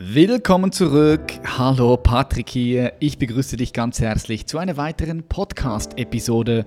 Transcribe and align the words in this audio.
Willkommen 0.00 0.70
zurück. 0.70 1.24
Hallo, 1.58 1.96
Patrick 1.96 2.48
hier. 2.50 2.92
Ich 3.00 3.18
begrüße 3.18 3.56
dich 3.56 3.72
ganz 3.72 3.98
herzlich 3.98 4.46
zu 4.46 4.58
einer 4.58 4.76
weiteren 4.76 5.24
Podcast-Episode 5.24 6.66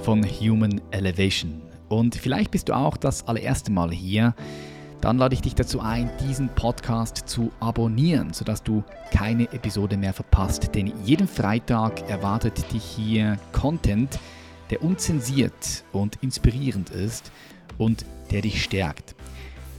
von 0.00 0.22
Human 0.22 0.82
Elevation. 0.90 1.62
Und 1.88 2.16
vielleicht 2.16 2.50
bist 2.50 2.68
du 2.68 2.76
auch 2.76 2.98
das 2.98 3.26
allererste 3.26 3.72
Mal 3.72 3.92
hier. 3.92 4.34
Dann 5.00 5.16
lade 5.16 5.34
ich 5.34 5.40
dich 5.40 5.54
dazu 5.54 5.80
ein, 5.80 6.10
diesen 6.28 6.50
Podcast 6.50 7.22
zu 7.26 7.50
abonnieren, 7.60 8.34
sodass 8.34 8.62
du 8.62 8.84
keine 9.10 9.44
Episode 9.54 9.96
mehr 9.96 10.12
verpasst. 10.12 10.74
Denn 10.74 10.92
jeden 11.02 11.28
Freitag 11.28 12.06
erwartet 12.10 12.70
dich 12.74 12.84
hier 12.84 13.38
Content, 13.52 14.18
der 14.68 14.82
unzensiert 14.82 15.82
und 15.92 16.16
inspirierend 16.22 16.90
ist 16.90 17.32
und 17.78 18.04
der 18.30 18.42
dich 18.42 18.62
stärkt. 18.62 19.14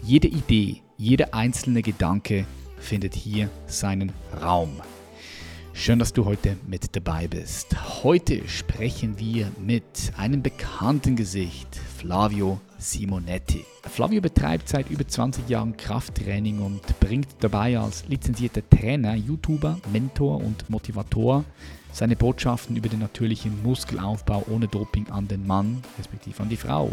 Jede 0.01 0.29
Idee, 0.29 0.81
jeder 0.97 1.35
einzelne 1.35 1.83
Gedanke 1.83 2.47
findet 2.77 3.13
hier 3.13 3.49
seinen 3.65 4.11
Raum. 4.41 4.81
Schön, 5.73 5.99
dass 5.99 6.11
du 6.11 6.25
heute 6.25 6.57
mit 6.65 6.95
dabei 6.95 7.27
bist. 7.27 7.75
Heute 8.03 8.47
sprechen 8.47 9.19
wir 9.19 9.51
mit 9.63 10.11
einem 10.17 10.41
bekannten 10.41 11.15
Gesicht, 11.15 11.75
Flavio 11.75 12.59
Simonetti. 12.79 13.63
Flavio 13.83 14.19
betreibt 14.19 14.67
seit 14.67 14.89
über 14.89 15.07
20 15.07 15.47
Jahren 15.47 15.77
Krafttraining 15.77 16.59
und 16.59 16.99
bringt 16.99 17.27
dabei 17.41 17.77
als 17.77 18.07
lizenzierter 18.07 18.67
Trainer, 18.67 19.15
YouTuber, 19.15 19.77
Mentor 19.93 20.37
und 20.37 20.67
Motivator 20.69 21.45
seine 21.91 22.15
Botschaften 22.15 22.75
über 22.75 22.89
den 22.89 22.99
natürlichen 22.99 23.61
Muskelaufbau 23.63 24.45
ohne 24.49 24.67
Doping 24.67 25.09
an 25.09 25.27
den 25.27 25.45
Mann, 25.45 25.83
respektive 25.97 26.41
an 26.41 26.49
die 26.49 26.57
Frau. 26.57 26.91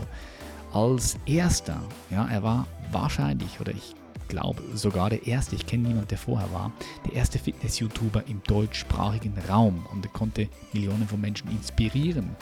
Als 0.73 1.19
erster, 1.27 1.81
ja, 2.11 2.27
er 2.27 2.43
war 2.43 2.67
wahrscheinlich, 2.91 3.61
oder 3.61 3.73
ich 3.73 3.95
glaube 4.29 4.63
sogar 4.75 5.11
der 5.11 5.27
erste, 5.27 5.55
ich 5.55 5.67
kenne 5.67 5.89
niemanden, 5.89 6.09
der 6.09 6.19
vorher 6.19 6.53
war, 6.53 6.73
der 7.07 7.15
erste 7.15 7.39
Fitness-YouTuber 7.39 8.25
im 8.29 8.43
deutschsprachigen 8.47 9.35
Raum 9.49 9.87
und 9.93 10.05
er 10.05 10.13
konnte 10.13 10.49
Millionen 10.73 11.07
von 11.07 11.21
Menschen 11.21 11.51
inspirieren. 11.51 12.37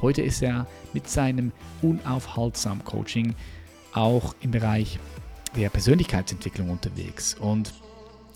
Heute 0.00 0.22
ist 0.22 0.42
er 0.42 0.66
mit 0.92 1.08
seinem 1.08 1.52
unaufhaltsamen 1.82 2.84
Coaching 2.84 3.34
auch 3.92 4.34
im 4.40 4.52
Bereich 4.52 4.98
der 5.56 5.70
Persönlichkeitsentwicklung 5.70 6.70
unterwegs. 6.70 7.34
Und 7.34 7.72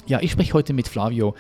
ja, 0.06 0.20
ich 0.20 0.32
spreche 0.32 0.54
heute 0.54 0.72
mit 0.72 0.88
Flavio 0.88 1.34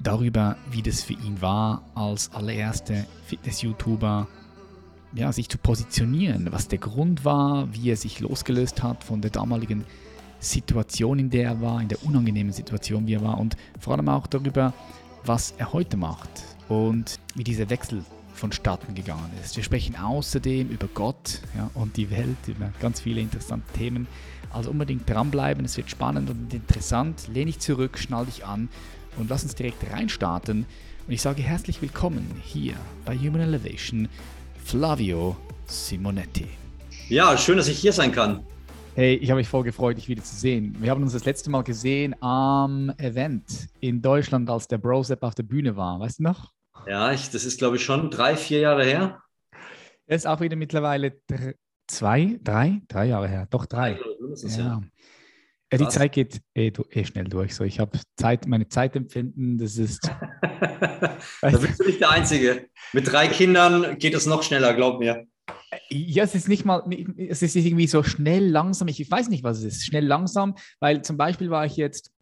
darüber, 0.00 0.56
wie 0.70 0.82
das 0.82 1.02
für 1.02 1.12
ihn 1.12 1.40
war, 1.40 1.84
als 1.94 2.32
allererster 2.32 3.04
Fitness-YouTuber 3.26 4.26
ja, 5.14 5.32
sich 5.32 5.48
zu 5.48 5.58
positionieren, 5.58 6.48
was 6.50 6.68
der 6.68 6.78
Grund 6.78 7.24
war, 7.24 7.72
wie 7.74 7.90
er 7.90 7.96
sich 7.96 8.20
losgelöst 8.20 8.82
hat 8.82 9.04
von 9.04 9.20
der 9.20 9.30
damaligen 9.30 9.84
Situation, 10.42 11.18
in 11.18 11.30
der 11.30 11.44
er 11.44 11.60
war, 11.60 11.80
in 11.80 11.88
der 11.88 12.02
unangenehmen 12.04 12.52
Situation, 12.52 13.06
wie 13.06 13.14
er 13.14 13.22
war 13.22 13.38
und 13.38 13.56
vor 13.78 13.94
allem 13.94 14.08
auch 14.08 14.26
darüber, 14.26 14.72
was 15.24 15.54
er 15.56 15.72
heute 15.72 15.96
macht 15.96 16.30
und 16.68 17.20
wie 17.34 17.44
dieser 17.44 17.70
Wechsel 17.70 18.04
vonstatten 18.34 18.94
gegangen 18.94 19.30
ist. 19.42 19.56
Wir 19.56 19.62
sprechen 19.62 19.94
außerdem 19.94 20.68
über 20.68 20.88
Gott 20.92 21.40
ja, 21.56 21.70
und 21.74 21.96
die 21.96 22.10
Welt, 22.10 22.36
über 22.48 22.72
ganz 22.80 23.00
viele 23.00 23.20
interessante 23.20 23.72
Themen. 23.74 24.08
Also 24.50 24.70
unbedingt 24.70 25.08
dranbleiben, 25.08 25.64
es 25.64 25.76
wird 25.76 25.90
spannend 25.90 26.28
und 26.28 26.52
interessant. 26.52 27.28
Lehne 27.32 27.46
dich 27.46 27.60
zurück, 27.60 27.98
schnall 27.98 28.26
dich 28.26 28.44
an 28.44 28.68
und 29.16 29.30
lass 29.30 29.44
uns 29.44 29.54
direkt 29.54 29.90
reinstarten. 29.92 30.66
Und 31.06 31.12
ich 31.12 31.22
sage 31.22 31.42
herzlich 31.42 31.80
willkommen 31.82 32.30
hier 32.42 32.74
bei 33.04 33.16
Human 33.16 33.40
Elevation, 33.40 34.08
Flavio 34.64 35.36
Simonetti. 35.66 36.48
Ja, 37.08 37.36
schön, 37.36 37.56
dass 37.56 37.68
ich 37.68 37.78
hier 37.78 37.92
sein 37.92 38.12
kann. 38.12 38.44
Hey, 38.94 39.14
ich 39.14 39.30
habe 39.30 39.38
mich 39.38 39.48
voll 39.48 39.62
gefreut, 39.64 39.96
dich 39.96 40.08
wieder 40.08 40.22
zu 40.22 40.36
sehen. 40.36 40.76
Wir 40.78 40.90
haben 40.90 41.02
uns 41.02 41.14
das 41.14 41.24
letzte 41.24 41.48
Mal 41.48 41.62
gesehen 41.62 42.14
am 42.20 42.92
Event 42.98 43.68
in 43.80 44.02
Deutschland, 44.02 44.50
als 44.50 44.68
der 44.68 44.76
Brosep 44.76 45.22
auf 45.22 45.34
der 45.34 45.44
Bühne 45.44 45.76
war. 45.76 45.98
Weißt 45.98 46.18
du 46.18 46.24
noch? 46.24 46.52
Ja, 46.86 47.10
ich, 47.10 47.30
das 47.30 47.46
ist, 47.46 47.56
glaube 47.58 47.76
ich, 47.76 47.84
schon 47.84 48.10
drei, 48.10 48.36
vier 48.36 48.60
Jahre 48.60 48.84
her. 48.84 49.22
Er 50.06 50.16
ist 50.16 50.26
auch 50.26 50.40
wieder 50.40 50.56
mittlerweile 50.56 51.18
zwei, 51.86 52.38
drei, 52.42 52.82
drei 52.86 53.06
Jahre 53.06 53.28
her. 53.28 53.46
Doch 53.48 53.64
drei. 53.64 53.98
Ja. 54.42 54.58
ja. 54.58 55.78
Die 55.78 55.88
Zeit 55.88 56.12
geht 56.12 56.42
eh, 56.52 56.70
eh, 56.90 57.04
schnell 57.06 57.24
durch. 57.24 57.54
So, 57.54 57.64
ich 57.64 57.80
habe 57.80 57.98
Zeit, 58.18 58.46
meine 58.46 58.68
Zeitempfinden, 58.68 59.56
das 59.56 59.78
ist. 59.78 60.02
da 60.60 61.16
bist 61.40 61.80
du 61.80 61.86
nicht 61.86 62.02
der 62.02 62.10
Einzige. 62.10 62.68
Mit 62.92 63.10
drei 63.10 63.28
Kindern 63.28 63.98
geht 63.98 64.12
es 64.12 64.26
noch 64.26 64.42
schneller, 64.42 64.74
glaub 64.74 64.98
mir. 64.98 65.26
Ja, 65.88 66.24
es 66.24 66.34
ist 66.34 66.48
nicht 66.48 66.64
mal, 66.64 66.82
es 67.16 67.42
ist 67.42 67.56
irgendwie 67.56 67.86
so 67.86 68.02
schnell 68.02 68.46
langsam. 68.46 68.88
Ich 68.88 69.10
weiß 69.10 69.28
nicht, 69.28 69.42
was 69.42 69.58
es 69.58 69.64
ist. 69.64 69.86
Schnell 69.86 70.06
langsam, 70.06 70.54
weil 70.80 71.02
zum 71.02 71.16
Beispiel 71.16 71.50
war 71.50 71.64
ich 71.64 71.76
jetzt, 71.76 72.12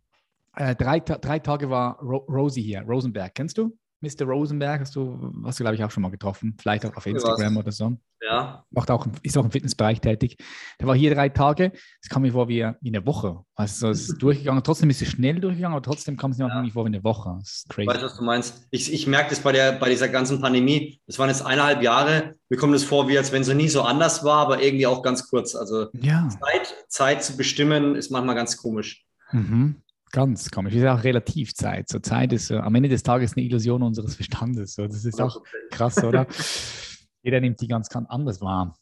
äh, 0.57 0.75
drei, 0.77 1.01
drei 1.01 1.39
Tage 1.39 1.69
war 1.71 1.99
Ro 2.01 2.19
Rosie 2.29 2.63
hier, 2.63 2.83
Rosenberg. 2.83 3.35
Kennst 3.35 3.59
du? 3.59 3.77
Mr. 4.01 4.25
Rosenberg 4.25 4.81
hast 4.81 4.97
du, 4.97 5.33
hast 5.45 5.61
du 5.61 5.65
glaube 5.65 5.77
ich 5.77 5.85
auch 5.85 5.91
schon 5.91 6.03
mal 6.03 6.11
getroffen, 6.11 6.57
vielleicht 6.59 6.87
auch 6.87 6.97
auf 6.97 7.07
Instagram 7.07 7.57
oder 7.59 7.71
so. 7.73 7.97
Ja. 8.23 8.65
Macht 8.71 8.91
auch, 8.91 9.07
ist 9.23 9.39
auch 9.39 9.45
im 9.45 9.51
Fitnessbereich 9.51 10.01
tätig. 10.01 10.37
Der 10.79 10.87
war 10.87 10.95
hier 10.95 11.15
drei 11.15 11.31
Tage. 11.31 11.73
Es 12.03 12.09
kam 12.09 12.23
mir 12.23 12.33
vor 12.33 12.49
wie, 12.49 12.67
wie 12.81 12.89
eine 12.89 13.07
Woche. 13.07 13.41
Also 13.55 13.89
es 13.89 14.11
ist 14.11 14.19
durchgegangen. 14.23 14.63
Trotzdem 14.63 14.91
ist 14.91 15.01
es 15.01 15.09
schnell 15.09 15.41
durchgegangen, 15.41 15.75
aber 15.75 15.83
trotzdem 15.83 16.17
kam 16.17 16.31
es 16.33 16.39
mir 16.39 16.49
ja. 16.49 16.65
vor 16.71 16.85
wie 16.85 16.89
eine 16.89 17.03
Woche. 17.03 17.37
Das 17.41 17.51
ist 17.51 17.69
crazy. 17.71 17.89
Ich 17.89 17.97
weiß, 17.97 18.03
was 18.03 18.17
du 18.17 18.25
meinst. 18.25 18.67
Ich, 18.71 18.93
ich 18.93 19.07
merke 19.07 19.31
das 19.31 19.41
bei, 19.41 19.53
der, 19.53 19.73
bei 19.73 19.89
dieser 19.89 20.09
ganzen 20.09 20.41
Pandemie. 20.41 21.01
Das 21.07 21.19
waren 21.19 21.31
jetzt 21.31 21.43
eineinhalb 21.43 21.83
Jahre. 21.83 22.35
Mir 22.51 22.59
kommt 22.59 22.75
es 22.75 22.85
vor, 22.85 23.09
wie 23.09 23.17
als 23.17 23.33
wenn 23.33 23.43
es 23.43 23.49
nie 23.49 23.69
so 23.69 23.83
anders 23.83 24.23
war, 24.23 24.39
aber 24.39 24.63
irgendwie 24.63 24.87
auch 24.87 25.03
ganz 25.03 25.29
kurz. 25.29 25.55
Also 25.55 25.89
ja. 25.95 26.29
Zeit, 26.29 26.75
Zeit 26.89 27.25
zu 27.25 27.37
bestimmen 27.37 27.95
ist 27.97 28.11
manchmal 28.11 28.35
ganz 28.35 28.59
komisch. 28.59 29.05
Mhm. 29.33 29.77
Ganz 30.13 30.51
komisch. 30.51 30.75
Es 30.75 30.83
ist 30.83 30.89
auch 30.89 31.05
Relativzeit. 31.05 31.89
So 31.89 32.01
Zeit 32.01 32.33
ist 32.33 32.49
so, 32.49 32.59
am 32.59 32.75
Ende 32.75 32.89
des 32.89 33.03
Tages 33.03 33.37
eine 33.37 33.47
Illusion 33.47 33.83
unseres 33.83 34.17
Verstandes. 34.17 34.75
So, 34.75 34.87
das 34.87 35.05
ist 35.05 35.21
auch 35.21 35.41
krass, 35.71 36.03
oder? 36.03 36.27
Jeder 37.23 37.41
nimmt 37.41 37.61
die 37.61 37.69
ganz, 37.69 37.89
ganz 37.89 38.09
anders 38.09 38.41
wahr. 38.41 38.77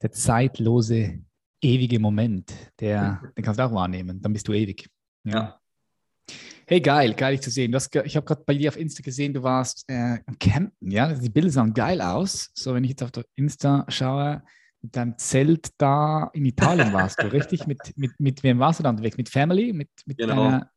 Der 0.00 0.10
zeitlose, 0.10 1.20
ewige 1.60 2.00
Moment, 2.00 2.52
der, 2.80 3.22
den 3.36 3.44
kannst 3.44 3.60
du 3.60 3.64
auch 3.64 3.72
wahrnehmen. 3.72 4.20
Dann 4.20 4.32
bist 4.32 4.48
du 4.48 4.52
ewig. 4.52 4.88
Ja. 5.24 5.32
ja. 5.32 5.58
Hey, 6.66 6.80
geil, 6.80 7.14
geil 7.14 7.34
dich 7.34 7.42
zu 7.42 7.50
sehen. 7.50 7.74
Hast, 7.74 7.94
ich 7.94 8.16
habe 8.16 8.26
gerade 8.26 8.42
bei 8.46 8.54
dir 8.54 8.70
auf 8.70 8.76
Insta 8.76 9.02
gesehen, 9.02 9.34
du 9.34 9.42
warst 9.42 9.84
äh, 9.88 10.18
am 10.26 10.38
Campen. 10.38 10.90
Ja, 10.90 11.12
die 11.12 11.28
Bilder 11.28 11.50
sahen 11.50 11.74
geil 11.74 12.00
aus. 12.00 12.50
So, 12.54 12.74
wenn 12.74 12.84
ich 12.84 12.90
jetzt 12.90 13.02
auf 13.02 13.10
der 13.10 13.24
Insta 13.36 13.84
schaue, 13.88 14.42
deinem 14.82 15.16
Zelt 15.18 15.70
da 15.78 16.30
in 16.32 16.44
Italien 16.44 16.92
warst 16.92 17.22
du, 17.22 17.32
richtig? 17.32 17.66
Mit, 17.66 17.78
mit, 17.96 18.12
mit 18.18 18.42
wem 18.42 18.58
warst 18.58 18.80
du 18.80 18.82
dann 18.82 19.02
weg? 19.02 19.16
Mit 19.16 19.28
Family? 19.28 19.72
Mit, 19.72 19.88
mit 20.06 20.18
genau. 20.18 20.34
deiner 20.34 20.70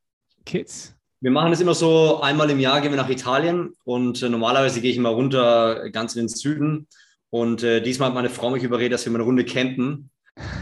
Kids? 0.46 0.96
Wir 1.22 1.32
machen 1.32 1.52
es 1.52 1.62
immer 1.62 1.74
so, 1.74 2.22
einmal 2.22 2.50
im 2.52 2.60
Jahr 2.60 2.82
gehen 2.82 2.92
wir 2.92 2.98
nach 2.98 3.10
Italien 3.10 3.74
und 3.84 4.22
äh, 4.22 4.30
normalerweise 4.30 4.82
gehe 4.82 4.92
ich 4.92 4.98
immer 4.98 5.10
runter 5.10 5.90
ganz 5.90 6.16
in 6.16 6.24
den 6.24 6.30
Süden. 6.30 6.88
Und 7.32 7.64
äh, 7.64 7.82
diesmal 7.82 8.10
hat 8.10 8.16
meine 8.16 8.30
Frau 8.30 8.52
mich 8.52 8.64
überredet, 8.64 8.94
dass 8.94 9.06
wir 9.06 9.12
mal 9.12 9.18
eine 9.18 9.26
Runde 9.26 9.44
campen. 9.44 10.12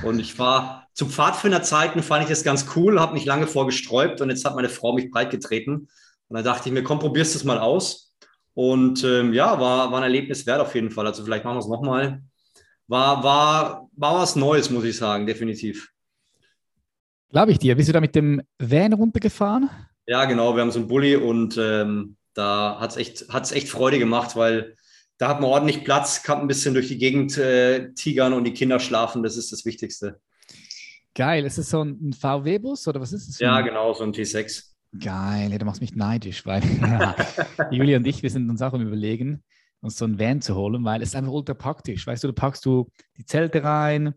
Und 0.04 0.20
ich 0.20 0.40
war 0.40 0.88
zu 0.94 1.08
Pfadfinderzeiten, 1.08 2.02
fand 2.04 2.24
ich 2.24 2.30
das 2.30 2.44
ganz 2.44 2.68
cool, 2.76 3.00
habe 3.00 3.14
mich 3.14 3.26
lange 3.26 3.48
vorgesträubt 3.48 4.22
und 4.22 4.30
jetzt 4.30 4.46
hat 4.46 4.56
meine 4.56 4.70
Frau 4.70 4.94
mich 4.94 5.12
breitgetreten. 5.12 5.90
Und 6.28 6.36
dann 6.36 6.44
dachte 6.44 6.70
ich 6.70 6.74
mir, 6.74 6.84
komm, 6.84 7.00
probierst 7.00 7.36
es 7.36 7.44
mal 7.44 7.60
aus. 7.60 8.16
Und 8.54 9.04
ähm, 9.04 9.34
ja, 9.34 9.60
war, 9.60 9.92
war 9.92 9.98
ein 9.98 10.04
Erlebnis 10.04 10.46
wert 10.46 10.62
auf 10.62 10.76
jeden 10.76 10.92
Fall. 10.92 11.08
Also 11.08 11.24
vielleicht 11.24 11.44
machen 11.44 11.56
wir 11.56 11.62
es 11.62 11.68
nochmal 11.68 12.22
war, 12.88 13.24
war, 13.24 13.90
war 13.96 14.16
was 14.16 14.36
Neues, 14.36 14.70
muss 14.70 14.84
ich 14.84 14.98
sagen, 14.98 15.26
definitiv. 15.26 15.90
Glaube 17.30 17.52
ich 17.52 17.60
dir. 17.60 17.76
Bist 17.76 17.90
du 17.90 17.94
da 17.94 18.02
mit 18.02 18.16
dem 18.16 18.42
Van 18.60 18.94
runtergefahren? 18.94 19.70
Ja, 20.06 20.26
genau. 20.26 20.56
Wir 20.56 20.62
haben 20.62 20.72
so 20.72 20.80
einen 20.80 20.88
Bulli 20.88 21.16
und 21.16 21.58
ähm, 21.58 22.18
da 22.34 22.78
hat 22.80 22.92
es 22.92 22.98
echt, 22.98 23.30
hat's 23.30 23.52
echt 23.52 23.70
Freude 23.70 24.00
gemacht, 24.00 24.36
weil 24.36 24.76
da 25.18 25.30
hat 25.30 25.42
man 25.42 25.50
ordentlich 25.50 25.84
Platz, 25.84 26.24
kann 26.24 26.40
ein 26.40 26.48
bisschen 26.48 26.74
durch 26.74 26.90
die 26.90 26.98
Gegend 26.98 27.38
äh, 27.38 27.94
tigern 27.94 28.34
und 28.34 28.44
die 28.44 28.54
Kinder 28.54 28.80
schlafen. 28.80 29.24
Das 29.24 29.38
ist 29.38 29.52
das 29.52 29.66
Wichtigste. 29.66 30.20
Geil. 31.16 31.46
Ist 31.46 31.58
es 31.58 31.70
so 31.70 31.84
ein 31.84 32.14
VW-Bus 32.14 32.88
oder 32.88 33.00
was 33.00 33.14
ist 33.14 33.30
es? 33.30 33.40
Ja, 33.40 33.62
genau, 33.62 33.94
so 33.94 34.04
ein 34.04 34.14
T6. 34.14 34.74
Geil, 35.00 35.58
du 35.58 35.66
machst 35.66 35.82
mich 35.82 35.96
neidisch, 35.96 36.46
weil 36.46 36.62
Julia 37.72 37.98
und 37.98 38.06
ich, 38.06 38.22
wir 38.22 38.30
sind 38.30 38.48
uns 38.50 38.62
auch 38.62 38.74
am 38.74 38.82
Überlegen, 38.82 39.44
uns 39.84 39.98
so 39.98 40.06
ein 40.06 40.18
Van 40.18 40.42
zu 40.42 40.56
holen, 40.56 40.84
weil 40.86 41.02
es 41.02 41.16
einfach 41.16 41.32
ultra 41.32 41.54
praktisch. 41.54 42.08
Weißt 42.08 42.24
du, 42.24 42.30
du 42.30 42.34
packst 42.34 42.66
du 42.66 42.90
die 43.18 43.26
Zelte 43.26 43.64
rein, 43.64 44.14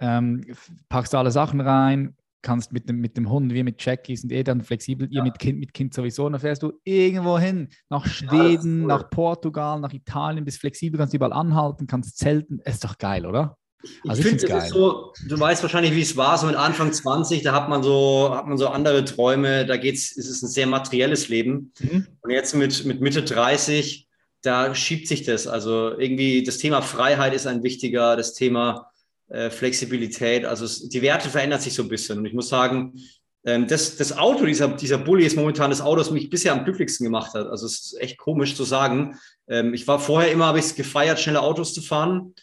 ähm, 0.00 0.44
packst 0.88 1.14
alle 1.14 1.30
Sachen 1.30 1.60
rein, 1.60 2.16
kannst 2.42 2.72
mit 2.72 2.88
dem, 2.88 3.00
mit 3.00 3.16
dem 3.16 3.30
Hund 3.30 3.52
wie 3.52 3.62
mit 3.62 3.84
Jackie 3.84 4.16
sind 4.16 4.32
eh 4.32 4.42
dann 4.42 4.62
flexibel, 4.62 5.08
ja. 5.10 5.20
ihr 5.20 5.22
mit 5.22 5.38
Kind, 5.38 5.58
mit 5.58 5.74
Kind 5.74 5.94
sowieso, 5.94 6.28
dann 6.28 6.40
fährst 6.40 6.62
du 6.62 6.72
irgendwo 6.84 7.38
hin, 7.38 7.68
nach 7.90 8.06
Schweden, 8.06 8.80
ja, 8.80 8.82
cool. 8.82 8.88
nach 8.88 9.10
Portugal, 9.10 9.80
nach 9.80 9.92
Italien, 9.92 10.44
bist 10.44 10.60
flexibel, 10.60 10.98
kannst 10.98 11.14
überall 11.14 11.32
anhalten, 11.32 11.86
kannst 11.86 12.18
zelten, 12.18 12.60
ist 12.60 12.84
doch 12.84 12.98
geil, 12.98 13.26
oder? 13.26 13.56
Also 14.08 14.20
ich, 14.20 14.32
ich 14.32 14.40
finde, 14.40 14.56
es 14.56 14.64
ist 14.64 14.70
so, 14.70 15.12
du 15.28 15.38
weißt 15.38 15.62
wahrscheinlich, 15.62 15.94
wie 15.94 16.00
es 16.00 16.16
war, 16.16 16.38
so 16.38 16.46
mit 16.46 16.56
Anfang 16.56 16.92
20, 16.92 17.42
da 17.42 17.52
hat 17.52 17.68
man 17.68 17.82
so, 17.82 18.30
hat 18.34 18.46
man 18.46 18.56
so 18.56 18.68
andere 18.68 19.04
Träume, 19.04 19.66
da 19.66 19.76
geht's, 19.76 20.12
ist 20.12 20.30
es 20.30 20.42
ein 20.42 20.48
sehr 20.48 20.66
materielles 20.66 21.28
Leben. 21.28 21.72
Mhm. 21.80 22.06
Und 22.22 22.30
jetzt 22.30 22.54
mit, 22.54 22.86
mit 22.86 23.02
Mitte 23.02 23.22
30 23.22 24.08
da 24.44 24.74
schiebt 24.74 25.08
sich 25.08 25.22
das. 25.22 25.46
Also 25.46 25.98
irgendwie 25.98 26.42
das 26.42 26.58
Thema 26.58 26.82
Freiheit 26.82 27.34
ist 27.34 27.46
ein 27.46 27.62
wichtiger, 27.62 28.16
das 28.16 28.34
Thema 28.34 28.90
äh, 29.28 29.50
Flexibilität. 29.50 30.44
Also 30.44 30.64
es, 30.64 30.88
die 30.88 31.02
Werte 31.02 31.28
verändern 31.28 31.60
sich 31.60 31.74
so 31.74 31.82
ein 31.82 31.88
bisschen. 31.88 32.18
Und 32.18 32.26
ich 32.26 32.34
muss 32.34 32.50
sagen, 32.50 32.94
ähm, 33.44 33.66
das, 33.66 33.96
das 33.96 34.16
Auto, 34.16 34.44
dieser, 34.44 34.68
dieser 34.68 34.98
Bulli 34.98 35.24
ist 35.24 35.36
momentan 35.36 35.70
das 35.70 35.80
Auto, 35.80 35.96
das 35.96 36.10
mich 36.10 36.28
bisher 36.28 36.52
am 36.52 36.64
glücklichsten 36.64 37.04
gemacht 37.04 37.32
hat. 37.34 37.46
Also 37.46 37.66
es 37.66 37.92
ist 37.92 38.00
echt 38.00 38.18
komisch 38.18 38.54
zu 38.54 38.64
sagen. 38.64 39.18
Ähm, 39.48 39.72
ich 39.72 39.88
war 39.88 39.98
vorher 39.98 40.30
immer, 40.30 40.46
habe 40.46 40.58
ich 40.58 40.66
es 40.66 40.74
gefeiert, 40.74 41.20
schnelle 41.20 41.40
Autos 41.40 41.72
zu 41.72 41.80
fahren. 41.80 42.34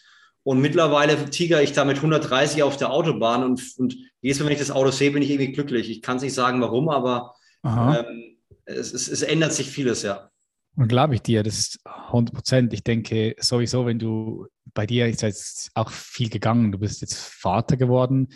Und 0.44 0.60
mittlerweile 0.60 1.30
tiger 1.30 1.62
ich 1.62 1.72
da 1.72 1.84
mit 1.84 1.98
130 1.98 2.64
auf 2.64 2.76
der 2.76 2.90
Autobahn 2.90 3.44
und, 3.44 3.62
und 3.78 3.96
jedes 4.20 4.40
Mal, 4.40 4.46
wenn 4.46 4.54
ich 4.54 4.58
das 4.58 4.72
Auto 4.72 4.90
sehe, 4.90 5.12
bin 5.12 5.22
ich 5.22 5.30
irgendwie 5.30 5.52
glücklich. 5.52 5.88
Ich 5.88 6.02
kann 6.02 6.16
es 6.16 6.24
nicht 6.24 6.34
sagen, 6.34 6.60
warum, 6.60 6.88
aber 6.88 7.36
ähm, 7.64 8.38
es, 8.64 8.92
es, 8.92 9.06
es, 9.06 9.22
ändert 9.22 9.52
sich 9.52 9.68
vieles, 9.68 10.02
ja. 10.02 10.31
Und 10.76 10.88
glaube 10.88 11.14
ich 11.14 11.22
dir, 11.22 11.42
das 11.42 11.58
ist 11.58 11.80
100 11.84 12.34
Prozent. 12.34 12.72
Ich 12.72 12.82
denke 12.82 13.34
sowieso, 13.38 13.86
wenn 13.86 13.98
du 13.98 14.46
bei 14.72 14.86
dir 14.86 15.06
ist 15.06 15.22
jetzt 15.22 15.70
auch 15.74 15.90
viel 15.90 16.30
gegangen, 16.30 16.72
du 16.72 16.78
bist 16.78 17.02
jetzt 17.02 17.18
Vater 17.18 17.76
geworden, 17.76 18.28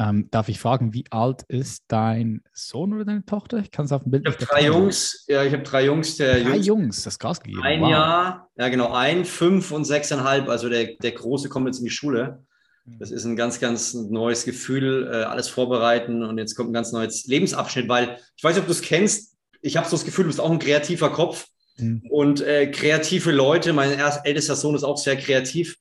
ähm, 0.00 0.28
darf 0.30 0.48
ich 0.48 0.60
fragen, 0.60 0.94
wie 0.94 1.04
alt 1.10 1.42
ist 1.48 1.84
dein 1.88 2.42
Sohn 2.52 2.94
oder 2.94 3.04
deine 3.04 3.24
Tochter? 3.24 3.58
Ich 3.58 3.72
kann 3.72 3.84
es 3.84 3.92
auf 3.92 4.04
dem 4.04 4.12
Bild 4.12 4.28
Ich 4.28 4.34
habe 4.34 4.46
drei 4.46 4.66
Jungs. 4.66 5.24
Ja, 5.28 5.42
ich 5.42 5.52
habe 5.52 5.64
drei 5.64 5.86
Jungs. 5.86 6.16
Der 6.16 6.40
drei 6.40 6.50
Jungs, 6.54 6.66
Jungs, 6.66 7.02
das 7.02 7.18
Gas 7.18 7.40
gegeben. 7.40 7.62
Ein 7.62 7.80
wow. 7.80 7.90
Jahr, 7.90 8.50
ja 8.56 8.68
genau, 8.68 8.92
ein, 8.92 9.24
fünf 9.24 9.72
und 9.72 9.84
sechseinhalb. 9.84 10.48
Also 10.48 10.68
der, 10.68 10.94
der 11.02 11.12
Große 11.12 11.48
kommt 11.48 11.66
jetzt 11.66 11.78
in 11.78 11.84
die 11.84 11.90
Schule. 11.90 12.44
Mhm. 12.84 12.98
Das 13.00 13.10
ist 13.10 13.24
ein 13.24 13.34
ganz, 13.34 13.58
ganz 13.58 13.94
neues 13.94 14.44
Gefühl, 14.44 15.10
äh, 15.12 15.24
alles 15.24 15.48
vorbereiten 15.48 16.22
und 16.22 16.38
jetzt 16.38 16.54
kommt 16.54 16.70
ein 16.70 16.74
ganz 16.74 16.92
neues 16.92 17.26
Lebensabschnitt, 17.26 17.88
weil 17.88 18.18
ich 18.36 18.44
weiß 18.44 18.54
nicht, 18.54 18.62
ob 18.62 18.66
du 18.66 18.72
es 18.72 18.82
kennst. 18.82 19.36
Ich 19.62 19.76
habe 19.76 19.88
so 19.88 19.96
das 19.96 20.04
Gefühl, 20.04 20.24
du 20.24 20.28
bist 20.28 20.40
auch 20.40 20.50
ein 20.50 20.60
kreativer 20.60 21.10
Kopf 21.10 21.48
mhm. 21.80 22.02
und 22.10 22.40
äh, 22.40 22.70
kreative 22.70 23.30
Leute. 23.30 23.72
Mein 23.72 23.92
erst, 23.92 24.26
ältester 24.26 24.56
Sohn 24.56 24.74
ist 24.74 24.84
auch 24.84 24.98
sehr 24.98 25.16
kreativ. 25.16 25.76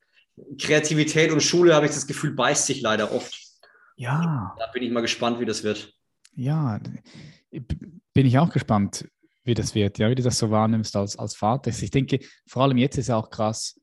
Kreativität 0.60 1.32
und 1.32 1.42
Schule 1.42 1.74
habe 1.74 1.86
ich 1.86 1.92
das 1.92 2.08
Gefühl, 2.08 2.34
beißt 2.34 2.68
sich 2.68 2.82
leider 2.82 3.12
oft. 3.12 3.36
Ja. 3.96 4.56
Da 4.58 4.68
bin 4.68 4.84
ich 4.84 4.92
mal 4.92 5.02
gespannt, 5.02 5.40
wie 5.40 5.46
das 5.46 5.64
wird. 5.64 5.94
Ja, 6.36 6.80
bin 7.52 8.26
ich 8.26 8.38
auch 8.38 8.52
gespannt, 8.52 9.08
wie 9.44 9.56
das 9.56 9.74
wird, 9.74 9.98
ja, 9.98 10.10
wie 10.10 10.16
du 10.16 10.22
das 10.22 10.38
so 10.38 10.52
wahrnimmst 10.52 10.96
als, 10.96 11.18
als 11.18 11.36
Vater. 11.36 11.72
Ich 11.72 11.92
denke, 11.92 12.20
vor 12.48 12.64
allem 12.64 12.78
jetzt 12.78 12.98
ist 12.98 13.08
ja 13.08 13.16
auch 13.16 13.30
krass 13.30 13.80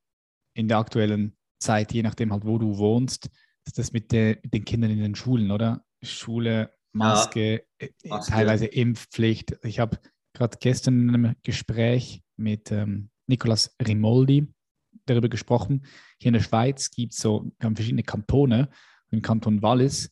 in 0.55 0.69
der 0.69 0.78
aktuellen 0.78 1.37
Zeit, 1.58 1.93
je 1.93 2.02
nachdem 2.02 2.32
halt, 2.32 2.44
wo 2.44 2.58
du 2.58 2.78
wohnst, 2.78 3.28
das 3.75 3.93
mit, 3.93 4.12
der, 4.12 4.37
mit 4.43 4.55
den 4.55 4.64
Kindern 4.64 4.90
in 4.90 5.00
den 5.00 5.14
Schulen, 5.14 5.50
oder? 5.50 5.84
Schule, 6.02 6.70
Maske, 6.93 7.64
ja, 7.81 7.87
äh, 7.87 8.08
Maske. 8.08 8.32
teilweise 8.32 8.67
Impfpflicht. 8.67 9.56
Ich 9.62 9.81
habe 9.81 9.99
gerade 10.34 10.58
gestern 10.60 11.00
in 11.00 11.14
einem 11.14 11.34
Gespräch 11.42 12.22
mit 12.36 12.70
ähm, 12.70 13.08
Nicolas 13.26 13.75
Rimoldi 13.84 14.46
darüber 15.06 15.28
gesprochen. 15.28 15.86
Hier 16.19 16.28
in 16.28 16.34
der 16.34 16.40
Schweiz 16.40 16.90
gibt 16.90 17.14
es 17.14 17.20
so 17.20 17.50
verschiedene 17.58 18.02
Kantone 18.02 18.69
im 19.10 19.22
Kanton 19.22 19.62
Wallis, 19.62 20.10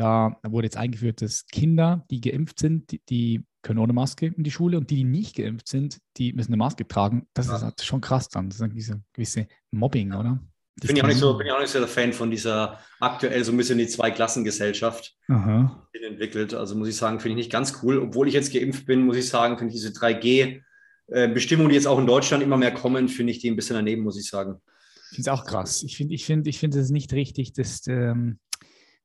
da 0.00 0.38
wurde 0.42 0.64
jetzt 0.64 0.78
eingeführt, 0.78 1.20
dass 1.20 1.46
Kinder, 1.46 2.06
die 2.10 2.22
geimpft 2.22 2.58
sind, 2.58 2.90
die, 2.90 3.02
die 3.10 3.44
können 3.60 3.78
ohne 3.78 3.92
Maske 3.92 4.28
in 4.28 4.44
die 4.44 4.50
Schule 4.50 4.78
und 4.78 4.88
die, 4.88 4.96
die 4.96 5.04
nicht 5.04 5.36
geimpft 5.36 5.68
sind, 5.68 6.00
die 6.16 6.32
müssen 6.32 6.54
eine 6.54 6.56
Maske 6.56 6.88
tragen. 6.88 7.26
Das 7.34 7.48
ja. 7.48 7.56
ist 7.56 7.62
halt 7.62 7.82
schon 7.82 8.00
krass 8.00 8.30
dann. 8.30 8.48
Das 8.48 8.56
ist 8.56 8.62
ein 8.62 8.70
gewisse, 8.70 9.02
gewisse 9.12 9.46
Mobbing, 9.70 10.14
oder? 10.14 10.40
Bin 10.76 10.96
ich, 10.96 11.02
auch 11.02 11.08
nicht 11.08 11.18
so, 11.18 11.36
bin 11.36 11.46
ich 11.46 11.52
auch 11.52 11.60
nicht 11.60 11.70
so 11.70 11.78
der 11.78 11.88
Fan 11.88 12.12
von 12.12 12.30
dieser 12.30 12.80
aktuell 13.00 13.44
so 13.44 13.52
ein 13.52 13.56
bisschen 13.56 13.78
die 13.78 13.86
Zweiklassengesellschaft 13.86 15.14
entwickelt. 15.28 16.54
Also 16.54 16.74
muss 16.74 16.88
ich 16.88 16.96
sagen, 16.96 17.20
finde 17.20 17.32
ich 17.32 17.44
nicht 17.44 17.52
ganz 17.52 17.80
cool. 17.82 17.98
Obwohl 17.98 18.28
ich 18.28 18.34
jetzt 18.34 18.52
geimpft 18.52 18.86
bin, 18.86 19.04
muss 19.04 19.16
ich 19.16 19.28
sagen, 19.28 19.58
finde 19.58 19.74
ich 19.74 19.80
diese 19.80 19.92
3G-Bestimmungen, 19.92 21.70
die 21.70 21.74
jetzt 21.74 21.86
auch 21.86 21.98
in 21.98 22.06
Deutschland 22.06 22.42
immer 22.42 22.56
mehr 22.56 22.72
kommen, 22.72 23.08
finde 23.08 23.32
ich 23.32 23.40
die 23.40 23.50
ein 23.50 23.56
bisschen 23.56 23.76
daneben, 23.76 24.02
muss 24.02 24.18
ich 24.18 24.28
sagen. 24.28 24.60
Ich 25.10 25.16
finde 25.16 25.30
es 25.30 25.38
auch 25.38 25.44
krass. 25.44 25.82
Ich 25.82 25.96
finde 25.96 26.14
ich 26.14 26.24
find, 26.24 26.46
ich 26.46 26.58
find 26.58 26.74
es 26.74 26.90
nicht 26.90 27.12
richtig, 27.12 27.52
dass, 27.52 27.86
ähm, 27.86 28.38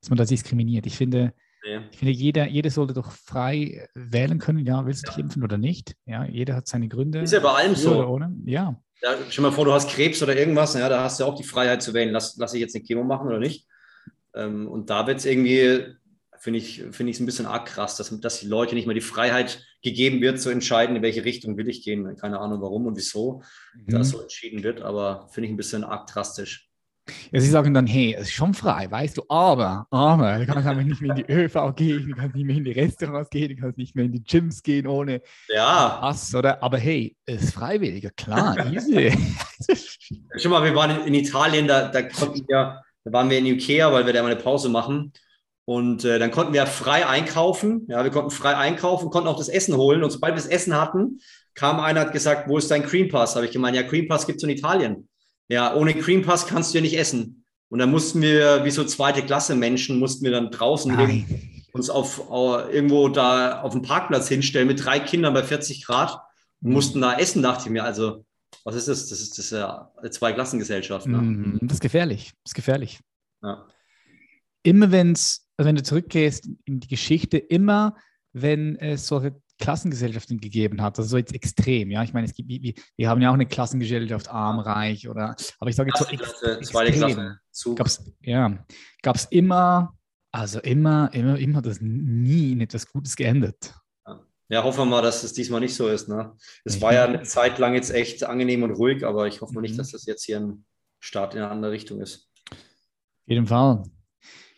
dass 0.01 0.09
man 0.09 0.17
da 0.17 0.25
diskriminiert. 0.25 0.85
Ich 0.85 0.95
finde, 0.95 1.33
ja. 1.63 1.81
ich 1.91 1.97
finde 1.97 2.13
jeder, 2.13 2.47
jeder 2.47 2.69
sollte 2.69 2.93
doch 2.93 3.11
frei 3.11 3.87
wählen 3.95 4.39
können, 4.39 4.65
ja, 4.65 4.85
willst 4.85 5.07
du 5.07 5.11
dich 5.11 5.19
impfen 5.19 5.43
oder 5.43 5.57
nicht? 5.57 5.95
Ja, 6.05 6.25
jeder 6.25 6.55
hat 6.55 6.67
seine 6.67 6.87
Gründe. 6.87 7.19
Ist 7.19 7.33
ja 7.33 7.39
bei 7.39 7.51
allem 7.51 7.75
so. 7.75 7.95
Oder 7.95 8.09
ohne. 8.09 8.35
Ja. 8.45 8.79
Ja. 9.01 9.17
Stell 9.29 9.43
mal 9.43 9.51
vor, 9.51 9.65
du 9.65 9.73
hast 9.73 9.89
Krebs 9.89 10.21
oder 10.23 10.35
irgendwas, 10.35 10.73
ja, 10.73 10.89
da 10.89 11.03
hast 11.03 11.19
du 11.19 11.25
auch 11.25 11.35
die 11.35 11.43
Freiheit 11.43 11.81
zu 11.81 11.93
wählen, 11.93 12.11
lass, 12.11 12.37
lass 12.37 12.53
ich 12.53 12.61
jetzt 12.61 12.75
eine 12.75 12.83
Chemo 12.83 13.03
machen 13.03 13.27
oder 13.27 13.39
nicht. 13.39 13.67
Ähm, 14.33 14.67
und 14.67 14.89
da 14.89 15.07
wird 15.07 15.19
es 15.19 15.25
irgendwie 15.25 15.95
finde 16.45 16.59
ich 16.59 16.77
es 16.77 16.95
find 16.95 17.19
ein 17.19 17.25
bisschen 17.25 17.47
arg 17.47 17.65
krass, 17.65 17.97
dass, 17.97 18.19
dass 18.19 18.39
die 18.39 18.47
Leute 18.47 18.75
nicht 18.75 18.85
mehr 18.85 18.93
die 18.93 19.01
Freiheit 19.01 19.65
gegeben 19.81 20.21
wird, 20.21 20.39
zu 20.39 20.51
entscheiden, 20.51 20.95
in 20.95 21.01
welche 21.01 21.25
Richtung 21.25 21.57
will 21.57 21.67
ich 21.67 21.83
gehen. 21.83 22.15
Keine 22.17 22.39
Ahnung 22.39 22.61
warum 22.61 22.85
und 22.85 22.95
wieso 22.97 23.41
mhm. 23.73 23.91
das 23.91 24.09
so 24.09 24.21
entschieden 24.21 24.61
wird, 24.61 24.81
aber 24.81 25.27
finde 25.31 25.47
ich 25.47 25.53
ein 25.53 25.57
bisschen 25.57 25.83
arg 25.83 26.05
drastisch. 26.05 26.69
Ja, 27.31 27.39
sie 27.39 27.49
sagen 27.49 27.73
dann, 27.73 27.85
hey, 27.85 28.15
es 28.15 28.23
ist 28.23 28.31
schon 28.31 28.53
frei, 28.53 28.89
weißt 28.89 29.17
du, 29.17 29.23
aber, 29.29 29.85
aber, 29.91 30.39
du 30.39 30.45
kannst 30.47 30.67
einfach 30.67 30.83
nicht 30.83 31.01
mehr 31.01 31.15
in 31.15 31.23
die 31.23 31.31
ÖV 31.31 31.75
gehen, 31.75 32.09
du 32.09 32.15
kannst 32.15 32.35
nicht 32.35 32.45
mehr 32.45 32.55
in 32.55 32.63
die 32.63 32.71
Restaurants 32.71 33.29
gehen, 33.29 33.49
du 33.49 33.61
kannst 33.61 33.77
nicht 33.77 33.95
mehr 33.95 34.05
in 34.05 34.11
die 34.11 34.23
Gyms 34.23 34.63
gehen 34.63 34.87
ohne 34.87 35.21
ja. 35.47 35.97
Pass, 36.01 36.33
oder? 36.33 36.63
Aber 36.63 36.77
hey, 36.77 37.15
es 37.25 37.43
ist 37.43 37.53
freiwillig, 37.53 38.09
klar, 38.15 38.57
easy. 38.73 39.15
Schau 40.37 40.49
mal, 40.49 40.63
wir 40.63 40.73
waren 40.75 41.05
in 41.05 41.13
Italien, 41.13 41.67
da, 41.67 41.89
da 41.89 42.01
konnten 42.01 42.47
wir, 42.47 42.81
da 43.03 43.11
waren 43.13 43.29
wir 43.29 43.37
in 43.37 43.45
Ikea, 43.45 43.91
weil 43.93 44.05
wir 44.05 44.13
da 44.13 44.23
mal 44.23 44.31
eine 44.31 44.41
Pause 44.41 44.69
machen. 44.69 45.13
Und 45.67 46.05
äh, 46.05 46.19
dann 46.19 46.29
konnten 46.29 46.53
wir 46.53 46.67
frei 46.67 47.07
einkaufen. 47.07 47.87
Ja, 47.87 48.03
wir 48.03 48.11
konnten 48.11 48.29
frei 48.29 48.55
einkaufen, 48.55 49.09
konnten 49.09 49.27
auch 49.27 49.37
das 49.37 49.49
Essen 49.49 49.75
holen. 49.75 50.03
Und 50.03 50.11
sobald 50.11 50.33
wir 50.33 50.41
das 50.41 50.45
Essen 50.45 50.79
hatten, 50.79 51.21
kam 51.55 51.79
einer 51.79 52.01
und 52.01 52.05
hat 52.07 52.13
gesagt, 52.13 52.47
wo 52.47 52.59
ist 52.59 52.69
dein 52.69 52.85
Cream 52.85 53.09
Pass? 53.09 53.35
Habe 53.35 53.45
ich 53.45 53.51
gemeint, 53.51 53.75
ja, 53.75 53.81
Cream 53.81 54.07
Pass 54.07 54.27
gibt 54.27 54.37
es 54.37 54.43
in 54.43 54.49
Italien. 54.49 55.07
Ja, 55.47 55.75
ohne 55.75 55.93
Cream 55.93 56.23
Pass 56.23 56.47
kannst 56.47 56.73
du 56.73 56.77
ja 56.77 56.81
nicht 56.81 56.97
essen. 56.97 57.45
Und 57.69 57.79
dann 57.79 57.91
mussten 57.91 58.21
wir, 58.21 58.63
wie 58.63 58.71
so 58.71 58.83
zweite 58.83 59.23
Klasse 59.23 59.55
Menschen, 59.55 59.99
mussten 59.99 60.23
wir 60.23 60.31
dann 60.31 60.51
draußen 60.51 61.25
uns 61.71 61.89
auf, 61.89 62.29
auf, 62.29 62.71
irgendwo 62.71 63.09
da 63.09 63.61
auf 63.61 63.73
dem 63.73 63.81
Parkplatz 63.81 64.27
hinstellen 64.27 64.67
mit 64.67 64.83
drei 64.83 64.99
Kindern 64.99 65.33
bei 65.33 65.43
40 65.43 65.85
Grad 65.85 66.21
und 66.61 66.69
mhm. 66.69 66.73
mussten 66.73 67.01
da 67.01 67.17
essen, 67.17 67.43
dachte 67.43 67.65
ich 67.65 67.71
mir. 67.71 67.83
Also, 67.83 68.25
was 68.63 68.75
ist 68.75 68.87
das? 68.87 69.09
Das 69.09 69.19
ist, 69.19 69.37
das 69.37 69.45
ist 69.45 69.51
ja 69.51 69.91
eine 69.97 70.09
Zweiklassengesellschaft. 70.09 71.07
Ne? 71.07 71.17
Mhm, 71.17 71.59
das 71.61 71.75
ist 71.75 71.81
gefährlich. 71.81 72.31
Das 72.43 72.51
ist 72.51 72.55
gefährlich. 72.55 72.99
Ja. 73.43 73.67
Immer 74.63 74.91
wenn 74.91 75.11
es 75.11 75.45
also 75.57 75.67
wenn 75.67 75.75
du 75.75 75.83
zurückgehst 75.83 76.49
in 76.65 76.79
die 76.79 76.87
Geschichte, 76.87 77.37
immer 77.37 77.95
wenn 78.33 78.75
es 78.77 79.07
solche 79.07 79.35
Klassengesellschaften 79.57 80.39
gegeben 80.39 80.81
hat, 80.81 80.97
also 80.97 81.09
so 81.09 81.17
jetzt 81.17 81.33
extrem, 81.33 81.91
ja, 81.91 82.03
ich 82.03 82.13
meine, 82.13 82.27
es 82.27 82.33
gibt, 82.33 82.49
wir, 82.49 83.09
haben 83.09 83.21
ja 83.21 83.29
auch 83.29 83.35
eine 83.35 83.45
Klassengesellschaft, 83.45 84.29
arm, 84.29 84.59
reich 84.59 85.07
oder, 85.07 85.35
aber 85.59 85.69
ich 85.69 85.75
sage 85.75 85.91
jetzt 85.93 86.03
so 86.03 86.13
ex 86.13 86.69
zweite 86.69 86.91
Klasse, 86.91 87.39
gab's, 87.75 88.11
ja, 88.21 88.65
gab 89.01 89.15
es 89.15 89.25
immer, 89.25 89.97
also 90.31 90.59
immer, 90.59 91.13
immer, 91.13 91.37
immer 91.39 91.61
das 91.61 91.79
nie 91.79 92.51
in 92.51 92.61
etwas 92.61 92.87
Gutes 92.87 93.15
geendet. 93.15 93.73
Ja, 94.47 94.63
hoffen 94.63 94.79
wir 94.79 94.85
mal, 94.85 95.01
dass 95.01 95.23
es 95.23 95.33
diesmal 95.33 95.59
nicht 95.59 95.73
so 95.73 95.87
ist. 95.87 96.07
Ne? 96.07 96.35
Es 96.65 96.79
war 96.79 96.93
ja 96.93 97.05
eine 97.05 97.23
Zeit 97.23 97.57
lang 97.57 97.73
jetzt 97.73 97.89
echt 97.89 98.23
angenehm 98.23 98.61
und 98.61 98.71
ruhig, 98.71 99.03
aber 99.03 99.25
ich 99.27 99.41
hoffe 99.41 99.55
mal 99.55 99.61
nicht, 99.61 99.73
mhm. 99.73 99.77
dass 99.77 99.91
das 99.91 100.05
jetzt 100.05 100.23
hier 100.23 100.39
ein 100.39 100.65
Start 100.99 101.33
in 101.33 101.41
eine 101.41 101.49
andere 101.49 101.71
Richtung 101.71 101.99
ist. 101.99 102.29
Auf 102.51 102.57
jeden 103.27 103.47
Fall. 103.47 103.83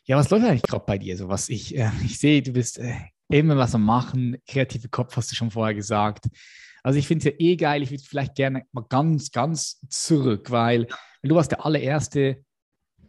Ja, 0.04 0.18
was 0.18 0.30
läuft 0.30 0.46
eigentlich 0.46 0.64
gerade 0.64 0.86
bei 0.86 0.98
dir? 0.98 1.16
So 1.16 1.30
was 1.30 1.48
ich, 1.48 1.78
äh, 1.78 1.92
ich 2.04 2.20
sehe, 2.20 2.42
du 2.42 2.52
bist 2.52 2.80
äh, 2.80 2.96
immer 3.30 3.58
was 3.58 3.76
am 3.76 3.84
Machen, 3.84 4.38
kreative 4.48 4.90
Kopf 4.90 5.16
hast 5.16 5.32
du 5.32 5.36
schon 5.36 5.52
vorher 5.52 5.76
gesagt. 5.76 6.28
Also 6.84 7.00
ich 7.00 7.08
finde 7.08 7.28
es 7.28 7.34
ja 7.34 7.40
eh 7.40 7.56
geil. 7.56 7.84
Ich 7.84 7.92
würde 7.92 8.04
vielleicht 8.04 8.36
gerne 8.36 8.64
mal 8.72 8.86
ganz, 8.88 9.32
ganz 9.32 9.80
zurück, 9.90 10.52
weil 10.52 10.88
du 11.24 11.36
warst 11.36 11.52
der 11.52 11.66
allererste 11.66 12.44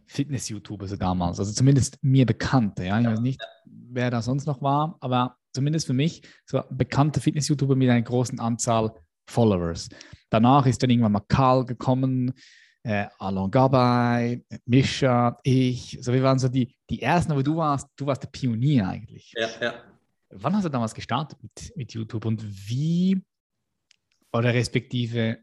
Fitness-YouTuber 0.07 0.87
so 0.87 0.95
damals, 0.95 1.39
also 1.39 1.53
zumindest 1.53 1.97
mir 2.01 2.25
bekannte. 2.25 2.83
Ja, 2.85 2.99
ich 2.99 3.07
weiß 3.07 3.21
nicht, 3.21 3.39
wer 3.65 4.09
da 4.09 4.21
sonst 4.21 4.47
noch 4.47 4.61
war, 4.61 4.97
aber 5.01 5.37
zumindest 5.53 5.85
für 5.85 5.93
mich 5.93 6.23
so 6.45 6.61
bekannte 6.71 7.21
Fitness-YouTuber 7.21 7.75
mit 7.75 7.89
einer 7.89 8.01
großen 8.01 8.39
Anzahl 8.39 8.91
Followers. 9.29 9.89
Danach 10.31 10.65
ist 10.65 10.81
dann 10.81 10.89
irgendwann 10.89 11.11
mal 11.11 11.23
Karl 11.27 11.63
gekommen, 11.63 12.33
äh, 12.83 13.05
Alon 13.19 13.51
Gabay, 13.51 14.43
Mischa, 14.65 15.39
ich. 15.43 15.97
Also 15.97 16.13
wir 16.13 16.23
waren 16.23 16.39
so 16.39 16.47
die, 16.47 16.75
die 16.89 17.01
Ersten, 17.01 17.31
aber 17.31 17.43
du 17.43 17.55
warst, 17.55 17.87
du 17.95 18.07
warst 18.07 18.23
der 18.23 18.29
Pionier 18.29 18.87
eigentlich. 18.87 19.33
Ja, 19.37 19.47
ja. 19.61 19.73
Wann 20.31 20.55
hast 20.55 20.65
du 20.65 20.69
damals 20.69 20.93
gestartet 20.93 21.41
mit, 21.41 21.75
mit 21.75 21.93
YouTube 21.93 22.25
und 22.25 22.43
wie, 22.69 23.21
oder 24.31 24.53
respektive, 24.53 25.39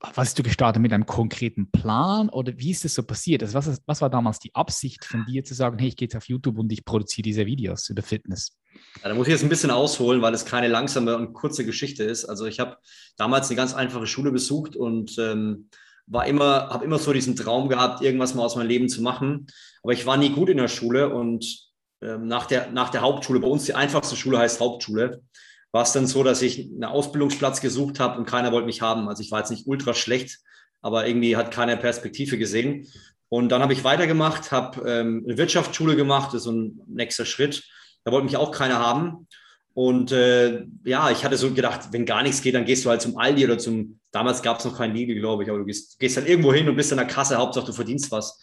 was 0.00 0.16
hast 0.16 0.38
du 0.38 0.42
gestartet 0.42 0.82
mit 0.82 0.92
einem 0.92 1.06
konkreten 1.06 1.70
Plan 1.70 2.28
oder 2.28 2.56
wie 2.56 2.70
ist 2.70 2.84
das 2.84 2.94
so 2.94 3.02
passiert? 3.02 3.42
Also 3.42 3.54
was, 3.54 3.82
was 3.86 4.00
war 4.00 4.10
damals 4.10 4.38
die 4.38 4.54
Absicht 4.54 5.04
von 5.04 5.24
dir 5.26 5.44
zu 5.44 5.54
sagen, 5.54 5.78
hey, 5.78 5.88
ich 5.88 5.96
gehe 5.96 6.06
jetzt 6.06 6.16
auf 6.16 6.28
YouTube 6.28 6.58
und 6.58 6.72
ich 6.72 6.84
produziere 6.84 7.22
diese 7.22 7.46
Videos 7.46 7.88
über 7.90 8.02
Fitness? 8.02 8.58
Ja, 9.02 9.10
da 9.10 9.14
muss 9.14 9.28
ich 9.28 9.32
jetzt 9.32 9.42
ein 9.42 9.48
bisschen 9.48 9.70
ausholen, 9.70 10.22
weil 10.22 10.34
es 10.34 10.44
keine 10.44 10.68
langsame 10.68 11.16
und 11.16 11.34
kurze 11.34 11.64
Geschichte 11.64 12.04
ist. 12.04 12.24
Also 12.24 12.46
ich 12.46 12.58
habe 12.60 12.78
damals 13.16 13.48
eine 13.48 13.56
ganz 13.56 13.74
einfache 13.74 14.06
Schule 14.06 14.32
besucht 14.32 14.74
und 14.74 15.18
ähm, 15.18 15.68
war 16.06 16.26
immer, 16.26 16.70
habe 16.70 16.84
immer 16.84 16.98
so 16.98 17.12
diesen 17.12 17.36
Traum 17.36 17.68
gehabt, 17.68 18.02
irgendwas 18.02 18.34
mal 18.34 18.42
aus 18.42 18.56
meinem 18.56 18.68
Leben 18.68 18.88
zu 18.88 19.02
machen. 19.02 19.46
Aber 19.82 19.92
ich 19.92 20.06
war 20.06 20.16
nie 20.16 20.30
gut 20.30 20.48
in 20.48 20.56
der 20.56 20.68
Schule 20.68 21.14
und 21.14 21.71
nach, 22.18 22.46
der, 22.46 22.70
nach 22.70 22.90
der 22.90 23.02
Hauptschule, 23.02 23.40
bei 23.40 23.48
uns 23.48 23.64
die 23.64 23.74
einfachste 23.74 24.16
Schule 24.16 24.38
heißt 24.38 24.60
Hauptschule, 24.60 25.22
war 25.70 25.82
es 25.82 25.92
dann 25.92 26.06
so, 26.06 26.22
dass 26.22 26.42
ich 26.42 26.60
einen 26.60 26.84
Ausbildungsplatz 26.84 27.60
gesucht 27.60 27.98
habe 27.98 28.18
und 28.18 28.26
keiner 28.26 28.52
wollte 28.52 28.66
mich 28.66 28.82
haben. 28.82 29.08
Also 29.08 29.22
ich 29.22 29.30
war 29.30 29.38
jetzt 29.38 29.50
nicht 29.50 29.66
ultra 29.66 29.94
schlecht, 29.94 30.38
aber 30.82 31.06
irgendwie 31.06 31.36
hat 31.36 31.50
keiner 31.50 31.76
Perspektive 31.76 32.36
gesehen. 32.36 32.86
Und 33.28 33.48
dann 33.48 33.62
habe 33.62 33.72
ich 33.72 33.84
weitergemacht, 33.84 34.52
habe 34.52 34.86
ähm, 34.86 35.24
eine 35.26 35.38
Wirtschaftsschule 35.38 35.96
gemacht, 35.96 36.28
das 36.28 36.40
ist 36.40 36.44
so 36.44 36.52
ein 36.52 36.80
nächster 36.86 37.24
Schritt. 37.24 37.64
Da 38.04 38.12
wollte 38.12 38.26
mich 38.26 38.36
auch 38.36 38.52
keiner 38.52 38.78
haben. 38.78 39.26
Und 39.74 40.12
äh, 40.12 40.66
ja, 40.84 41.10
ich 41.10 41.24
hatte 41.24 41.38
so 41.38 41.50
gedacht, 41.52 41.88
wenn 41.92 42.04
gar 42.04 42.22
nichts 42.22 42.42
geht, 42.42 42.54
dann 42.54 42.66
gehst 42.66 42.84
du 42.84 42.90
halt 42.90 43.00
zum 43.00 43.16
Aldi 43.16 43.46
oder 43.46 43.56
zum, 43.56 44.00
damals 44.10 44.42
gab 44.42 44.58
es 44.58 44.66
noch 44.66 44.76
kein 44.76 44.94
Lidl, 44.94 45.14
glaube 45.14 45.42
ich, 45.42 45.48
aber 45.48 45.58
du 45.60 45.64
gehst, 45.64 45.98
gehst 45.98 46.18
dann 46.18 46.26
irgendwo 46.26 46.52
hin 46.52 46.68
und 46.68 46.76
bist 46.76 46.92
in 46.92 46.98
der 46.98 47.06
Kasse, 47.06 47.38
Hauptsache 47.38 47.64
du 47.64 47.72
verdienst 47.72 48.10
was. 48.10 48.38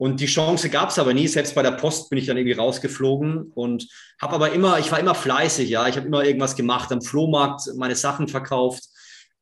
Und 0.00 0.18
die 0.18 0.26
Chance 0.26 0.70
gab 0.70 0.88
es 0.88 0.98
aber 0.98 1.12
nie. 1.12 1.28
Selbst 1.28 1.54
bei 1.54 1.62
der 1.62 1.72
Post 1.72 2.08
bin 2.08 2.18
ich 2.18 2.24
dann 2.24 2.38
irgendwie 2.38 2.56
rausgeflogen 2.56 3.52
und 3.54 3.86
habe 4.18 4.34
aber 4.34 4.52
immer, 4.52 4.78
ich 4.78 4.90
war 4.90 4.98
immer 4.98 5.14
fleißig, 5.14 5.68
ja. 5.68 5.86
Ich 5.88 5.96
habe 5.96 6.06
immer 6.06 6.24
irgendwas 6.24 6.56
gemacht, 6.56 6.90
am 6.90 7.02
Flohmarkt 7.02 7.68
meine 7.76 7.94
Sachen 7.94 8.26
verkauft. 8.26 8.84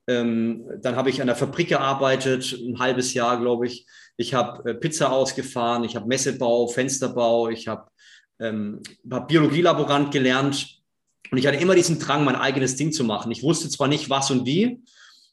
Ähm, 0.09 0.69
dann 0.83 0.97
habe 0.97 1.11
ich 1.11 1.21
an 1.21 1.29
der 1.29 1.37
Fabrik 1.37 1.69
gearbeitet, 1.69 2.59
ein 2.61 2.81
halbes 2.81 3.15
Jahr, 3.15 3.38
glaube 3.38 3.69
ich. 3.69 3.87
Ich 4.17 4.35
habe 4.35 4.69
äh, 4.69 4.75
Pizza 4.75 5.12
ausgefahren, 5.12 5.85
ich 5.85 5.95
habe 5.95 6.09
Messebau, 6.09 6.67
Fensterbau, 6.67 7.50
ich 7.50 7.69
habe 7.69 7.88
ähm, 8.41 8.83
hab 9.09 9.29
Biologielaborant 9.29 10.11
gelernt, 10.11 10.79
und 11.31 11.38
ich 11.38 11.47
hatte 11.47 11.59
immer 11.59 11.77
diesen 11.77 12.00
Drang, 12.00 12.25
mein 12.25 12.35
eigenes 12.35 12.75
Ding 12.75 12.91
zu 12.91 13.05
machen. 13.05 13.31
Ich 13.31 13.45
wusste 13.45 13.69
zwar 13.69 13.87
nicht 13.87 14.11
was 14.11 14.33
und 14.33 14.45
wie, 14.45 14.83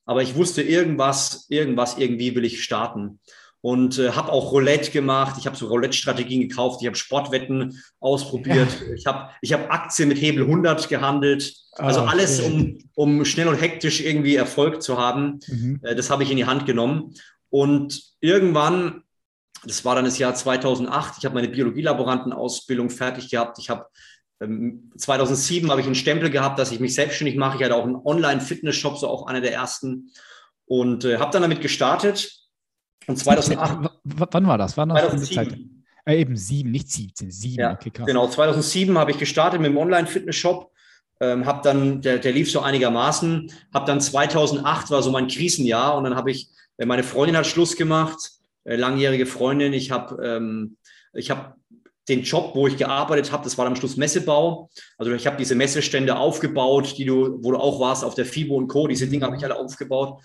aber 0.05 0.21
ich 0.21 0.35
wusste 0.35 0.61
irgendwas, 0.61 1.47
irgendwas, 1.49 1.97
irgendwie 1.97 2.35
will 2.35 2.45
ich 2.45 2.63
starten. 2.63 3.19
Und 3.65 3.97
äh, 3.97 4.11
habe 4.11 4.31
auch 4.31 4.51
Roulette 4.51 4.91
gemacht. 4.91 5.37
Ich 5.39 5.47
habe 5.47 5.55
so 5.55 5.65
Roulette-Strategien 5.65 6.47
gekauft. 6.47 6.81
Ich 6.81 6.85
habe 6.85 6.95
Sportwetten 6.95 7.81
ausprobiert. 7.99 8.67
Ich 8.95 9.07
habe 9.07 9.31
ich 9.41 9.53
hab 9.53 9.71
Aktien 9.71 10.07
mit 10.07 10.21
Hebel 10.21 10.43
100 10.43 10.87
gehandelt. 10.87 11.51
Also 11.71 12.01
ah, 12.01 12.09
alles, 12.11 12.39
um, 12.41 12.77
um 12.93 13.25
schnell 13.25 13.47
und 13.47 13.59
hektisch 13.59 14.01
irgendwie 14.01 14.35
Erfolg 14.35 14.83
zu 14.83 14.99
haben. 14.99 15.39
Mhm. 15.47 15.79
Äh, 15.81 15.95
das 15.95 16.11
habe 16.11 16.21
ich 16.21 16.29
in 16.29 16.37
die 16.37 16.45
Hand 16.45 16.67
genommen. 16.67 17.15
Und 17.49 18.03
irgendwann, 18.19 19.01
das 19.63 19.83
war 19.83 19.95
dann 19.95 20.05
das 20.05 20.19
Jahr 20.19 20.35
2008, 20.35 21.15
ich 21.17 21.25
habe 21.25 21.33
meine 21.33 21.49
Biologielaborantenausbildung 21.49 22.91
fertig 22.91 23.31
gehabt. 23.31 23.57
Ich 23.57 23.71
habe 23.71 23.87
2007 24.95 25.65
ähm, 25.65 25.71
habe 25.71 25.81
ich 25.81 25.87
einen 25.87 25.95
Stempel 25.95 26.29
gehabt, 26.29 26.59
dass 26.59 26.71
ich 26.71 26.79
mich 26.79 26.93
selbstständig 26.93 27.35
mache. 27.35 27.57
Ich 27.57 27.63
hatte 27.63 27.73
auch 27.75 27.85
einen 27.85 27.95
Online-Fitness-Shop, 27.95 28.99
so 28.99 29.07
auch 29.07 29.25
einer 29.25 29.41
der 29.41 29.53
ersten. 29.53 30.11
Und 30.67 31.03
äh, 31.03 31.17
habe 31.17 31.31
dann 31.31 31.41
damit 31.41 31.61
gestartet. 31.61 32.44
Und 33.07 33.17
2008. 33.17 33.91
wann 34.03 34.47
war 34.47 34.57
das? 34.57 34.77
Wann 34.77 34.89
2007. 34.89 35.83
Äh, 36.05 36.21
eben 36.21 36.35
sieben, 36.37 36.71
nicht 36.71 36.91
17, 36.91 37.31
sieben. 37.31 37.61
Ja, 37.61 37.73
okay, 37.73 37.91
genau, 38.05 38.27
2007 38.27 38.97
habe 38.97 39.11
ich 39.11 39.17
gestartet 39.17 39.59
mit 39.59 39.71
dem 39.71 39.77
Online-Fitness-Shop. 39.77 40.71
Ähm, 41.21 41.45
habe 41.45 41.61
dann, 41.63 42.01
der, 42.01 42.19
der 42.19 42.31
lief 42.31 42.51
so 42.51 42.59
einigermaßen. 42.59 43.51
Habe 43.73 43.85
dann 43.85 44.01
2008 44.01 44.91
war 44.91 45.01
so 45.01 45.11
mein 45.11 45.27
Krisenjahr 45.27 45.97
und 45.97 46.03
dann 46.03 46.15
habe 46.15 46.31
ich, 46.31 46.49
äh, 46.77 46.85
meine 46.85 47.03
Freundin 47.03 47.37
hat 47.37 47.47
Schluss 47.47 47.75
gemacht, 47.75 48.31
äh, 48.65 48.75
langjährige 48.75 49.25
Freundin. 49.25 49.73
Ich 49.73 49.91
habe 49.91 50.23
ähm, 50.23 50.77
ich 51.15 51.31
habe 51.31 51.55
den 52.07 52.21
Job, 52.21 52.51
wo 52.53 52.67
ich 52.67 52.77
gearbeitet 52.77 53.31
habe, 53.31 53.43
das 53.43 53.57
war 53.57 53.65
am 53.65 53.75
Schluss 53.75 53.97
Messebau. 53.97 54.69
Also 54.97 55.11
ich 55.13 55.25
habe 55.25 55.37
diese 55.37 55.55
Messestände 55.55 56.15
aufgebaut, 56.15 56.95
die 56.97 57.05
du, 57.05 57.39
wo 57.41 57.51
du 57.51 57.57
auch 57.57 57.79
warst 57.79 58.03
auf 58.03 58.13
der 58.13 58.25
FIBO 58.25 58.55
und 58.55 58.67
Co. 58.67 58.87
Diese 58.87 59.07
Dinge 59.07 59.25
habe 59.25 59.35
ich 59.35 59.43
alle 59.43 59.57
aufgebaut. 59.57 60.21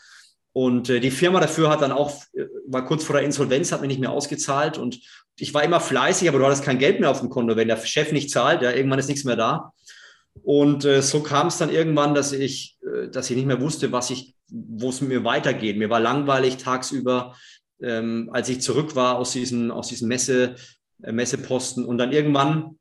Und 0.52 0.90
äh, 0.90 1.00
die 1.00 1.10
Firma 1.10 1.40
dafür 1.40 1.70
hat 1.70 1.82
dann 1.82 1.92
auch, 1.92 2.12
äh, 2.32 2.46
war 2.66 2.84
kurz 2.84 3.04
vor 3.04 3.16
der 3.16 3.24
Insolvenz, 3.24 3.72
hat 3.72 3.80
mir 3.80 3.86
nicht 3.86 4.00
mehr 4.00 4.10
ausgezahlt. 4.10 4.78
Und 4.78 5.00
ich 5.36 5.54
war 5.54 5.62
immer 5.62 5.80
fleißig, 5.80 6.28
aber 6.28 6.38
du 6.38 6.46
hattest 6.46 6.64
kein 6.64 6.78
Geld 6.78 7.00
mehr 7.00 7.10
auf 7.10 7.20
dem 7.20 7.30
Konto. 7.30 7.56
Wenn 7.56 7.68
der 7.68 7.76
Chef 7.76 8.12
nicht 8.12 8.30
zahlt, 8.30 8.62
ja, 8.62 8.72
irgendwann 8.72 8.98
ist 8.98 9.08
nichts 9.08 9.24
mehr 9.24 9.36
da. 9.36 9.72
Und 10.42 10.84
äh, 10.84 11.02
so 11.02 11.22
kam 11.22 11.48
es 11.48 11.58
dann 11.58 11.70
irgendwann, 11.70 12.14
dass 12.14 12.32
ich, 12.32 12.78
äh, 12.82 13.08
dass 13.08 13.30
ich 13.30 13.36
nicht 13.36 13.46
mehr 13.46 13.60
wusste, 13.60 13.92
was 13.92 14.10
ich, 14.10 14.34
wo 14.48 14.88
es 14.88 15.00
mit 15.00 15.10
mir 15.10 15.24
weitergeht. 15.24 15.76
Mir 15.76 15.90
war 15.90 16.00
langweilig 16.00 16.56
tagsüber, 16.56 17.36
ähm, 17.80 18.30
als 18.32 18.48
ich 18.48 18.60
zurück 18.60 18.96
war 18.96 19.16
aus 19.16 19.32
diesen, 19.32 19.70
aus 19.70 19.88
diesen 19.88 20.08
Messe, 20.08 20.56
äh, 21.02 21.12
Messeposten 21.12 21.84
und 21.84 21.98
dann 21.98 22.12
irgendwann, 22.12 22.78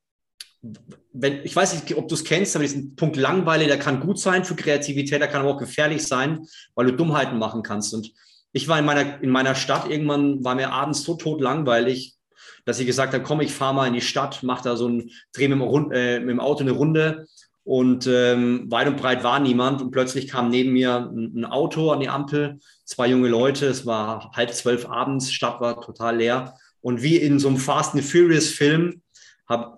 wenn, 1.13 1.43
ich 1.43 1.55
weiß 1.55 1.73
nicht, 1.73 1.95
ob 1.95 2.07
du 2.07 2.15
es 2.15 2.23
kennst, 2.23 2.55
aber 2.55 2.63
diesen 2.63 2.95
Punkt 2.95 3.15
Langweile, 3.15 3.67
der 3.67 3.79
kann 3.79 3.99
gut 3.99 4.19
sein 4.19 4.43
für 4.43 4.55
Kreativität, 4.55 5.21
der 5.21 5.27
kann 5.27 5.41
aber 5.41 5.51
auch 5.51 5.59
gefährlich 5.59 6.05
sein, 6.05 6.45
weil 6.75 6.87
du 6.87 6.93
Dummheiten 6.93 7.39
machen 7.39 7.63
kannst. 7.63 7.93
Und 7.93 8.11
ich 8.51 8.67
war 8.67 8.79
in 8.79 8.85
meiner, 8.85 9.21
in 9.21 9.29
meiner 9.29 9.55
Stadt, 9.55 9.89
irgendwann 9.89 10.43
war 10.43 10.55
mir 10.55 10.71
abends 10.71 11.03
so 11.03 11.15
tot 11.15 11.41
langweilig, 11.41 12.15
dass 12.65 12.79
ich 12.79 12.85
gesagt 12.85 13.13
habe, 13.13 13.23
komm, 13.23 13.41
ich 13.41 13.53
fahre 13.53 13.73
mal 13.73 13.87
in 13.87 13.93
die 13.93 14.01
Stadt, 14.01 14.43
mache 14.43 14.63
da 14.63 14.75
so 14.75 14.87
ein, 14.87 15.11
drehe 15.33 15.49
mit, 15.49 15.59
äh, 15.93 16.19
mit, 16.19 16.29
dem 16.29 16.39
Auto 16.39 16.61
eine 16.61 16.71
Runde. 16.71 17.27
Und 17.63 18.07
ähm, 18.07 18.65
weit 18.69 18.87
und 18.87 18.97
breit 18.97 19.23
war 19.23 19.39
niemand. 19.39 19.81
Und 19.81 19.91
plötzlich 19.91 20.27
kam 20.27 20.49
neben 20.49 20.73
mir 20.73 21.09
ein, 21.11 21.33
ein, 21.35 21.45
Auto 21.45 21.91
an 21.91 21.99
die 21.99 22.09
Ampel, 22.09 22.59
zwei 22.83 23.07
junge 23.07 23.29
Leute, 23.29 23.67
es 23.67 23.85
war 23.85 24.31
halb 24.35 24.51
zwölf 24.53 24.87
abends, 24.87 25.31
Stadt 25.31 25.61
war 25.61 25.79
total 25.79 26.17
leer. 26.17 26.55
Und 26.81 27.03
wie 27.03 27.17
in 27.17 27.39
so 27.39 27.47
einem 27.47 27.57
Fast 27.57 27.93
and 27.93 28.03
Furious 28.03 28.49
Film 28.49 29.01
habe 29.49 29.75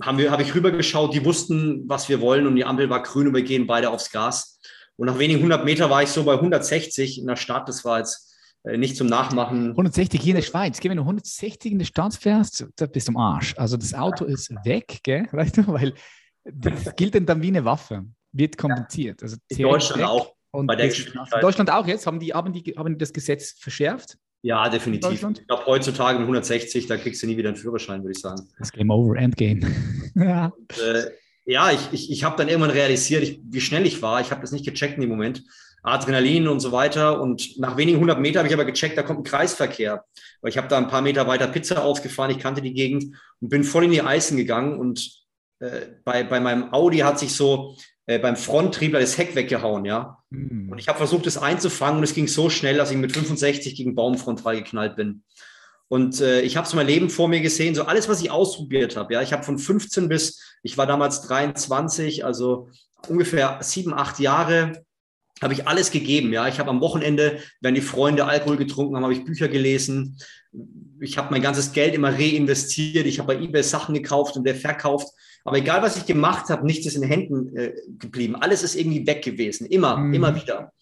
hab 0.00 0.18
hab 0.18 0.40
ich 0.40 0.54
rübergeschaut, 0.54 1.14
die 1.14 1.24
wussten, 1.24 1.88
was 1.88 2.08
wir 2.08 2.20
wollen 2.20 2.46
und 2.46 2.56
die 2.56 2.64
Ampel 2.64 2.90
war 2.90 3.02
grün 3.02 3.28
und 3.28 3.34
wir 3.34 3.42
gehen 3.42 3.66
beide 3.66 3.90
aufs 3.90 4.10
Gas. 4.10 4.60
Und 4.96 5.06
nach 5.06 5.18
wenigen 5.18 5.42
hundert 5.42 5.64
Meter 5.64 5.88
war 5.88 6.02
ich 6.02 6.10
so 6.10 6.24
bei 6.24 6.34
160 6.34 7.20
in 7.20 7.26
der 7.26 7.36
Stadt. 7.36 7.68
Das 7.68 7.84
war 7.84 7.98
jetzt 7.98 8.34
äh, 8.64 8.76
nicht 8.76 8.96
zum 8.96 9.06
Nachmachen. 9.06 9.70
160 9.70 10.20
hier 10.20 10.32
in 10.32 10.36
der 10.36 10.42
Schweiz. 10.42 10.82
Wenn 10.82 10.96
du 10.96 11.02
160 11.02 11.72
in 11.72 11.78
der 11.78 11.86
Stadt 11.86 12.14
fährst, 12.14 12.66
da 12.76 12.86
bist 12.86 13.08
du 13.08 13.12
am 13.12 13.16
Arsch. 13.16 13.54
Also 13.56 13.76
das 13.76 13.94
Auto 13.94 14.24
ist 14.24 14.52
weg, 14.64 15.00
gell? 15.02 15.26
weißt 15.32 15.58
du, 15.58 15.68
weil 15.68 15.94
das 16.44 16.94
gilt 16.96 17.28
dann 17.28 17.42
wie 17.42 17.48
eine 17.48 17.64
Waffe. 17.64 18.04
Wird 18.32 18.58
kompensiert. 18.58 19.22
Also 19.22 19.36
in 19.48 19.58
Deutschland 19.58 20.02
weg. 20.02 20.08
auch. 20.08 20.34
Und 20.50 20.66
bei 20.66 20.76
der 20.76 20.86
in 20.86 21.40
Deutschland 21.40 21.70
auch 21.70 21.86
jetzt? 21.86 22.06
Haben 22.06 22.20
die, 22.20 22.32
haben 22.32 22.52
die 22.52 22.74
haben 22.76 22.96
das 22.96 23.12
Gesetz 23.12 23.56
verschärft? 23.58 24.16
Ja, 24.44 24.68
definitiv. 24.68 25.26
Ich 25.32 25.46
glaube, 25.46 25.64
heutzutage 25.64 26.18
mit 26.18 26.24
160, 26.24 26.86
da 26.86 26.98
kriegst 26.98 27.22
du 27.22 27.26
nie 27.26 27.38
wieder 27.38 27.48
einen 27.48 27.56
Führerschein, 27.56 28.02
würde 28.02 28.12
ich 28.12 28.20
sagen. 28.20 28.46
Das 28.58 28.70
Game 28.70 28.90
Over, 28.90 29.16
Endgame. 29.16 29.60
ja, 30.14 30.52
und, 30.54 30.78
äh, 30.80 31.12
ja, 31.46 31.70
ich, 31.72 31.88
ich, 31.92 32.12
ich 32.12 32.24
habe 32.24 32.36
dann 32.36 32.48
irgendwann 32.48 32.70
realisiert, 32.70 33.22
ich, 33.22 33.40
wie 33.42 33.62
schnell 33.62 33.86
ich 33.86 34.02
war. 34.02 34.20
Ich 34.20 34.30
habe 34.30 34.42
das 34.42 34.52
nicht 34.52 34.66
gecheckt 34.66 34.96
in 34.96 35.00
dem 35.00 35.08
Moment. 35.08 35.44
Adrenalin 35.82 36.46
und 36.46 36.60
so 36.60 36.72
weiter. 36.72 37.22
Und 37.22 37.58
nach 37.58 37.78
wenigen 37.78 37.98
hundert 38.00 38.20
Metern 38.20 38.40
habe 38.40 38.48
ich 38.48 38.54
aber 38.54 38.66
gecheckt, 38.66 38.98
da 38.98 39.02
kommt 39.02 39.20
ein 39.20 39.24
Kreisverkehr. 39.24 40.04
Weil 40.42 40.50
ich 40.50 40.58
habe 40.58 40.68
da 40.68 40.76
ein 40.76 40.88
paar 40.88 41.00
Meter 41.00 41.26
weiter 41.26 41.46
Pizza 41.46 41.82
ausgefahren, 41.82 42.30
ich 42.30 42.38
kannte 42.38 42.60
die 42.60 42.74
Gegend 42.74 43.16
und 43.40 43.48
bin 43.48 43.64
voll 43.64 43.84
in 43.84 43.92
die 43.92 44.02
Eisen 44.02 44.36
gegangen. 44.36 44.78
Und 44.78 45.24
äh, 45.60 45.86
bei, 46.04 46.22
bei 46.22 46.38
meinem 46.40 46.70
Audi 46.74 46.98
hat 46.98 47.18
sich 47.18 47.34
so 47.34 47.78
äh, 48.06 48.18
beim 48.18 48.36
Fronttriebler 48.36 49.00
das 49.00 49.16
Heck 49.16 49.34
weggehauen, 49.34 49.84
ja. 49.84 50.18
Mhm. 50.30 50.70
Und 50.70 50.78
ich 50.78 50.88
habe 50.88 50.98
versucht, 50.98 51.26
es 51.26 51.38
einzufangen 51.38 51.98
und 51.98 52.04
es 52.04 52.14
ging 52.14 52.28
so 52.28 52.50
schnell, 52.50 52.76
dass 52.76 52.90
ich 52.90 52.96
mit 52.96 53.12
65 53.12 53.74
gegen 53.76 53.94
Baum 53.94 54.18
frontal 54.18 54.56
geknallt 54.56 54.96
bin. 54.96 55.22
Und 55.88 56.20
äh, 56.20 56.40
ich 56.40 56.56
habe 56.56 56.66
so 56.66 56.76
mein 56.76 56.86
Leben 56.86 57.10
vor 57.10 57.28
mir 57.28 57.40
gesehen, 57.40 57.74
so 57.74 57.84
alles, 57.84 58.08
was 58.08 58.22
ich 58.22 58.30
ausprobiert 58.30 58.96
habe. 58.96 59.14
Ja, 59.14 59.22
ich 59.22 59.32
habe 59.32 59.42
von 59.42 59.58
15 59.58 60.08
bis, 60.08 60.40
ich 60.62 60.76
war 60.76 60.86
damals 60.86 61.22
23, 61.22 62.24
also 62.24 62.68
ungefähr 63.08 63.58
sieben, 63.60 63.94
acht 63.94 64.18
Jahre, 64.18 64.84
habe 65.42 65.52
ich 65.52 65.68
alles 65.68 65.90
gegeben. 65.90 66.32
Ja, 66.32 66.48
ich 66.48 66.58
habe 66.58 66.70
am 66.70 66.80
Wochenende, 66.80 67.38
wenn 67.60 67.74
die 67.74 67.80
Freunde 67.80 68.24
Alkohol 68.24 68.56
getrunken 68.56 68.96
haben, 68.96 69.02
habe 69.02 69.14
ich 69.14 69.24
Bücher 69.24 69.48
gelesen. 69.48 70.18
Ich 71.00 71.18
habe 71.18 71.30
mein 71.30 71.42
ganzes 71.42 71.72
Geld 71.72 71.94
immer 71.94 72.12
reinvestiert. 72.12 73.06
Ich 73.06 73.18
habe 73.18 73.34
bei 73.34 73.42
eBay 73.42 73.62
Sachen 73.62 73.94
gekauft 73.94 74.36
und 74.36 74.44
der 74.44 74.54
verkauft. 74.54 75.08
Aber 75.44 75.58
egal, 75.58 75.82
was 75.82 75.96
ich 75.96 76.06
gemacht 76.06 76.48
habe, 76.48 76.66
nichts 76.66 76.86
ist 76.86 76.94
in 76.94 77.02
den 77.02 77.10
Händen 77.10 77.54
äh, 77.56 77.74
geblieben. 77.98 78.34
Alles 78.36 78.62
ist 78.62 78.74
irgendwie 78.74 79.06
weg 79.06 79.22
gewesen. 79.22 79.66
Immer, 79.66 79.98
mhm. 79.98 80.14
immer 80.14 80.34
wieder. 80.34 80.72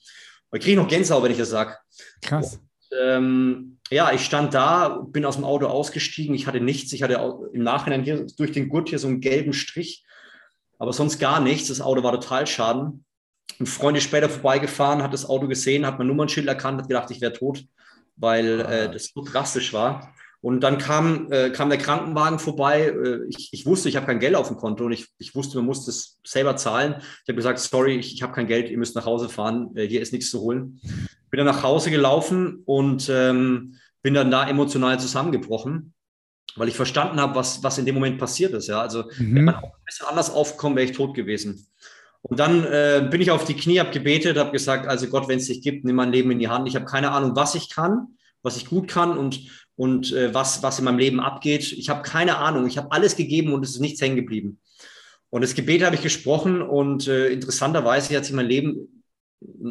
Und 0.51 0.59
ich 0.59 0.65
kriege 0.65 0.81
noch 0.81 0.89
Gänsehaut, 0.89 1.25
wenn 1.25 1.33
ich 1.33 1.39
das 1.39 1.51
sage. 1.51 1.77
Krass. 2.23 2.55
Und, 2.55 2.99
ähm, 3.05 3.79
ja, 3.91 4.13
ich 4.13 4.25
stand 4.25 4.55
da, 4.55 5.01
bin 5.09 5.25
aus 5.25 5.35
dem 5.37 5.45
Auto 5.45 5.67
ausgestiegen. 5.67 6.35
Ich 6.35 6.47
hatte 6.47 6.61
nichts. 6.61 6.93
Ich 6.93 7.03
hatte 7.03 7.21
im 7.53 7.63
Nachhinein 7.63 8.05
hier 8.05 8.27
durch 8.37 8.53
den 8.53 8.69
Gurt 8.69 8.89
hier 8.89 8.99
so 9.01 9.09
einen 9.09 9.21
gelben 9.21 9.53
Strich. 9.53 10.05
Aber 10.79 10.93
sonst 10.93 11.19
gar 11.19 11.41
nichts. 11.41 11.69
Das 11.69 11.81
Auto 11.81 12.03
war 12.05 12.13
total 12.13 12.47
schaden. 12.47 13.05
Ein 13.59 13.67
Freund 13.67 13.97
ist 13.97 14.05
später 14.05 14.29
vorbeigefahren, 14.29 15.03
hat 15.03 15.13
das 15.13 15.29
Auto 15.29 15.47
gesehen, 15.47 15.87
hat 15.87 15.99
mein 15.99 16.07
Nummernschild 16.07 16.47
erkannt, 16.47 16.81
hat 16.81 16.89
gedacht, 16.89 17.11
ich 17.11 17.21
wäre 17.21 17.33
tot, 17.33 17.65
weil 18.17 18.63
ah. 18.63 18.73
äh, 18.73 18.93
das 18.93 19.11
so 19.15 19.23
drastisch 19.23 19.73
war. 19.73 20.15
Und 20.43 20.61
dann 20.61 20.77
kam, 20.79 21.31
äh, 21.31 21.51
kam 21.51 21.71
der 21.71 21.79
Krankenwagen 21.79 22.41
vorbei. 22.41 22.89
Äh, 22.89 23.21
ich, 23.29 23.51
ich, 23.53 23.65
wusste, 23.65 23.89
ich 23.89 23.95
habe 23.95 24.07
kein 24.07 24.19
Geld 24.19 24.35
auf 24.35 24.49
dem 24.49 24.57
Konto 24.57 24.85
und 24.85 24.93
ich, 24.93 25.07
ich 25.19 25.37
wusste, 25.37 25.57
man 25.57 25.67
muss 25.67 25.87
das 25.87 26.19
selber 26.27 26.57
zahlen. 26.57 26.97
Ich 26.99 27.29
habe 27.29 27.37
gesagt, 27.37 27.61
sorry, 27.61 27.97
ich, 27.97 28.13
ich 28.13 28.23
habe 28.23 28.33
kein 28.33 28.49
Geld, 28.49 28.69
ihr 28.69 28.77
müsst 28.77 28.97
nach 28.97 29.07
Hause 29.07 29.29
fahren, 29.29 29.71
äh, 29.77 29.87
hier 29.87 30.03
ist 30.03 30.13
nichts 30.13 30.31
zu 30.31 30.41
holen. 30.41 30.81
Bin 31.31 31.39
dann 31.39 31.47
nach 31.47 31.63
Hause 31.63 31.91
gelaufen 31.91 32.63
und 32.65 33.09
ähm, 33.09 33.77
bin 34.03 34.15
dann 34.15 34.33
da 34.33 34.49
emotional 34.49 34.99
zusammengebrochen, 34.99 35.95
weil 36.57 36.69
ich 36.69 36.77
verstanden 36.77 37.21
habe, 37.21 37.37
was, 37.37 37.63
was 37.63 37.79
in 37.79 37.87
dem 37.87 37.95
Moment 37.95 38.19
passiert 38.19 38.53
ist. 38.53 38.67
Ja? 38.67 38.81
Also 38.81 39.05
mhm. 39.19 39.37
wenn 39.37 39.45
man 39.45 39.55
auch 39.55 39.63
ein 39.63 39.85
bisschen 39.87 40.09
anders 40.09 40.31
aufgekommen, 40.31 40.77
wäre 40.77 40.91
ich 40.91 40.97
tot 40.97 41.15
gewesen. 41.15 41.69
Und 42.23 42.41
dann 42.41 42.65
äh, 42.65 43.07
bin 43.09 43.21
ich 43.21 43.31
auf 43.31 43.45
die 43.45 43.55
Knie, 43.55 43.79
habe 43.79 43.91
gebetet, 43.91 44.39
habe 44.39 44.51
gesagt, 44.51 44.89
also 44.89 45.07
Gott, 45.07 45.29
wenn 45.29 45.39
es 45.39 45.47
dich 45.47 45.63
gibt, 45.63 45.85
nimm 45.85 45.97
mein 45.97 46.13
Leben 46.13 46.33
in 46.33 46.41
die 46.41 46.49
Hand. 46.49 46.67
Ich 46.67 46.75
habe 46.75 46.85
keine 46.85 47.13
Ahnung, 47.13 47.37
was 47.37 47.55
ich 47.55 47.71
kann, 47.71 48.17
was 48.43 48.57
ich 48.57 48.67
gut 48.67 48.89
kann 48.89 49.17
und 49.17 49.41
und 49.77 50.13
äh, 50.13 50.35
was, 50.35 50.63
was 50.63 50.79
in 50.79 50.85
meinem 50.85 50.99
Leben 50.99 51.21
abgeht. 51.21 51.73
Ich 51.73 51.89
habe 51.89 52.03
keine 52.03 52.39
Ahnung. 52.39 52.67
Ich 52.67 52.79
habe 52.79 52.93
alles 52.93 53.17
gegeben 53.17 53.53
und 53.53 53.65
es 53.65 53.71
ist 53.71 53.81
nichts 53.81 54.01
hängen 54.01 54.17
geblieben. 54.17 54.61
Und 55.31 55.43
das 55.43 55.55
Gebet 55.55 55.83
habe 55.83 55.97
ich 55.97 56.03
gesprochen 56.03 56.61
und 56.61 57.09
äh, 57.09 57.29
interessanterweise 57.29 58.15
hat 58.17 58.25
sich 58.27 58.35
mein 58.35 58.47
Leben 58.47 59.03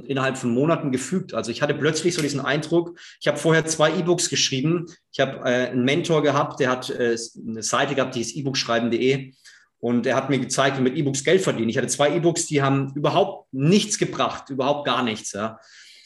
innerhalb 0.08 0.38
von 0.38 0.54
Monaten 0.54 0.92
gefügt. 0.92 1.34
Also 1.34 1.52
ich 1.52 1.62
hatte 1.62 1.74
plötzlich 1.74 2.14
so 2.16 2.22
diesen 2.22 2.40
Eindruck, 2.40 3.00
ich 3.20 3.28
habe 3.28 3.38
vorher 3.38 3.66
zwei 3.66 3.96
E-Books 3.98 4.30
geschrieben. 4.30 4.88
Ich 5.12 5.20
habe 5.20 5.38
äh, 5.50 5.70
einen 5.70 5.86
Mentor 5.86 6.24
gehabt, 6.24 6.60
der 6.60 6.70
hat 6.70 6.90
äh, 6.90 7.16
eine 7.48 7.64
Seite 7.64 7.96
gehabt, 7.96 8.16
die 8.16 8.22
ist 8.22 8.36
ebookschreiben.de. 8.36 9.34
Und 9.80 10.06
er 10.06 10.16
hat 10.16 10.30
mir 10.30 10.40
gezeigt, 10.40 10.78
wie 10.78 10.84
mit 10.84 10.96
E-Books 10.96 11.24
Geld 11.24 11.42
verdienen. 11.42 11.70
Ich 11.70 11.78
hatte 11.78 11.88
zwei 11.88 12.16
E-Books, 12.16 12.46
die 12.46 12.62
haben 12.62 12.94
überhaupt 12.96 13.52
nichts 13.52 13.98
gebracht, 13.98 14.50
überhaupt 14.50 14.86
gar 14.86 15.04
nichts. 15.04 15.32
Ja. 15.34 15.60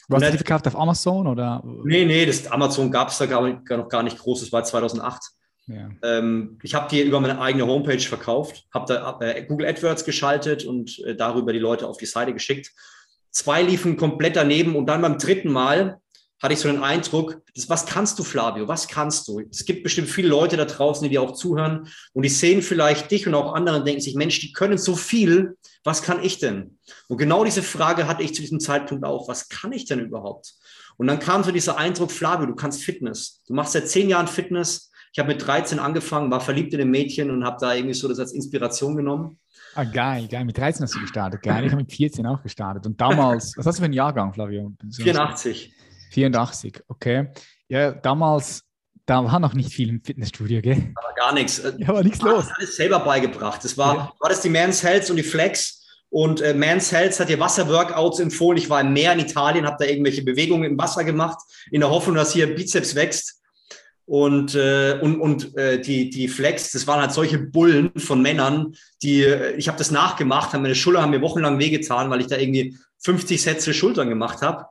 Du 0.08 0.16
hast 0.16 0.32
die 0.32 0.38
verkauft 0.38 0.68
auf 0.68 0.76
Amazon 0.76 1.28
oder? 1.28 1.64
Nee, 1.84 2.06
nee, 2.06 2.26
das 2.26 2.48
Amazon 2.48 2.92
gab 2.92 3.10
es 3.10 3.18
da 3.18 3.26
gar, 3.26 3.42
noch 3.42 3.90
gar 3.90 4.04
nicht 4.04 4.18
groß. 4.20 4.42
Das 4.42 4.52
war 4.52 4.64
2008. 4.64 5.22
Ja. 5.68 5.90
Ähm, 6.04 6.60
ich 6.62 6.76
habe 6.76 6.88
die 6.90 7.02
über 7.02 7.20
meine 7.20 7.40
eigene 7.42 7.66
Homepage 7.66 8.00
verkauft, 8.00 8.66
habe 8.72 8.86
da 8.94 9.20
äh, 9.22 9.44
Google 9.46 9.68
AdWords 9.68 10.06
geschaltet 10.06 10.64
und 10.64 11.00
äh, 11.00 11.16
darüber 11.16 11.54
die 11.54 11.60
Leute 11.60 11.88
auf 11.88 11.98
die 11.98 12.06
Seite 12.06 12.34
geschickt. 12.34 12.72
Zwei 13.32 13.64
liefen 13.64 13.98
komplett 13.98 14.36
daneben 14.36 14.76
und 14.76 14.86
dann 14.86 15.02
beim 15.02 15.18
dritten 15.18 15.52
Mal 15.52 16.00
hatte 16.42 16.54
ich 16.54 16.60
so 16.60 16.70
den 16.70 16.84
Eindruck, 16.84 17.42
das, 17.56 17.70
was 17.70 17.86
kannst 17.86 18.20
du, 18.20 18.24
Flavio? 18.24 18.68
Was 18.68 18.88
kannst 18.88 19.28
du? 19.28 19.42
Es 19.50 19.66
gibt 19.66 19.84
bestimmt 19.84 20.10
viele 20.10 20.28
Leute 20.28 20.58
da 20.58 20.66
draußen, 20.66 21.04
die 21.04 21.10
dir 21.10 21.22
auch 21.22 21.34
zuhören 21.34 21.88
und 22.14 22.24
die 22.24 22.30
sehen 22.30 22.62
vielleicht 22.62 23.10
dich 23.10 23.26
und 23.26 23.34
auch 23.34 23.54
andere 23.54 23.78
und 23.78 23.88
denken 23.88 24.02
sich, 24.02 24.16
Mensch, 24.16 24.40
die 24.40 24.54
können 24.54 24.78
so 24.78 24.96
viel. 24.96 25.58
Was 25.86 26.02
kann 26.02 26.22
ich 26.24 26.40
denn? 26.40 26.80
Und 27.08 27.18
genau 27.18 27.46
diese 27.46 27.62
Frage 27.62 28.08
hatte 28.08 28.24
ich 28.24 28.34
zu 28.34 28.42
diesem 28.42 28.60
Zeitpunkt 28.60 29.06
auch. 29.06 29.28
Was 29.28 29.50
kann 29.50 29.72
ich 29.72 29.86
denn 29.86 30.00
überhaupt? 30.00 30.56
Und 30.98 31.06
dann 31.06 31.20
kam 31.20 31.44
so 31.44 31.52
dieser 31.52 31.78
Eindruck, 31.78 32.12
Flavio, 32.12 32.48
du 32.48 32.56
kannst 32.56 32.84
Fitness. 32.84 33.44
Du 33.48 33.54
machst 33.54 33.74
seit 33.74 33.88
zehn 33.88 34.10
Jahren 34.10 34.28
Fitness. 34.28 34.92
Ich 35.14 35.20
habe 35.20 35.30
mit 35.30 35.46
13 35.46 35.78
angefangen, 35.78 36.32
war 36.32 36.42
verliebt 36.42 36.74
in 36.74 36.82
ein 36.82 36.90
Mädchen 36.90 37.30
und 37.30 37.46
habe 37.46 37.58
da 37.62 37.76
irgendwie 37.76 37.94
so 37.94 38.08
das 38.08 38.20
als 38.20 38.34
Inspiration 38.34 38.98
genommen. 38.98 39.40
Ah, 39.76 39.84
geil, 39.84 40.28
geil. 40.28 40.44
Mit 40.44 40.58
13 40.58 40.84
hast 40.84 40.96
du 40.96 41.02
gestartet. 41.02 41.44
Geil. 41.44 41.64
Ich 41.64 41.72
habe 41.72 41.84
mit 41.84 41.94
14 41.94 42.26
auch 42.26 42.42
gestartet. 42.42 42.88
Und 42.88 43.00
damals, 43.00 43.56
was 43.56 43.68
hast 43.68 43.78
du 43.78 43.82
für 43.82 43.86
einen 43.86 43.94
Jahrgang, 43.94 44.34
Flavio? 44.34 44.74
84. 44.92 45.72
84, 46.12 46.82
okay. 46.88 47.30
Ja, 47.68 47.92
damals, 47.92 48.65
da 49.06 49.24
war 49.24 49.40
noch 49.40 49.54
nicht 49.54 49.72
viel 49.72 49.90
im 49.90 50.02
Fitnessstudio, 50.02 50.62
gell? 50.62 50.92
Aber 50.96 51.14
gar 51.14 51.34
nichts. 51.34 51.62
Ja, 51.78 51.90
war 51.90 52.04
nichts 52.04 52.22
los. 52.22 52.46
Alles 52.58 52.76
selber 52.76 53.00
beigebracht. 53.00 53.64
Das 53.64 53.78
war, 53.78 53.96
ja. 53.96 54.14
war 54.20 54.30
das 54.30 54.42
die 54.42 54.50
Man's 54.50 54.84
Health 54.84 55.10
und 55.10 55.18
die 55.18 55.24
Flex. 55.24 55.84
Und 56.10 56.42
äh, 56.42 56.54
Man's 56.54 56.92
Health 56.92 57.20
hat 57.20 57.30
dir 57.30 57.40
Wasserworkouts 57.40 58.20
empfohlen. 58.20 58.58
Ich 58.58 58.70
war 58.70 58.82
im 58.82 58.94
Meer 58.94 59.14
in 59.14 59.20
Italien, 59.20 59.66
habe 59.66 59.78
da 59.80 59.86
irgendwelche 59.86 60.24
Bewegungen 60.24 60.72
im 60.72 60.78
Wasser 60.78 61.04
gemacht, 61.04 61.38
in 61.72 61.82
der 61.82 61.90
Hoffnung, 61.90 62.16
dass 62.16 62.34
hier 62.34 62.56
Bizeps 62.56 62.96
wächst. 62.96 63.42
Und, 64.06 64.54
äh, 64.54 65.00
und, 65.02 65.20
und 65.20 65.58
äh, 65.58 65.82
die, 65.82 66.10
die 66.12 66.28
Flex, 66.28 66.72
das 66.72 66.86
waren 66.86 67.02
halt 67.02 67.12
solche 67.12 67.40
Bullen 67.40 67.92
von 67.98 68.22
Männern, 68.22 68.76
die, 69.02 69.24
äh, 69.24 69.56
ich 69.56 69.68
habe 69.68 69.80
das 69.80 69.90
nachgemacht, 69.90 70.54
haben 70.54 70.62
meine 70.62 70.76
Schulter 70.76 71.02
haben 71.02 71.10
mir 71.10 71.22
wochenlang 71.22 71.58
wehgetan, 71.58 72.12
weil 72.12 72.22
ich 72.22 72.28
da 72.28 72.38
irgendwie 72.38 72.78
50 73.00 73.42
Sätze 73.42 73.74
Schultern 73.74 74.10
gemacht 74.10 74.42
habe. 74.44 74.66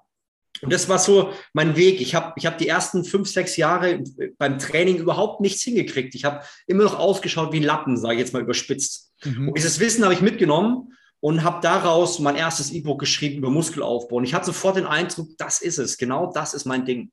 Und 0.62 0.72
das 0.72 0.88
war 0.88 0.98
so 0.98 1.32
mein 1.52 1.76
Weg. 1.76 2.00
Ich 2.00 2.14
habe 2.14 2.32
ich 2.36 2.46
hab 2.46 2.58
die 2.58 2.68
ersten 2.68 3.04
fünf, 3.04 3.28
sechs 3.28 3.56
Jahre 3.56 4.02
beim 4.38 4.58
Training 4.58 4.98
überhaupt 4.98 5.40
nichts 5.40 5.62
hingekriegt. 5.62 6.14
Ich 6.14 6.24
habe 6.24 6.42
immer 6.66 6.84
noch 6.84 6.98
ausgeschaut 6.98 7.52
wie 7.52 7.58
Lappen, 7.58 7.96
sage 7.96 8.14
ich 8.14 8.20
jetzt 8.20 8.32
mal 8.32 8.42
überspitzt. 8.42 9.12
Mhm. 9.24 9.48
Und 9.48 9.58
dieses 9.58 9.80
Wissen 9.80 10.04
habe 10.04 10.14
ich 10.14 10.20
mitgenommen 10.20 10.94
und 11.20 11.42
habe 11.42 11.60
daraus 11.60 12.18
mein 12.18 12.36
erstes 12.36 12.70
E-Book 12.70 13.00
geschrieben 13.00 13.38
über 13.38 13.50
Muskelaufbau. 13.50 14.16
Und 14.16 14.24
ich 14.24 14.34
hatte 14.34 14.46
sofort 14.46 14.76
den 14.76 14.86
Eindruck, 14.86 15.28
das 15.38 15.60
ist 15.60 15.78
es, 15.78 15.98
genau 15.98 16.30
das 16.32 16.54
ist 16.54 16.64
mein 16.66 16.84
Ding. 16.84 17.10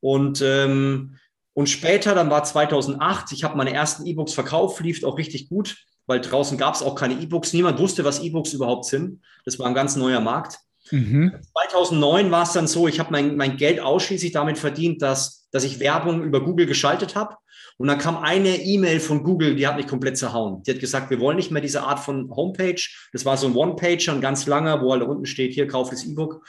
Und 0.00 0.42
ähm, 0.42 1.16
und 1.56 1.70
später, 1.70 2.14
dann 2.14 2.28
war 2.28 2.44
2008, 2.44 3.32
ich 3.32 3.42
habe 3.42 3.56
meine 3.56 3.72
ersten 3.72 4.04
E-Books 4.04 4.34
verkauft, 4.34 4.78
lief 4.80 5.02
auch 5.04 5.16
richtig 5.16 5.48
gut, 5.48 5.78
weil 6.04 6.20
draußen 6.20 6.58
gab 6.58 6.74
es 6.74 6.82
auch 6.82 6.94
keine 6.94 7.14
E-Books. 7.14 7.54
Niemand 7.54 7.78
wusste, 7.78 8.04
was 8.04 8.20
E-Books 8.20 8.52
überhaupt 8.52 8.84
sind. 8.84 9.22
Das 9.46 9.58
war 9.58 9.66
ein 9.66 9.74
ganz 9.74 9.96
neuer 9.96 10.20
Markt. 10.20 10.58
Mhm. 10.90 11.32
2009 11.52 12.30
war 12.30 12.42
es 12.42 12.52
dann 12.52 12.66
so, 12.66 12.88
ich 12.88 13.00
habe 13.00 13.10
mein, 13.12 13.36
mein 13.36 13.56
Geld 13.56 13.80
ausschließlich 13.80 14.32
damit 14.32 14.58
verdient, 14.58 15.02
dass, 15.02 15.48
dass 15.50 15.64
ich 15.64 15.80
Werbung 15.80 16.22
über 16.22 16.42
Google 16.42 16.66
geschaltet 16.66 17.16
habe. 17.16 17.36
Und 17.78 17.88
dann 17.88 17.98
kam 17.98 18.16
eine 18.16 18.56
E-Mail 18.56 19.00
von 19.00 19.22
Google, 19.22 19.54
die 19.54 19.66
hat 19.66 19.76
mich 19.76 19.86
komplett 19.86 20.16
zerhauen. 20.16 20.62
Die 20.62 20.72
hat 20.72 20.80
gesagt, 20.80 21.10
wir 21.10 21.20
wollen 21.20 21.36
nicht 21.36 21.50
mehr 21.50 21.60
diese 21.60 21.82
Art 21.82 22.00
von 22.00 22.30
Homepage. 22.34 22.80
Das 23.12 23.24
war 23.24 23.36
so 23.36 23.46
ein 23.46 23.54
One-Pager, 23.54 24.12
ein 24.12 24.20
ganz 24.20 24.46
langer, 24.46 24.80
wo 24.80 24.92
halt 24.92 25.02
unten 25.02 25.26
steht, 25.26 25.52
hier, 25.52 25.66
kauf 25.66 25.90
das 25.90 26.04
E-Book. 26.04 26.42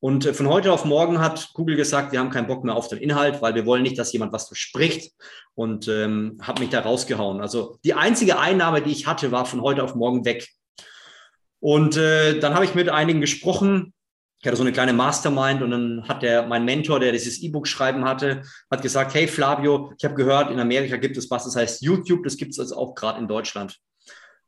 Und 0.00 0.26
äh, 0.26 0.34
von 0.34 0.48
heute 0.48 0.72
auf 0.72 0.84
morgen 0.84 1.20
hat 1.20 1.50
Google 1.54 1.76
gesagt, 1.76 2.12
wir 2.12 2.20
haben 2.20 2.30
keinen 2.30 2.46
Bock 2.46 2.64
mehr 2.64 2.76
auf 2.76 2.88
den 2.88 2.98
Inhalt, 2.98 3.40
weil 3.40 3.54
wir 3.54 3.64
wollen 3.64 3.82
nicht, 3.82 3.98
dass 3.98 4.12
jemand 4.12 4.32
was 4.32 4.48
verspricht 4.48 5.12
und 5.54 5.88
ähm, 5.88 6.38
hat 6.42 6.60
mich 6.60 6.68
da 6.68 6.80
rausgehauen. 6.80 7.40
Also 7.40 7.78
die 7.82 7.94
einzige 7.94 8.38
Einnahme, 8.38 8.82
die 8.82 8.92
ich 8.92 9.06
hatte, 9.06 9.32
war 9.32 9.46
von 9.46 9.62
heute 9.62 9.82
auf 9.82 9.94
morgen 9.94 10.24
weg. 10.26 10.48
Und 11.66 11.96
äh, 11.96 12.38
dann 12.38 12.54
habe 12.54 12.64
ich 12.64 12.76
mit 12.76 12.88
einigen 12.88 13.20
gesprochen. 13.20 13.92
Ich 14.38 14.46
hatte 14.46 14.56
so 14.56 14.62
eine 14.62 14.70
kleine 14.70 14.92
Mastermind 14.92 15.62
und 15.62 15.72
dann 15.72 16.06
hat 16.06 16.22
der, 16.22 16.46
mein 16.46 16.64
Mentor, 16.64 17.00
der 17.00 17.10
dieses 17.10 17.42
E-Book 17.42 17.66
schreiben 17.66 18.04
hatte, 18.04 18.42
hat 18.70 18.82
gesagt, 18.82 19.14
hey 19.14 19.26
Flavio, 19.26 19.92
ich 19.98 20.04
habe 20.04 20.14
gehört, 20.14 20.52
in 20.52 20.60
Amerika 20.60 20.96
gibt 20.96 21.16
es 21.16 21.28
was, 21.28 21.42
das 21.42 21.56
heißt 21.56 21.82
YouTube, 21.82 22.22
das 22.22 22.36
gibt 22.36 22.52
es 22.52 22.60
also 22.60 22.76
auch 22.76 22.94
gerade 22.94 23.18
in 23.18 23.26
Deutschland. 23.26 23.80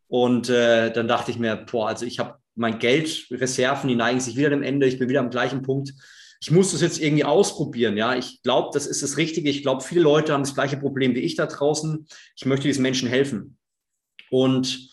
Und 0.07 0.49
äh, 0.49 0.93
dann 0.93 1.09
dachte 1.09 1.33
ich 1.33 1.41
mir, 1.41 1.57
boah, 1.57 1.89
also 1.89 2.07
ich 2.07 2.21
habe 2.21 2.37
mein 2.55 2.79
Geldreserven, 2.79 3.89
die 3.89 3.97
neigen 3.97 4.21
sich 4.21 4.37
wieder 4.37 4.51
dem 4.51 4.63
Ende, 4.63 4.87
ich 4.87 5.01
bin 5.01 5.09
wieder 5.09 5.19
am 5.19 5.31
gleichen 5.31 5.63
Punkt. 5.63 5.95
Ich 6.41 6.53
muss 6.53 6.71
das 6.71 6.83
jetzt 6.83 7.01
irgendwie 7.01 7.25
ausprobieren. 7.25 7.97
Ja, 7.97 8.15
ich 8.15 8.43
glaube, 8.45 8.71
das 8.73 8.87
ist 8.87 9.03
das 9.03 9.17
Richtige. 9.17 9.51
Ich 9.51 9.63
glaube, 9.63 9.83
viele 9.83 10.03
Leute 10.03 10.35
haben 10.35 10.45
das 10.45 10.55
gleiche 10.55 10.77
Problem 10.77 11.17
wie 11.17 11.23
ich 11.23 11.35
da 11.35 11.47
draußen. 11.47 12.07
Ich 12.37 12.47
möchte 12.47 12.69
diesen 12.69 12.83
Menschen 12.83 13.09
helfen. 13.09 13.59
Und 14.31 14.88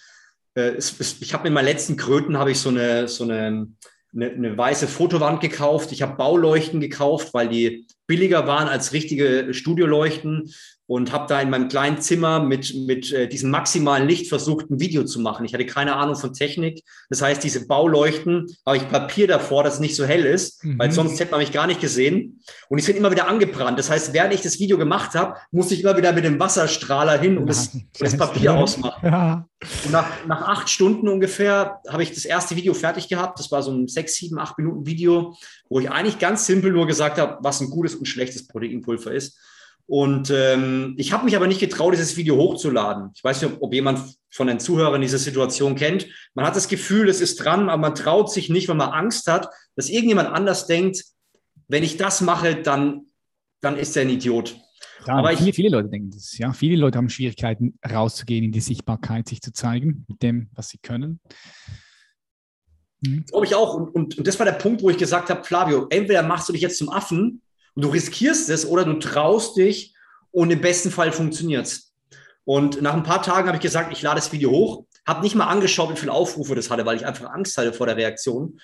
es, 0.56 1.00
es, 1.00 1.22
ich 1.22 1.34
habe 1.34 1.48
in 1.48 1.54
meinen 1.54 1.66
letzten 1.66 1.98
Kröten 1.98 2.38
habe 2.38 2.52
ich 2.52 2.60
so 2.60 2.70
eine, 2.70 3.08
so 3.08 3.26
eine, 3.26 3.68
eine, 4.14 4.32
eine 4.32 4.58
weiße 4.58 4.88
Fotowand 4.88 5.42
gekauft. 5.42 5.92
Ich 5.92 6.02
habe 6.02 6.16
Bauleuchten 6.16 6.80
gekauft, 6.80 7.34
weil 7.34 7.50
die 7.50 7.88
billiger 8.08 8.48
waren 8.48 8.68
als 8.68 8.94
richtige 8.94 9.54
Studioleuchten 9.54 10.52
und 10.88 11.12
habe 11.12 11.26
da 11.28 11.42
in 11.42 11.50
meinem 11.50 11.68
kleinen 11.68 12.00
Zimmer 12.00 12.40
mit, 12.40 12.74
mit 12.76 13.12
äh, 13.12 13.28
diesem 13.28 13.50
maximalen 13.50 14.08
Licht 14.08 14.28
versucht, 14.30 14.70
ein 14.70 14.80
Video 14.80 15.04
zu 15.04 15.20
machen. 15.20 15.46
Ich 15.46 15.54
hatte 15.54 15.66
keine 15.66 15.96
Ahnung 15.96 16.16
von 16.16 16.34
Technik. 16.34 16.84
Das 17.10 17.22
heißt, 17.22 17.44
diese 17.44 17.66
Bauleuchten, 17.66 18.48
habe 18.66 18.78
ich 18.78 18.88
Papier 18.88 19.28
davor, 19.28 19.64
dass 19.64 19.76
es 19.76 19.80
nicht 19.80 19.96
so 19.96 20.06
hell 20.06 20.26
ist, 20.26 20.64
mhm. 20.64 20.78
weil 20.78 20.92
sonst 20.92 21.20
hätte 21.20 21.32
man 21.32 21.40
mich 21.40 21.52
gar 21.52 21.66
nicht 21.66 21.82
gesehen. 21.82 22.42
Und 22.70 22.80
die 22.80 22.84
sind 22.84 22.98
immer 22.98 23.12
wieder 23.12 23.28
angebrannt. 23.28 23.80
Das 23.80 23.90
heißt, 23.90 24.14
während 24.14 24.34
ich 24.34 24.42
das 24.42 24.60
Video 24.60 24.78
gemacht 24.78 25.16
habe, 25.16 25.36
musste 25.52 25.74
ich 25.74 25.82
immer 25.82 25.98
wieder 25.98 26.14
mit 26.14 26.24
dem 26.24 26.40
Wasserstrahler 26.40 27.20
hin 27.20 27.38
und 27.38 27.48
das, 27.48 27.76
das 28.00 28.16
Papier 28.16 28.54
ausmachen. 28.54 29.06
Ja. 29.06 29.48
Und 29.86 29.92
nach, 29.92 30.26
nach 30.28 30.42
acht 30.44 30.70
Stunden 30.70 31.08
ungefähr 31.08 31.82
habe 31.90 32.04
ich 32.04 32.14
das 32.14 32.26
erste 32.26 32.56
Video 32.56 32.76
fertig 32.76 33.08
gehabt. 33.08 33.40
Das 33.40 33.52
war 33.52 33.64
so 33.64 33.72
ein 33.72 33.88
sechs, 33.88 34.16
sieben, 34.16 34.38
acht 34.38 34.58
Minuten 34.60 34.86
Video, 34.86 35.36
wo 35.70 35.80
ich 35.80 35.90
eigentlich 35.90 36.20
ganz 36.20 36.46
simpel 36.46 36.72
nur 36.72 36.86
gesagt 36.86 37.18
habe, 37.18 37.40
was 37.42 37.62
ein 37.62 37.72
gutes 37.72 37.96
und 37.96 38.06
schlechtes 38.06 38.48
Proteinpulver 38.48 39.12
ist. 39.12 39.40
Und 39.88 40.32
ähm, 40.32 40.96
ich 40.98 41.14
habe 41.14 41.26
mich 41.26 41.36
aber 41.36 41.48
nicht 41.48 41.60
getraut, 41.60 41.94
dieses 41.94 42.18
Video 42.18 42.38
hochzuladen. 42.38 43.12
Ich 43.16 43.24
weiß 43.24 43.42
nicht, 43.42 43.58
ob, 43.60 43.74
jemand 43.74 44.00
von 44.32 44.48
den 44.48 44.60
Zuhörern 44.60 45.02
diese 45.02 45.20
Situation 45.20 45.76
kennt. 45.76 46.08
Man 46.34 46.46
hat 46.46 46.56
das 46.56 46.68
Gefühl, 46.68 47.08
es 47.08 47.22
ist 47.22 47.38
dran, 47.38 47.70
aber 47.70 47.82
man 47.82 47.96
traut 47.96 48.32
sich 48.32 48.50
nicht, 48.50 48.68
weil 48.68 48.76
man 48.76 48.90
Angst 48.90 49.28
hat, 49.28 49.50
dass 49.76 49.90
irgendjemand 49.90 50.30
anders 50.30 50.66
denkt, 50.66 51.04
wenn 51.68 51.84
ich 51.84 51.98
das 51.98 52.22
mache, 52.22 52.56
dann, 52.56 53.06
dann 53.62 53.78
ist 53.78 53.96
er 53.96 54.04
ein 54.04 54.10
Idiot. 54.10 54.56
Ja, 55.06 55.16
aber 55.18 55.36
viele, 55.38 55.50
ich, 55.50 55.56
viele 55.56 55.70
Leute 55.70 55.90
denken 55.90 56.12
das. 56.12 56.36
Ja, 56.38 56.52
viele 56.54 56.78
Leute 56.78 56.98
haben 56.98 57.10
Schwierigkeiten, 57.10 57.78
rauszugehen 57.88 58.44
in 58.44 58.52
die 58.52 58.62
Sichtbarkeit, 58.62 59.28
sich 59.28 59.42
zu 59.42 59.54
zeigen 59.54 60.06
mit 60.08 60.24
dem, 60.24 60.50
was 60.54 60.70
sie 60.70 60.80
können. 60.80 61.20
Mhm. 63.02 63.26
Glaube 63.28 63.46
ich 63.46 63.54
auch. 63.54 63.76
Und, 63.76 63.90
und, 63.90 64.18
und 64.18 64.28
das 64.28 64.40
war 64.40 64.46
der 64.46 64.54
Punkt, 64.54 64.82
wo 64.82 64.90
ich 64.90 64.98
gesagt 64.98 65.30
habe, 65.30 65.44
Flavio, 65.44 65.86
entweder 65.90 66.24
machst 66.24 66.50
du 66.50 66.54
dich 66.54 66.64
jetzt 66.64 66.80
zum 66.80 66.90
Affen 66.90 67.42
und 67.76 67.84
du 67.84 67.90
riskierst 67.90 68.50
es 68.50 68.66
oder 68.66 68.86
du 68.86 68.94
traust 68.94 69.58
dich 69.58 69.94
und 70.32 70.52
im 70.52 70.62
besten 70.62 70.92
Fall 70.92 71.12
funktioniert 71.12 71.68
es. 71.68 71.94
Und 72.46 72.82
nach 72.82 72.94
ein 72.94 73.04
paar 73.04 73.22
Tagen 73.22 73.48
habe 73.48 73.58
ich 73.58 73.64
gesagt, 73.64 73.92
ich 73.92 74.02
lade 74.02 74.18
das 74.18 74.32
Video 74.32 74.52
hoch, 74.52 74.86
habe 75.08 75.22
nicht 75.22 75.36
mal 75.36 75.48
angeschaut, 75.48 75.92
wie 75.92 76.00
viele 76.00 76.12
Aufrufe 76.12 76.56
das 76.56 76.70
hatte, 76.70 76.86
weil 76.86 76.98
ich 76.98 77.06
einfach 77.06 77.30
Angst 77.32 77.58
hatte 77.58 77.74
vor 77.74 77.88
der 77.88 77.98
Reaktion. 77.98 78.60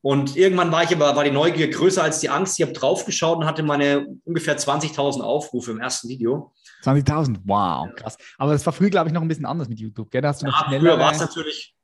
Und 0.00 0.36
irgendwann 0.36 0.72
war 0.72 0.82
ich 0.82 0.92
aber, 0.92 1.14
war 1.14 1.22
die 1.22 1.30
Neugier 1.30 1.68
größer 1.70 2.02
als 2.02 2.18
die 2.18 2.28
Angst. 2.28 2.58
Ich 2.58 2.66
habe 2.66 2.72
draufgeschaut 2.72 3.38
und 3.38 3.46
hatte 3.46 3.62
meine 3.62 4.06
ungefähr 4.24 4.58
20.000 4.58 5.20
Aufrufe 5.20 5.70
im 5.70 5.80
ersten 5.80 6.08
Video. 6.08 6.52
20.000, 6.82 7.38
wow, 7.44 7.88
krass. 7.94 8.16
Aber 8.36 8.52
das 8.52 8.66
war 8.66 8.72
früher, 8.72 8.90
glaube 8.90 9.08
ich, 9.08 9.14
noch 9.14 9.22
ein 9.22 9.28
bisschen 9.28 9.46
anders 9.46 9.68
mit 9.68 9.78
YouTube, 9.78 10.10
gell? 10.10 10.20
Da 10.20 10.28
hast 10.28 10.42
du 10.42 10.46
noch 10.46 10.72
ja, 10.72 10.78
früher 10.78 10.98
war 10.98 11.12
es 11.12 11.20
natürlich 11.20 11.76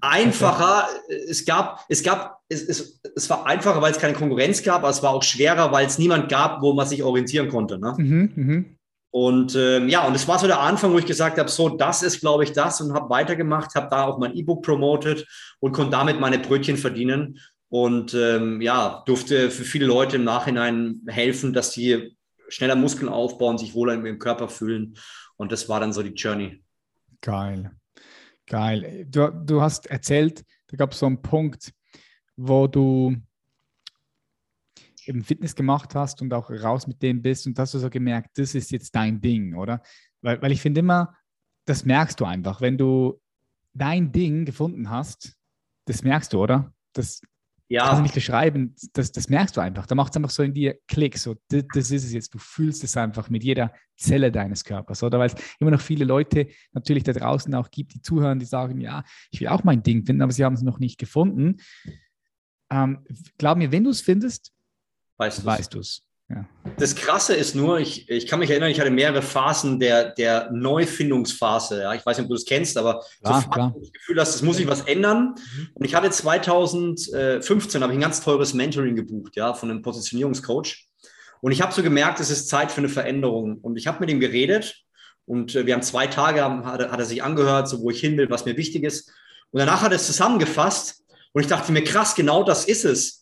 einfacher. 0.00 0.88
Es 1.28 1.44
gab, 1.44 1.84
es 1.88 2.02
gab, 2.02 2.40
es, 2.48 2.62
es, 2.62 3.00
es 3.14 3.30
war 3.30 3.46
einfacher, 3.46 3.80
weil 3.82 3.92
es 3.92 3.98
keine 3.98 4.14
Konkurrenz 4.14 4.62
gab, 4.62 4.78
aber 4.78 4.90
es 4.90 5.02
war 5.02 5.10
auch 5.10 5.22
schwerer, 5.22 5.72
weil 5.72 5.86
es 5.86 5.98
niemand 5.98 6.28
gab, 6.28 6.62
wo 6.62 6.72
man 6.72 6.86
sich 6.86 7.02
orientieren 7.02 7.48
konnte. 7.48 7.78
Ne? 7.78 7.94
Mhm, 7.96 8.32
mh. 8.34 8.64
Und 9.12 9.56
ähm, 9.56 9.88
ja, 9.88 10.06
und 10.06 10.14
es 10.14 10.28
war 10.28 10.38
so 10.38 10.46
der 10.46 10.60
Anfang, 10.60 10.92
wo 10.92 10.98
ich 10.98 11.06
gesagt 11.06 11.38
habe, 11.38 11.48
so, 11.48 11.68
das 11.68 12.04
ist, 12.04 12.20
glaube 12.20 12.44
ich, 12.44 12.52
das 12.52 12.80
und 12.80 12.94
habe 12.94 13.10
weitergemacht, 13.10 13.74
habe 13.74 13.88
da 13.90 14.04
auch 14.04 14.18
mein 14.18 14.36
E-Book 14.36 14.62
promotet 14.62 15.26
und 15.58 15.72
konnte 15.72 15.90
damit 15.90 16.20
meine 16.20 16.38
Brötchen 16.38 16.76
verdienen 16.76 17.40
und 17.70 18.14
ähm, 18.14 18.60
ja, 18.60 19.02
durfte 19.06 19.50
für 19.50 19.64
viele 19.64 19.86
Leute 19.86 20.16
im 20.16 20.24
Nachhinein 20.24 21.00
helfen, 21.08 21.52
dass 21.52 21.72
sie 21.72 22.16
schneller 22.48 22.76
Muskeln 22.76 23.08
aufbauen, 23.08 23.58
sich 23.58 23.74
wohler 23.74 23.94
im 23.94 24.18
Körper 24.18 24.48
fühlen. 24.48 24.96
Und 25.36 25.50
das 25.50 25.68
war 25.68 25.80
dann 25.80 25.92
so 25.92 26.02
die 26.02 26.10
Journey. 26.10 26.62
Geil. 27.20 27.72
Geil. 28.50 29.06
Du, 29.08 29.30
du 29.30 29.62
hast 29.62 29.86
erzählt, 29.86 30.44
da 30.66 30.76
gab 30.76 30.90
es 30.90 30.98
so 30.98 31.06
einen 31.06 31.22
Punkt, 31.22 31.72
wo 32.36 32.66
du 32.66 33.16
eben 35.06 35.22
Fitness 35.22 35.54
gemacht 35.54 35.94
hast 35.94 36.20
und 36.20 36.34
auch 36.34 36.50
raus 36.50 36.88
mit 36.88 37.00
dem 37.00 37.22
bist 37.22 37.46
und 37.46 37.56
hast 37.60 37.74
du 37.74 37.78
so 37.78 37.88
gemerkt, 37.88 38.36
das 38.36 38.56
ist 38.56 38.72
jetzt 38.72 38.92
dein 38.96 39.20
Ding, 39.20 39.54
oder? 39.54 39.80
Weil, 40.20 40.42
weil 40.42 40.50
ich 40.50 40.60
finde 40.60 40.80
immer, 40.80 41.16
das 41.64 41.84
merkst 41.84 42.18
du 42.18 42.24
einfach, 42.24 42.60
wenn 42.60 42.76
du 42.76 43.20
dein 43.72 44.10
Ding 44.10 44.44
gefunden 44.44 44.90
hast, 44.90 45.38
das 45.84 46.02
merkst 46.02 46.32
du, 46.32 46.42
oder? 46.42 46.74
Das, 46.92 47.22
ja. 47.70 47.84
kannst 47.84 47.98
du 47.98 48.02
nicht 48.02 48.14
beschreiben, 48.14 48.74
das, 48.92 49.12
das 49.12 49.28
merkst 49.28 49.56
du 49.56 49.60
einfach. 49.60 49.86
Da 49.86 49.94
macht 49.94 50.12
es 50.12 50.16
einfach 50.16 50.30
so 50.30 50.42
in 50.42 50.52
dir 50.52 50.78
Klick, 50.88 51.16
so, 51.16 51.36
das, 51.48 51.64
das, 51.72 51.90
ist 51.90 52.04
es 52.04 52.12
jetzt. 52.12 52.34
Du 52.34 52.38
fühlst 52.38 52.82
es 52.82 52.96
einfach 52.96 53.30
mit 53.30 53.44
jeder 53.44 53.72
Zelle 53.96 54.32
deines 54.32 54.64
Körpers, 54.64 55.02
oder? 55.02 55.20
Weil 55.20 55.28
es 55.28 55.36
immer 55.60 55.70
noch 55.70 55.80
viele 55.80 56.04
Leute 56.04 56.48
natürlich 56.72 57.04
da 57.04 57.12
draußen 57.12 57.54
auch 57.54 57.70
gibt, 57.70 57.94
die 57.94 58.02
zuhören, 58.02 58.40
die 58.40 58.46
sagen, 58.46 58.80
ja, 58.80 59.04
ich 59.30 59.40
will 59.40 59.48
auch 59.48 59.62
mein 59.62 59.84
Ding 59.84 60.04
finden, 60.04 60.20
aber 60.20 60.32
sie 60.32 60.44
haben 60.44 60.54
es 60.54 60.62
noch 60.62 60.80
nicht 60.80 60.98
gefunden. 60.98 61.58
Ähm, 62.70 63.04
glaub 63.38 63.56
mir, 63.56 63.70
wenn 63.70 63.84
du 63.84 63.90
es 63.90 64.00
findest, 64.00 64.52
weißt 65.44 65.74
du 65.74 65.78
es. 65.78 66.09
Ja. 66.30 66.44
Das 66.78 66.94
Krasse 66.94 67.34
ist 67.34 67.56
nur, 67.56 67.80
ich, 67.80 68.08
ich 68.08 68.28
kann 68.28 68.38
mich 68.38 68.50
erinnern, 68.50 68.70
ich 68.70 68.78
hatte 68.78 68.90
mehrere 68.90 69.20
Phasen 69.20 69.80
der, 69.80 70.10
der 70.10 70.50
Neufindungsphase. 70.52 71.82
Ja? 71.82 71.94
Ich 71.94 72.06
weiß 72.06 72.18
nicht, 72.18 72.24
ob 72.24 72.28
du 72.28 72.36
das 72.36 72.44
kennst, 72.44 72.78
aber 72.78 73.04
klar, 73.22 73.42
so 73.42 73.48
klar. 73.50 73.74
das 73.78 73.92
Gefühl 73.92 74.20
hast, 74.20 74.36
es 74.36 74.42
muss 74.42 74.56
sich 74.56 74.68
was 74.68 74.82
ändern. 74.82 75.34
Mhm. 75.34 75.68
Und 75.74 75.84
ich 75.84 75.94
hatte 75.96 76.08
2015 76.08 77.82
habe 77.82 77.92
ich 77.92 77.98
ein 77.98 78.02
ganz 78.02 78.20
teures 78.20 78.54
Mentoring 78.54 78.94
gebucht, 78.94 79.34
ja, 79.34 79.54
von 79.54 79.70
einem 79.70 79.82
Positionierungscoach. 79.82 80.86
Und 81.40 81.52
ich 81.52 81.62
habe 81.62 81.72
so 81.72 81.82
gemerkt, 81.82 82.20
es 82.20 82.30
ist 82.30 82.48
Zeit 82.48 82.70
für 82.70 82.80
eine 82.80 82.88
Veränderung. 82.88 83.58
Und 83.58 83.76
ich 83.76 83.88
habe 83.88 83.98
mit 84.00 84.10
ihm 84.10 84.20
geredet 84.20 84.84
und 85.26 85.56
äh, 85.56 85.66
wir 85.66 85.74
haben 85.74 85.82
zwei 85.82 86.06
Tage, 86.06 86.44
hat, 86.44 86.92
hat 86.92 86.98
er 86.98 87.06
sich 87.06 87.24
angehört, 87.24 87.68
so 87.68 87.80
wo 87.80 87.90
ich 87.90 87.98
hin 87.98 88.16
will, 88.16 88.30
was 88.30 88.44
mir 88.44 88.56
wichtig 88.56 88.84
ist. 88.84 89.10
Und 89.50 89.58
danach 89.58 89.82
hat 89.82 89.90
er 89.90 89.96
es 89.96 90.06
zusammengefasst 90.06 91.02
und 91.32 91.42
ich 91.42 91.48
dachte 91.48 91.72
mir, 91.72 91.82
krass, 91.82 92.14
genau 92.14 92.44
das 92.44 92.66
ist 92.66 92.84
es 92.84 93.19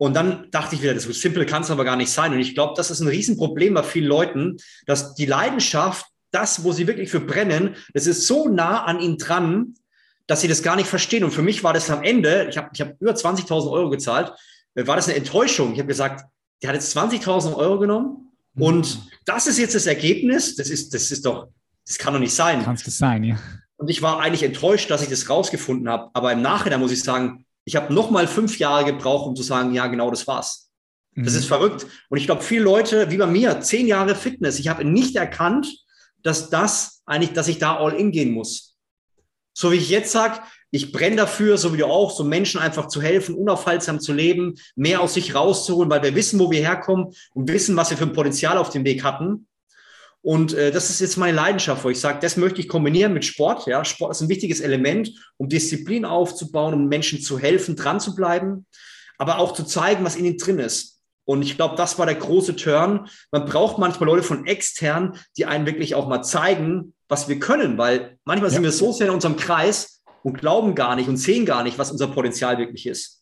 und 0.00 0.14
dann 0.14 0.50
dachte 0.50 0.74
ich 0.74 0.80
wieder, 0.80 0.94
das 0.94 1.02
so 1.02 1.12
simpel 1.12 1.44
kann 1.44 1.60
es 1.60 1.70
aber 1.70 1.84
gar 1.84 1.94
nicht 1.94 2.10
sein. 2.10 2.32
Und 2.32 2.40
ich 2.40 2.54
glaube, 2.54 2.72
das 2.74 2.90
ist 2.90 3.00
ein 3.00 3.08
Riesenproblem 3.08 3.74
bei 3.74 3.82
vielen 3.82 4.06
Leuten, 4.06 4.56
dass 4.86 5.14
die 5.14 5.26
Leidenschaft, 5.26 6.06
das, 6.30 6.64
wo 6.64 6.72
sie 6.72 6.86
wirklich 6.86 7.10
für 7.10 7.20
brennen, 7.20 7.76
das 7.92 8.06
ist 8.06 8.26
so 8.26 8.48
nah 8.48 8.84
an 8.84 8.98
ihnen 8.98 9.18
dran, 9.18 9.74
dass 10.26 10.40
sie 10.40 10.48
das 10.48 10.62
gar 10.62 10.76
nicht 10.76 10.88
verstehen. 10.88 11.22
Und 11.22 11.32
für 11.32 11.42
mich 11.42 11.62
war 11.62 11.74
das 11.74 11.90
am 11.90 12.02
Ende, 12.02 12.46
ich 12.48 12.56
habe 12.56 12.70
ich 12.72 12.80
hab 12.80 12.98
über 12.98 13.12
20.000 13.12 13.70
Euro 13.70 13.90
gezahlt, 13.90 14.32
äh, 14.74 14.86
war 14.86 14.96
das 14.96 15.06
eine 15.06 15.18
Enttäuschung. 15.18 15.74
Ich 15.74 15.78
habe 15.80 15.88
gesagt, 15.88 16.24
der 16.62 16.70
hat 16.70 16.76
jetzt 16.76 16.96
20.000 16.96 17.54
Euro 17.54 17.78
genommen 17.78 18.32
mhm. 18.54 18.62
und 18.62 19.00
das 19.26 19.46
ist 19.46 19.58
jetzt 19.58 19.74
das 19.74 19.84
Ergebnis. 19.84 20.56
Das 20.56 20.70
ist, 20.70 20.94
das 20.94 21.10
ist 21.10 21.26
doch, 21.26 21.48
das 21.86 21.98
kann 21.98 22.14
doch 22.14 22.20
nicht 22.20 22.34
sein. 22.34 22.64
Kann 22.64 22.76
es 22.76 22.96
sein, 22.96 23.22
ja. 23.22 23.38
Und 23.76 23.90
ich 23.90 24.00
war 24.00 24.20
eigentlich 24.20 24.44
enttäuscht, 24.44 24.90
dass 24.90 25.02
ich 25.02 25.10
das 25.10 25.28
rausgefunden 25.28 25.90
habe. 25.90 26.08
Aber 26.14 26.32
im 26.32 26.40
Nachhinein 26.40 26.80
muss 26.80 26.90
ich 26.90 27.02
sagen, 27.02 27.44
ich 27.70 27.76
habe 27.76 27.94
nochmal 27.94 28.26
fünf 28.26 28.58
Jahre 28.58 28.84
gebraucht, 28.84 29.28
um 29.28 29.36
zu 29.36 29.44
sagen, 29.44 29.72
ja, 29.72 29.86
genau 29.86 30.10
das 30.10 30.26
war's. 30.26 30.72
Das 31.14 31.34
mhm. 31.34 31.38
ist 31.38 31.44
verrückt. 31.44 31.86
Und 32.08 32.18
ich 32.18 32.26
glaube, 32.26 32.42
viele 32.42 32.64
Leute, 32.64 33.12
wie 33.12 33.16
bei 33.16 33.28
mir, 33.28 33.60
zehn 33.60 33.86
Jahre 33.86 34.16
Fitness, 34.16 34.58
ich 34.58 34.66
habe 34.66 34.84
nicht 34.84 35.14
erkannt, 35.14 35.68
dass 36.20 36.50
das 36.50 37.02
eigentlich, 37.06 37.32
dass 37.32 37.46
ich 37.46 37.58
da 37.58 37.76
all 37.76 37.92
in 37.92 38.10
gehen 38.10 38.32
muss. 38.32 38.76
So 39.52 39.70
wie 39.70 39.76
ich 39.76 39.88
jetzt 39.88 40.10
sage, 40.10 40.40
ich 40.72 40.90
brenne 40.90 41.14
dafür, 41.14 41.58
so 41.58 41.72
wie 41.72 41.76
du 41.76 41.86
auch, 41.86 42.10
so 42.10 42.24
Menschen 42.24 42.60
einfach 42.60 42.88
zu 42.88 43.00
helfen, 43.00 43.36
unaufhaltsam 43.36 44.00
zu 44.00 44.12
leben, 44.12 44.56
mehr 44.74 45.00
aus 45.00 45.14
sich 45.14 45.36
rauszuholen, 45.36 45.90
weil 45.90 46.02
wir 46.02 46.16
wissen, 46.16 46.40
wo 46.40 46.50
wir 46.50 46.60
herkommen 46.60 47.14
und 47.34 47.48
wissen, 47.52 47.76
was 47.76 47.90
wir 47.90 47.98
für 47.98 48.06
ein 48.06 48.12
Potenzial 48.12 48.58
auf 48.58 48.70
dem 48.70 48.84
Weg 48.84 49.04
hatten. 49.04 49.46
Und 50.22 50.52
äh, 50.52 50.70
das 50.70 50.90
ist 50.90 51.00
jetzt 51.00 51.16
meine 51.16 51.36
Leidenschaft, 51.36 51.82
wo 51.82 51.88
ich 51.88 51.98
sage, 51.98 52.18
das 52.20 52.36
möchte 52.36 52.60
ich 52.60 52.68
kombinieren 52.68 53.14
mit 53.14 53.24
Sport. 53.24 53.66
Ja, 53.66 53.84
Sport 53.84 54.12
ist 54.12 54.20
ein 54.20 54.28
wichtiges 54.28 54.60
Element, 54.60 55.10
um 55.38 55.48
Disziplin 55.48 56.04
aufzubauen, 56.04 56.74
um 56.74 56.88
Menschen 56.88 57.22
zu 57.22 57.38
helfen, 57.38 57.74
dran 57.74 58.00
zu 58.00 58.14
bleiben, 58.14 58.66
aber 59.16 59.38
auch 59.38 59.52
zu 59.52 59.64
zeigen, 59.64 60.04
was 60.04 60.16
in 60.16 60.26
ihnen 60.26 60.38
drin 60.38 60.58
ist. 60.58 61.00
Und 61.24 61.42
ich 61.42 61.56
glaube, 61.56 61.76
das 61.76 61.98
war 61.98 62.06
der 62.06 62.16
große 62.16 62.56
Turn. 62.56 63.08
Man 63.30 63.44
braucht 63.44 63.78
manchmal 63.78 64.08
Leute 64.08 64.22
von 64.22 64.46
extern, 64.46 65.16
die 65.36 65.46
einen 65.46 65.64
wirklich 65.64 65.94
auch 65.94 66.08
mal 66.08 66.22
zeigen, 66.22 66.92
was 67.08 67.28
wir 67.28 67.38
können, 67.38 67.78
weil 67.78 68.18
manchmal 68.24 68.50
ja. 68.50 68.54
sind 68.54 68.62
wir 68.64 68.72
so 68.72 68.92
sehr 68.92 69.08
in 69.08 69.14
unserem 69.14 69.36
Kreis 69.36 70.02
und 70.22 70.38
glauben 70.38 70.74
gar 70.74 70.96
nicht 70.96 71.08
und 71.08 71.16
sehen 71.16 71.46
gar 71.46 71.62
nicht, 71.62 71.78
was 71.78 71.90
unser 71.90 72.08
Potenzial 72.08 72.58
wirklich 72.58 72.86
ist. 72.86 73.19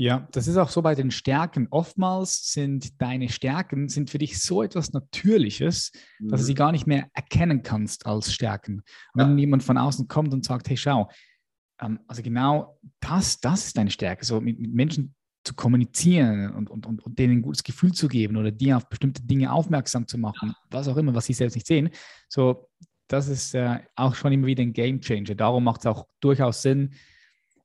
Ja, 0.00 0.28
das 0.30 0.46
ist 0.46 0.56
auch 0.56 0.68
so 0.68 0.80
bei 0.80 0.94
den 0.94 1.10
Stärken. 1.10 1.66
Oftmals 1.70 2.52
sind 2.52 3.02
deine 3.02 3.28
Stärken 3.28 3.88
sind 3.88 4.10
für 4.10 4.18
dich 4.18 4.40
so 4.40 4.62
etwas 4.62 4.92
Natürliches, 4.92 5.90
mhm. 6.20 6.28
dass 6.28 6.40
du 6.40 6.46
sie 6.46 6.52
mhm. 6.52 6.58
gar 6.58 6.70
nicht 6.70 6.86
mehr 6.86 7.08
erkennen 7.14 7.64
kannst 7.64 8.06
als 8.06 8.32
Stärken. 8.32 8.82
Und 9.12 9.20
ja. 9.20 9.28
wenn 9.28 9.36
jemand 9.36 9.64
von 9.64 9.76
außen 9.76 10.06
kommt 10.06 10.32
und 10.32 10.44
sagt, 10.44 10.68
hey, 10.68 10.76
schau, 10.76 11.10
ähm, 11.80 11.98
also 12.06 12.22
genau 12.22 12.78
das, 13.00 13.40
das 13.40 13.66
ist 13.66 13.76
deine 13.76 13.90
Stärke, 13.90 14.24
so 14.24 14.40
mit, 14.40 14.60
mit 14.60 14.72
Menschen 14.72 15.16
zu 15.42 15.54
kommunizieren 15.54 16.54
und, 16.54 16.70
und, 16.70 16.86
und, 16.86 17.04
und, 17.04 17.18
denen 17.18 17.38
ein 17.38 17.42
gutes 17.42 17.64
Gefühl 17.64 17.90
zu 17.90 18.06
geben 18.06 18.36
oder 18.36 18.52
dir 18.52 18.76
auf 18.76 18.88
bestimmte 18.88 19.22
Dinge 19.22 19.52
aufmerksam 19.52 20.06
zu 20.06 20.16
machen, 20.16 20.54
was 20.70 20.86
auch 20.86 20.96
immer, 20.96 21.12
was 21.12 21.26
sie 21.26 21.32
selbst 21.32 21.56
nicht 21.56 21.66
sehen. 21.66 21.90
So, 22.28 22.68
das 23.08 23.26
ist 23.26 23.52
äh, 23.56 23.80
auch 23.96 24.14
schon 24.14 24.32
immer 24.32 24.46
wieder 24.46 24.62
ein 24.62 24.72
Game 24.72 25.00
Changer. 25.00 25.34
Darum 25.34 25.64
macht 25.64 25.80
es 25.80 25.86
auch 25.86 26.06
durchaus 26.20 26.62
Sinn, 26.62 26.94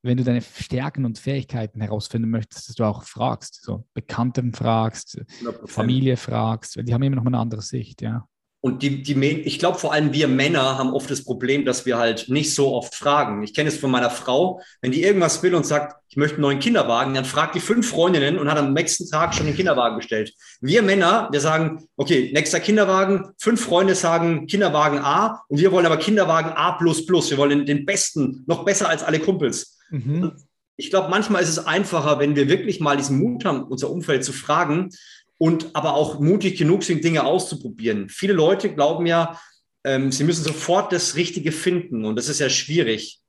wenn 0.04 0.18
du 0.18 0.24
deine 0.24 0.42
Stärken 0.42 1.06
und 1.06 1.18
Fähigkeiten 1.18 1.82
herausfinden 1.82 2.30
möchtest, 2.30 2.70
dass 2.70 2.76
du 2.76 2.84
auch 2.84 3.04
fragst, 3.04 3.64
so 3.64 3.86
Bekannten 3.94 4.54
fragst, 4.54 5.22
100%. 5.42 5.68
Familie 5.68 6.18
fragst, 6.18 6.78
die 6.78 6.94
haben 6.94 7.04
immer 7.04 7.16
noch 7.16 7.24
mal 7.24 7.30
eine 7.30 7.40
andere 7.40 7.62
Sicht, 7.62 8.02
ja. 8.02 8.28
Und 8.66 8.82
die, 8.82 9.04
die, 9.04 9.22
ich 9.42 9.60
glaube, 9.60 9.78
vor 9.78 9.92
allem 9.92 10.14
wir 10.14 10.30
Männer 10.30 10.78
haben 10.78 10.94
oft 10.94 11.12
das 11.12 11.26
Problem, 11.26 11.66
dass 11.66 11.86
wir 11.86 11.98
halt 11.98 12.30
nicht 12.30 12.56
so 12.56 12.74
oft 12.74 12.96
fragen. 12.96 13.44
Ich 13.44 13.54
kenne 13.54 13.68
es 13.68 13.78
von 13.78 13.92
meiner 13.92 14.10
Frau, 14.10 14.62
wenn 14.82 14.94
die 14.94 15.04
irgendwas 15.04 15.44
will 15.44 15.54
und 15.54 15.66
sagt, 15.66 15.98
ich 16.08 16.16
möchte 16.16 16.36
einen 16.36 16.44
neuen 16.44 16.60
Kinderwagen, 16.60 17.14
dann 17.14 17.26
fragt 17.26 17.56
die 17.56 17.60
fünf 17.60 17.90
Freundinnen 17.90 18.40
und 18.40 18.50
hat 18.50 18.58
am 18.58 18.72
nächsten 18.72 19.10
Tag 19.10 19.36
schon 19.36 19.48
den 19.48 19.56
Kinderwagen 19.56 19.98
bestellt. 19.98 20.34
Wir 20.62 20.82
Männer, 20.82 21.28
wir 21.34 21.42
sagen, 21.42 21.90
okay, 21.98 22.32
nächster 22.34 22.62
Kinderwagen, 22.62 23.34
fünf 23.38 23.66
Freunde 23.66 23.96
sagen 23.96 24.48
Kinderwagen 24.48 25.00
A 25.00 25.44
und 25.50 25.60
wir 25.60 25.74
wollen 25.74 25.86
aber 25.86 25.98
Kinderwagen 25.98 26.54
A. 26.56 26.80
Wir 26.80 27.38
wollen 27.38 27.66
den 27.66 27.86
besten, 27.86 28.46
noch 28.48 28.64
besser 28.64 28.88
als 28.88 29.04
alle 29.04 29.20
Kumpels. 29.20 29.73
Mhm. 29.90 30.34
Ich 30.76 30.90
glaube, 30.90 31.10
manchmal 31.10 31.44
ist 31.44 31.50
es 31.50 31.66
einfacher, 31.66 32.20
wenn 32.20 32.36
wir 32.36 32.50
wirklich 32.50 32.80
mal 32.80 32.98
diesen 32.98 33.20
Mut 33.20 33.46
haben, 33.46 33.64
unser 33.64 33.92
Umfeld 33.92 34.24
zu 34.24 34.34
fragen 34.34 34.90
und 35.38 35.76
aber 35.76 35.94
auch 35.94 36.20
mutig 36.20 36.58
genug 36.58 36.84
sind, 36.84 37.04
Dinge 37.04 37.24
auszuprobieren. 37.26 38.10
Viele 38.10 38.34
Leute 38.34 38.74
glauben 38.74 39.06
ja, 39.06 39.40
ähm, 39.84 40.12
sie 40.12 40.24
müssen 40.24 40.44
sofort 40.44 40.92
das 40.92 41.16
Richtige 41.16 41.52
finden 41.52 42.06
und 42.06 42.16
das 42.16 42.30
ist 42.30 42.40
ja 42.40 42.50
schwierig. 42.50 43.20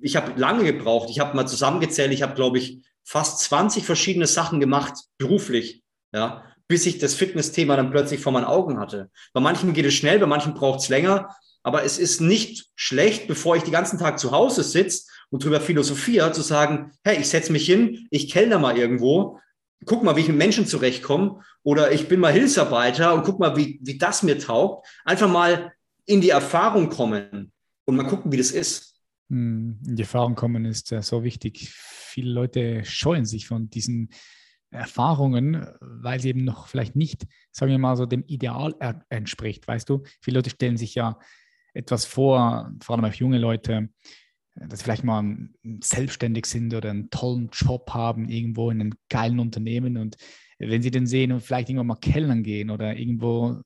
Ich 0.00 0.16
habe 0.16 0.38
lange 0.40 0.64
gebraucht. 0.64 1.10
Ich 1.10 1.20
habe 1.20 1.36
mal 1.36 1.46
zusammengezählt. 1.46 2.12
Ich 2.12 2.22
habe, 2.22 2.34
glaube 2.34 2.58
ich, 2.58 2.82
fast 3.04 3.40
20 3.40 3.84
verschiedene 3.84 4.26
Sachen 4.26 4.58
gemacht, 4.58 4.94
beruflich, 5.18 5.82
ja, 6.12 6.44
bis 6.66 6.86
ich 6.86 6.98
das 6.98 7.14
Fitnessthema 7.14 7.76
dann 7.76 7.90
plötzlich 7.90 8.20
vor 8.20 8.32
meinen 8.32 8.44
Augen 8.44 8.80
hatte. 8.80 9.10
Bei 9.32 9.40
manchen 9.40 9.74
geht 9.74 9.86
es 9.86 9.94
schnell, 9.94 10.18
bei 10.18 10.26
manchen 10.26 10.54
braucht 10.54 10.80
es 10.80 10.88
länger. 10.88 11.28
Aber 11.62 11.84
es 11.84 11.98
ist 11.98 12.20
nicht 12.20 12.66
schlecht, 12.74 13.28
bevor 13.28 13.54
ich 13.54 13.62
den 13.62 13.72
ganzen 13.72 13.98
Tag 13.98 14.18
zu 14.18 14.32
Hause 14.32 14.64
sitze 14.64 15.04
und 15.32 15.42
drüber 15.42 15.60
philosophiere, 15.60 16.30
zu 16.32 16.42
sagen, 16.42 16.92
hey, 17.04 17.18
ich 17.18 17.28
setze 17.28 17.52
mich 17.52 17.64
hin, 17.64 18.06
ich 18.10 18.30
kellner 18.30 18.58
mal 18.58 18.76
irgendwo, 18.76 19.40
guck 19.86 20.04
mal, 20.04 20.14
wie 20.14 20.20
ich 20.20 20.28
mit 20.28 20.36
Menschen 20.36 20.66
zurechtkomme 20.66 21.40
oder 21.62 21.90
ich 21.90 22.06
bin 22.06 22.20
mal 22.20 22.32
Hilfsarbeiter 22.32 23.14
und 23.14 23.24
guck 23.24 23.40
mal, 23.40 23.56
wie, 23.56 23.80
wie 23.82 23.96
das 23.96 24.22
mir 24.22 24.38
taugt. 24.38 24.86
Einfach 25.04 25.30
mal 25.30 25.72
in 26.04 26.20
die 26.20 26.28
Erfahrung 26.28 26.90
kommen 26.90 27.50
und 27.86 27.96
mal 27.96 28.06
gucken, 28.06 28.30
wie 28.30 28.36
das 28.36 28.50
ist. 28.50 29.00
Hm, 29.30 29.78
in 29.86 29.96
die 29.96 30.02
Erfahrung 30.02 30.34
kommen 30.34 30.66
ist 30.66 30.90
ja 30.90 31.00
so 31.00 31.24
wichtig. 31.24 31.70
Viele 31.72 32.30
Leute 32.30 32.84
scheuen 32.84 33.24
sich 33.24 33.46
von 33.46 33.70
diesen 33.70 34.10
Erfahrungen, 34.70 35.66
weil 35.80 36.20
sie 36.20 36.28
eben 36.28 36.44
noch 36.44 36.66
vielleicht 36.66 36.94
nicht, 36.94 37.26
sagen 37.52 37.72
wir 37.72 37.78
mal 37.78 37.96
so, 37.96 38.04
dem 38.04 38.24
Ideal 38.26 38.74
entspricht. 39.08 39.66
Weißt 39.66 39.88
du, 39.88 40.02
viele 40.20 40.38
Leute 40.38 40.50
stellen 40.50 40.76
sich 40.76 40.94
ja 40.94 41.18
etwas 41.72 42.04
vor, 42.04 42.70
vor 42.82 42.96
allem 42.96 43.06
auch 43.06 43.14
junge 43.14 43.38
Leute, 43.38 43.88
dass 44.54 44.80
sie 44.80 44.84
vielleicht 44.84 45.04
mal 45.04 45.48
selbstständig 45.80 46.46
sind 46.46 46.74
oder 46.74 46.90
einen 46.90 47.10
tollen 47.10 47.50
Job 47.52 47.90
haben 47.90 48.28
irgendwo 48.28 48.70
in 48.70 48.80
einem 48.80 48.94
geilen 49.08 49.40
Unternehmen 49.40 49.96
und 49.96 50.16
wenn 50.58 50.82
sie 50.82 50.90
den 50.90 51.06
sehen 51.06 51.32
und 51.32 51.40
vielleicht 51.40 51.68
irgendwann 51.68 51.88
mal 51.88 51.96
kellnern 51.96 52.42
gehen 52.42 52.70
oder 52.70 52.96
irgendwo, 52.96 53.60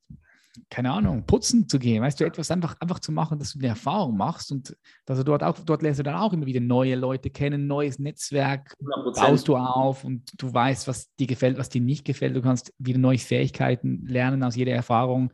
keine 0.70 0.92
Ahnung, 0.92 1.26
putzen 1.26 1.68
zu 1.68 1.78
gehen, 1.78 2.02
weißt 2.02 2.18
du, 2.18 2.24
etwas 2.24 2.50
einfach, 2.50 2.80
einfach 2.80 3.00
zu 3.00 3.12
machen, 3.12 3.38
dass 3.38 3.52
du 3.52 3.58
eine 3.58 3.68
Erfahrung 3.68 4.16
machst 4.16 4.50
und 4.50 4.74
dass 5.04 5.18
du 5.18 5.24
dort 5.24 5.42
auch, 5.42 5.58
dort 5.58 5.82
lernst 5.82 5.98
du 5.98 6.04
dann 6.04 6.14
auch 6.14 6.32
immer 6.32 6.46
wieder 6.46 6.60
neue 6.60 6.94
Leute 6.94 7.28
kennen, 7.28 7.66
neues 7.66 7.98
Netzwerk 7.98 8.74
100%. 8.80 9.20
baust 9.20 9.48
du 9.48 9.56
auf 9.56 10.04
und 10.04 10.40
du 10.40 10.52
weißt, 10.52 10.88
was 10.88 11.12
dir 11.16 11.26
gefällt, 11.26 11.58
was 11.58 11.68
dir 11.68 11.82
nicht 11.82 12.06
gefällt. 12.06 12.34
Du 12.34 12.42
kannst 12.42 12.72
wieder 12.78 12.98
neue 12.98 13.18
Fähigkeiten 13.18 14.06
lernen 14.06 14.42
aus 14.42 14.56
jeder 14.56 14.72
Erfahrung. 14.72 15.32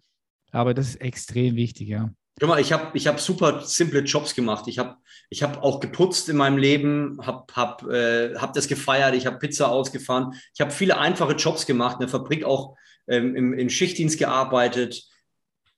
Aber 0.50 0.74
das 0.74 0.88
ist 0.88 1.00
extrem 1.00 1.54
wichtig, 1.54 1.88
ja. 1.88 2.10
Guck 2.40 2.49
mal, 2.49 2.61
ich 2.61 2.73
habe 2.73 2.97
ich 2.97 3.07
hab 3.07 3.21
super 3.21 3.62
simple 3.64 4.01
Jobs 4.01 4.35
gemacht. 4.35 4.66
Ich 4.66 4.79
habe 4.79 4.97
ich 5.29 5.42
hab 5.42 5.62
auch 5.62 5.81
geputzt 5.81 6.29
in 6.29 6.37
meinem 6.37 6.59
Leben, 6.59 7.18
habe 7.23 7.45
hab, 7.55 7.87
äh, 7.88 8.35
hab 8.37 8.53
das 8.53 8.68
gefeiert, 8.68 9.14
ich 9.14 9.27
habe 9.27 9.38
Pizza 9.38 9.71
ausgefahren. 9.71 10.35
Ich 10.55 10.61
habe 10.61 10.71
viele 10.71 10.99
einfache 10.99 11.35
Jobs 11.35 11.66
gemacht, 11.66 11.95
in 11.95 12.01
der 12.01 12.09
Fabrik 12.09 12.45
auch 12.45 12.77
ähm, 13.09 13.37
im, 13.37 13.53
im 13.55 13.71
Schichtdienst 13.71 14.18
gearbeitet. 14.18 15.05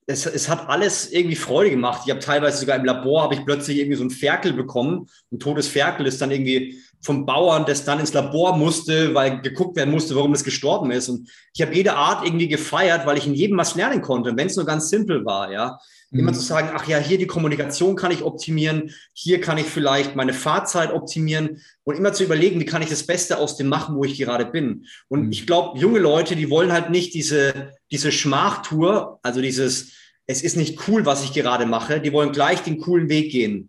Es, 0.07 0.27
es 0.27 0.49
hat 0.49 0.69
alles 0.69 1.11
irgendwie 1.11 1.37
Freude 1.37 1.71
gemacht. 1.71 2.03
Ich 2.05 2.11
habe 2.11 2.21
teilweise 2.21 2.59
sogar 2.59 2.77
im 2.77 2.85
Labor, 2.85 3.23
habe 3.23 3.35
ich 3.35 3.45
plötzlich 3.45 3.79
irgendwie 3.79 3.97
so 3.97 4.05
ein 4.05 4.11
Ferkel 4.11 4.53
bekommen. 4.53 5.09
Ein 5.33 5.39
totes 5.39 5.69
Ferkel 5.69 6.07
ist 6.07 6.21
dann 6.21 6.31
irgendwie 6.31 6.79
vom 7.01 7.27
Bauern, 7.27 7.65
das 7.67 7.85
dann 7.85 8.01
ins 8.01 8.13
Labor 8.13 8.57
musste, 8.57 9.15
weil 9.15 9.41
geguckt 9.41 9.77
werden 9.77 9.91
musste, 9.91 10.15
warum 10.17 10.33
das 10.33 10.45
gestorben 10.45 10.91
ist. 10.91 11.09
Und 11.09 11.31
ich 11.55 11.63
habe 11.63 11.75
jede 11.75 11.95
Art 11.95 12.25
irgendwie 12.25 12.49
gefeiert, 12.49 13.07
weil 13.07 13.19
ich 13.19 13.27
in 13.27 13.35
jedem 13.35 13.59
was 13.59 13.75
lernen 13.75 14.03
konnte, 14.03 14.37
wenn 14.37 14.47
es 14.47 14.57
nur 14.57 14.67
ganz 14.67 14.89
simpel 14.89 15.25
war, 15.25 15.53
ja. 15.53 15.79
Immer 16.15 16.31
mhm. 16.31 16.37
zu 16.37 16.43
sagen, 16.43 16.71
ach 16.73 16.87
ja, 16.87 16.99
hier 16.99 17.19
die 17.19 17.27
Kommunikation 17.27 17.97
kann 17.97 18.13
ich 18.13 18.23
optimieren, 18.23 18.95
hier 19.15 19.41
kann 19.41 19.59
ich 19.59 19.67
vielleicht 19.67 20.15
meine 20.15 20.33
Fahrzeit 20.33 20.93
optimieren 20.93 21.61
und 21.83 21.97
immer 21.97 22.13
zu 22.13 22.23
überlegen, 22.23 22.61
wie 22.61 22.65
kann 22.65 22.83
ich 22.83 22.89
das 22.89 23.05
Beste 23.05 23.39
aus 23.39 23.57
dem 23.57 23.67
machen, 23.67 23.97
wo 23.97 24.05
ich 24.05 24.17
gerade 24.17 24.47
bin. 24.47 24.87
Und 25.09 25.27
mhm. 25.27 25.33
ich 25.33 25.45
glaube, 25.45 25.77
junge 25.79 25.99
Leute, 25.99 26.37
die 26.37 26.51
wollen 26.51 26.73
halt 26.73 26.91
nicht 26.91 27.15
diese, 27.15 27.73
diese 27.91 28.13
Schmachtour, 28.13 29.19
also 29.23 29.41
dieses, 29.41 29.93
es 30.27 30.43
ist 30.43 30.57
nicht 30.57 30.87
cool, 30.89 31.05
was 31.05 31.25
ich 31.25 31.33
gerade 31.33 31.67
mache, 31.67 32.01
die 32.01 32.13
wollen 32.13 32.31
gleich 32.31 32.63
den 32.63 32.81
coolen 32.81 33.09
Weg 33.09 33.33
gehen. 33.33 33.69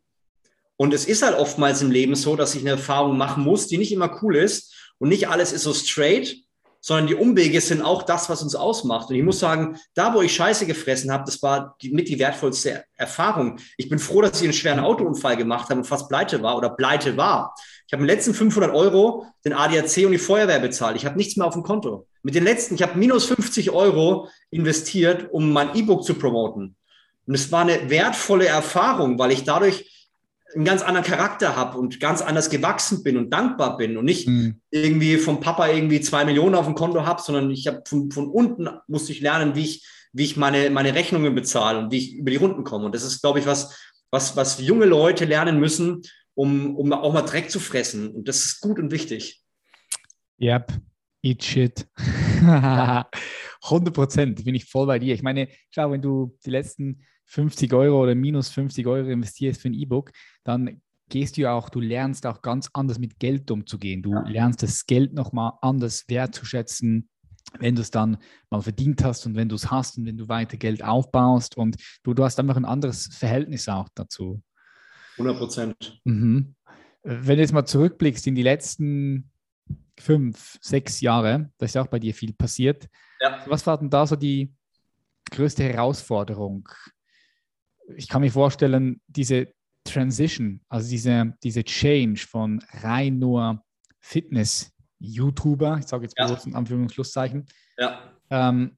Und 0.77 0.93
es 0.93 1.05
ist 1.05 1.23
halt 1.23 1.37
oftmals 1.37 1.81
im 1.81 1.89
Leben 1.89 2.15
so, 2.15 2.35
dass 2.35 2.53
ich 2.53 2.61
eine 2.61 2.71
Erfahrung 2.71 3.17
machen 3.17 3.43
muss, 3.43 3.67
die 3.67 3.79
nicht 3.79 3.91
immer 3.91 4.19
cool 4.21 4.35
ist 4.35 4.93
und 4.99 5.09
nicht 5.09 5.29
alles 5.29 5.51
ist 5.51 5.63
so 5.63 5.73
straight, 5.73 6.44
sondern 6.85 7.07
die 7.07 7.15
Umwege 7.15 7.59
sind 7.61 7.81
auch 7.81 8.03
das, 8.03 8.29
was 8.29 8.43
uns 8.43 8.53
ausmacht. 8.53 9.09
Und 9.09 9.15
ich 9.15 9.23
muss 9.23 9.39
sagen, 9.39 9.79
da, 9.95 10.13
wo 10.13 10.21
ich 10.21 10.35
Scheiße 10.35 10.67
gefressen 10.67 11.11
habe, 11.11 11.23
das 11.25 11.41
war 11.41 11.75
die, 11.81 11.89
mit 11.89 12.07
die 12.07 12.19
wertvollste 12.19 12.83
Erfahrung. 12.95 13.57
Ich 13.75 13.89
bin 13.89 13.97
froh, 13.97 14.21
dass 14.21 14.39
ich 14.39 14.43
einen 14.43 14.53
schweren 14.53 14.79
Autounfall 14.79 15.35
gemacht 15.35 15.71
habe 15.71 15.79
und 15.79 15.85
fast 15.85 16.07
pleite 16.09 16.43
war 16.43 16.55
oder 16.55 16.69
pleite 16.69 17.17
war. 17.17 17.55
Ich 17.87 17.93
habe 17.93 18.03
in 18.03 18.07
den 18.07 18.15
letzten 18.15 18.35
500 18.35 18.71
Euro 18.71 19.25
den 19.43 19.53
ADAC 19.53 20.05
und 20.05 20.11
die 20.11 20.19
Feuerwehr 20.19 20.59
bezahlt. 20.59 20.95
Ich 20.95 21.07
habe 21.07 21.17
nichts 21.17 21.37
mehr 21.37 21.47
auf 21.47 21.53
dem 21.53 21.63
Konto. 21.63 22.05
Mit 22.21 22.35
den 22.35 22.43
letzten, 22.43 22.75
ich 22.75 22.83
habe 22.83 22.99
minus 22.99 23.25
50 23.25 23.71
Euro 23.71 24.29
investiert, 24.51 25.29
um 25.31 25.51
mein 25.51 25.75
E-Book 25.75 26.03
zu 26.03 26.13
promoten. 26.13 26.75
Und 27.25 27.33
es 27.33 27.51
war 27.51 27.61
eine 27.61 27.89
wertvolle 27.89 28.45
Erfahrung, 28.45 29.17
weil 29.17 29.31
ich 29.31 29.43
dadurch 29.43 29.89
einen 30.55 30.65
ganz 30.65 30.81
anderen 30.81 31.05
Charakter 31.05 31.55
habe 31.55 31.77
und 31.77 31.99
ganz 31.99 32.21
anders 32.21 32.49
gewachsen 32.49 33.03
bin 33.03 33.17
und 33.17 33.31
dankbar 33.31 33.77
bin 33.77 33.97
und 33.97 34.05
nicht 34.05 34.27
mhm. 34.27 34.61
irgendwie 34.71 35.17
vom 35.17 35.39
Papa 35.39 35.67
irgendwie 35.67 36.01
zwei 36.01 36.25
Millionen 36.25 36.55
auf 36.55 36.65
dem 36.65 36.75
Konto 36.75 37.05
habe, 37.05 37.21
sondern 37.21 37.51
ich 37.51 37.67
habe 37.67 37.83
von, 37.85 38.09
von 38.11 38.27
unten 38.27 38.69
musste 38.87 39.11
ich 39.11 39.21
lernen, 39.21 39.55
wie 39.55 39.63
ich, 39.63 39.85
wie 40.13 40.23
ich 40.23 40.37
meine, 40.37 40.69
meine 40.69 40.95
Rechnungen 40.95 41.35
bezahle 41.35 41.79
und 41.79 41.91
wie 41.91 41.97
ich 41.97 42.15
über 42.15 42.31
die 42.31 42.37
Runden 42.37 42.63
komme. 42.63 42.85
Und 42.85 42.95
das 42.95 43.03
ist, 43.03 43.21
glaube 43.21 43.39
ich, 43.39 43.45
was, 43.45 43.77
was, 44.11 44.37
was 44.37 44.61
junge 44.61 44.85
Leute 44.85 45.25
lernen 45.25 45.59
müssen, 45.59 46.03
um, 46.35 46.75
um 46.75 46.93
auch 46.93 47.13
mal 47.13 47.21
Dreck 47.21 47.51
zu 47.51 47.59
fressen. 47.59 48.09
Und 48.11 48.27
das 48.27 48.45
ist 48.45 48.61
gut 48.61 48.79
und 48.79 48.91
wichtig. 48.91 49.41
Yep, 50.39 50.71
eat 51.21 51.43
shit. 51.43 51.87
100 53.65 53.93
Prozent 53.93 54.45
bin 54.45 54.55
ich 54.55 54.65
voll 54.65 54.87
bei 54.87 54.99
dir. 54.99 55.13
Ich 55.13 55.23
meine, 55.23 55.49
schau, 55.71 55.91
wenn 55.91 56.01
du 56.01 56.37
die 56.45 56.51
letzten 56.51 57.01
50 57.25 57.73
Euro 57.73 58.03
oder 58.03 58.15
minus 58.15 58.49
50 58.49 58.85
Euro 58.87 59.09
investierst 59.09 59.61
für 59.61 59.69
ein 59.69 59.73
E-Book, 59.73 60.11
dann 60.43 60.81
gehst 61.09 61.37
du 61.37 61.41
ja 61.41 61.53
auch, 61.53 61.69
du 61.69 61.79
lernst 61.79 62.25
auch 62.25 62.41
ganz 62.41 62.69
anders 62.73 62.99
mit 62.99 63.19
Geld 63.19 63.49
umzugehen. 63.51 64.01
Du 64.01 64.13
ja. 64.13 64.27
lernst 64.27 64.63
das 64.63 64.85
Geld 64.85 65.13
nochmal 65.13 65.53
anders 65.61 66.05
wertzuschätzen, 66.07 67.09
wenn 67.59 67.75
du 67.75 67.81
es 67.81 67.91
dann 67.91 68.17
mal 68.49 68.61
verdient 68.61 69.03
hast 69.03 69.25
und 69.25 69.35
wenn 69.35 69.49
du 69.49 69.55
es 69.55 69.69
hast 69.69 69.97
und 69.97 70.05
wenn 70.05 70.17
du 70.17 70.27
weiter 70.27 70.57
Geld 70.57 70.83
aufbaust 70.83 71.57
und 71.57 71.77
du, 72.03 72.13
du 72.13 72.23
hast 72.23 72.39
einfach 72.39 72.57
ein 72.57 72.65
anderes 72.65 73.07
Verhältnis 73.07 73.67
auch 73.69 73.87
dazu. 73.93 74.41
100 75.17 75.37
Prozent. 75.37 76.01
Mhm. 76.03 76.55
Wenn 77.03 77.35
du 77.35 77.41
jetzt 77.41 77.53
mal 77.53 77.65
zurückblickst 77.65 78.25
in 78.27 78.35
die 78.35 78.43
letzten 78.43 79.29
fünf, 79.97 80.57
sechs 80.61 81.01
Jahre, 81.01 81.51
da 81.57 81.65
ist 81.65 81.75
ja 81.75 81.83
auch 81.83 81.87
bei 81.87 81.99
dir 81.99 82.13
viel 82.13 82.33
passiert. 82.33 82.89
Ja. 83.21 83.43
Was 83.47 83.65
war 83.65 83.77
denn 83.77 83.89
da 83.89 84.05
so 84.05 84.15
die 84.15 84.53
größte 85.31 85.63
Herausforderung? 85.63 86.67
Ich 87.95 88.07
kann 88.07 88.21
mir 88.21 88.31
vorstellen, 88.31 89.01
diese 89.07 89.53
Transition, 89.83 90.61
also 90.67 90.89
diese, 90.89 91.33
diese 91.43 91.63
Change 91.63 92.25
von 92.27 92.61
rein 92.81 93.19
nur 93.19 93.63
Fitness-YouTuber, 93.99 95.77
ich 95.79 95.87
sage 95.87 96.03
jetzt 96.03 96.17
ja. 96.17 96.25
bewusst 96.25 96.47
in 96.47 96.55
Anführungszeichen, 96.55 97.45
ja. 97.77 98.11
ähm, 98.29 98.77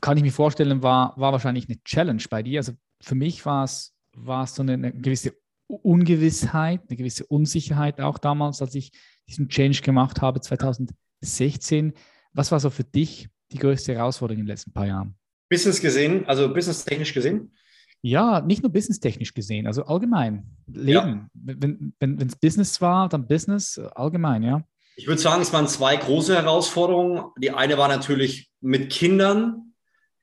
kann 0.00 0.16
ich 0.16 0.22
mir 0.22 0.32
vorstellen, 0.32 0.82
war, 0.82 1.14
war 1.16 1.32
wahrscheinlich 1.32 1.68
eine 1.68 1.82
Challenge 1.82 2.22
bei 2.30 2.42
dir. 2.42 2.60
Also 2.60 2.72
für 3.02 3.14
mich 3.14 3.44
war 3.44 3.64
es, 3.64 3.94
war 4.14 4.44
es 4.44 4.54
so 4.54 4.62
eine, 4.62 4.74
eine 4.74 4.92
gewisse 4.92 5.34
Ungewissheit, 5.66 6.82
eine 6.88 6.96
gewisse 6.96 7.26
Unsicherheit 7.26 8.00
auch 8.00 8.18
damals, 8.18 8.62
als 8.62 8.74
ich 8.74 8.92
diesen 9.28 9.48
Change 9.48 9.82
gemacht 9.82 10.22
habe, 10.22 10.40
2016. 10.40 11.92
Was 12.32 12.52
war 12.52 12.60
so 12.60 12.70
für 12.70 12.84
dich 12.84 13.28
die 13.52 13.58
größte 13.58 13.94
Herausforderung 13.94 14.40
in 14.40 14.46
den 14.46 14.52
letzten 14.52 14.72
paar 14.72 14.86
Jahren? 14.86 15.16
Business 15.50 15.80
gesehen, 15.80 16.26
also 16.26 16.52
businesstechnisch 16.52 17.12
gesehen? 17.12 17.52
Ja, 18.02 18.40
nicht 18.40 18.62
nur 18.62 18.72
businesstechnisch 18.72 19.34
gesehen, 19.34 19.66
also 19.66 19.84
allgemein. 19.84 20.46
Leben. 20.66 20.86
Ja. 20.94 21.18
Wenn 21.34 21.92
es 21.98 22.18
wenn, 22.20 22.30
Business 22.40 22.80
war, 22.80 23.08
dann 23.08 23.26
Business 23.26 23.78
allgemein, 23.78 24.42
ja. 24.42 24.62
Ich 24.96 25.06
würde 25.06 25.20
sagen, 25.20 25.42
es 25.42 25.52
waren 25.52 25.68
zwei 25.68 25.96
große 25.96 26.34
Herausforderungen. 26.34 27.30
Die 27.38 27.52
eine 27.52 27.78
war 27.78 27.88
natürlich 27.88 28.50
mit 28.60 28.90
Kindern 28.90 29.74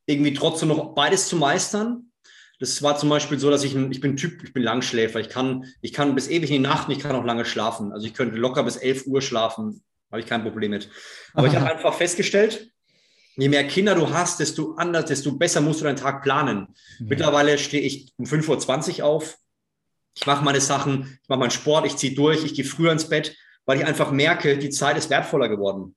irgendwie 0.06 0.34
trotzdem 0.34 0.70
noch 0.70 0.94
beides 0.94 1.28
zu 1.28 1.38
meistern. 1.38 2.12
Das 2.60 2.82
war 2.82 2.98
zum 2.98 3.10
Beispiel 3.10 3.40
so, 3.40 3.50
dass 3.50 3.64
ich, 3.64 3.76
ein, 3.76 3.92
ich 3.92 4.00
bin 4.00 4.18
Typ, 4.18 4.44
ich 4.44 4.54
bin 4.54 4.64
Langschläfer. 4.64 5.20
Ich 5.20 5.30
kann, 5.30 5.66
ich 5.82 5.94
kann 5.94 6.16
bis 6.16 6.30
ewig 6.30 6.52
in 6.52 6.64
die 6.64 6.68
Nacht 6.68 6.88
und 6.88 6.94
ich 6.94 7.00
kann 7.00 7.16
auch 7.16 7.26
lange 7.26 7.46
schlafen. 7.46 7.92
Also 7.92 8.06
ich 8.08 8.14
könnte 8.14 8.38
locker 8.38 8.64
bis 8.64 8.78
11 8.78 9.08
Uhr 9.08 9.22
schlafen, 9.22 9.84
habe 10.12 10.22
ich 10.22 10.28
kein 10.28 10.44
Problem 10.44 10.72
mit. 10.72 10.90
Aber 11.34 11.48
ich 11.48 11.56
habe 11.56 11.72
einfach 11.72 11.94
festgestellt, 11.94 12.72
je 13.38 13.50
mehr 13.50 13.68
Kinder 13.68 13.96
du 13.96 14.10
hast, 14.10 14.40
desto 14.40 14.76
anders, 14.76 15.06
desto 15.06 15.34
besser 15.34 15.62
musst 15.62 15.82
du 15.82 15.86
deinen 15.86 15.98
Tag 15.98 16.24
planen. 16.24 16.68
Mhm. 17.00 17.08
Mittlerweile 17.08 17.58
stehe 17.58 17.84
ich 17.84 18.14
um 18.18 18.26
5.20 18.26 19.00
Uhr 19.00 19.06
auf. 19.06 19.38
Ich 20.16 20.26
mache 20.26 20.46
meine 20.46 20.62
Sachen, 20.62 21.20
ich 21.22 21.30
mache 21.30 21.40
meinen 21.40 21.52
Sport, 21.52 21.86
ich 21.86 21.98
ziehe 21.98 22.16
durch, 22.16 22.46
ich 22.46 22.54
gehe 22.54 22.66
früher 22.66 22.92
ins 22.92 23.10
Bett, 23.10 23.36
weil 23.66 23.80
ich 23.80 23.86
einfach 23.86 24.12
merke, 24.12 24.58
die 24.58 24.70
Zeit 24.70 24.98
ist 24.98 25.10
wertvoller 25.10 25.50
geworden. 25.50 25.96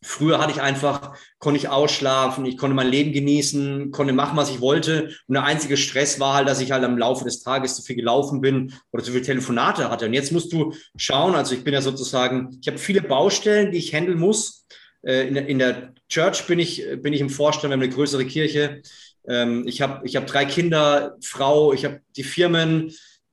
Früher 0.00 0.38
hatte 0.38 0.52
ich 0.52 0.60
einfach, 0.60 1.16
konnte 1.38 1.58
ich 1.58 1.68
ausschlafen, 1.68 2.46
ich 2.46 2.56
konnte 2.56 2.76
mein 2.76 2.86
Leben 2.86 3.12
genießen, 3.12 3.90
konnte 3.90 4.12
machen, 4.12 4.36
was 4.36 4.48
ich 4.48 4.60
wollte. 4.60 5.10
Und 5.26 5.34
der 5.34 5.42
einzige 5.42 5.76
Stress 5.76 6.20
war 6.20 6.34
halt, 6.34 6.48
dass 6.48 6.60
ich 6.60 6.70
halt 6.70 6.84
am 6.84 6.98
Laufe 6.98 7.24
des 7.24 7.42
Tages 7.42 7.74
zu 7.74 7.82
viel 7.82 7.96
gelaufen 7.96 8.40
bin 8.40 8.72
oder 8.92 9.02
zu 9.02 9.10
viele 9.10 9.24
Telefonate 9.24 9.90
hatte. 9.90 10.06
Und 10.06 10.12
jetzt 10.12 10.30
musst 10.30 10.52
du 10.52 10.72
schauen, 10.96 11.34
also 11.34 11.52
ich 11.52 11.64
bin 11.64 11.74
ja 11.74 11.82
sozusagen, 11.82 12.58
ich 12.60 12.68
habe 12.68 12.78
viele 12.78 13.02
Baustellen, 13.02 13.72
die 13.72 13.78
ich 13.78 13.92
handeln 13.92 14.20
muss. 14.20 14.66
Äh, 15.02 15.28
in, 15.28 15.36
in 15.36 15.58
der 15.58 15.94
Church 16.08 16.46
bin 16.46 16.58
ich, 16.58 16.86
bin 17.02 17.12
ich 17.12 17.20
im 17.20 17.30
Vorstand, 17.30 17.70
wir 17.70 17.74
haben 17.74 17.82
eine 17.82 17.92
größere 17.92 18.24
Kirche. 18.24 18.82
Ähm, 19.28 19.64
ich 19.66 19.82
habe 19.82 20.06
ich 20.06 20.16
hab 20.16 20.26
drei 20.26 20.44
Kinder, 20.44 21.16
Frau, 21.22 21.72
ich 21.72 21.84
habe 21.84 22.00
die 22.16 22.24
Firmen, 22.24 22.92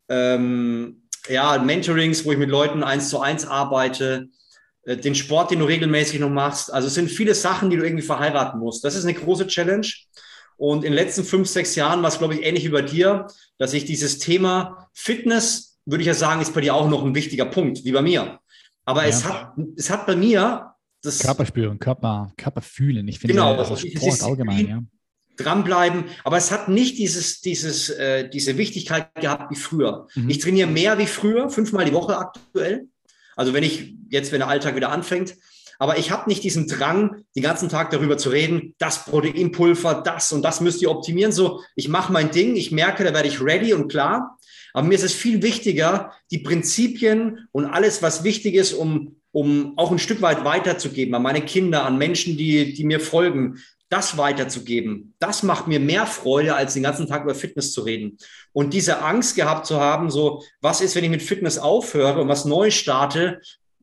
ähm, 0.10 1.04
ja, 1.28 1.58
Mentorings, 1.58 2.26
wo 2.26 2.32
ich 2.32 2.38
mit 2.38 2.50
Leuten 2.50 2.84
eins 2.84 3.10
zu 3.10 3.20
eins 3.20 3.48
arbeite, 3.48 4.28
äh, 4.84 4.98
den 4.98 5.16
Sport, 5.16 5.52
den 5.52 5.60
du 5.60 5.66
regelmäßig 5.66 6.20
noch 6.20 6.30
machst. 6.30 6.72
Also 6.72 6.88
es 6.88 6.94
sind 6.94 7.10
viele 7.10 7.34
Sachen, 7.34 7.70
die 7.70 7.78
du 7.78 7.84
irgendwie 7.84 8.06
verheiraten 8.06 8.60
musst. 8.60 8.84
Das 8.84 8.96
ist 8.96 9.06
eine 9.06 9.14
große 9.14 9.48
Challenge. 9.48 9.88
Und 10.58 10.86
in 10.86 10.92
den 10.92 10.94
letzten 10.94 11.24
fünf, 11.24 11.50
sechs 11.50 11.76
Jahren 11.76 12.02
war 12.02 12.10
es, 12.10 12.20
glaube 12.20 12.36
ich, 12.36 12.44
ähnlich 12.44 12.64
wie 12.66 12.70
bei 12.70 12.82
dir, 12.82 13.28
dass 13.58 13.74
ich 13.74 13.86
dieses 13.86 14.20
Thema 14.20 14.90
Fitness, 14.94 15.78
würde 15.86 16.02
ich 16.02 16.08
ja 16.08 16.14
sagen, 16.14 16.42
ist 16.42 16.54
bei 16.54 16.62
dir 16.62 16.76
auch 16.76 16.90
noch 16.90 17.04
ein 17.04 17.16
wichtiger 17.16 17.46
Punkt, 17.46 17.84
wie 17.84 17.92
bei 17.92 18.02
mir. 18.02 18.40
Aber 18.86 19.04
ja. 19.04 19.10
es, 19.10 19.26
hat, 19.26 19.54
es 19.76 19.90
hat 19.90 20.06
bei 20.06 20.16
mir 20.16 20.75
das 21.06 21.20
Körper 21.20 21.46
spüren, 21.46 21.80
Körper, 21.80 22.32
Körper 22.38 22.62
fühlen. 22.62 23.08
Ich 23.08 23.20
finde, 23.20 23.34
genau, 23.34 23.56
das 23.56 23.72
ist 23.72 23.98
Sport 23.98 24.24
allgemein, 24.24 24.68
ja. 24.68 24.84
Dranbleiben, 25.38 26.06
aber 26.24 26.38
es 26.38 26.52
hat 26.52 26.70
nicht 26.70 26.98
dieses, 26.98 27.42
dieses, 27.42 27.90
äh, 27.90 28.30
diese 28.30 28.58
Wichtigkeit 28.58 29.14
gehabt 29.16 29.52
wie 29.52 29.56
früher. 29.56 30.08
Mhm. 30.16 30.30
Ich 30.30 30.40
trainiere 30.40 30.70
mehr 30.70 30.98
wie 30.98 31.08
früher, 31.08 31.50
fünfmal 31.50 31.86
die 31.86 31.94
Woche 31.94 32.18
aktuell. 32.18 32.88
Also 33.36 33.54
wenn 33.54 33.64
ich 33.64 33.96
jetzt, 34.10 34.32
wenn 34.32 34.40
der 34.40 34.48
Alltag 34.48 34.76
wieder 34.76 34.92
anfängt, 34.92 35.36
aber 35.78 35.98
ich 35.98 36.12
habe 36.12 36.30
nicht 36.30 36.44
diesen 36.44 36.68
Drang, 36.68 37.26
den 37.36 37.44
ganzen 37.44 37.70
Tag 37.70 37.92
darüber 37.92 38.18
zu 38.18 38.30
reden, 38.30 38.76
das 38.78 39.06
Proteinpulver, 39.06 40.02
das 40.06 40.32
und 40.32 40.42
das 40.42 40.62
müsst 40.62 40.82
ihr 40.82 40.90
optimieren. 40.90 41.32
So, 41.32 41.62
ich 41.76 41.90
mache 41.90 42.14
mein 42.14 42.32
Ding, 42.32 42.56
ich 42.56 42.72
merke, 42.72 43.04
da 43.04 43.14
werde 43.14 43.28
ich 43.28 43.42
ready 43.42 43.74
und 43.74 43.90
klar. 43.90 44.38
Aber 44.74 44.88
mir 44.88 44.96
ist 44.96 45.04
es 45.04 45.14
viel 45.14 45.42
wichtiger, 45.42 46.12
die 46.32 46.40
Prinzipien 46.40 47.48
und 47.52 47.66
alles, 47.66 48.02
was 48.02 48.24
wichtig 48.24 48.56
ist, 48.56 48.74
um 48.74 49.18
um 49.36 49.74
auch 49.76 49.92
ein 49.92 50.00
Stück 50.00 50.22
weit 50.22 50.46
weiterzugeben 50.46 51.14
an 51.14 51.22
meine 51.22 51.42
Kinder, 51.42 51.86
an 51.86 51.98
Menschen, 51.98 52.38
die, 52.38 52.74
die 52.74 52.86
mir 52.86 53.02
folgen, 53.02 53.60
das 53.90 54.18
weiterzugeben. 54.18 55.14
Das 55.20 55.44
macht 55.44 55.68
mir 55.68 55.82
mehr 55.82 56.06
Freude, 56.06 56.56
als 56.56 56.74
den 56.74 56.84
ganzen 56.84 57.06
Tag 57.06 57.24
über 57.24 57.36
Fitness 57.36 57.74
zu 57.74 57.82
reden. 57.82 58.18
Und 58.54 58.74
diese 58.74 59.02
Angst 59.02 59.36
gehabt 59.36 59.66
zu 59.66 59.78
haben, 59.78 60.10
so, 60.10 60.42
was 60.62 60.80
ist, 60.80 60.96
wenn 60.96 61.04
ich 61.04 61.10
mit 61.10 61.22
Fitness 61.22 61.58
aufhöre 61.58 62.22
und 62.22 62.30
was 62.30 62.46
neu 62.46 62.72
starte? 62.72 63.42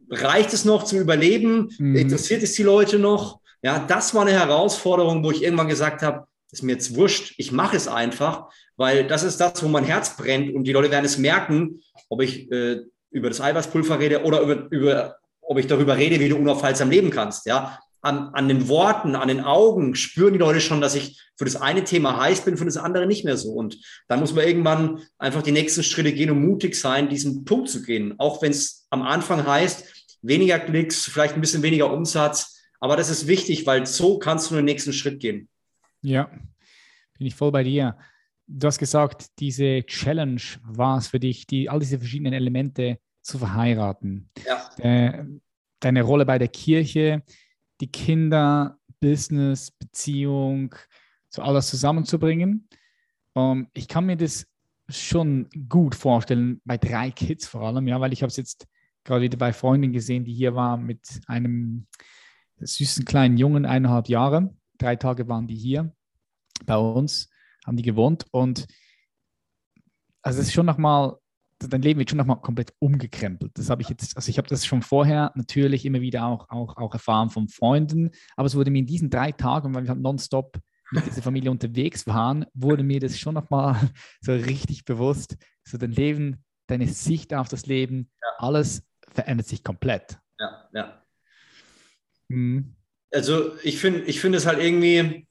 Reicht 0.09 0.55
es 0.55 0.65
noch 0.65 0.85
zum 0.85 1.01
Überleben? 1.01 1.69
Mhm. 1.79 1.97
Interessiert 1.97 2.43
es 2.43 2.55
die 2.55 2.63
Leute 2.63 2.99
noch? 2.99 3.41
Ja, 3.63 3.79
das 3.79 4.15
war 4.15 4.23
eine 4.23 4.33
Herausforderung, 4.33 5.23
wo 5.23 5.33
ich 5.33 5.43
irgendwann 5.43 5.69
gesagt 5.69 6.01
habe, 6.01 6.27
ist 6.51 6.63
mir 6.63 6.73
jetzt 6.73 6.97
wurscht, 6.97 7.35
ich 7.37 7.53
mache 7.53 7.77
es 7.77 7.89
einfach, 7.89 8.47
weil 8.77 9.07
das 9.07 9.23
ist 9.23 9.39
das, 9.39 9.63
wo 9.63 9.69
mein 9.69 9.85
Herz 9.85 10.17
brennt 10.17 10.55
und 10.55 10.65
die 10.65 10.73
Leute 10.73 10.91
werden 10.91 11.05
es 11.05 11.19
merken, 11.19 11.83
ob 12.09 12.23
ich 12.23 12.51
äh, 12.51 12.81
über 13.11 13.29
das 13.29 13.43
Eiweißpulver 13.43 13.99
rede 13.99 14.25
oder 14.25 14.41
über, 14.41 14.67
über 14.71 15.17
ob 15.53 15.59
ich 15.59 15.67
darüber 15.67 15.97
rede, 15.97 16.19
wie 16.19 16.29
du 16.29 16.37
unaufhaltsam 16.37 16.91
leben 16.91 17.11
kannst. 17.11 17.47
Ja, 17.47 17.79
an, 18.01 18.31
an 18.35 18.49
den 18.49 18.69
Worten, 18.69 19.15
an 19.15 19.29
den 19.29 19.41
Augen 19.41 19.95
spüren 19.95 20.33
die 20.33 20.39
Leute 20.39 20.61
schon, 20.61 20.81
dass 20.81 20.97
ich 20.97 21.21
für 21.37 21.45
das 21.45 21.57
eine 21.57 21.85
Thema 21.85 22.21
heiß 22.21 22.45
bin, 22.45 22.57
für 22.57 22.65
das 22.65 22.77
andere 22.77 23.07
nicht 23.07 23.25
mehr 23.25 23.37
so. 23.37 23.53
Und 23.53 23.79
dann 24.09 24.19
muss 24.21 24.35
man 24.35 24.47
irgendwann 24.47 25.03
einfach 25.19 25.43
die 25.43 25.53
nächsten 25.53 25.85
Schritte 25.85 26.13
gehen 26.13 26.31
und 26.31 26.45
mutig 26.45 26.75
sein, 26.75 27.09
diesen 27.09 27.45
Punkt 27.45 27.69
zu 27.69 27.83
gehen. 27.83 28.15
Auch 28.19 28.43
wenn 28.43 28.51
es 28.51 28.87
am 28.91 29.03
Anfang 29.03 29.47
heißt, 29.47 30.19
weniger 30.23 30.59
Klicks, 30.59 31.05
vielleicht 31.05 31.35
ein 31.35 31.41
bisschen 31.41 31.63
weniger 31.63 31.93
Umsatz. 31.93 32.61
Aber 32.81 32.97
das 32.97 33.09
ist 33.09 33.29
wichtig, 33.29 33.67
weil 33.67 33.87
so 33.87 34.19
kannst 34.19 34.51
du 34.51 34.57
den 34.57 34.65
nächsten 34.65 34.93
Schritt 34.93 35.21
gehen. 35.21 35.49
Ja, 36.01 36.29
bin 37.17 37.27
ich 37.29 37.37
voll 37.37 37.53
bei 37.53 37.63
dir. 37.63 37.97
Du 38.49 38.67
hast 38.67 38.79
gesagt, 38.79 39.27
diese 39.39 39.85
Challenge 39.85 40.43
war 40.65 40.99
es 40.99 41.07
für 41.07 41.21
dich, 41.21 41.47
die, 41.47 41.69
all 41.69 41.79
diese 41.79 41.99
verschiedenen 41.99 42.33
Elemente 42.33 42.99
zu 43.23 43.39
verheiraten. 43.39 44.31
Ja. 44.45 44.71
Äh, 44.79 45.25
deine 45.81 46.03
Rolle 46.03 46.27
bei 46.27 46.39
der 46.39 46.49
Kirche, 46.49 47.23
die 47.81 47.91
Kinder, 47.91 48.79
Business, 49.01 49.71
Beziehung, 49.71 50.75
so 51.29 51.43
alles 51.43 51.69
zusammenzubringen. 51.69 52.69
Ähm, 53.35 53.69
ich 53.73 53.89
kann 53.89 54.07
mir 54.07 54.17
das 54.17 54.47
schon 54.89 55.49
gut 55.69 55.95
vorstellen, 55.95 56.61
bei 56.65 56.77
drei 56.77 57.11
Kids 57.11 57.47
vor 57.47 57.63
allem, 57.63 57.89
ja, 57.89 58.01
weil 58.01 58.13
ich 58.13 58.23
habe 58.23 58.29
es 58.29 58.37
jetzt 58.37 58.67
gerade 59.05 59.23
wieder 59.23 59.39
bei 59.39 59.53
Freundin 59.53 59.93
gesehen, 59.93 60.25
die 60.25 60.35
hier 60.35 60.55
war 60.55 60.77
mit 60.77 61.21
einem 61.27 61.87
süßen 62.59 63.05
kleinen 63.05 63.37
Jungen, 63.37 63.67
eineinhalb 63.67 64.09
Jahre. 64.09 64.55
Drei 64.79 64.97
Tage 64.97 65.29
waren 65.29 65.47
die 65.47 65.57
hier 65.57 65.93
bei 66.67 66.77
uns, 66.77 67.31
haben 67.67 67.77
die 67.77 67.83
gewohnt 67.83 68.27
und 68.31 68.67
also 70.23 70.41
es 70.41 70.49
ist 70.49 70.53
schon 70.53 70.67
nochmal 70.67 71.17
dein 71.69 71.83
Leben 71.83 71.99
wird 71.99 72.11
schon 72.11 72.19
nochmal 72.19 72.41
komplett 72.41 72.73
umgekrempelt. 72.79 73.53
Das 73.55 73.71
habe 73.71 73.83
ich 73.83 73.89
jetzt, 73.89 74.17
also 74.17 74.29
ich 74.29 74.39
habe 74.39 74.49
das 74.49 74.65
schon 74.65 74.83
vorher 74.83 75.33
natürlich 75.35 75.85
immer 75.85 76.01
wieder 76.01 76.27
auch, 76.27 76.49
auch, 76.51 76.77
auch 76.77 76.93
erfahren 76.93 77.31
von 77.31 77.49
Freunden, 77.49 78.11
aber 78.37 78.47
es 78.47 78.55
wurde 78.55 78.71
mir 78.71 78.81
in 78.81 78.87
diesen 78.87 79.11
drei 79.11 79.33
Tagen, 79.33 79.75
weil 79.75 79.85
wir 79.85 79.91
halt 79.91 80.01
nonstop 80.01 80.59
mit 80.93 81.07
dieser 81.07 81.23
Familie 81.23 81.51
unterwegs 81.51 82.07
waren, 82.07 82.45
wurde 82.55 82.83
mir 82.83 83.01
das 83.01 83.19
schon 83.19 83.35
nochmal 83.35 83.77
so 84.21 84.33
richtig 84.33 84.85
bewusst. 84.85 85.37
So 85.65 85.79
dein 85.79 85.93
Leben, 85.93 86.45
deine 86.67 86.89
Sicht 86.89 87.35
auf 87.35 87.49
das 87.49 87.67
Leben, 87.67 88.11
ja. 88.21 88.29
alles 88.39 88.83
verändert 89.11 89.47
sich 89.47 89.65
komplett. 89.65 90.19
Ja, 90.39 90.69
ja. 90.75 91.03
Mhm. 92.29 92.75
Also 93.11 93.57
ich 93.63 93.79
finde 93.79 94.03
ich 94.05 94.21
find 94.21 94.35
es 94.35 94.47
halt 94.47 94.59
irgendwie, 94.59 95.27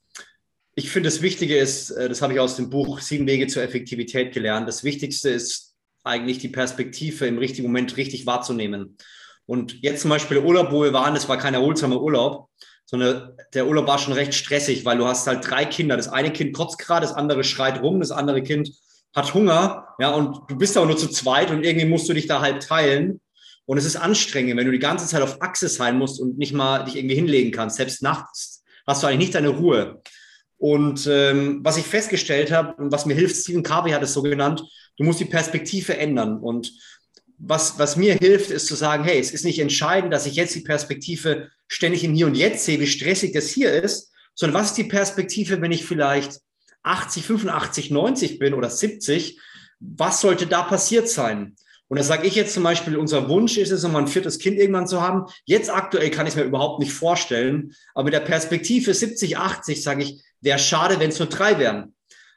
ich 0.75 0.89
finde 0.91 1.07
das 1.07 1.21
Wichtige 1.21 1.57
ist, 1.57 1.89
äh, 1.91 2.07
das 2.07 2.21
habe 2.21 2.33
ich 2.33 2.39
aus 2.39 2.55
dem 2.55 2.69
Buch 2.69 2.99
Sieben 2.99 3.27
Wege 3.27 3.47
zur 3.47 3.63
Effektivität 3.63 4.33
gelernt. 4.33 4.67
Das 4.67 4.83
Wichtigste 4.83 5.29
ist 5.29 5.70
eigentlich 6.03 6.39
die 6.39 6.49
Perspektive 6.49 7.25
im 7.27 7.37
richtigen 7.37 7.67
Moment 7.67 7.97
richtig 7.97 8.25
wahrzunehmen. 8.25 8.97
Und 9.45 9.81
jetzt 9.81 10.01
zum 10.01 10.09
Beispiel 10.09 10.37
der 10.37 10.45
Urlaub, 10.45 10.71
wo 10.71 10.83
wir 10.83 10.93
waren, 10.93 11.13
das 11.13 11.27
war 11.27 11.37
kein 11.37 11.53
erholsamer 11.53 12.01
Urlaub, 12.01 12.49
sondern 12.85 13.37
der 13.53 13.67
Urlaub 13.67 13.87
war 13.87 13.97
schon 13.97 14.13
recht 14.13 14.33
stressig, 14.33 14.85
weil 14.85 14.97
du 14.97 15.05
hast 15.05 15.27
halt 15.27 15.49
drei 15.49 15.65
Kinder. 15.65 15.97
Das 15.97 16.07
eine 16.07 16.31
Kind 16.31 16.55
kotzt 16.55 16.77
gerade, 16.77 17.05
das 17.05 17.15
andere 17.15 17.43
schreit 17.43 17.81
rum, 17.81 17.99
das 17.99 18.11
andere 18.11 18.43
Kind 18.43 18.69
hat 19.13 19.33
Hunger, 19.33 19.87
ja, 19.99 20.11
und 20.11 20.49
du 20.49 20.57
bist 20.57 20.77
aber 20.77 20.85
nur 20.85 20.97
zu 20.97 21.09
zweit 21.09 21.51
und 21.51 21.63
irgendwie 21.65 21.87
musst 21.87 22.07
du 22.07 22.13
dich 22.13 22.27
da 22.27 22.41
halb 22.41 22.61
teilen. 22.61 23.19
Und 23.65 23.77
es 23.77 23.85
ist 23.85 23.95
anstrengend, 23.95 24.57
wenn 24.57 24.65
du 24.65 24.71
die 24.71 24.79
ganze 24.79 25.05
Zeit 25.05 25.21
auf 25.21 25.41
Achse 25.41 25.67
sein 25.67 25.97
musst 25.97 26.19
und 26.19 26.37
nicht 26.37 26.53
mal 26.53 26.83
dich 26.83 26.95
irgendwie 26.95 27.15
hinlegen 27.15 27.51
kannst. 27.51 27.77
Selbst 27.77 28.01
nachts 28.01 28.63
hast 28.87 29.03
du 29.03 29.07
eigentlich 29.07 29.19
nicht 29.19 29.35
deine 29.35 29.49
Ruhe. 29.49 30.01
Und 30.61 31.07
ähm, 31.07 31.61
was 31.63 31.77
ich 31.77 31.85
festgestellt 31.85 32.51
habe 32.51 32.79
und 32.81 32.91
was 32.91 33.07
mir 33.07 33.15
hilft, 33.15 33.35
Stephen 33.35 33.63
Covey 33.63 33.91
hat 33.91 34.03
es 34.03 34.13
so 34.13 34.21
genannt, 34.21 34.63
Du 35.01 35.03
musst 35.03 35.19
die 35.19 35.25
Perspektive 35.25 35.97
ändern. 35.97 36.37
Und 36.37 36.73
was, 37.39 37.79
was 37.79 37.95
mir 37.95 38.13
hilft, 38.15 38.51
ist 38.51 38.67
zu 38.67 38.75
sagen, 38.75 39.03
hey, 39.03 39.19
es 39.19 39.31
ist 39.31 39.45
nicht 39.45 39.57
entscheidend, 39.57 40.13
dass 40.13 40.27
ich 40.27 40.35
jetzt 40.35 40.53
die 40.53 40.61
Perspektive 40.61 41.49
ständig 41.67 42.03
im 42.03 42.13
Hier 42.13 42.27
und 42.27 42.35
Jetzt 42.35 42.65
sehe, 42.65 42.79
wie 42.79 42.85
stressig 42.85 43.33
das 43.33 43.49
hier 43.49 43.71
ist, 43.71 44.11
sondern 44.35 44.61
was 44.61 44.67
ist 44.67 44.77
die 44.77 44.83
Perspektive, 44.83 45.59
wenn 45.59 45.71
ich 45.71 45.85
vielleicht 45.85 46.39
80, 46.83 47.25
85, 47.25 47.89
90 47.89 48.37
bin 48.37 48.53
oder 48.53 48.69
70? 48.69 49.39
Was 49.79 50.21
sollte 50.21 50.45
da 50.45 50.61
passiert 50.61 51.09
sein? 51.09 51.55
Und 51.91 51.97
da 51.97 52.03
sage 52.03 52.25
ich 52.25 52.35
jetzt 52.35 52.53
zum 52.53 52.63
Beispiel, 52.63 52.95
unser 52.95 53.27
Wunsch 53.27 53.57
ist 53.57 53.69
es, 53.69 53.83
um 53.83 53.93
ein 53.97 54.07
viertes 54.07 54.39
Kind 54.39 54.57
irgendwann 54.57 54.87
zu 54.87 55.01
haben. 55.01 55.25
Jetzt 55.43 55.69
aktuell 55.69 56.09
kann 56.09 56.25
ich 56.25 56.31
es 56.31 56.35
mir 56.37 56.45
überhaupt 56.45 56.79
nicht 56.79 56.93
vorstellen. 56.93 57.73
Aber 57.93 58.05
mit 58.05 58.13
der 58.13 58.21
Perspektive 58.21 58.93
70, 58.93 59.37
80 59.37 59.83
sage 59.83 60.03
ich, 60.03 60.23
wäre 60.39 60.57
schade, 60.57 61.01
wenn 61.01 61.09
es 61.09 61.19
nur 61.19 61.27
drei 61.27 61.59
wären. 61.59 61.93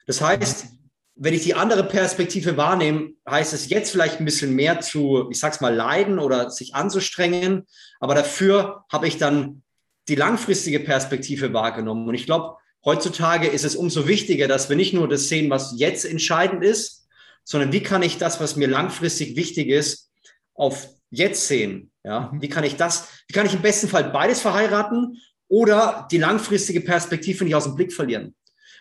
Das 0.08 0.20
heißt, 0.20 0.66
wenn 1.14 1.34
ich 1.34 1.44
die 1.44 1.54
andere 1.54 1.84
Perspektive 1.84 2.56
wahrnehme, 2.56 3.10
heißt 3.30 3.52
es 3.52 3.68
jetzt 3.68 3.92
vielleicht 3.92 4.18
ein 4.18 4.24
bisschen 4.24 4.56
mehr 4.56 4.80
zu, 4.80 5.28
ich 5.30 5.38
sag's 5.38 5.60
mal, 5.60 5.72
leiden 5.72 6.18
oder 6.18 6.50
sich 6.50 6.74
anzustrengen. 6.74 7.64
Aber 8.00 8.16
dafür 8.16 8.84
habe 8.90 9.06
ich 9.06 9.18
dann 9.18 9.62
die 10.08 10.16
langfristige 10.16 10.80
Perspektive 10.80 11.52
wahrgenommen. 11.52 12.08
Und 12.08 12.14
ich 12.16 12.26
glaube, 12.26 12.56
heutzutage 12.84 13.46
ist 13.46 13.64
es 13.64 13.76
umso 13.76 14.08
wichtiger, 14.08 14.48
dass 14.48 14.68
wir 14.68 14.74
nicht 14.74 14.94
nur 14.94 15.08
das 15.08 15.28
sehen, 15.28 15.48
was 15.48 15.74
jetzt 15.76 16.04
entscheidend 16.04 16.64
ist, 16.64 17.03
sondern 17.44 17.72
wie 17.72 17.82
kann 17.82 18.02
ich 18.02 18.18
das, 18.18 18.40
was 18.40 18.56
mir 18.56 18.68
langfristig 18.68 19.36
wichtig 19.36 19.68
ist, 19.68 20.10
auf 20.54 20.88
jetzt 21.10 21.46
sehen? 21.46 21.90
Ja, 22.02 22.30
mhm. 22.32 22.42
wie 22.42 22.48
kann 22.48 22.64
ich 22.64 22.76
das, 22.76 23.08
wie 23.28 23.34
kann 23.34 23.46
ich 23.46 23.54
im 23.54 23.62
besten 23.62 23.88
Fall 23.88 24.10
beides 24.10 24.40
verheiraten 24.40 25.18
oder 25.48 26.08
die 26.10 26.18
langfristige 26.18 26.80
Perspektive 26.80 27.44
nicht 27.44 27.54
aus 27.54 27.64
dem 27.64 27.76
Blick 27.76 27.92
verlieren? 27.92 28.34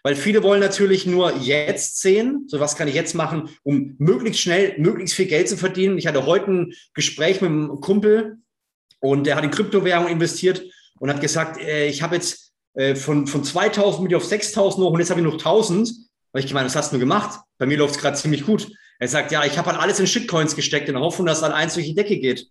Weil 0.06 0.16
viele 0.16 0.44
wollen 0.44 0.60
natürlich 0.60 1.06
nur 1.06 1.38
jetzt 1.38 2.02
sehen, 2.02 2.46
so 2.48 2.60
was 2.60 2.76
kann 2.76 2.90
ich 2.90 2.96
jetzt 2.96 3.16
machen, 3.16 3.50
um 3.64 3.96
möglichst 4.00 4.42
schnell, 4.42 4.76
möglichst 4.78 5.16
viel 5.16 5.28
Geld 5.28 5.48
zu 5.48 5.56
verdienen. 5.56 5.98
Ich 5.98 6.08
hatte 6.08 6.26
heute 6.26 6.52
ein 6.52 6.74
Gespräch 6.94 7.40
mit 7.40 7.52
einem 7.52 7.80
Kumpel 7.80 8.38
und 9.00 9.26
der 9.26 9.38
hat 9.38 9.46
in 9.46 9.52
Kryptowährung 9.52 10.08
investiert 10.08 10.62
und 11.00 11.10
hat 11.10 11.22
gesagt, 11.22 11.58
äh, 11.62 11.88
ich 11.88 12.02
habe 12.02 12.16
jetzt 12.16 12.52
äh, 12.74 12.96
von, 12.96 13.28
von 13.28 13.46
2000 13.46 14.04
mit 14.04 14.14
auf 14.14 14.26
6000 14.26 14.86
hoch 14.86 14.92
und 14.92 15.00
jetzt 15.00 15.10
habe 15.10 15.22
ich 15.22 15.26
noch 15.26 15.34
1000. 15.34 15.90
Weil 16.34 16.44
ich 16.44 16.48
gemeint, 16.48 16.66
was 16.66 16.76
hast 16.76 16.92
du 16.92 17.00
gemacht? 17.00 17.40
Bei 17.58 17.66
mir 17.66 17.78
läuft 17.78 17.96
es 17.96 18.02
gerade 18.02 18.18
ziemlich 18.18 18.46
gut. 18.46 18.70
Er 19.00 19.08
sagt, 19.08 19.32
ja, 19.32 19.46
ich 19.46 19.58
habe 19.58 19.72
halt 19.72 19.80
alles 19.80 20.00
in 20.00 20.08
Shitcoins 20.08 20.56
gesteckt 20.56 20.88
in 20.88 20.96
der 20.96 21.04
Hoffnung, 21.04 21.28
dass 21.28 21.42
dann 21.42 21.52
eins 21.52 21.76
durch 21.76 21.86
die 21.86 21.96
Decke 21.96 22.18
geht. 22.18 22.48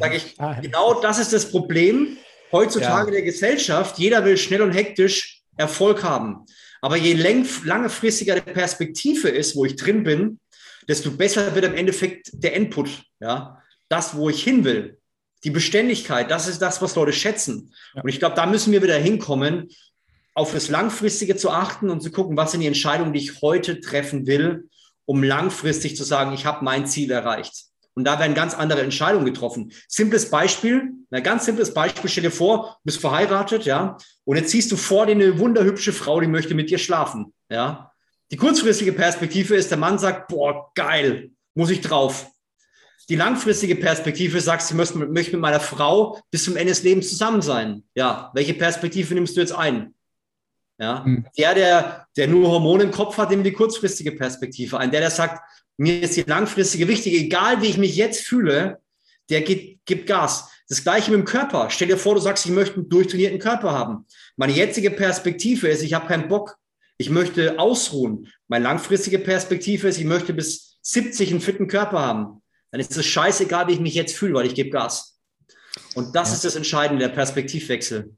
Sage 0.00 0.16
ich, 0.16 0.36
genau 0.60 1.00
das 1.00 1.18
ist 1.18 1.32
das 1.32 1.50
Problem 1.50 2.16
heutzutage 2.50 3.06
ja. 3.08 3.12
der 3.12 3.22
Gesellschaft. 3.22 3.98
Jeder 3.98 4.24
will 4.24 4.36
schnell 4.36 4.62
und 4.62 4.72
hektisch 4.72 5.42
Erfolg 5.56 6.02
haben. 6.02 6.44
Aber 6.80 6.96
je 6.96 7.14
langfristiger 7.14 8.40
die 8.40 8.52
Perspektive 8.52 9.28
ist, 9.28 9.54
wo 9.54 9.64
ich 9.64 9.76
drin 9.76 10.02
bin, 10.02 10.40
desto 10.88 11.12
besser 11.12 11.54
wird 11.54 11.64
im 11.64 11.74
Endeffekt 11.74 12.30
der 12.32 12.54
Input. 12.54 13.04
Ja? 13.20 13.62
Das, 13.88 14.16
wo 14.16 14.28
ich 14.28 14.42
hin 14.42 14.64
will. 14.64 14.98
Die 15.44 15.50
Beständigkeit, 15.50 16.30
das 16.30 16.48
ist 16.48 16.60
das, 16.60 16.82
was 16.82 16.96
Leute 16.96 17.12
schätzen. 17.12 17.72
Ja. 17.94 18.02
Und 18.02 18.08
ich 18.08 18.18
glaube, 18.18 18.34
da 18.34 18.46
müssen 18.46 18.72
wir 18.72 18.82
wieder 18.82 18.96
hinkommen, 18.96 19.68
auf 20.34 20.52
das 20.52 20.68
Langfristige 20.68 21.36
zu 21.36 21.50
achten 21.50 21.90
und 21.90 22.00
zu 22.00 22.10
gucken, 22.10 22.36
was 22.36 22.52
sind 22.52 22.60
die 22.60 22.66
Entscheidungen, 22.66 23.12
die 23.12 23.20
ich 23.20 23.42
heute 23.42 23.80
treffen 23.80 24.26
will, 24.26 24.68
um 25.04 25.22
langfristig 25.22 25.96
zu 25.96 26.04
sagen, 26.04 26.32
ich 26.32 26.46
habe 26.46 26.64
mein 26.64 26.86
Ziel 26.86 27.10
erreicht. 27.10 27.66
Und 27.94 28.04
da 28.04 28.18
werden 28.18 28.34
ganz 28.34 28.54
andere 28.54 28.80
Entscheidungen 28.80 29.26
getroffen. 29.26 29.72
Simples 29.86 30.30
Beispiel, 30.30 30.92
ein 31.10 31.22
ganz 31.22 31.44
simples 31.44 31.74
Beispiel, 31.74 32.08
stell 32.08 32.22
dir 32.22 32.30
vor, 32.30 32.78
du 32.78 32.84
bist 32.84 33.00
verheiratet, 33.00 33.66
ja, 33.66 33.98
und 34.24 34.36
jetzt 34.36 34.50
siehst 34.50 34.72
du 34.72 34.76
vor 34.76 35.06
dir 35.06 35.12
eine 35.12 35.38
wunderhübsche 35.38 35.92
Frau, 35.92 36.20
die 36.20 36.26
möchte 36.26 36.54
mit 36.54 36.70
dir 36.70 36.78
schlafen, 36.78 37.34
ja. 37.50 37.92
Die 38.30 38.38
kurzfristige 38.38 38.92
Perspektive 38.94 39.54
ist, 39.56 39.70
der 39.70 39.76
Mann 39.76 39.98
sagt, 39.98 40.28
boah, 40.28 40.70
geil, 40.74 41.32
muss 41.54 41.68
ich 41.68 41.82
drauf. 41.82 42.30
Die 43.10 43.16
langfristige 43.16 43.76
Perspektive 43.76 44.40
sagt, 44.40 44.62
sie 44.62 44.74
möchte, 44.74 44.96
mit 44.96 45.32
meiner 45.34 45.60
Frau 45.60 46.18
bis 46.30 46.44
zum 46.44 46.56
Ende 46.56 46.72
des 46.72 46.82
Lebens 46.82 47.10
zusammen 47.10 47.42
sein. 47.42 47.82
Ja, 47.94 48.30
welche 48.32 48.54
Perspektive 48.54 49.12
nimmst 49.12 49.36
du 49.36 49.40
jetzt 49.42 49.52
ein? 49.52 49.94
Ja, 50.78 51.04
mhm. 51.04 51.26
der, 51.38 51.54
der, 51.54 52.06
der 52.16 52.28
nur 52.28 52.48
Hormone 52.48 52.84
im 52.84 52.90
Kopf 52.90 53.16
hat, 53.18 53.30
nimmt 53.30 53.46
die 53.46 53.52
kurzfristige 53.52 54.12
Perspektive 54.12 54.78
ein. 54.78 54.90
Der, 54.90 55.00
der 55.00 55.10
sagt, 55.10 55.40
mir 55.76 56.02
ist 56.02 56.16
die 56.16 56.22
langfristige 56.22 56.88
wichtig, 56.88 57.14
egal 57.14 57.62
wie 57.62 57.66
ich 57.66 57.78
mich 57.78 57.96
jetzt 57.96 58.24
fühle, 58.24 58.80
der 59.30 59.42
gibt, 59.42 59.84
gibt 59.86 60.06
Gas. 60.06 60.50
Das 60.68 60.82
gleiche 60.82 61.10
mit 61.10 61.20
dem 61.20 61.26
Körper. 61.26 61.68
Stell 61.70 61.88
dir 61.88 61.98
vor, 61.98 62.14
du 62.14 62.20
sagst, 62.20 62.46
ich 62.46 62.52
möchte 62.52 62.76
einen 62.76 62.88
durchtrainierten 62.88 63.38
Körper 63.38 63.72
haben. 63.72 64.06
Meine 64.36 64.52
jetzige 64.52 64.90
Perspektive 64.90 65.68
ist, 65.68 65.82
ich 65.82 65.94
habe 65.94 66.06
keinen 66.06 66.28
Bock. 66.28 66.56
Ich 66.98 67.10
möchte 67.10 67.58
ausruhen. 67.58 68.28
Meine 68.48 68.64
langfristige 68.64 69.18
Perspektive 69.18 69.88
ist, 69.88 69.98
ich 69.98 70.04
möchte 70.04 70.32
bis 70.32 70.78
70 70.82 71.30
einen 71.30 71.40
fitten 71.40 71.66
Körper 71.66 72.00
haben. 72.00 72.42
Dann 72.70 72.80
ist 72.80 72.96
es 72.96 73.04
scheißegal, 73.06 73.68
wie 73.68 73.72
ich 73.72 73.80
mich 73.80 73.94
jetzt 73.94 74.16
fühle, 74.16 74.34
weil 74.34 74.46
ich 74.46 74.54
gebe 74.54 74.70
Gas. 74.70 75.18
Und 75.94 76.14
das 76.14 76.28
ja. 76.28 76.34
ist 76.34 76.44
das 76.44 76.56
Entscheidende, 76.56 77.06
der 77.06 77.14
Perspektivwechsel. 77.14 78.14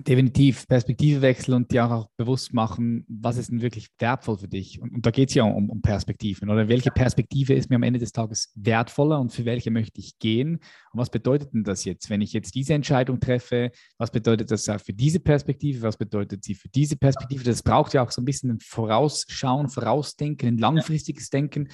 Definitiv 0.00 0.66
Perspektive 0.66 1.22
wechseln 1.22 1.54
und 1.54 1.70
dir 1.72 1.90
auch 1.90 2.08
bewusst 2.16 2.52
machen, 2.52 3.04
was 3.08 3.36
ist 3.36 3.50
denn 3.50 3.62
wirklich 3.62 3.88
wertvoll 3.98 4.38
für 4.38 4.48
dich. 4.48 4.80
Und, 4.80 4.92
und 4.94 5.06
da 5.06 5.10
geht 5.10 5.28
es 5.28 5.34
ja 5.34 5.44
um, 5.44 5.70
um, 5.70 5.80
Perspektiven. 5.80 6.50
Oder 6.50 6.68
welche 6.68 6.90
Perspektive 6.90 7.54
ist 7.54 7.70
mir 7.70 7.76
am 7.76 7.82
Ende 7.82 7.98
des 7.98 8.12
Tages 8.12 8.52
wertvoller 8.54 9.20
und 9.20 9.32
für 9.32 9.44
welche 9.44 9.70
möchte 9.70 10.00
ich 10.00 10.18
gehen? 10.18 10.56
Und 10.92 11.00
was 11.00 11.10
bedeutet 11.10 11.52
denn 11.54 11.64
das 11.64 11.84
jetzt, 11.84 12.10
wenn 12.10 12.20
ich 12.20 12.32
jetzt 12.32 12.54
diese 12.54 12.74
Entscheidung 12.74 13.20
treffe? 13.20 13.70
Was 13.98 14.10
bedeutet 14.10 14.50
das 14.50 14.64
für 14.64 14.92
diese 14.92 15.20
Perspektive? 15.20 15.82
Was 15.82 15.96
bedeutet 15.96 16.44
sie 16.44 16.54
für 16.54 16.68
diese 16.68 16.96
Perspektive? 16.96 17.44
Das 17.44 17.62
braucht 17.62 17.94
ja 17.94 18.02
auch 18.02 18.10
so 18.10 18.20
ein 18.20 18.24
bisschen 18.24 18.50
ein 18.50 18.60
Vorausschauen, 18.60 19.68
Vorausdenken, 19.68 20.48
ein 20.48 20.58
langfristiges 20.58 21.30
Denken. 21.30 21.68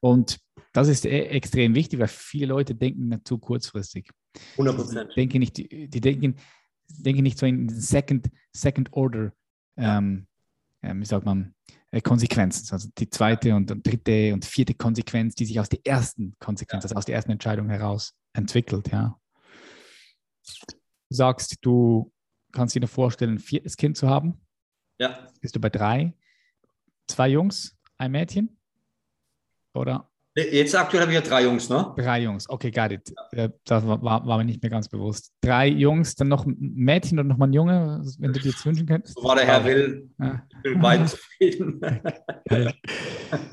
Und 0.00 0.38
das 0.72 0.88
ist 0.88 1.06
e 1.06 1.26
extrem 1.26 1.74
wichtig, 1.74 1.98
weil 1.98 2.08
viele 2.08 2.46
Leute 2.46 2.74
denken 2.74 3.20
zu 3.24 3.38
kurzfristig. 3.38 4.10
100 4.52 4.76
Prozent. 4.76 5.16
Denken 5.16 5.38
nicht, 5.40 5.56
die 5.56 6.00
denken, 6.00 6.36
denke 6.88 7.22
nicht 7.22 7.38
so 7.38 7.46
in 7.46 7.68
Second, 7.68 8.30
Second 8.52 8.92
Order, 8.92 9.32
ähm, 9.76 10.26
äh, 10.82 10.94
wie 10.94 11.04
sagt 11.04 11.24
man, 11.24 11.54
äh, 11.90 12.00
Konsequenzen. 12.00 12.72
Also 12.72 12.88
die 12.96 13.08
zweite 13.10 13.54
und, 13.54 13.70
und, 13.70 13.86
dritte 13.86 14.32
und 14.32 14.44
vierte 14.44 14.74
Konsequenz, 14.74 15.34
die 15.34 15.44
sich 15.44 15.60
aus 15.60 15.68
der 15.68 15.80
ersten 15.84 16.34
Konsequenz, 16.38 16.84
also 16.84 16.94
aus 16.94 17.04
der 17.04 17.14
ersten 17.14 17.32
Entscheidung 17.32 17.68
heraus 17.68 18.14
entwickelt, 18.32 18.90
ja. 18.90 19.18
Du 21.10 21.14
sagst, 21.14 21.56
du 21.62 22.12
kannst 22.52 22.74
dir 22.74 22.86
vorstellen, 22.86 23.34
ein 23.34 23.38
viertes 23.38 23.76
Kind 23.76 23.96
zu 23.96 24.08
haben. 24.08 24.40
Ja. 24.98 25.26
Bist 25.40 25.54
du 25.54 25.60
bei 25.60 25.70
drei? 25.70 26.14
Zwei 27.06 27.28
Jungs, 27.28 27.76
ein 27.96 28.12
Mädchen? 28.12 28.58
Oder? 29.74 30.10
Jetzt 30.38 30.76
aktuell 30.76 31.02
habe 31.02 31.12
ich 31.12 31.16
ja 31.16 31.22
drei 31.22 31.42
Jungs, 31.44 31.68
ne? 31.68 31.92
Drei 31.96 32.22
Jungs, 32.22 32.48
okay, 32.48 32.70
got 32.70 32.92
it. 32.92 33.12
Äh, 33.32 33.48
das 33.64 33.84
war, 33.84 34.00
war, 34.02 34.24
war, 34.24 34.38
mir 34.38 34.44
nicht 34.44 34.62
mehr 34.62 34.70
ganz 34.70 34.88
bewusst. 34.88 35.32
Drei 35.40 35.66
Jungs, 35.66 36.14
dann 36.14 36.28
noch 36.28 36.46
ein 36.46 36.56
Mädchen 36.58 37.18
und 37.18 37.26
noch 37.26 37.38
mal 37.38 37.48
ein 37.48 37.52
Junge, 37.52 38.02
wenn 38.18 38.32
du 38.32 38.38
dir 38.38 38.50
jetzt 38.50 38.64
wünschen 38.64 38.86
könntest. 38.86 39.16
So 39.18 39.24
war 39.24 39.34
der 39.34 39.46
Herr 39.46 39.64
Will. 39.64 40.08
Ja. 40.20 40.46
Ich 40.48 40.62
bin 40.62 40.80
beiden 40.80 41.06
zufrieden. 41.08 41.80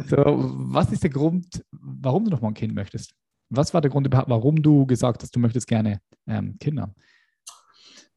so, 0.07 0.17
was 0.17 0.91
ist 0.91 1.01
der 1.01 1.09
Grund, 1.09 1.63
warum 1.71 2.25
du 2.25 2.31
noch 2.31 2.41
mal 2.41 2.49
ein 2.49 2.53
Kind 2.53 2.75
möchtest? 2.75 3.13
Was 3.49 3.73
war 3.73 3.81
der 3.81 3.89
Grund 3.89 4.07
warum 4.11 4.61
du 4.61 4.85
gesagt 4.85 5.23
hast, 5.23 5.35
du 5.35 5.39
möchtest 5.39 5.67
gerne 5.67 6.01
ähm, 6.27 6.57
Kinder? 6.59 6.93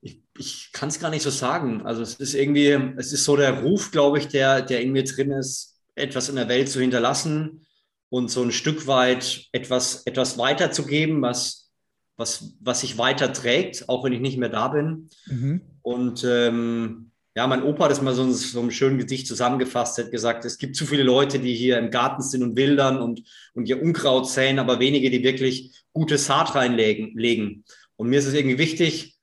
Ich, 0.00 0.22
ich 0.36 0.70
kann 0.72 0.90
es 0.90 1.00
gar 1.00 1.10
nicht 1.10 1.22
so 1.22 1.30
sagen. 1.30 1.82
Also 1.82 2.02
es 2.02 2.16
ist 2.16 2.34
irgendwie, 2.34 2.70
es 2.98 3.12
ist 3.12 3.24
so 3.24 3.36
der 3.36 3.62
Ruf, 3.62 3.90
glaube 3.92 4.18
ich, 4.18 4.28
der, 4.28 4.60
der 4.60 4.82
in 4.82 4.92
mir 4.92 5.04
drin 5.04 5.30
ist, 5.30 5.80
etwas 5.94 6.28
in 6.28 6.36
der 6.36 6.48
Welt 6.48 6.68
zu 6.68 6.80
hinterlassen 6.80 7.64
und 8.10 8.30
so 8.30 8.42
ein 8.42 8.52
Stück 8.52 8.86
weit 8.86 9.46
etwas, 9.52 10.02
etwas 10.06 10.38
weiterzugeben, 10.38 11.20
was, 11.22 11.70
was, 12.16 12.54
was 12.60 12.80
sich 12.80 12.98
weiter 12.98 13.32
trägt, 13.32 13.88
auch 13.88 14.04
wenn 14.04 14.12
ich 14.12 14.20
nicht 14.20 14.38
mehr 14.38 14.48
da 14.48 14.68
bin. 14.68 15.10
Mhm. 15.26 15.60
Und 15.82 16.24
ähm, 16.24 17.10
ja, 17.36 17.46
mein 17.46 17.62
Opa 17.62 17.84
hat 17.84 17.92
das 17.92 18.02
mal 18.02 18.14
so, 18.14 18.30
so 18.32 18.60
einem 18.60 18.70
schönen 18.70 18.98
Gedicht 18.98 19.26
zusammengefasst, 19.26 19.98
hat 19.98 20.10
gesagt, 20.10 20.44
es 20.44 20.58
gibt 20.58 20.74
zu 20.74 20.86
viele 20.86 21.04
Leute, 21.04 21.38
die 21.38 21.54
hier 21.54 21.78
im 21.78 21.90
Garten 21.90 22.22
sind 22.22 22.42
und 22.42 22.56
wildern 22.56 22.98
und, 22.98 23.22
und 23.54 23.68
ihr 23.68 23.80
Unkraut 23.80 24.28
säen, 24.28 24.58
aber 24.58 24.80
wenige, 24.80 25.10
die 25.10 25.22
wirklich 25.22 25.84
gute 25.92 26.18
Saat 26.18 26.54
reinlegen. 26.54 27.16
Legen. 27.16 27.64
Und 27.96 28.08
mir 28.08 28.18
ist 28.18 28.26
es 28.26 28.34
irgendwie 28.34 28.58
wichtig, 28.58 29.16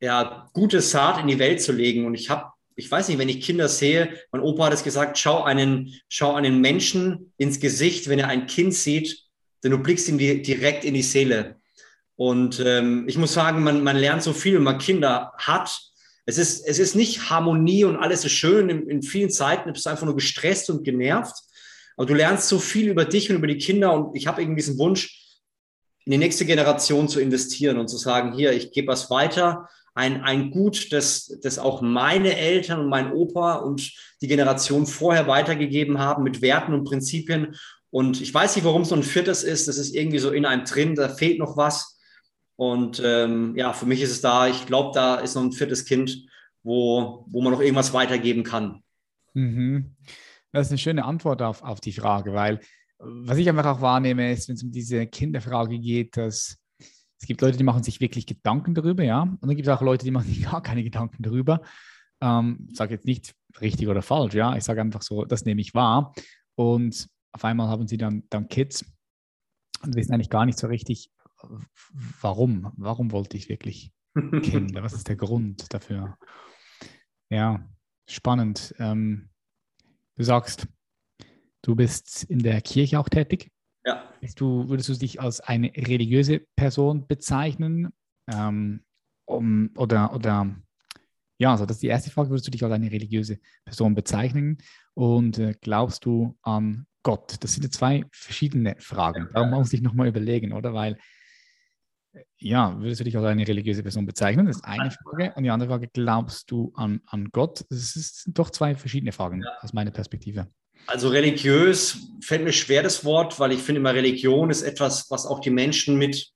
ja, 0.00 0.48
gute 0.52 0.80
Saat 0.80 1.20
in 1.20 1.26
die 1.26 1.38
Welt 1.38 1.60
zu 1.60 1.72
legen. 1.72 2.06
Und 2.06 2.14
ich 2.14 2.30
habe 2.30 2.52
ich 2.76 2.90
weiß 2.90 3.08
nicht, 3.08 3.18
wenn 3.18 3.30
ich 3.30 3.40
Kinder 3.40 3.68
sehe, 3.68 4.20
mein 4.30 4.42
Opa 4.42 4.66
hat 4.66 4.74
es 4.74 4.84
gesagt, 4.84 5.18
schau 5.18 5.42
einen, 5.42 5.94
schau 6.08 6.34
einen 6.34 6.60
Menschen 6.60 7.32
ins 7.38 7.58
Gesicht, 7.58 8.08
wenn 8.08 8.18
er 8.18 8.28
ein 8.28 8.46
Kind 8.46 8.74
sieht, 8.74 9.24
denn 9.64 9.70
du 9.70 9.78
blickst 9.78 10.08
ihm 10.08 10.18
direkt 10.18 10.84
in 10.84 10.94
die 10.94 11.02
Seele. 11.02 11.56
Und 12.16 12.62
ähm, 12.64 13.06
ich 13.08 13.16
muss 13.16 13.32
sagen, 13.32 13.62
man, 13.64 13.82
man 13.82 13.96
lernt 13.96 14.22
so 14.22 14.32
viel, 14.34 14.56
wenn 14.56 14.62
man 14.62 14.78
Kinder 14.78 15.32
hat. 15.38 15.80
Es 16.26 16.38
ist, 16.38 16.66
es 16.66 16.78
ist 16.78 16.94
nicht 16.94 17.30
Harmonie 17.30 17.84
und 17.84 17.96
alles 17.96 18.24
ist 18.24 18.32
schön. 18.32 18.68
In, 18.68 18.88
in 18.88 19.02
vielen 19.02 19.30
Zeiten 19.30 19.72
bist 19.72 19.86
du 19.86 19.90
einfach 19.90 20.06
nur 20.06 20.14
gestresst 20.14 20.68
und 20.68 20.84
genervt. 20.84 21.34
Aber 21.96 22.06
du 22.06 22.14
lernst 22.14 22.48
so 22.48 22.58
viel 22.58 22.88
über 22.88 23.06
dich 23.06 23.30
und 23.30 23.36
über 23.36 23.46
die 23.46 23.58
Kinder. 23.58 23.92
Und 23.92 24.16
ich 24.16 24.26
habe 24.26 24.42
irgendwie 24.42 24.60
diesen 24.60 24.78
Wunsch, 24.78 25.22
in 26.04 26.12
die 26.12 26.18
nächste 26.18 26.46
Generation 26.46 27.08
zu 27.08 27.20
investieren 27.20 27.78
und 27.78 27.88
zu 27.88 27.96
sagen, 27.96 28.32
hier, 28.32 28.52
ich 28.52 28.70
gebe 28.70 28.88
was 28.88 29.10
weiter 29.10 29.68
ein, 29.96 30.22
ein 30.22 30.50
Gut, 30.50 30.92
das, 30.92 31.38
das 31.42 31.58
auch 31.58 31.80
meine 31.80 32.36
Eltern 32.36 32.80
und 32.80 32.88
mein 32.88 33.12
Opa 33.12 33.54
und 33.54 33.92
die 34.20 34.28
Generation 34.28 34.86
vorher 34.86 35.26
weitergegeben 35.26 35.98
haben 35.98 36.22
mit 36.22 36.42
Werten 36.42 36.74
und 36.74 36.84
Prinzipien. 36.84 37.56
Und 37.90 38.20
ich 38.20 38.32
weiß 38.32 38.56
nicht, 38.56 38.66
warum 38.66 38.82
es 38.82 38.90
so 38.90 38.94
ein 38.94 39.02
viertes 39.02 39.42
ist. 39.42 39.68
Das 39.68 39.78
ist 39.78 39.94
irgendwie 39.94 40.18
so 40.18 40.30
in 40.30 40.44
einem 40.44 40.64
drin, 40.64 40.94
da 40.94 41.08
fehlt 41.08 41.38
noch 41.38 41.56
was. 41.56 41.98
Und 42.56 43.00
ähm, 43.02 43.56
ja, 43.56 43.72
für 43.72 43.86
mich 43.86 44.02
ist 44.02 44.10
es 44.10 44.20
da, 44.20 44.46
ich 44.48 44.66
glaube, 44.66 44.90
da 44.94 45.16
ist 45.16 45.34
noch 45.34 45.42
ein 45.42 45.52
viertes 45.52 45.86
Kind, 45.86 46.26
wo, 46.62 47.24
wo 47.28 47.40
man 47.40 47.52
noch 47.52 47.60
irgendwas 47.60 47.94
weitergeben 47.94 48.44
kann. 48.44 48.82
Mhm. 49.32 49.96
Das 50.52 50.66
ist 50.66 50.72
eine 50.72 50.78
schöne 50.78 51.04
Antwort 51.06 51.40
auf, 51.40 51.62
auf 51.62 51.80
die 51.80 51.92
Frage, 51.92 52.34
weil 52.34 52.60
was 52.98 53.38
ich 53.38 53.48
einfach 53.48 53.66
auch 53.66 53.80
wahrnehme, 53.80 54.30
ist, 54.30 54.48
wenn 54.48 54.56
es 54.56 54.62
um 54.62 54.72
diese 54.72 55.06
Kinderfrage 55.06 55.78
geht, 55.78 56.16
dass 56.18 56.58
es 57.18 57.26
gibt 57.26 57.40
Leute, 57.40 57.56
die 57.56 57.64
machen 57.64 57.82
sich 57.82 58.00
wirklich 58.00 58.26
Gedanken 58.26 58.74
darüber, 58.74 59.02
ja. 59.02 59.22
Und 59.22 59.38
dann 59.42 59.56
gibt 59.56 59.66
es 59.66 59.74
auch 59.74 59.82
Leute, 59.82 60.04
die 60.04 60.10
machen 60.10 60.26
sich 60.26 60.42
gar 60.50 60.62
keine 60.62 60.84
Gedanken 60.84 61.22
darüber. 61.22 61.62
Ähm, 62.20 62.68
ich 62.70 62.76
sage 62.76 62.94
jetzt 62.94 63.06
nicht 63.06 63.34
richtig 63.60 63.88
oder 63.88 64.02
falsch, 64.02 64.34
ja. 64.34 64.56
Ich 64.56 64.64
sage 64.64 64.80
einfach 64.80 65.02
so, 65.02 65.24
das 65.24 65.44
nehme 65.44 65.60
ich 65.60 65.74
wahr. 65.74 66.14
Und 66.54 67.08
auf 67.32 67.44
einmal 67.44 67.68
haben 67.68 67.86
sie 67.86 67.96
dann, 67.96 68.24
dann 68.30 68.48
Kids 68.48 68.84
und 69.82 69.94
wissen 69.94 70.12
eigentlich 70.12 70.30
gar 70.30 70.46
nicht 70.46 70.58
so 70.58 70.66
richtig, 70.66 71.10
warum. 72.20 72.72
Warum 72.76 73.12
wollte 73.12 73.36
ich 73.36 73.48
wirklich 73.48 73.92
Kinder? 74.42 74.82
Was 74.82 74.94
ist 74.94 75.08
der 75.08 75.16
Grund 75.16 75.72
dafür? 75.72 76.16
Ja, 77.30 77.68
spannend. 78.06 78.74
Ähm, 78.78 79.30
du 80.16 80.22
sagst, 80.22 80.66
du 81.62 81.74
bist 81.74 82.24
in 82.24 82.38
der 82.38 82.60
Kirche 82.60 82.98
auch 82.98 83.08
tätig. 83.08 83.50
Ja. 83.86 84.02
Du, 84.34 84.68
würdest 84.68 84.88
du 84.88 84.94
dich 84.94 85.20
als 85.20 85.40
eine 85.40 85.68
religiöse 85.68 86.40
Person 86.56 87.06
bezeichnen? 87.06 87.92
Ähm, 88.30 88.80
um, 89.26 89.70
oder, 89.76 90.12
oder 90.12 90.56
ja, 91.38 91.52
also 91.52 91.66
das 91.66 91.76
ist 91.76 91.82
die 91.82 91.88
erste 91.88 92.10
Frage. 92.10 92.30
Würdest 92.30 92.48
du 92.48 92.50
dich 92.50 92.64
als 92.64 92.72
eine 92.72 92.90
religiöse 92.90 93.38
Person 93.64 93.94
bezeichnen? 93.94 94.58
Und 94.94 95.38
äh, 95.38 95.54
glaubst 95.60 96.04
du 96.04 96.36
an 96.42 96.86
Gott? 97.04 97.36
Das 97.40 97.52
sind 97.52 97.62
ja 97.62 97.70
zwei 97.70 98.04
verschiedene 98.10 98.74
Fragen. 98.78 99.28
Darum 99.32 99.50
muss 99.50 99.72
ich 99.72 99.82
nochmal 99.82 100.08
überlegen, 100.08 100.52
oder? 100.52 100.74
Weil, 100.74 100.98
äh, 102.12 102.24
ja, 102.38 102.76
würdest 102.80 103.00
du 103.00 103.04
dich 103.04 103.16
als 103.16 103.26
eine 103.26 103.46
religiöse 103.46 103.82
Person 103.82 104.06
bezeichnen? 104.06 104.46
Das 104.46 104.56
ist 104.56 104.64
eine 104.64 104.90
Frage. 104.90 105.32
Und 105.36 105.44
die 105.44 105.50
andere 105.50 105.68
Frage, 105.68 105.88
glaubst 105.92 106.50
du 106.50 106.72
an, 106.74 107.02
an 107.06 107.28
Gott? 107.30 107.64
Das 107.70 107.92
sind 107.92 108.36
doch 108.36 108.50
zwei 108.50 108.74
verschiedene 108.74 109.12
Fragen 109.12 109.42
ja. 109.42 109.50
aus 109.60 109.72
meiner 109.72 109.92
Perspektive. 109.92 110.48
Also 110.86 111.08
religiös 111.08 111.98
fällt 112.20 112.44
mir 112.44 112.52
schwer 112.52 112.82
das 112.82 113.04
Wort, 113.04 113.38
weil 113.40 113.52
ich 113.52 113.60
finde 113.60 113.80
immer 113.80 113.94
Religion 113.94 114.50
ist 114.50 114.62
etwas, 114.62 115.10
was 115.10 115.26
auch 115.26 115.40
die 115.40 115.50
Menschen 115.50 115.96
mit, 115.96 116.30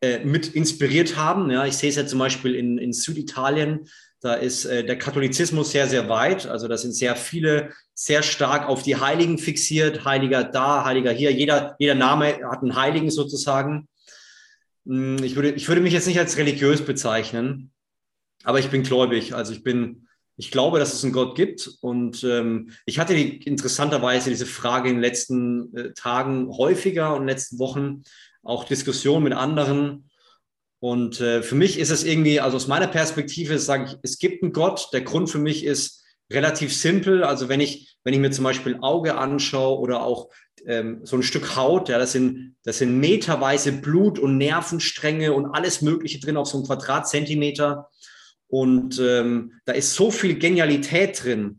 äh, 0.00 0.24
mit 0.24 0.48
inspiriert 0.48 1.16
haben. 1.16 1.50
Ja, 1.50 1.66
ich 1.66 1.76
sehe 1.76 1.90
es 1.90 1.96
ja 1.96 2.06
zum 2.06 2.18
Beispiel 2.18 2.54
in, 2.54 2.78
in 2.78 2.92
Süditalien, 2.92 3.88
da 4.20 4.34
ist 4.34 4.66
äh, 4.66 4.84
der 4.84 4.98
Katholizismus 4.98 5.70
sehr, 5.72 5.88
sehr 5.88 6.08
weit. 6.10 6.46
Also 6.46 6.68
da 6.68 6.76
sind 6.76 6.92
sehr 6.92 7.16
viele 7.16 7.72
sehr 7.94 8.22
stark 8.22 8.68
auf 8.68 8.82
die 8.82 8.96
Heiligen 8.96 9.38
fixiert. 9.38 10.04
Heiliger 10.04 10.44
da, 10.44 10.84
Heiliger 10.84 11.10
hier. 11.10 11.32
Jeder, 11.32 11.74
jeder 11.78 11.94
Name 11.94 12.40
hat 12.50 12.62
einen 12.62 12.76
Heiligen 12.76 13.10
sozusagen. 13.10 13.88
Hm, 14.86 15.22
ich 15.22 15.36
würde, 15.36 15.52
ich 15.52 15.68
würde 15.68 15.80
mich 15.80 15.94
jetzt 15.94 16.06
nicht 16.06 16.18
als 16.18 16.36
religiös 16.36 16.84
bezeichnen, 16.84 17.72
aber 18.44 18.58
ich 18.58 18.68
bin 18.68 18.82
gläubig. 18.82 19.34
Also 19.34 19.54
ich 19.54 19.62
bin 19.62 20.06
ich 20.40 20.50
glaube, 20.50 20.78
dass 20.78 20.94
es 20.94 21.04
einen 21.04 21.12
Gott 21.12 21.36
gibt. 21.36 21.70
Und 21.82 22.24
ähm, 22.24 22.70
ich 22.86 22.98
hatte 22.98 23.14
die, 23.14 23.42
interessanterweise 23.42 24.30
diese 24.30 24.46
Frage 24.46 24.88
in 24.88 24.94
den 24.94 25.02
letzten 25.02 25.76
äh, 25.76 25.92
Tagen 25.92 26.48
häufiger 26.56 27.10
und 27.10 27.20
in 27.20 27.26
den 27.26 27.36
letzten 27.36 27.58
Wochen 27.58 28.04
auch 28.42 28.64
Diskussionen 28.64 29.24
mit 29.24 29.34
anderen. 29.34 30.08
Und 30.78 31.20
äh, 31.20 31.42
für 31.42 31.56
mich 31.56 31.78
ist 31.78 31.90
es 31.90 32.04
irgendwie, 32.04 32.40
also 32.40 32.56
aus 32.56 32.68
meiner 32.68 32.86
Perspektive 32.86 33.58
sage 33.58 33.84
ich, 33.84 33.98
es 34.02 34.18
gibt 34.18 34.42
einen 34.42 34.54
Gott. 34.54 34.88
Der 34.94 35.02
Grund 35.02 35.28
für 35.28 35.38
mich 35.38 35.62
ist 35.62 36.06
relativ 36.32 36.74
simpel. 36.74 37.22
Also 37.22 37.50
wenn 37.50 37.60
ich, 37.60 37.98
wenn 38.02 38.14
ich 38.14 38.20
mir 38.20 38.30
zum 38.30 38.44
Beispiel 38.44 38.78
Auge 38.80 39.18
anschaue 39.18 39.78
oder 39.78 40.02
auch 40.02 40.30
ähm, 40.64 41.00
so 41.02 41.16
ein 41.16 41.22
Stück 41.22 41.54
Haut, 41.54 41.90
ja, 41.90 41.98
das 41.98 42.12
sind, 42.12 42.56
das 42.64 42.78
sind 42.78 42.98
meterweise 42.98 43.72
Blut 43.72 44.18
und 44.18 44.38
Nervenstränge 44.38 45.34
und 45.34 45.54
alles 45.54 45.82
Mögliche 45.82 46.18
drin 46.18 46.38
auf 46.38 46.48
so 46.48 46.56
einem 46.56 46.66
Quadratzentimeter. 46.66 47.90
Und 48.50 48.98
ähm, 48.98 49.52
da 49.64 49.72
ist 49.72 49.94
so 49.94 50.10
viel 50.10 50.34
Genialität 50.38 51.22
drin. 51.22 51.58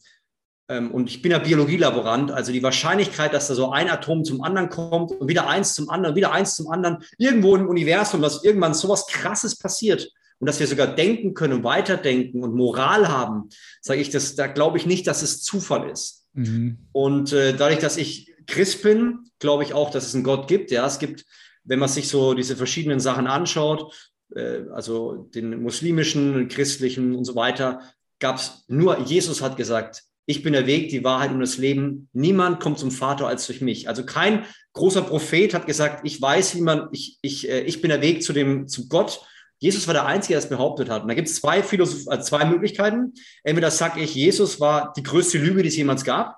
Ähm, 0.68 0.92
und 0.92 1.10
ich 1.10 1.22
bin 1.22 1.32
ja 1.32 1.40
Biologielaborant, 1.40 2.32
also 2.32 2.52
die 2.52 2.64
Wahrscheinlichkeit, 2.64 3.34
dass 3.34 3.48
da 3.48 3.56
so 3.56 3.72
ein 3.72 3.90
Atom 3.90 4.24
zum 4.24 4.42
anderen 4.42 4.70
kommt 4.70 5.12
und 5.12 5.28
wieder 5.28 5.48
eins 5.48 5.74
zum 5.74 5.90
anderen, 5.90 6.16
wieder 6.16 6.32
eins 6.32 6.56
zum 6.56 6.70
anderen, 6.70 7.00
irgendwo 7.18 7.56
im 7.56 7.68
Universum, 7.68 8.22
dass 8.22 8.44
irgendwann 8.44 8.74
sowas 8.74 9.08
Krasses 9.08 9.58
passiert 9.58 10.12
und 10.40 10.48
dass 10.48 10.60
wir 10.60 10.68
sogar 10.68 10.88
denken 10.88 11.34
können 11.34 11.54
und 11.54 11.64
weiterdenken 11.64 12.44
und 12.44 12.56
Moral 12.56 13.08
haben, 13.08 13.50
sage 13.80 14.02
ich, 14.02 14.10
das, 14.10 14.36
da 14.36 14.48
glaube 14.48 14.78
ich 14.78 14.86
nicht, 14.86 15.08
dass 15.08 15.22
es 15.22 15.44
Zufall 15.44 15.90
ist. 15.90 16.26
Mhm. 16.34 16.78
Und 16.92 17.32
äh, 17.32 17.54
dadurch, 17.54 17.80
dass 17.80 17.98
ich 17.98 18.34
Christ 18.48 18.82
bin, 18.82 19.30
glaube 19.40 19.64
ich 19.64 19.74
auch, 19.74 19.92
dass 19.92 20.08
es 20.08 20.16
einen 20.16 20.24
Gott 20.24 20.48
gibt. 20.48 20.72
Ja, 20.72 20.86
es 20.86 21.00
gibt, 21.00 21.26
wenn 21.64 21.80
man 21.80 21.90
sich 21.90 22.08
so 22.08 22.34
diese 22.34 22.56
verschiedenen 22.56 23.00
Sachen 23.00 23.28
anschaut, 23.28 24.11
äh, 24.36 24.62
also 24.74 25.30
den 25.34 25.62
muslimischen, 25.62 26.48
christlichen 26.48 27.16
und 27.16 27.26
so 27.26 27.36
weiter, 27.36 27.82
gab 28.20 28.38
es 28.38 28.64
nur, 28.68 29.00
Jesus 29.00 29.42
hat 29.42 29.58
gesagt, 29.58 30.04
ich 30.26 30.44
bin 30.44 30.54
der 30.54 30.68
Weg, 30.68 30.90
die 30.90 31.04
Wahrheit 31.04 31.32
und 31.32 31.40
das 31.40 31.58
Leben. 31.58 32.08
Niemand 32.14 32.60
kommt 32.60 32.80
zum 32.80 32.92
Vater 32.92 33.28
als 33.28 33.48
durch 33.48 33.60
mich. 33.60 33.90
Also 33.90 34.06
kein 34.06 34.46
großer 34.74 35.02
Prophet 35.02 35.54
hat 35.54 35.66
gesagt, 35.66 36.02
ich 36.06 36.22
weiß, 36.22 36.56
wie 36.56 36.62
man, 36.62 36.88
ich, 36.92 37.18
ich, 37.22 37.50
äh, 37.50 37.62
ich 37.62 37.82
bin 37.82 37.90
der 37.90 38.02
Weg 38.02 38.24
zu 38.24 38.32
dem, 38.32 38.68
zu 38.68 38.88
Gott. 38.88 39.22
Jesus 39.60 39.88
war 39.88 39.94
der 39.94 40.06
Einzige, 40.06 40.34
der 40.34 40.40
es 40.40 40.50
behauptet 40.50 40.90
hat. 40.90 41.02
Und 41.02 41.08
da 41.08 41.14
gibt 41.16 41.28
es 41.28 41.36
zwei, 41.36 41.62
Philosoph 41.62 42.08
also 42.08 42.24
zwei 42.24 42.46
Möglichkeiten. 42.46 43.14
Entweder 43.44 43.72
sage 43.72 44.00
ich, 44.00 44.16
Jesus 44.16 44.60
war 44.60 44.94
die 44.96 45.04
größte 45.04 45.38
Lüge, 45.38 45.64
die 45.64 45.70
es 45.70 45.76
jemals 45.76 46.04
gab 46.04 46.38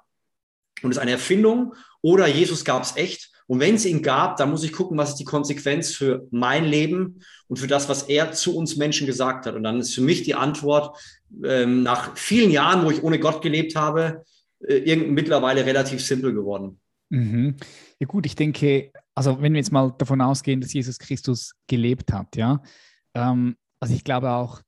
und 0.81 0.91
ist 0.91 0.97
eine 0.97 1.11
Erfindung, 1.11 1.75
oder 2.01 2.27
Jesus 2.27 2.65
gab 2.65 2.83
es 2.83 2.97
echt 2.97 3.31
Und 3.47 3.59
wenn 3.59 3.75
es 3.75 3.85
ihn 3.85 4.01
gab, 4.01 4.37
dann 4.37 4.49
muss 4.49 4.63
ich 4.63 4.71
gucken, 4.71 4.97
was 4.97 5.09
ist 5.09 5.19
die 5.19 5.25
Konsequenz 5.25 5.93
für 5.93 6.27
mein 6.31 6.65
Leben 6.65 7.21
und 7.47 7.57
für 7.57 7.67
das, 7.67 7.89
was 7.89 8.03
er 8.03 8.31
zu 8.31 8.55
uns 8.55 8.77
Menschen 8.77 9.07
gesagt 9.07 9.45
hat. 9.45 9.55
Und 9.55 9.63
dann 9.63 9.79
ist 9.79 9.93
für 9.93 10.01
mich 10.01 10.23
die 10.23 10.35
Antwort, 10.35 10.97
ähm, 11.43 11.83
nach 11.83 12.15
vielen 12.17 12.51
Jahren, 12.51 12.85
wo 12.85 12.91
ich 12.91 13.03
ohne 13.03 13.19
Gott 13.19 13.41
gelebt 13.41 13.75
habe, 13.75 14.23
äh, 14.67 14.95
mittlerweile 14.95 15.65
relativ 15.65 16.03
simpel 16.05 16.33
geworden. 16.33 16.79
Mhm. 17.09 17.55
Ja 17.99 18.07
gut, 18.07 18.25
ich 18.25 18.35
denke, 18.35 18.91
also 19.15 19.41
wenn 19.41 19.53
wir 19.53 19.59
jetzt 19.59 19.71
mal 19.71 19.93
davon 19.97 20.21
ausgehen, 20.21 20.61
dass 20.61 20.73
Jesus 20.73 20.97
Christus 20.97 21.53
gelebt 21.67 22.11
hat, 22.11 22.35
ja, 22.35 22.61
ähm, 23.13 23.55
also 23.79 23.93
ich 23.93 24.03
glaube 24.03 24.31
auch, 24.31 24.61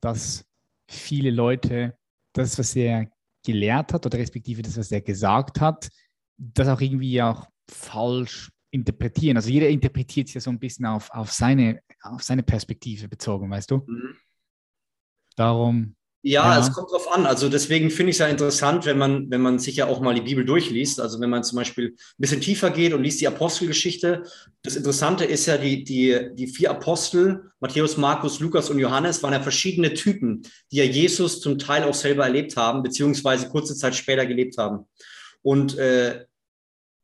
dass 0.00 0.44
viele 0.88 1.30
Leute 1.30 1.94
das, 2.32 2.58
was 2.58 2.74
er 2.74 3.08
gelehrt 3.44 3.92
hat 3.92 4.06
oder 4.06 4.18
respektive 4.18 4.62
das, 4.62 4.76
was 4.76 4.90
er 4.90 5.00
gesagt 5.00 5.60
hat, 5.60 5.88
das 6.38 6.68
auch 6.68 6.80
irgendwie 6.80 7.20
auch 7.22 7.46
falsch 7.72 8.50
interpretieren. 8.70 9.36
Also 9.36 9.50
jeder 9.50 9.68
interpretiert 9.68 10.28
es 10.28 10.34
ja 10.34 10.40
so 10.40 10.50
ein 10.50 10.58
bisschen 10.58 10.86
auf, 10.86 11.10
auf, 11.10 11.32
seine, 11.32 11.80
auf 12.02 12.22
seine 12.22 12.42
Perspektive 12.42 13.08
bezogen, 13.08 13.50
weißt 13.50 13.70
du? 13.70 13.84
Mhm. 13.86 14.16
Darum 15.36 15.94
ja, 16.24 16.54
ja, 16.54 16.60
es 16.60 16.72
kommt 16.72 16.92
drauf 16.92 17.10
an. 17.12 17.26
Also 17.26 17.48
deswegen 17.48 17.90
finde 17.90 18.10
ich 18.10 18.14
es 18.14 18.20
ja 18.20 18.28
interessant, 18.28 18.86
wenn 18.86 18.96
man, 18.96 19.28
wenn 19.28 19.40
man 19.40 19.58
sich 19.58 19.74
ja 19.74 19.88
auch 19.88 20.00
mal 20.00 20.14
die 20.14 20.20
Bibel 20.20 20.44
durchliest. 20.44 21.00
Also 21.00 21.20
wenn 21.20 21.30
man 21.30 21.42
zum 21.42 21.56
Beispiel 21.56 21.88
ein 21.88 21.96
bisschen 22.16 22.40
tiefer 22.40 22.70
geht 22.70 22.92
und 22.92 23.02
liest 23.02 23.20
die 23.20 23.26
Apostelgeschichte. 23.26 24.22
Das 24.62 24.76
Interessante 24.76 25.24
ist 25.24 25.46
ja, 25.46 25.58
die, 25.58 25.82
die, 25.82 26.28
die 26.34 26.46
vier 26.46 26.70
Apostel, 26.70 27.50
Matthäus, 27.58 27.96
Markus, 27.96 28.38
Lukas 28.38 28.70
und 28.70 28.78
Johannes, 28.78 29.20
waren 29.24 29.32
ja 29.32 29.40
verschiedene 29.40 29.94
Typen, 29.94 30.42
die 30.70 30.76
ja 30.76 30.84
Jesus 30.84 31.40
zum 31.40 31.58
Teil 31.58 31.82
auch 31.82 31.94
selber 31.94 32.24
erlebt 32.24 32.56
haben, 32.56 32.84
beziehungsweise 32.84 33.48
kurze 33.48 33.74
Zeit 33.74 33.96
später 33.96 34.24
gelebt 34.24 34.58
haben. 34.58 34.86
Und 35.42 35.76
äh, 35.76 36.26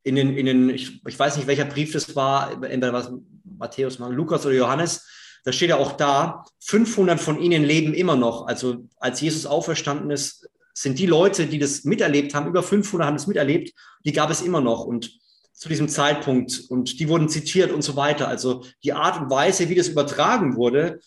in 0.08 0.16
den, 0.16 0.36
in 0.36 0.46
den 0.46 0.70
ich, 0.70 1.04
ich 1.06 1.18
weiß 1.18 1.36
nicht, 1.36 1.46
welcher 1.46 1.66
Brief 1.66 1.92
das 1.92 2.16
war, 2.16 2.52
entweder 2.52 2.92
was 2.92 3.12
Matthäus, 3.44 3.98
Lukas 3.98 4.46
oder 4.46 4.54
Johannes, 4.54 5.06
da 5.44 5.52
steht 5.52 5.70
ja 5.70 5.76
auch 5.76 5.92
da, 5.92 6.44
500 6.60 7.20
von 7.20 7.40
ihnen 7.40 7.62
leben 7.62 7.94
immer 7.94 8.16
noch. 8.16 8.46
Also 8.46 8.88
als 8.96 9.20
Jesus 9.20 9.46
auferstanden 9.46 10.10
ist, 10.10 10.48
sind 10.74 10.98
die 10.98 11.06
Leute, 11.06 11.46
die 11.46 11.58
das 11.58 11.84
miterlebt 11.84 12.34
haben, 12.34 12.46
über 12.46 12.62
500 12.62 13.06
haben 13.06 13.16
das 13.16 13.26
miterlebt, 13.26 13.72
die 14.04 14.12
gab 14.12 14.30
es 14.30 14.42
immer 14.42 14.60
noch 14.60 14.84
und 14.84 15.12
zu 15.52 15.68
diesem 15.68 15.88
Zeitpunkt 15.88 16.62
und 16.68 17.00
die 17.00 17.08
wurden 17.08 17.28
zitiert 17.28 17.72
und 17.72 17.82
so 17.82 17.96
weiter. 17.96 18.28
Also 18.28 18.64
die 18.84 18.92
Art 18.92 19.20
und 19.20 19.28
Weise, 19.28 19.68
wie 19.68 19.74
das 19.74 19.88
übertragen 19.88 20.54
wurde, 20.54 21.00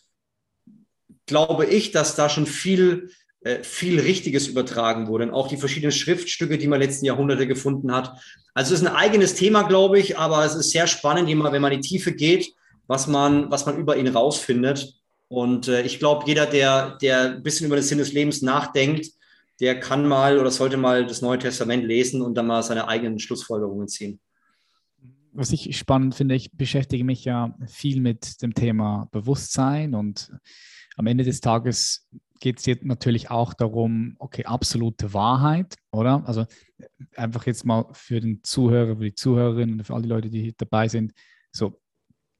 glaube 1.26 1.66
ich, 1.66 1.92
dass 1.92 2.16
da 2.16 2.28
schon 2.28 2.46
viel, 2.46 3.12
viel 3.64 4.00
Richtiges 4.00 4.48
übertragen 4.48 5.08
wurde. 5.08 5.26
Und 5.26 5.34
auch 5.34 5.48
die 5.48 5.58
verschiedenen 5.58 5.92
Schriftstücke, 5.92 6.58
die 6.58 6.68
man 6.68 6.80
letzten 6.80 7.06
Jahrhunderte 7.06 7.48
gefunden 7.48 7.94
hat. 7.94 8.14
Also 8.54 8.74
es 8.74 8.82
ist 8.82 8.88
ein 8.88 8.96
eigenes 8.96 9.34
Thema, 9.34 9.64
glaube 9.64 10.00
ich, 10.00 10.18
aber 10.18 10.46
es 10.46 10.56
ist 10.56 10.72
sehr 10.72 10.88
spannend, 10.88 11.28
wenn 11.28 11.62
man 11.62 11.72
in 11.72 11.82
die 11.82 11.88
Tiefe 11.88 12.12
geht 12.14 12.54
was 12.92 13.08
man, 13.08 13.50
was 13.50 13.66
man 13.66 13.78
über 13.78 13.96
ihn 13.96 14.10
rausfindet. 14.10 15.00
Und 15.30 15.70
äh, 15.70 15.82
ich 15.84 15.98
glaube, 16.00 16.26
jeder, 16.28 16.46
der, 16.46 16.98
der 16.98 17.36
ein 17.36 17.44
bisschen 17.44 17.68
über 17.68 17.78
den 17.78 17.86
Sinn 17.86 18.00
des 18.00 18.12
Lebens 18.12 18.42
nachdenkt, 18.42 19.08
der 19.62 19.80
kann 19.80 20.06
mal 20.06 20.38
oder 20.38 20.52
sollte 20.52 20.76
mal 20.76 21.06
das 21.06 21.22
Neue 21.22 21.40
Testament 21.40 21.86
lesen 21.86 22.22
und 22.22 22.36
dann 22.36 22.48
mal 22.48 22.62
seine 22.64 22.90
eigenen 22.90 23.18
Schlussfolgerungen 23.20 23.88
ziehen. 23.88 24.20
Was 25.32 25.54
ich 25.54 25.78
spannend 25.78 26.16
finde, 26.16 26.36
ich 26.36 26.52
beschäftige 26.52 27.06
mich 27.06 27.24
ja 27.24 27.56
viel 27.66 28.02
mit 28.02 28.42
dem 28.42 28.54
Thema 28.54 29.08
Bewusstsein 29.14 29.96
und 29.96 30.34
am 30.98 31.08
Ende 31.08 31.24
des 31.24 31.40
Tages 31.40 32.10
geht 32.42 32.60
es 32.60 32.66
jetzt 32.66 32.84
natürlich 32.84 33.30
auch 33.30 33.54
darum, 33.54 34.16
okay, 34.20 34.44
absolute 34.46 35.14
Wahrheit, 35.14 35.78
oder? 35.92 36.24
Also 36.26 36.46
einfach 37.16 37.46
jetzt 37.46 37.66
mal 37.66 37.86
für 37.94 38.20
den 38.20 38.44
Zuhörer, 38.44 38.98
für 38.98 39.06
die 39.06 39.16
Zuhörerinnen 39.16 39.80
und 39.80 39.86
für 39.86 39.94
all 39.94 40.02
die 40.02 40.10
Leute, 40.10 40.30
die 40.30 40.42
hier 40.42 40.54
dabei 40.58 40.88
sind, 40.88 41.14
so 41.52 41.80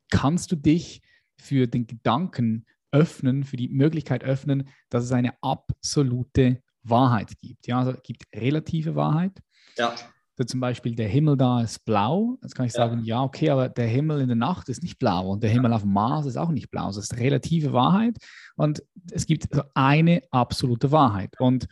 kannst 0.10 0.52
du 0.52 0.56
dich 0.56 1.02
für 1.40 1.68
den 1.68 1.88
Gedanken 1.88 2.66
öffnen, 2.92 3.44
für 3.44 3.58
die 3.58 3.70
Möglichkeit 3.70 4.24
öffnen, 4.24 4.68
dass 4.90 5.04
es 5.04 5.12
eine 5.12 5.34
absolute 5.42 6.62
Wahrheit 6.84 7.40
gibt. 7.40 7.68
Ja, 7.68 7.80
also 7.80 7.92
es 7.92 8.04
gibt 8.04 8.24
relative 8.36 8.96
Wahrheit. 8.96 9.40
Ja. 9.78 9.96
So 10.42 10.46
zum 10.46 10.60
Beispiel 10.60 10.96
der 10.96 11.08
Himmel 11.08 11.38
da 11.38 11.62
ist 11.62 11.86
blau. 11.86 12.40
Jetzt 12.42 12.56
kann 12.56 12.66
ich 12.66 12.74
ja. 12.74 12.78
sagen, 12.78 13.04
ja, 13.04 13.22
okay, 13.22 13.52
aber 13.52 13.70
der 13.70 13.86
Himmel 13.86 14.22
in 14.22 14.28
der 14.28 14.36
Nacht 14.36 14.70
ist 14.70 14.82
nicht 14.82 14.98
blau 14.98 15.30
und 15.30 15.44
der 15.44 15.52
Himmel 15.52 15.72
auf 15.72 15.84
dem 15.84 15.94
Mars 15.94 16.26
ist 16.26 16.36
auch 16.36 16.50
nicht 16.50 16.72
blau. 16.72 16.88
Das 16.88 16.98
ist 16.98 17.18
relative 17.18 17.74
Wahrheit 17.74 18.18
und 18.56 18.82
es 19.12 19.28
gibt 19.28 19.54
so 19.54 19.62
eine 19.76 20.24
absolute 20.32 20.92
Wahrheit. 20.92 21.36
Und 21.40 21.68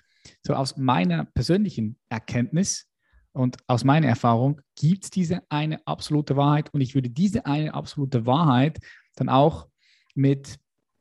so 0.46 0.54
aus 0.54 0.78
meiner 0.78 1.26
persönlichen 1.26 1.98
Erkenntnis 2.10 2.86
und 3.32 3.58
aus 3.66 3.84
meiner 3.84 4.08
Erfahrung 4.08 4.62
gibt 4.76 5.06
es 5.06 5.10
diese 5.10 5.42
eine 5.50 5.80
absolute 5.88 6.36
Wahrheit 6.36 6.72
und 6.72 6.82
ich 6.82 6.94
würde 6.94 7.10
diese 7.10 7.48
eine 7.48 7.74
absolute 7.74 8.28
Wahrheit 8.28 8.78
dann 9.16 9.30
auch 9.30 9.68
mit 10.14 10.60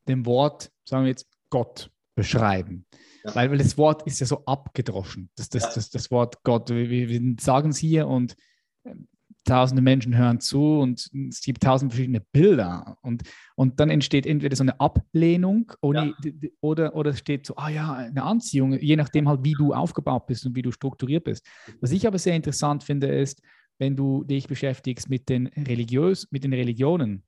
dem 0.09 0.25
Wort, 0.25 0.71
sagen 0.87 1.05
wir 1.05 1.11
jetzt, 1.11 1.27
Gott 1.51 1.91
beschreiben. 2.14 2.87
Ja. 3.29 3.35
Weil, 3.35 3.51
weil 3.51 3.59
das 3.59 3.79
Wort 3.79 4.07
ist 4.07 4.20
ja 4.20 4.26
so 4.26 4.45
abgedroschen. 4.45 5.31
Das, 5.37 5.49
das, 5.49 5.62
ja. 5.62 5.70
das, 5.74 5.91
das 5.91 6.11
Wort 6.11 6.43
Gott. 6.43 6.70
Wir, 6.70 6.89
wir 7.09 7.35
sagen 7.41 7.70
es 7.70 7.79
hier 7.79 8.09
und 8.09 8.37
ähm, 8.85 9.09
tausende 9.49 9.83
Menschen 9.83 10.16
hören 10.16 10.41
zu 10.41 10.79
und 10.79 11.11
es 11.31 11.41
gibt 11.41 11.62
tausend 11.62 11.93
verschiedene 11.93 12.20
Bilder 12.20 12.99
und, 13.03 13.22
und 13.57 13.81
dann 13.81 13.89
entsteht 13.89 14.26
entweder 14.26 14.55
so 14.55 14.62
eine 14.62 14.79
Ablehnung 14.79 15.72
oder, 15.81 16.05
ja. 16.05 16.49
oder, 16.61 16.95
oder 16.95 17.11
es 17.11 17.18
steht 17.18 17.47
so, 17.47 17.57
ah 17.57 17.70
ja, 17.70 17.95
eine 17.95 18.22
Anziehung, 18.22 18.79
je 18.79 18.97
nachdem 18.97 19.26
halt, 19.29 19.45
wie 19.45 19.55
du 19.55 19.72
aufgebaut 19.72 20.26
bist 20.26 20.45
und 20.45 20.55
wie 20.55 20.62
du 20.62 20.70
strukturiert 20.70 21.24
bist. 21.24 21.47
Was 21.81 21.93
ich 21.93 22.07
aber 22.07 22.18
sehr 22.18 22.37
interessant 22.37 22.85
finde, 22.85 23.09
ist, 23.09 23.41
wenn 23.79 23.97
du 23.97 24.24
dich 24.24 24.49
beschäftigst 24.49 25.09
mit 25.09 25.29
den, 25.29 25.47
religiös, 25.47 26.29
mit 26.31 26.45
den 26.45 26.53
Religionen, 26.53 27.22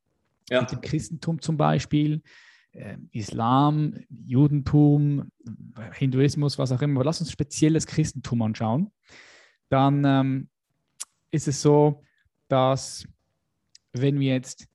ja. 0.50 0.60
mit 0.60 0.72
dem 0.72 0.80
Christentum 0.80 1.40
zum 1.40 1.56
Beispiel, 1.56 2.22
Islam, 3.12 3.94
Judentum, 4.08 5.30
Hinduismus, 5.94 6.58
was 6.58 6.72
auch 6.72 6.82
immer, 6.82 7.00
aber 7.00 7.04
lass 7.04 7.20
uns 7.20 7.32
speziell 7.32 7.72
das 7.72 7.86
Christentum 7.86 8.42
anschauen, 8.42 8.92
dann 9.68 10.04
ähm, 10.04 10.48
ist 11.30 11.48
es 11.48 11.62
so, 11.62 12.04
dass 12.48 13.06
wenn 13.92 14.20
wir 14.20 14.32
jetzt 14.32 14.68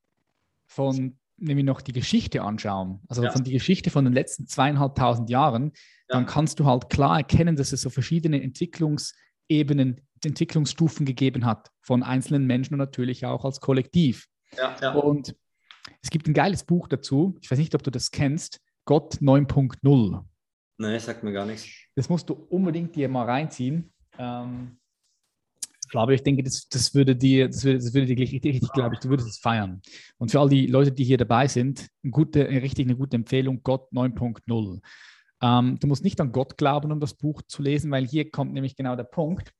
von 0.66 1.16
nämlich 1.38 1.66
noch 1.66 1.80
die 1.80 1.92
Geschichte 1.92 2.42
anschauen, 2.42 3.00
also 3.08 3.22
ja. 3.22 3.30
von 3.30 3.44
die 3.44 3.52
Geschichte 3.52 3.90
von 3.90 4.04
den 4.04 4.14
letzten 4.14 4.46
zweieinhalbtausend 4.46 5.28
Jahren, 5.28 5.72
ja. 6.08 6.16
dann 6.16 6.26
kannst 6.26 6.60
du 6.60 6.64
halt 6.64 6.88
klar 6.88 7.18
erkennen, 7.18 7.56
dass 7.56 7.72
es 7.72 7.82
so 7.82 7.90
verschiedene 7.90 8.42
Entwicklungsebenen, 8.42 10.00
Entwicklungsstufen 10.24 11.04
gegeben 11.04 11.44
hat 11.44 11.70
von 11.82 12.02
einzelnen 12.02 12.46
Menschen 12.46 12.74
und 12.74 12.78
natürlich 12.78 13.26
auch 13.26 13.44
als 13.44 13.60
Kollektiv. 13.60 14.28
Ja, 14.56 14.94
und 14.94 15.36
es 16.02 16.10
gibt 16.10 16.28
ein 16.28 16.34
geiles 16.34 16.64
Buch 16.64 16.88
dazu, 16.88 17.36
ich 17.40 17.50
weiß 17.50 17.58
nicht, 17.58 17.74
ob 17.74 17.82
du 17.82 17.90
das 17.90 18.10
kennst, 18.10 18.60
Gott 18.84 19.16
9.0. 19.16 20.24
Nein, 20.78 21.00
sagt 21.00 21.22
mir 21.22 21.32
gar 21.32 21.46
nichts. 21.46 21.66
Das 21.94 22.08
musst 22.08 22.28
du 22.28 22.34
unbedingt 22.34 22.94
dir 22.94 23.08
mal 23.08 23.24
reinziehen. 23.24 23.92
Ähm, 24.18 24.78
aber 25.92 26.12
ich 26.12 26.22
denke, 26.22 26.42
das, 26.42 26.68
das 26.68 26.94
würde 26.94 27.14
dir, 27.14 27.48
das 27.48 27.64
würde, 27.64 27.78
das 27.78 27.94
würde 27.94 28.06
dir 28.06 28.18
richtig, 28.18 28.44
richtig, 28.44 28.72
glaube 28.72 28.94
ich, 28.94 29.00
du 29.00 29.08
würdest 29.08 29.28
es 29.28 29.38
feiern. 29.38 29.80
Und 30.18 30.30
für 30.30 30.40
all 30.40 30.48
die 30.48 30.66
Leute, 30.66 30.92
die 30.92 31.04
hier 31.04 31.16
dabei 31.16 31.48
sind, 31.48 31.88
eine 32.02 32.10
gute, 32.10 32.48
richtig 32.48 32.86
eine 32.86 32.96
gute 32.96 33.16
Empfehlung, 33.16 33.62
Gott 33.62 33.90
9.0. 33.92 34.80
Ähm, 35.42 35.78
du 35.78 35.86
musst 35.86 36.04
nicht 36.04 36.20
an 36.20 36.32
Gott 36.32 36.56
glauben, 36.56 36.92
um 36.92 37.00
das 37.00 37.14
Buch 37.14 37.42
zu 37.46 37.62
lesen, 37.62 37.90
weil 37.90 38.06
hier 38.06 38.30
kommt 38.30 38.52
nämlich 38.52 38.76
genau 38.76 38.96
der 38.96 39.04
Punkt 39.04 39.52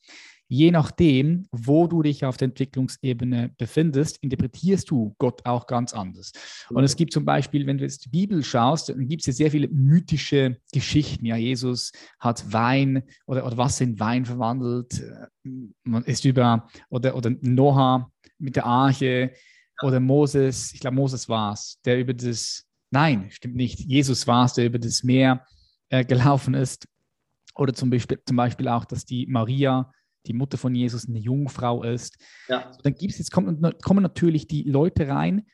je 0.48 0.70
nachdem, 0.70 1.46
wo 1.50 1.86
du 1.86 2.02
dich 2.02 2.24
auf 2.24 2.36
der 2.36 2.46
Entwicklungsebene 2.46 3.50
befindest, 3.58 4.18
interpretierst 4.22 4.90
du 4.90 5.14
Gott 5.18 5.44
auch 5.44 5.66
ganz 5.66 5.92
anders. 5.92 6.32
Und 6.70 6.84
es 6.84 6.96
gibt 6.96 7.12
zum 7.12 7.24
Beispiel, 7.24 7.66
wenn 7.66 7.78
du 7.78 7.84
jetzt 7.84 8.04
die 8.04 8.10
Bibel 8.10 8.42
schaust, 8.44 8.88
dann 8.88 9.08
gibt 9.08 9.22
es 9.22 9.26
ja 9.26 9.32
sehr 9.32 9.50
viele 9.50 9.68
mythische 9.68 10.58
Geschichten. 10.72 11.26
Ja, 11.26 11.36
Jesus 11.36 11.92
hat 12.20 12.52
Wein 12.52 13.02
oder, 13.26 13.44
oder 13.46 13.56
Wasser 13.56 13.84
in 13.84 13.98
Wein 13.98 14.24
verwandelt, 14.24 15.02
man 15.84 16.04
ist 16.04 16.24
über, 16.24 16.68
oder, 16.88 17.16
oder 17.16 17.30
Noah 17.40 18.10
mit 18.38 18.56
der 18.56 18.66
Arche 18.66 19.32
oder 19.82 20.00
Moses, 20.00 20.72
ich 20.72 20.80
glaube, 20.80 20.96
Moses 20.96 21.28
war 21.28 21.52
es, 21.52 21.78
der 21.84 21.98
über 21.98 22.14
das, 22.14 22.64
nein, 22.90 23.30
stimmt 23.30 23.56
nicht, 23.56 23.80
Jesus 23.80 24.26
war 24.26 24.46
es, 24.46 24.54
der 24.54 24.66
über 24.66 24.78
das 24.78 25.02
Meer 25.02 25.44
äh, 25.88 26.04
gelaufen 26.04 26.54
ist. 26.54 26.88
Oder 27.54 27.72
zum 27.72 27.90
Beispiel, 27.90 28.20
zum 28.26 28.36
Beispiel 28.36 28.68
auch, 28.68 28.84
dass 28.84 29.04
die 29.04 29.26
Maria 29.26 29.90
die 30.26 30.32
Mutter 30.32 30.58
von 30.58 30.74
Jesus 30.74 31.08
eine 31.08 31.18
Jungfrau 31.18 31.82
ist. 31.82 32.16
Ja. 32.48 32.72
dann 32.82 32.94
gibt 32.94 33.12
es 33.12 33.18
jetzt 33.18 33.30
kommen, 33.30 33.60
kommen 33.82 34.02
natürlich 34.02 34.46
die 34.46 34.62
Leute 34.64 35.08
rein 35.08 35.46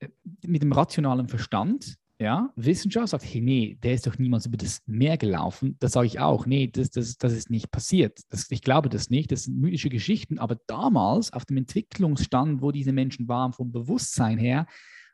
äh, 0.00 0.08
mit 0.44 0.62
dem 0.62 0.72
rationalen 0.72 1.28
Verstand. 1.28 1.96
Ja, 2.18 2.50
Wissenschaft 2.56 3.08
sagt, 3.08 3.24
hey, 3.24 3.42
nee, 3.42 3.78
der 3.82 3.92
ist 3.92 4.06
doch 4.06 4.18
niemals 4.18 4.46
über 4.46 4.56
das 4.56 4.80
Meer 4.86 5.18
gelaufen. 5.18 5.76
Das 5.80 5.92
sage 5.92 6.06
ich 6.06 6.18
auch, 6.18 6.46
nee, 6.46 6.66
das, 6.66 6.90
das, 6.90 7.18
das 7.18 7.34
ist 7.34 7.50
nicht 7.50 7.70
passiert. 7.70 8.20
Das, 8.30 8.50
ich 8.50 8.62
glaube 8.62 8.88
das 8.88 9.10
nicht, 9.10 9.30
das 9.30 9.44
sind 9.44 9.58
mythische 9.58 9.90
Geschichten. 9.90 10.38
Aber 10.38 10.56
damals, 10.66 11.30
auf 11.34 11.44
dem 11.44 11.58
Entwicklungsstand, 11.58 12.62
wo 12.62 12.72
diese 12.72 12.92
Menschen 12.92 13.28
waren, 13.28 13.52
vom 13.52 13.70
Bewusstsein 13.70 14.38
her, 14.38 14.66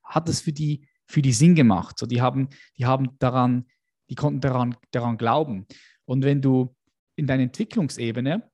hat 0.04 0.28
das 0.28 0.40
für 0.40 0.52
die, 0.52 0.86
für 1.06 1.22
die 1.22 1.32
Sinn 1.32 1.56
gemacht. 1.56 1.98
So, 1.98 2.06
die 2.06 2.22
haben, 2.22 2.48
die 2.78 2.86
haben 2.86 3.18
daran, 3.18 3.66
die 4.08 4.14
konnten 4.14 4.40
daran, 4.40 4.76
daran 4.92 5.16
glauben. 5.16 5.66
Und 6.04 6.22
wenn 6.22 6.40
du 6.40 6.72
in 7.16 7.26
deiner 7.26 7.42
Entwicklungsebene 7.42 8.48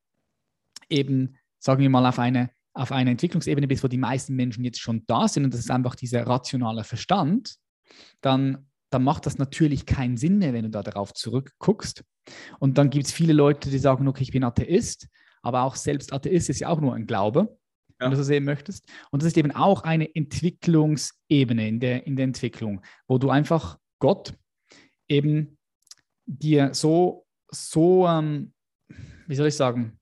eben, 0.88 1.36
sagen 1.58 1.82
wir 1.82 1.90
mal, 1.90 2.06
auf 2.06 2.18
eine, 2.18 2.50
auf 2.74 2.92
einer 2.92 3.10
Entwicklungsebene 3.10 3.66
bist, 3.66 3.82
wo 3.82 3.88
die 3.88 3.98
meisten 3.98 4.36
Menschen 4.36 4.64
jetzt 4.64 4.80
schon 4.80 5.04
da 5.06 5.28
sind 5.28 5.44
und 5.44 5.52
das 5.52 5.60
ist 5.60 5.70
einfach 5.70 5.94
dieser 5.94 6.26
rationale 6.26 6.84
Verstand, 6.84 7.56
dann, 8.20 8.68
dann 8.90 9.02
macht 9.02 9.26
das 9.26 9.38
natürlich 9.38 9.86
keinen 9.86 10.16
Sinn 10.16 10.38
mehr, 10.38 10.52
wenn 10.52 10.64
du 10.64 10.70
da 10.70 10.82
darauf 10.82 11.12
zurückguckst. 11.12 12.04
Und 12.58 12.78
dann 12.78 12.90
gibt 12.90 13.06
es 13.06 13.12
viele 13.12 13.32
Leute, 13.32 13.70
die 13.70 13.78
sagen, 13.78 14.06
okay, 14.06 14.22
ich 14.22 14.32
bin 14.32 14.44
Atheist, 14.44 15.08
aber 15.42 15.62
auch 15.62 15.76
selbst 15.76 16.12
Atheist 16.12 16.50
ist 16.50 16.60
ja 16.60 16.68
auch 16.68 16.80
nur 16.80 16.94
ein 16.94 17.06
Glaube, 17.06 17.40
ja. 17.40 17.96
wenn 17.98 18.10
du 18.10 18.16
so 18.16 18.22
sehen 18.22 18.44
möchtest. 18.44 18.86
Und 19.10 19.22
das 19.22 19.28
ist 19.28 19.36
eben 19.36 19.52
auch 19.52 19.82
eine 19.82 20.14
Entwicklungsebene 20.14 21.68
in 21.68 21.80
der, 21.80 22.06
in 22.06 22.16
der 22.16 22.24
Entwicklung, 22.24 22.82
wo 23.06 23.18
du 23.18 23.30
einfach 23.30 23.78
Gott 23.98 24.34
eben 25.08 25.58
dir 26.26 26.74
so, 26.74 27.26
so, 27.50 28.06
ähm, 28.06 28.52
wie 29.26 29.34
soll 29.34 29.48
ich 29.48 29.56
sagen, 29.56 29.97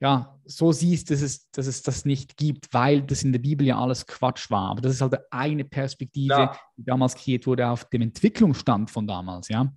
ja, 0.00 0.38
so 0.44 0.72
siehst, 0.72 1.10
dass 1.10 1.22
es, 1.22 1.50
dass 1.50 1.66
es 1.66 1.82
das 1.82 2.04
nicht 2.04 2.36
gibt, 2.36 2.72
weil 2.72 3.02
das 3.02 3.22
in 3.22 3.32
der 3.32 3.38
Bibel 3.38 3.66
ja 3.66 3.78
alles 3.78 4.06
Quatsch 4.06 4.50
war. 4.50 4.70
Aber 4.70 4.82
das 4.82 4.92
ist 4.92 5.00
halt 5.00 5.16
eine 5.30 5.64
Perspektive, 5.64 6.34
ja. 6.34 6.58
die 6.76 6.84
damals 6.84 7.14
kreiert 7.14 7.46
wurde 7.46 7.68
auf 7.68 7.88
dem 7.88 8.02
Entwicklungsstand 8.02 8.90
von 8.90 9.06
damals, 9.06 9.48
ja. 9.48 9.72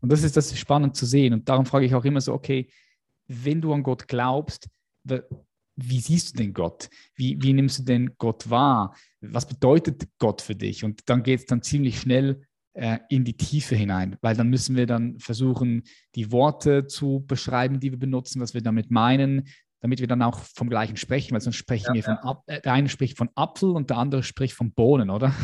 Und 0.00 0.12
das 0.12 0.22
ist 0.22 0.36
das 0.36 0.52
ist 0.52 0.58
spannend 0.58 0.96
zu 0.96 1.06
sehen. 1.06 1.32
Und 1.32 1.48
darum 1.48 1.66
frage 1.66 1.86
ich 1.86 1.94
auch 1.94 2.04
immer 2.04 2.20
so, 2.20 2.32
okay, 2.32 2.70
wenn 3.26 3.60
du 3.60 3.72
an 3.72 3.82
Gott 3.82 4.08
glaubst, 4.08 4.68
wie 5.76 6.00
siehst 6.00 6.34
du 6.34 6.42
denn 6.42 6.54
Gott? 6.54 6.88
Wie, 7.14 7.40
wie 7.42 7.52
nimmst 7.52 7.80
du 7.80 7.82
denn 7.84 8.14
Gott 8.18 8.48
wahr? 8.48 8.94
Was 9.20 9.46
bedeutet 9.46 10.06
Gott 10.18 10.40
für 10.40 10.54
dich? 10.54 10.84
Und 10.84 11.08
dann 11.08 11.22
geht 11.22 11.40
es 11.40 11.46
dann 11.46 11.62
ziemlich 11.62 12.00
schnell 12.00 12.46
äh, 12.74 12.98
in 13.08 13.24
die 13.24 13.36
Tiefe 13.36 13.76
hinein, 13.76 14.16
weil 14.20 14.36
dann 14.36 14.48
müssen 14.48 14.76
wir 14.76 14.86
dann 14.86 15.18
versuchen, 15.18 15.84
die 16.14 16.32
Worte 16.32 16.86
zu 16.86 17.24
beschreiben, 17.26 17.80
die 17.80 17.92
wir 17.92 17.98
benutzen, 17.98 18.40
was 18.40 18.54
wir 18.54 18.62
damit 18.62 18.90
meinen, 18.90 19.48
damit 19.80 20.00
wir 20.00 20.06
dann 20.06 20.22
auch 20.22 20.38
vom 20.38 20.68
gleichen 20.68 20.96
sprechen, 20.96 21.32
weil 21.32 21.40
sonst 21.40 21.56
sprechen 21.56 21.88
ja, 21.88 21.94
wir 21.94 22.02
von, 22.02 22.18
ja. 22.22 22.42
äh, 22.46 22.60
der 22.60 22.72
eine 22.72 22.88
spricht 22.88 23.16
von 23.16 23.30
Apfel 23.34 23.70
und 23.70 23.90
der 23.90 23.98
andere 23.98 24.22
spricht 24.22 24.54
von 24.54 24.72
Bohnen, 24.72 25.10
oder? 25.10 25.34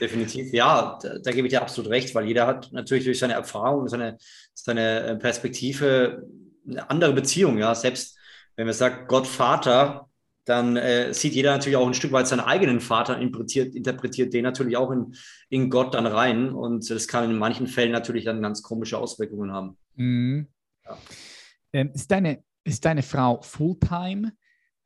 Definitiv, 0.00 0.52
ja, 0.52 0.98
da, 1.02 1.18
da, 1.18 1.30
gebe 1.30 1.46
ich 1.46 1.52
dir 1.52 1.62
absolut 1.62 1.90
recht, 1.90 2.14
weil 2.14 2.26
jeder 2.26 2.46
hat 2.46 2.72
natürlich 2.72 3.04
durch 3.04 3.18
seine 3.18 3.34
Erfahrung, 3.34 3.86
seine, 3.88 4.16
seine 4.52 5.00
äh, 5.00 5.16
Perspektive 5.16 6.26
eine 6.68 6.90
andere 6.90 7.12
Beziehung, 7.12 7.58
ja, 7.58 7.74
selbst 7.74 8.18
wenn 8.56 8.66
wir 8.66 8.74
sagen 8.74 9.06
Gott 9.06 9.26
Vater, 9.26 10.08
dann 10.44 10.76
äh, 10.76 11.12
sieht 11.14 11.34
jeder 11.34 11.52
natürlich 11.52 11.76
auch 11.76 11.86
ein 11.86 11.94
Stück 11.94 12.12
weit 12.12 12.28
seinen 12.28 12.40
eigenen 12.40 12.80
Vater, 12.80 13.18
interpretiert, 13.18 13.74
interpretiert 13.74 14.34
den 14.34 14.44
natürlich 14.44 14.76
auch 14.76 14.90
in, 14.90 15.14
in 15.48 15.70
Gott 15.70 15.94
dann 15.94 16.06
rein. 16.06 16.50
Und 16.50 16.88
das 16.90 17.08
kann 17.08 17.30
in 17.30 17.38
manchen 17.38 17.66
Fällen 17.66 17.92
natürlich 17.92 18.24
dann 18.24 18.42
ganz 18.42 18.62
komische 18.62 18.98
Auswirkungen 18.98 19.52
haben. 19.52 19.78
Mhm. 19.96 20.48
Ja. 20.84 20.98
Ähm, 21.72 21.90
ist, 21.94 22.10
deine, 22.10 22.44
ist 22.64 22.84
deine 22.84 23.02
Frau 23.02 23.40
Fulltime? 23.42 24.32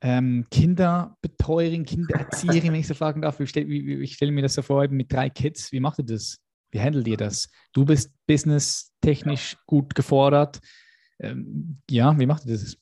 Ähm, 0.01 0.47
Kinderbetreuerin, 0.53 1.85
Kindererzieherin, 1.85 2.73
wenn 2.73 2.81
ich 2.81 2.87
so 2.87 2.95
fragen 2.95 3.21
darf. 3.21 3.41
Ich 3.41 3.51
stelle 3.51 4.07
stell 4.07 4.31
mir 4.31 4.43
das 4.43 4.55
so 4.55 4.63
vor, 4.63 4.87
mit 4.89 5.13
drei 5.13 5.29
Kids. 5.29 5.73
Wie 5.73 5.81
macht 5.81 5.99
ihr 5.99 6.05
das? 6.05 6.39
Wie 6.71 6.81
handelt 6.81 7.09
ihr 7.09 7.17
das? 7.17 7.49
Du 7.73 7.85
bist 7.85 8.13
businesstechnisch 8.27 9.55
ja. 9.55 9.59
gut 9.67 9.97
gefordert. 9.97 10.61
Ähm, 11.19 11.79
ja, 11.91 12.17
wie 12.17 12.27
macht 12.27 12.45
ihr 12.47 12.53
das? 12.53 12.77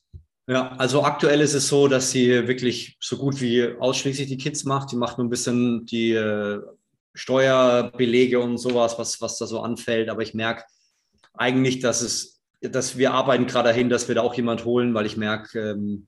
Ja, 0.49 0.69
also 0.77 1.03
aktuell 1.03 1.41
ist 1.41 1.53
es 1.53 1.67
so, 1.67 1.89
dass 1.89 2.11
sie 2.11 2.47
wirklich 2.47 2.97
so 3.01 3.17
gut 3.17 3.41
wie 3.41 3.67
ausschließlich 3.79 4.29
die 4.29 4.37
Kids 4.37 4.63
macht. 4.63 4.91
Die 4.91 4.95
macht 4.95 5.17
nur 5.17 5.27
ein 5.27 5.29
bisschen 5.29 5.85
die 5.85 6.13
äh, 6.13 6.61
Steuerbelege 7.13 8.39
und 8.39 8.57
sowas, 8.57 8.97
was, 8.97 9.19
was 9.19 9.37
da 9.37 9.45
so 9.45 9.59
anfällt. 9.59 10.07
Aber 10.07 10.21
ich 10.21 10.33
merke 10.33 10.63
eigentlich, 11.33 11.79
dass 11.79 12.01
es, 12.01 12.41
dass 12.61 12.97
wir 12.97 13.11
arbeiten 13.11 13.45
gerade 13.45 13.69
dahin, 13.69 13.89
dass 13.89 14.07
wir 14.07 14.15
da 14.15 14.21
auch 14.21 14.35
jemand 14.35 14.63
holen, 14.63 14.93
weil 14.93 15.05
ich 15.05 15.17
merke, 15.17 15.71
ähm, 15.71 16.07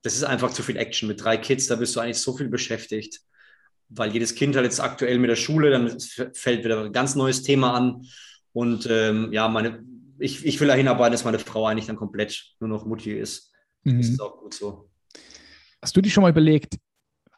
das 0.00 0.14
ist 0.14 0.24
einfach 0.24 0.52
zu 0.52 0.62
viel 0.62 0.78
Action. 0.78 1.06
Mit 1.06 1.22
drei 1.22 1.36
Kids, 1.36 1.66
da 1.66 1.76
bist 1.76 1.94
du 1.94 2.00
eigentlich 2.00 2.20
so 2.20 2.34
viel 2.34 2.48
beschäftigt. 2.48 3.20
Weil 3.90 4.12
jedes 4.12 4.34
Kind 4.34 4.56
hat 4.56 4.64
jetzt 4.64 4.80
aktuell 4.80 5.18
mit 5.18 5.28
der 5.28 5.36
Schule, 5.36 5.70
dann 5.70 6.00
fällt 6.32 6.64
wieder 6.64 6.84
ein 6.84 6.92
ganz 6.92 7.16
neues 7.16 7.42
Thema 7.42 7.74
an. 7.74 8.06
Und 8.54 8.86
ähm, 8.90 9.30
ja, 9.30 9.46
meine, 9.48 9.84
ich, 10.22 10.46
ich 10.46 10.60
will 10.60 10.68
da 10.68 10.74
hinarbeiten, 10.74 11.12
dass 11.12 11.24
meine 11.24 11.38
Frau 11.38 11.66
eigentlich 11.66 11.86
dann 11.86 11.96
komplett 11.96 12.54
nur 12.60 12.68
noch 12.68 12.86
Mutti 12.86 13.12
ist. 13.12 13.52
Mhm. 13.84 13.98
Das 13.98 14.08
ist 14.08 14.20
auch 14.20 14.38
gut 14.38 14.54
so. 14.54 14.88
Hast 15.80 15.96
du 15.96 16.00
dir 16.00 16.10
schon 16.10 16.22
mal 16.22 16.30
überlegt, 16.30 16.78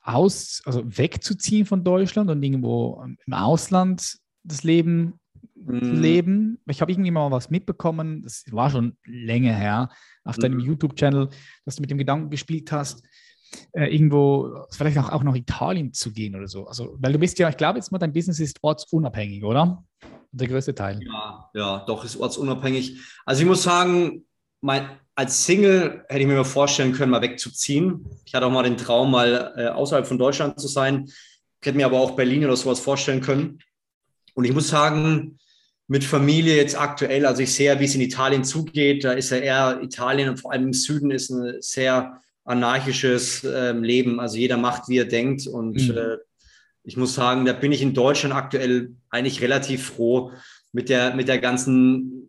aus, 0.02 0.60
also 0.66 0.82
wegzuziehen 0.84 1.64
von 1.64 1.82
Deutschland 1.82 2.30
und 2.30 2.42
irgendwo 2.42 3.02
im 3.26 3.32
Ausland 3.32 4.18
das 4.42 4.62
Leben 4.62 5.18
mhm. 5.54 5.82
zu 5.82 5.92
leben? 5.92 6.58
Ich 6.68 6.82
habe 6.82 6.92
irgendwie 6.92 7.10
mal 7.10 7.30
was 7.30 7.48
mitbekommen, 7.48 8.22
das 8.22 8.44
war 8.50 8.70
schon 8.70 8.98
länger 9.06 9.54
her, 9.54 9.88
auf 10.24 10.36
mhm. 10.36 10.42
deinem 10.42 10.60
YouTube-Channel, 10.60 11.30
dass 11.64 11.76
du 11.76 11.80
mit 11.80 11.90
dem 11.90 11.98
Gedanken 11.98 12.28
gespielt 12.28 12.70
hast, 12.70 13.02
äh, 13.72 13.86
irgendwo 13.86 14.66
vielleicht 14.70 14.98
auch, 14.98 15.08
auch 15.10 15.22
nach 15.22 15.36
Italien 15.36 15.94
zu 15.94 16.12
gehen 16.12 16.36
oder 16.36 16.48
so. 16.48 16.66
Also, 16.66 16.96
weil 16.98 17.14
du 17.14 17.18
bist 17.18 17.38
ja, 17.38 17.48
ich 17.48 17.56
glaube 17.56 17.78
jetzt 17.78 17.90
mal, 17.90 17.98
dein 17.98 18.12
Business 18.12 18.40
ist 18.40 18.58
ortsunabhängig, 18.62 19.42
oder? 19.42 19.82
Der 20.34 20.48
größte 20.48 20.74
Teil. 20.74 21.00
Ja, 21.02 21.50
ja, 21.54 21.84
doch, 21.86 22.04
ist 22.04 22.16
ortsunabhängig. 22.16 22.98
Also 23.24 23.42
ich 23.42 23.48
muss 23.48 23.62
sagen, 23.62 24.24
mein, 24.60 24.88
als 25.14 25.44
Single 25.44 26.04
hätte 26.08 26.20
ich 26.20 26.26
mir 26.26 26.44
vorstellen 26.44 26.92
können, 26.92 27.12
mal 27.12 27.22
wegzuziehen. 27.22 28.04
Ich 28.24 28.34
hatte 28.34 28.46
auch 28.46 28.50
mal 28.50 28.64
den 28.64 28.76
Traum, 28.76 29.10
mal 29.10 29.54
äh, 29.56 29.68
außerhalb 29.68 30.06
von 30.06 30.18
Deutschland 30.18 30.60
zu 30.60 30.68
sein. 30.68 31.04
Ich 31.06 31.66
hätte 31.66 31.76
mir 31.76 31.86
aber 31.86 32.00
auch 32.00 32.16
Berlin 32.16 32.44
oder 32.44 32.56
sowas 32.56 32.80
vorstellen 32.80 33.20
können. 33.20 33.60
Und 34.34 34.44
ich 34.44 34.52
muss 34.52 34.68
sagen, 34.68 35.38
mit 35.86 36.02
Familie 36.02 36.56
jetzt 36.56 36.78
aktuell, 36.78 37.26
also 37.26 37.42
ich 37.42 37.54
sehe, 37.54 37.78
wie 37.78 37.84
es 37.84 37.94
in 37.94 38.00
Italien 38.00 38.42
zugeht, 38.42 39.04
da 39.04 39.12
ist 39.12 39.30
ja 39.30 39.36
eher 39.36 39.80
Italien 39.82 40.30
und 40.30 40.40
vor 40.40 40.52
allem 40.52 40.64
im 40.64 40.72
Süden 40.72 41.10
ist 41.10 41.30
ein 41.30 41.60
sehr 41.60 42.20
anarchisches 42.44 43.44
äh, 43.44 43.72
Leben. 43.72 44.18
Also 44.18 44.36
jeder 44.38 44.56
macht, 44.56 44.88
wie 44.88 44.98
er 44.98 45.04
denkt 45.04 45.46
und 45.46 45.74
mhm. 45.74 45.96
äh, 45.96 46.16
ich 46.84 46.96
muss 46.96 47.14
sagen, 47.14 47.46
da 47.46 47.54
bin 47.54 47.72
ich 47.72 47.82
in 47.82 47.94
Deutschland 47.94 48.34
aktuell 48.34 48.94
eigentlich 49.08 49.40
relativ 49.40 49.86
froh 49.86 50.32
mit 50.72 50.90
der, 50.90 51.14
mit 51.14 51.28
der 51.28 51.38
ganzen 51.38 52.28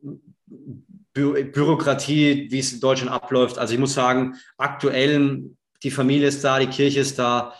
Bü 1.14 1.44
Bürokratie, 1.44 2.48
wie 2.50 2.60
es 2.60 2.74
in 2.74 2.80
Deutschland 2.80 3.12
abläuft. 3.12 3.58
Also 3.58 3.74
ich 3.74 3.80
muss 3.80 3.94
sagen, 3.94 4.36
aktuell, 4.58 5.44
die 5.84 5.92
Familie 5.92 6.30
ist 6.30 6.44
da, 6.44 6.60
die 6.60 6.68
Kirche 6.68 7.02
ist 7.02 7.20
da. 7.20 7.54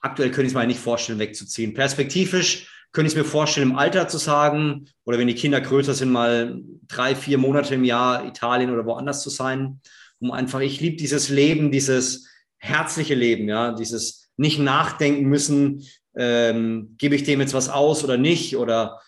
Aktuell 0.00 0.30
könnte 0.30 0.42
ich 0.42 0.52
es 0.52 0.54
mir 0.54 0.66
nicht 0.66 0.80
vorstellen, 0.80 1.18
wegzuziehen. 1.18 1.74
Perspektivisch 1.74 2.70
könnte 2.92 3.08
ich 3.08 3.14
es 3.14 3.18
mir 3.18 3.28
vorstellen, 3.28 3.70
im 3.70 3.76
Alter 3.76 4.06
zu 4.08 4.18
sagen, 4.18 4.88
oder 5.04 5.18
wenn 5.18 5.26
die 5.26 5.34
Kinder 5.34 5.60
größer 5.60 5.94
sind, 5.94 6.10
mal 6.10 6.60
drei, 6.88 7.14
vier 7.14 7.38
Monate 7.38 7.74
im 7.74 7.84
Jahr 7.84 8.26
Italien 8.26 8.70
oder 8.70 8.86
woanders 8.86 9.22
zu 9.22 9.30
sein, 9.30 9.80
um 10.18 10.30
einfach, 10.30 10.60
ich 10.60 10.80
liebe 10.80 10.96
dieses 10.96 11.28
Leben, 11.28 11.70
dieses 11.70 12.28
herzliche 12.58 13.14
Leben, 13.14 13.48
ja, 13.48 13.72
dieses 13.72 14.25
nicht 14.36 14.58
nachdenken 14.58 15.24
müssen, 15.24 15.84
ähm, 16.16 16.94
gebe 16.98 17.14
ich 17.14 17.24
dem 17.24 17.40
jetzt 17.40 17.54
was 17.54 17.68
aus 17.68 18.04
oder 18.04 18.16
nicht 18.16 18.56
oder 18.56 19.00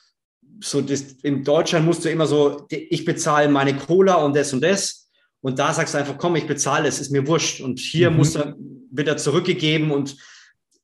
so 0.60 0.80
das, 0.80 1.00
in 1.22 1.44
Deutschland 1.44 1.86
musst 1.86 2.04
du 2.04 2.10
immer 2.10 2.26
so, 2.26 2.66
ich 2.70 3.04
bezahle 3.04 3.48
meine 3.48 3.76
Cola 3.76 4.14
und 4.16 4.34
das 4.34 4.52
und 4.52 4.62
das. 4.62 5.08
Und 5.40 5.58
da 5.58 5.72
sagst 5.72 5.94
du 5.94 5.98
einfach, 5.98 6.18
komm, 6.18 6.36
ich 6.36 6.46
bezahle 6.46 6.88
es, 6.88 7.00
ist 7.00 7.12
mir 7.12 7.26
wurscht. 7.26 7.60
Und 7.60 7.78
hier 7.78 8.10
mhm. 8.10 8.16
muss 8.16 8.34
er, 8.34 8.56
wird 8.90 9.08
er 9.08 9.16
zurückgegeben. 9.16 9.90
Und 9.90 10.16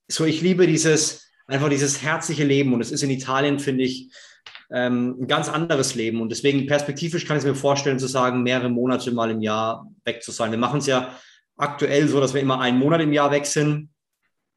so, 0.08 0.24
ich 0.24 0.42
liebe 0.42 0.66
dieses, 0.66 1.26
einfach 1.46 1.68
dieses 1.68 2.02
herzliche 2.02 2.44
Leben. 2.44 2.72
Und 2.72 2.80
es 2.80 2.92
ist 2.92 3.02
in 3.02 3.10
Italien, 3.10 3.58
finde 3.58 3.84
ich, 3.84 4.12
ähm, 4.70 5.16
ein 5.20 5.26
ganz 5.26 5.48
anderes 5.48 5.94
Leben. 5.94 6.20
Und 6.20 6.30
deswegen 6.30 6.66
perspektivisch 6.66 7.26
kann 7.26 7.38
ich 7.38 7.44
mir 7.44 7.54
vorstellen, 7.54 7.98
zu 7.98 8.06
sagen, 8.06 8.42
mehrere 8.42 8.68
Monate 8.68 9.10
mal 9.10 9.30
im 9.30 9.40
Jahr 9.40 9.90
weg 10.04 10.22
zu 10.22 10.30
sein. 10.30 10.52
Wir 10.52 10.58
machen 10.58 10.78
es 10.78 10.86
ja 10.86 11.16
aktuell 11.56 12.08
so, 12.08 12.20
dass 12.20 12.34
wir 12.34 12.40
immer 12.40 12.60
einen 12.60 12.78
Monat 12.78 13.00
im 13.00 13.12
Jahr 13.12 13.30
weg 13.32 13.46
sind. 13.46 13.90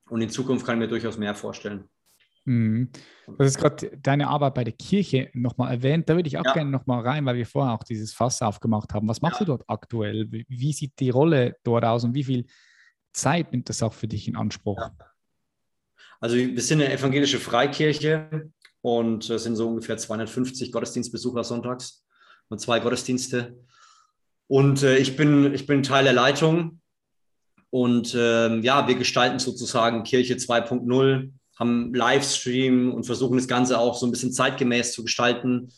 Und 0.09 0.21
in 0.21 0.29
Zukunft 0.29 0.65
kann 0.65 0.75
ich 0.75 0.79
mir 0.79 0.87
durchaus 0.87 1.17
mehr 1.17 1.35
vorstellen. 1.35 1.89
Mhm. 2.45 2.89
Du 3.27 3.43
hast 3.43 3.57
gerade 3.57 3.91
deine 4.01 4.27
Arbeit 4.27 4.53
bei 4.53 4.63
der 4.63 4.73
Kirche 4.73 5.29
nochmal 5.33 5.73
erwähnt. 5.73 6.07
Da 6.07 6.15
würde 6.15 6.27
ich 6.27 6.37
auch 6.37 6.45
ja. 6.45 6.53
gerne 6.53 6.71
nochmal 6.71 7.01
rein, 7.01 7.25
weil 7.25 7.35
wir 7.35 7.45
vorher 7.45 7.73
auch 7.73 7.83
dieses 7.83 8.13
Fass 8.13 8.41
aufgemacht 8.41 8.93
haben. 8.93 9.07
Was 9.09 9.21
machst 9.21 9.41
ja. 9.41 9.45
du 9.45 9.51
dort 9.51 9.63
aktuell? 9.67 10.27
Wie 10.31 10.73
sieht 10.73 10.97
die 10.99 11.09
Rolle 11.09 11.57
dort 11.63 11.83
aus 11.83 12.05
und 12.05 12.13
wie 12.13 12.23
viel 12.23 12.45
Zeit 13.11 13.51
nimmt 13.51 13.67
das 13.67 13.83
auch 13.83 13.93
für 13.93 14.07
dich 14.07 14.29
in 14.29 14.37
Anspruch? 14.37 14.79
Ja. 14.79 14.95
Also 16.21 16.37
wir 16.37 16.61
sind 16.61 16.81
eine 16.81 16.91
evangelische 16.91 17.37
Freikirche 17.37 18.49
und 18.81 19.29
es 19.29 19.43
sind 19.43 19.57
so 19.57 19.67
ungefähr 19.67 19.97
250 19.97 20.71
Gottesdienstbesucher 20.71 21.43
sonntags 21.43 22.05
und 22.47 22.59
zwei 22.59 22.79
Gottesdienste. 22.79 23.59
Und 24.47 24.83
äh, 24.83 24.97
ich, 24.97 25.17
bin, 25.17 25.53
ich 25.53 25.67
bin 25.67 25.83
Teil 25.83 26.05
der 26.05 26.13
Leitung 26.13 26.79
und 27.69 28.15
ähm, 28.17 28.63
ja, 28.63 28.87
wir 28.87 28.95
gestalten 28.95 29.39
sozusagen 29.39 30.03
Kirche 30.03 30.35
2.0, 30.35 31.31
haben 31.57 31.93
Livestream 31.93 32.93
und 32.93 33.05
versuchen 33.05 33.37
das 33.37 33.47
Ganze 33.47 33.79
auch 33.79 33.95
so 33.95 34.05
ein 34.05 34.11
bisschen 34.11 34.31
zeitgemäß 34.31 34.93
zu 34.93 35.03
gestalten. 35.03 35.69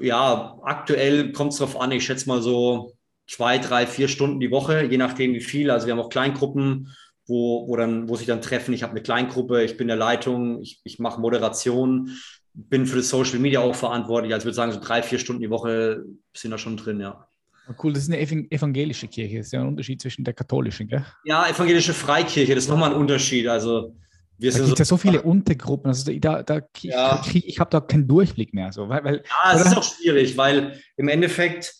Ja, 0.00 0.58
aktuell 0.62 1.32
kommt 1.32 1.52
es 1.52 1.58
darauf 1.58 1.80
an, 1.80 1.92
ich 1.92 2.04
schätze 2.04 2.28
mal 2.28 2.40
so 2.40 2.94
zwei, 3.26 3.58
drei, 3.58 3.86
vier 3.86 4.08
Stunden 4.08 4.40
die 4.40 4.50
Woche, 4.50 4.84
je 4.84 4.96
nachdem 4.96 5.34
wie 5.34 5.40
viel. 5.40 5.70
Also 5.70 5.86
wir 5.86 5.92
haben 5.92 6.00
auch 6.00 6.08
Kleingruppen, 6.08 6.94
wo, 7.26 7.68
wo, 7.68 7.76
dann, 7.76 8.08
wo 8.08 8.16
sich 8.16 8.26
dann 8.26 8.40
treffen. 8.40 8.72
Ich 8.72 8.82
habe 8.82 8.92
eine 8.92 9.02
Kleingruppe, 9.02 9.62
ich 9.62 9.76
bin 9.76 9.88
der 9.88 9.96
Leitung, 9.96 10.62
ich, 10.62 10.80
ich 10.84 10.98
mache 10.98 11.20
Moderation, 11.20 12.16
bin 12.54 12.86
für 12.86 12.96
das 12.96 13.10
Social 13.10 13.38
Media 13.38 13.60
auch 13.60 13.74
verantwortlich. 13.74 14.32
Also 14.32 14.42
ich 14.42 14.46
würde 14.46 14.56
sagen, 14.56 14.72
so 14.72 14.80
drei, 14.80 15.02
vier 15.02 15.18
Stunden 15.18 15.42
die 15.42 15.50
Woche 15.50 16.04
sind 16.34 16.52
da 16.52 16.58
schon 16.58 16.76
drin, 16.76 17.00
ja. 17.00 17.27
Oh, 17.68 17.74
cool, 17.82 17.92
das 17.92 18.04
ist 18.04 18.12
eine 18.12 18.20
evangelische 18.20 19.08
Kirche. 19.08 19.38
Das 19.38 19.46
ist 19.46 19.52
ja 19.52 19.60
ein 19.60 19.68
Unterschied 19.68 20.00
zwischen 20.00 20.24
der 20.24 20.34
katholischen, 20.34 20.88
gell? 20.88 21.04
Ja, 21.24 21.48
evangelische 21.48 21.92
Freikirche, 21.92 22.54
das 22.54 22.64
ist 22.64 22.70
nochmal 22.70 22.90
ein 22.90 22.96
Unterschied. 22.96 23.46
Also 23.46 23.94
wir 24.38 24.52
da 24.52 24.58
gibt 24.58 24.70
so, 24.70 24.74
ja 24.76 24.84
so 24.84 24.96
viele 24.96 25.22
Untergruppen. 25.22 25.88
Also 25.88 26.12
da, 26.12 26.42
da, 26.42 26.60
ja. 26.80 27.22
ich, 27.26 27.46
ich 27.46 27.60
habe 27.60 27.70
da 27.70 27.80
keinen 27.80 28.06
Durchblick 28.06 28.54
mehr. 28.54 28.72
So, 28.72 28.88
weil, 28.88 29.04
weil, 29.04 29.24
ja, 29.44 29.54
es 29.54 29.66
ist 29.66 29.76
auch 29.76 29.82
schwierig, 29.82 30.36
weil 30.36 30.80
im 30.96 31.08
Endeffekt, 31.08 31.74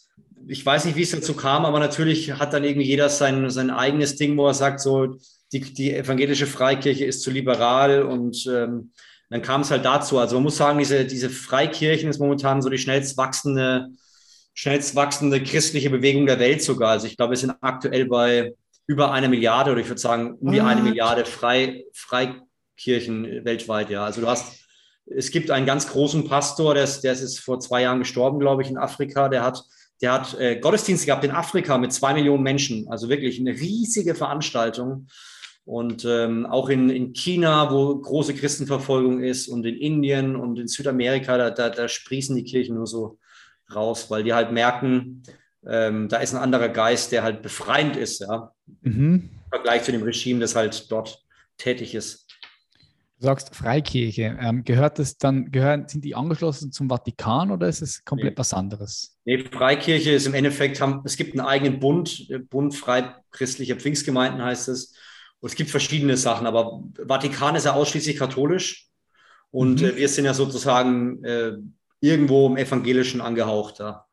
ich 0.47 0.65
weiß 0.65 0.85
nicht, 0.85 0.97
wie 0.97 1.03
es 1.03 1.13
dazu 1.13 1.35
kam, 1.35 1.65
aber 1.65 1.79
natürlich 1.79 2.33
hat 2.33 2.53
dann 2.53 2.65
irgendwie 2.65 2.87
jeder 2.87 3.09
sein, 3.09 3.49
sein 3.49 3.71
eigenes 3.71 4.17
Ding, 4.17 4.37
wo 4.37 4.47
er 4.47 4.55
sagt, 4.55 4.81
so 4.81 5.17
die, 5.53 5.61
die 5.61 5.95
evangelische 5.95 6.47
Freikirche 6.47 7.05
ist 7.05 7.23
zu 7.23 7.31
liberal 7.31 8.03
und 8.03 8.47
ähm, 8.47 8.93
dann 9.31 9.43
kam 9.43 9.61
es 9.61 9.71
halt 9.71 9.85
dazu. 9.85 10.19
Also 10.19 10.37
man 10.37 10.45
muss 10.45 10.57
sagen, 10.57 10.79
diese, 10.79 11.05
diese 11.05 11.31
Freikirchen 11.31 12.11
ist 12.11 12.19
momentan 12.19 12.61
so 12.61 12.69
die 12.69 12.79
schnellst 12.79 13.17
wachsende 13.17 13.89
schnellst 14.59 14.97
wachsende 14.97 15.41
christliche 15.41 15.89
Bewegung 15.89 16.27
der 16.27 16.41
Welt 16.41 16.63
sogar. 16.63 16.91
Also 16.91 17.07
ich 17.07 17.17
glaube, 17.17 17.31
wir 17.31 17.37
sind 17.37 17.55
aktuell 17.61 18.07
bei 18.07 18.55
über 18.89 19.13
einer 19.13 19.29
Milliarde 19.29 19.71
oder 19.71 19.81
ich 19.81 19.87
würde 19.87 20.01
sagen 20.01 20.37
um 20.41 20.51
die 20.51 20.61
eine 20.61 20.83
Milliarde 20.83 21.25
Frei, 21.25 21.85
Freikirchen 21.93 23.45
weltweit. 23.45 23.89
Ja, 23.89 24.05
also 24.05 24.21
du 24.21 24.27
hast, 24.27 24.59
es 25.07 25.31
gibt 25.31 25.53
einen 25.53 25.65
ganz 25.65 25.89
großen 25.89 26.27
Pastor, 26.27 26.75
der 26.75 26.83
ist, 26.83 27.03
der 27.03 27.13
ist 27.13 27.39
vor 27.39 27.61
zwei 27.61 27.83
Jahren 27.83 28.01
gestorben, 28.01 28.41
glaube 28.41 28.63
ich, 28.63 28.69
in 28.69 28.79
Afrika. 28.79 29.29
Der 29.29 29.45
hat, 29.45 29.63
der 30.03 30.13
hat 30.15 30.37
äh, 30.41 30.59
Gottesdienste 30.59 31.07
gehabt 31.07 31.23
in 31.23 31.31
Afrika 31.31 31.79
mit 31.79 31.93
zwei 31.93 32.13
Millionen 32.13 32.43
Menschen. 32.43 32.89
Also 32.89 33.09
wirklich 33.09 33.39
eine 33.39 33.53
riesige 33.53 34.17
Veranstaltung. 34.17 35.07
Und 35.67 36.05
ähm, 36.05 36.47
auch 36.47 36.69
in, 36.69 36.91
in 36.91 37.13
China, 37.13 37.71
wo 37.71 37.97
große 37.97 38.35
Christenverfolgung 38.35 39.23
ist, 39.23 39.47
und 39.47 39.65
in 39.65 39.77
Indien 39.77 40.35
und 40.35 40.59
in 40.59 40.67
Südamerika, 40.67 41.39
da, 41.39 41.51
da, 41.51 41.71
da 41.71 41.87
sprießen 41.87 42.35
die 42.35 42.45
Kirchen 42.45 42.75
nur 42.75 42.89
so 42.89 43.19
raus, 43.75 44.11
weil 44.11 44.25
die 44.25 44.35
halt 44.35 44.53
merken, 44.53 45.23
ähm, 45.67 46.09
da 46.09 46.19
ist 46.19 46.35
ein 46.35 46.43
anderer 46.43 46.69
Geist, 46.69 47.13
der 47.13 47.23
halt 47.23 47.43
befreiend 47.43 47.97
ist, 47.97 48.21
ja. 48.21 48.53
Mhm. 48.83 49.31
Im 49.45 49.51
Vergleich 49.51 49.83
zu 49.83 49.93
dem 49.93 50.03
Regime, 50.03 50.41
das 50.41 50.55
halt 50.55 50.91
dort 50.91 51.23
tätig 51.57 51.95
ist. 51.95 52.27
Du 53.19 53.25
sagst 53.27 53.55
Freikirche. 53.55 54.39
Ähm, 54.41 54.63
gehört 54.63 55.01
das 55.01 55.19
dann, 55.19 55.51
gehören, 55.51 55.89
sind 55.89 56.05
die 56.05 56.15
angeschlossen 56.15 56.71
zum 56.71 56.89
Vatikan 56.89 57.51
oder 57.51 57.67
ist 57.67 57.83
es 57.83 58.05
komplett 58.05 58.35
nee. 58.35 58.39
was 58.39 58.55
anderes? 58.55 59.19
Nee, 59.25 59.45
Freikirche 59.45 60.13
ist 60.13 60.27
im 60.27 60.35
Endeffekt, 60.35 60.81
haben, 60.81 61.03
es 61.05 61.17
gibt 61.17 61.33
einen 61.33 61.47
eigenen 61.47 61.81
Bund, 61.81 62.29
Bund 62.49 62.77
Freichristlicher 62.77 63.75
Pfingstgemeinden 63.75 64.41
heißt 64.41 64.69
es. 64.69 64.95
Und 65.41 65.51
es 65.51 65.57
gibt 65.57 65.71
verschiedene 65.71 66.17
Sachen, 66.17 66.47
aber 66.47 66.83
Vatikan 67.07 67.57
ist 67.57 67.65
ja 67.65 67.73
ausschließlich 67.73 68.17
katholisch. 68.17 68.87
Und 69.51 69.81
mhm. 69.81 69.89
äh, 69.89 69.97
wir 69.97 70.09
sind 70.09 70.25
ja 70.25 70.35
sozusagen 70.35 71.25
äh, 71.25 71.57
irgendwo 72.01 72.47
im 72.47 72.57
Evangelischen 72.57 73.21
angehaucht. 73.21 73.79
Ja. 73.79 74.05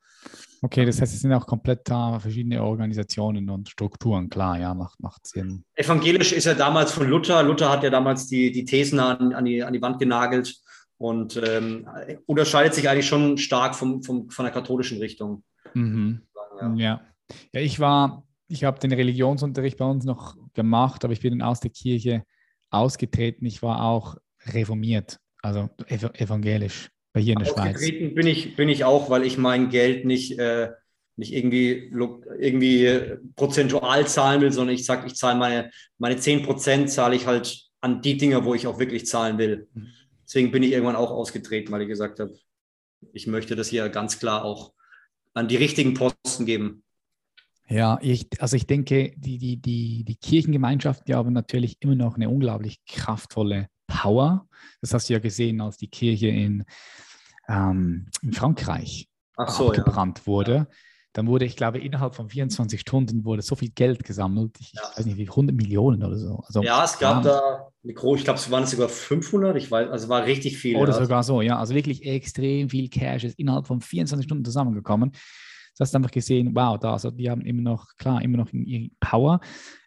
Okay, 0.61 0.85
das 0.85 0.99
heißt, 0.99 1.13
es 1.13 1.21
sind 1.21 1.33
auch 1.33 1.45
komplett 1.45 1.89
uh, 1.91 2.19
verschiedene 2.19 2.63
Organisationen 2.63 3.49
und 3.49 3.69
Strukturen, 3.69 4.29
klar, 4.29 4.59
ja, 4.59 4.73
macht, 4.73 4.99
macht 4.99 5.27
Sinn. 5.27 5.63
Evangelisch 5.75 6.31
ist 6.31 6.45
ja 6.45 6.55
damals 6.55 6.91
von 6.91 7.07
Luther. 7.07 7.43
Luther 7.43 7.69
hat 7.69 7.83
ja 7.83 7.91
damals 7.91 8.27
die, 8.27 8.51
die 8.51 8.65
Thesen 8.65 8.99
an, 8.99 9.33
an, 9.33 9.45
die, 9.45 9.63
an 9.63 9.73
die 9.73 9.81
Wand 9.81 9.99
genagelt 9.99 10.55
und 10.97 11.39
ähm, 11.45 11.87
unterscheidet 12.25 12.73
sich 12.73 12.89
eigentlich 12.89 13.07
schon 13.07 13.37
stark 13.37 13.75
vom, 13.75 14.01
vom, 14.01 14.29
von 14.29 14.45
der 14.45 14.53
katholischen 14.53 14.97
Richtung. 14.97 15.43
Mhm. 15.75 16.21
Ja. 16.59 16.73
ja. 16.75 17.01
ja, 17.53 17.61
ich 17.61 17.79
war, 17.79 18.25
ich 18.47 18.63
habe 18.63 18.79
den 18.79 18.93
Religionsunterricht 18.93 19.77
bei 19.77 19.85
uns 19.85 20.05
noch 20.05 20.35
gemacht, 20.53 21.03
aber 21.03 21.13
ich 21.13 21.19
bin 21.19 21.41
aus 21.43 21.59
der 21.59 21.71
Kirche 21.71 22.23
ausgetreten. 22.71 23.45
Ich 23.45 23.61
war 23.61 23.83
auch 23.83 24.17
reformiert, 24.47 25.19
also 25.43 25.69
evangelisch 25.87 26.89
bei 27.15 27.21
hier 27.21 27.33
in 27.33 27.39
der 27.39 27.45
Schweiz. 27.45 27.79
bin 27.79 28.27
ich, 28.27 28.57
bin 28.57 28.67
ich 28.67 28.83
auch, 28.83 29.09
weil 29.09 29.23
ich 29.23 29.37
mein 29.37 29.69
Geld 29.69 30.03
nicht, 30.03 30.37
äh, 30.37 30.71
nicht 31.15 31.33
irgendwie, 31.33 31.89
irgendwie 32.37 33.17
prozentual 33.37 34.05
zahlen 34.05 34.41
will, 34.41 34.51
sondern 34.51 34.75
ich 34.75 34.85
sage, 34.85 35.07
ich 35.07 35.15
zahle 35.15 35.39
meine, 35.39 35.71
meine 35.97 36.17
10% 36.17 36.87
zahle 36.87 37.15
ich 37.15 37.25
halt 37.25 37.69
an 37.79 38.01
die 38.01 38.17
Dinge, 38.17 38.43
wo 38.43 38.53
ich 38.53 38.67
auch 38.67 38.79
wirklich 38.79 39.05
zahlen 39.05 39.37
will. 39.37 39.69
Deswegen 40.25 40.51
bin 40.51 40.61
ich 40.61 40.73
irgendwann 40.73 40.97
auch 40.97 41.11
ausgetreten, 41.11 41.71
weil 41.71 41.83
ich 41.83 41.87
gesagt 41.87 42.19
habe, 42.19 42.37
ich 43.13 43.27
möchte 43.27 43.55
das 43.55 43.69
hier 43.69 43.87
ganz 43.87 44.19
klar 44.19 44.43
auch 44.43 44.73
an 45.33 45.47
die 45.47 45.55
richtigen 45.55 45.93
Posten 45.93 46.45
geben. 46.45 46.83
Ja, 47.69 47.97
ich, 48.01 48.27
also 48.39 48.57
ich 48.57 48.67
denke, 48.67 49.13
die, 49.15 49.37
die, 49.37 49.55
die, 49.55 50.03
die 50.03 50.15
Kirchengemeinschaften, 50.17 51.05
die 51.05 51.13
haben 51.13 51.31
natürlich 51.31 51.77
immer 51.79 51.95
noch 51.95 52.15
eine 52.15 52.29
unglaublich 52.29 52.83
kraftvolle 52.85 53.69
Power. 53.87 54.49
Das 54.81 54.93
hast 54.93 55.09
du 55.09 55.13
ja 55.13 55.19
gesehen, 55.19 55.61
als 55.61 55.77
die 55.77 55.89
Kirche 55.89 56.27
in 56.27 56.65
ähm, 57.47 58.07
in 58.21 58.33
Frankreich 58.33 59.07
so, 59.47 59.67
abgebrannt 59.67 60.19
ja. 60.19 60.27
wurde. 60.27 60.67
Dann 61.13 61.27
wurde, 61.27 61.45
ich 61.45 61.55
glaube, 61.55 61.79
innerhalb 61.79 62.13
von 62.13 62.27
24 62.29 62.81
Stunden 62.81 63.23
wurde 63.23 63.41
so 63.41 63.55
viel 63.55 63.69
Geld 63.69 64.03
gesammelt. 64.03 64.57
Ich 64.59 64.73
ja. 64.73 64.81
weiß 64.97 65.05
nicht, 65.05 65.17
wie 65.17 65.29
100 65.29 65.55
Millionen 65.55 66.03
oder 66.03 66.17
so. 66.17 66.43
Also, 66.45 66.61
ja, 66.61 66.83
es 66.83 66.99
gab 66.99 67.23
da 67.23 67.69
eine 67.83 67.93
große, 67.93 68.19
ich 68.19 68.25
glaube, 68.25 68.39
es 68.39 68.51
waren 68.51 68.65
sogar 68.65 68.89
500, 68.89 69.55
ich 69.55 69.71
weiß, 69.71 69.89
also 69.89 70.09
war 70.09 70.25
richtig 70.25 70.57
viel. 70.57 70.75
Oder 70.75 70.91
ja. 70.91 70.99
sogar 70.99 71.23
so, 71.23 71.41
ja. 71.41 71.57
Also 71.57 71.73
wirklich 71.73 72.05
extrem 72.05 72.69
viel 72.69 72.89
Cash 72.89 73.23
ist 73.23 73.39
innerhalb 73.39 73.65
von 73.65 73.79
24 73.79 74.25
Stunden 74.25 74.43
zusammengekommen. 74.43 75.13
Du 75.77 75.81
hast 75.81 75.93
einfach 75.93 76.11
gesehen, 76.11 76.55
wow, 76.55 76.79
da, 76.79 76.93
also 76.93 77.11
die 77.11 77.29
haben 77.29 77.41
immer 77.41 77.61
noch, 77.61 77.97
klar, 77.97 78.21
immer 78.21 78.37
noch 78.37 78.51
ihre 78.53 78.89
Power. 79.01 79.41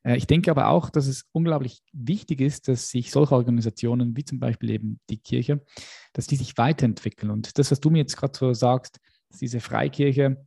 Äh, 0.04 0.16
ich 0.16 0.26
denke 0.26 0.50
aber 0.50 0.68
auch, 0.68 0.90
dass 0.90 1.06
es 1.06 1.24
unglaublich 1.32 1.82
wichtig 1.92 2.42
ist, 2.42 2.68
dass 2.68 2.90
sich 2.90 3.10
solche 3.10 3.34
Organisationen, 3.34 4.14
wie 4.16 4.24
zum 4.24 4.38
Beispiel 4.38 4.70
eben 4.70 5.00
die 5.08 5.18
Kirche, 5.18 5.64
dass 6.12 6.26
die 6.26 6.36
sich 6.36 6.58
weiterentwickeln. 6.58 7.30
Und 7.30 7.58
das, 7.58 7.70
was 7.70 7.80
du 7.80 7.88
mir 7.88 7.98
jetzt 7.98 8.16
gerade 8.18 8.36
so 8.36 8.52
sagst, 8.52 9.00
dass 9.30 9.40
diese 9.40 9.60
Freikirche, 9.60 10.44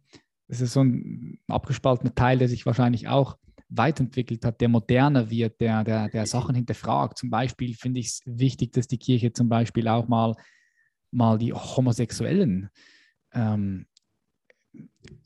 das 0.48 0.62
ist 0.62 0.74
so 0.74 0.84
ein 0.84 1.40
abgespaltener 1.48 2.14
Teil, 2.14 2.38
der 2.38 2.48
sich 2.48 2.66
wahrscheinlich 2.66 3.08
auch 3.08 3.38
weiterentwickelt 3.70 4.46
hat, 4.46 4.62
der 4.62 4.70
moderner 4.70 5.30
wird, 5.30 5.60
der, 5.60 5.84
der, 5.84 6.10
der 6.10 6.26
Sachen 6.28 6.56
hinterfragt. 6.56 7.18
Zum 7.18 7.30
Beispiel 7.30 7.74
finde 7.74 8.00
ich 8.00 8.08
es 8.08 8.22
wichtig, 8.26 8.74
dass 8.74 8.88
die 8.88 9.00
Kirche 9.00 9.34
zum 9.34 9.50
Beispiel 9.50 9.88
auch 9.88 10.08
mal, 10.08 10.36
mal 11.10 11.38
die 11.38 11.54
Homosexuellen 11.54 12.70
ähm, 13.34 13.88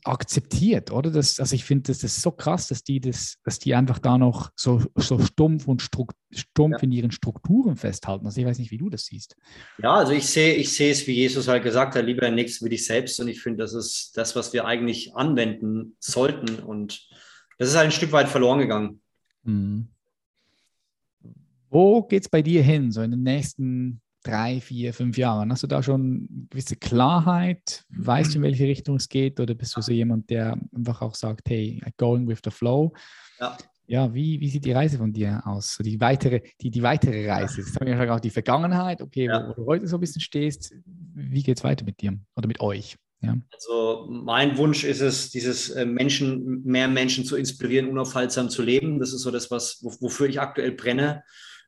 akzeptiert, 0.04 0.92
oder? 0.92 1.10
Das, 1.10 1.40
also 1.40 1.54
ich 1.54 1.64
finde, 1.64 1.84
das 1.90 2.02
ist 2.04 2.22
so 2.22 2.30
krass, 2.30 2.68
dass 2.68 2.82
die, 2.82 3.00
das, 3.00 3.38
dass 3.44 3.58
die 3.58 3.74
einfach 3.74 3.98
da 3.98 4.18
noch 4.18 4.50
so, 4.54 4.82
so 4.94 5.18
stumpf 5.18 5.66
und 5.66 5.82
stumpf 5.82 6.12
ja. 6.32 6.78
in 6.82 6.92
ihren 6.92 7.10
Strukturen 7.10 7.76
festhalten. 7.76 8.26
Also 8.26 8.40
ich 8.40 8.46
weiß 8.46 8.58
nicht, 8.58 8.70
wie 8.70 8.78
du 8.78 8.88
das 8.88 9.06
siehst. 9.06 9.36
Ja, 9.82 9.94
also 9.94 10.12
ich 10.12 10.26
sehe, 10.26 10.54
ich 10.54 10.72
sehe 10.72 10.92
es, 10.92 11.06
wie 11.06 11.14
Jesus 11.14 11.48
halt 11.48 11.62
gesagt 11.62 11.96
hat, 11.96 12.04
lieber 12.04 12.30
nichts 12.30 12.62
wie 12.62 12.68
dich 12.68 12.86
selbst. 12.86 13.20
Und 13.20 13.28
ich 13.28 13.40
finde, 13.40 13.58
das 13.58 13.74
ist 13.74 14.16
das, 14.16 14.36
was 14.36 14.52
wir 14.52 14.64
eigentlich 14.64 15.14
anwenden 15.14 15.96
sollten. 15.98 16.60
Und 16.60 17.08
das 17.58 17.68
ist 17.68 17.76
halt 17.76 17.86
ein 17.86 17.92
Stück 17.92 18.12
weit 18.12 18.28
verloren 18.28 18.60
gegangen. 18.60 19.00
Mhm. 19.42 19.88
Wo 21.68 22.02
geht 22.04 22.22
es 22.22 22.28
bei 22.28 22.42
dir 22.42 22.62
hin, 22.62 22.92
so 22.92 23.02
in 23.02 23.10
den 23.10 23.22
nächsten 23.22 24.00
drei, 24.26 24.60
vier, 24.60 24.92
fünf 24.92 25.16
Jahren? 25.16 25.52
Hast 25.52 25.62
du 25.62 25.66
da 25.66 25.82
schon 25.82 26.28
eine 26.30 26.46
gewisse 26.50 26.76
Klarheit? 26.76 27.84
Weißt 27.90 28.34
du, 28.34 28.38
in 28.38 28.42
welche 28.42 28.64
Richtung 28.64 28.96
es 28.96 29.08
geht? 29.08 29.40
Oder 29.40 29.54
bist 29.54 29.76
du 29.76 29.80
so 29.80 29.92
jemand, 29.92 30.30
der 30.30 30.58
einfach 30.74 31.02
auch 31.02 31.14
sagt, 31.14 31.48
hey, 31.48 31.80
going 31.96 32.28
with 32.28 32.40
the 32.44 32.50
flow? 32.50 32.92
Ja. 33.40 33.56
Ja, 33.88 34.12
wie, 34.12 34.40
wie 34.40 34.48
sieht 34.48 34.64
die 34.64 34.72
Reise 34.72 34.98
von 34.98 35.12
dir 35.12 35.42
aus? 35.44 35.78
die 35.80 36.00
weitere, 36.00 36.40
die, 36.60 36.70
die 36.70 36.82
weitere 36.82 37.30
Reise. 37.30 37.60
Jetzt 37.60 37.76
haben 37.76 37.86
wir 37.86 37.94
ja 37.94 38.14
auch 38.14 38.20
die 38.20 38.30
Vergangenheit, 38.30 39.00
okay, 39.00 39.26
ja. 39.26 39.46
wo, 39.46 39.50
wo, 39.50 39.54
du 39.54 39.66
heute 39.66 39.86
so 39.86 39.96
ein 39.96 40.00
bisschen 40.00 40.20
stehst. 40.20 40.74
Wie 41.14 41.42
geht 41.44 41.58
es 41.58 41.64
weiter 41.64 41.84
mit 41.84 42.00
dir 42.00 42.18
oder 42.34 42.48
mit 42.48 42.60
euch? 42.60 42.96
Ja. 43.22 43.36
Also 43.52 44.08
mein 44.10 44.58
Wunsch 44.58 44.82
ist 44.82 45.00
es, 45.00 45.30
dieses 45.30 45.70
äh, 45.70 45.86
Menschen, 45.86 46.64
mehr 46.64 46.88
Menschen 46.88 47.24
zu 47.24 47.36
inspirieren, 47.36 47.88
unaufhaltsam 47.88 48.50
zu 48.50 48.62
leben. 48.62 48.98
Das 48.98 49.12
ist 49.12 49.22
so 49.22 49.30
das, 49.30 49.52
was, 49.52 49.78
wofür 49.82 50.28
ich 50.28 50.40
aktuell 50.40 50.72
brenne. 50.72 51.22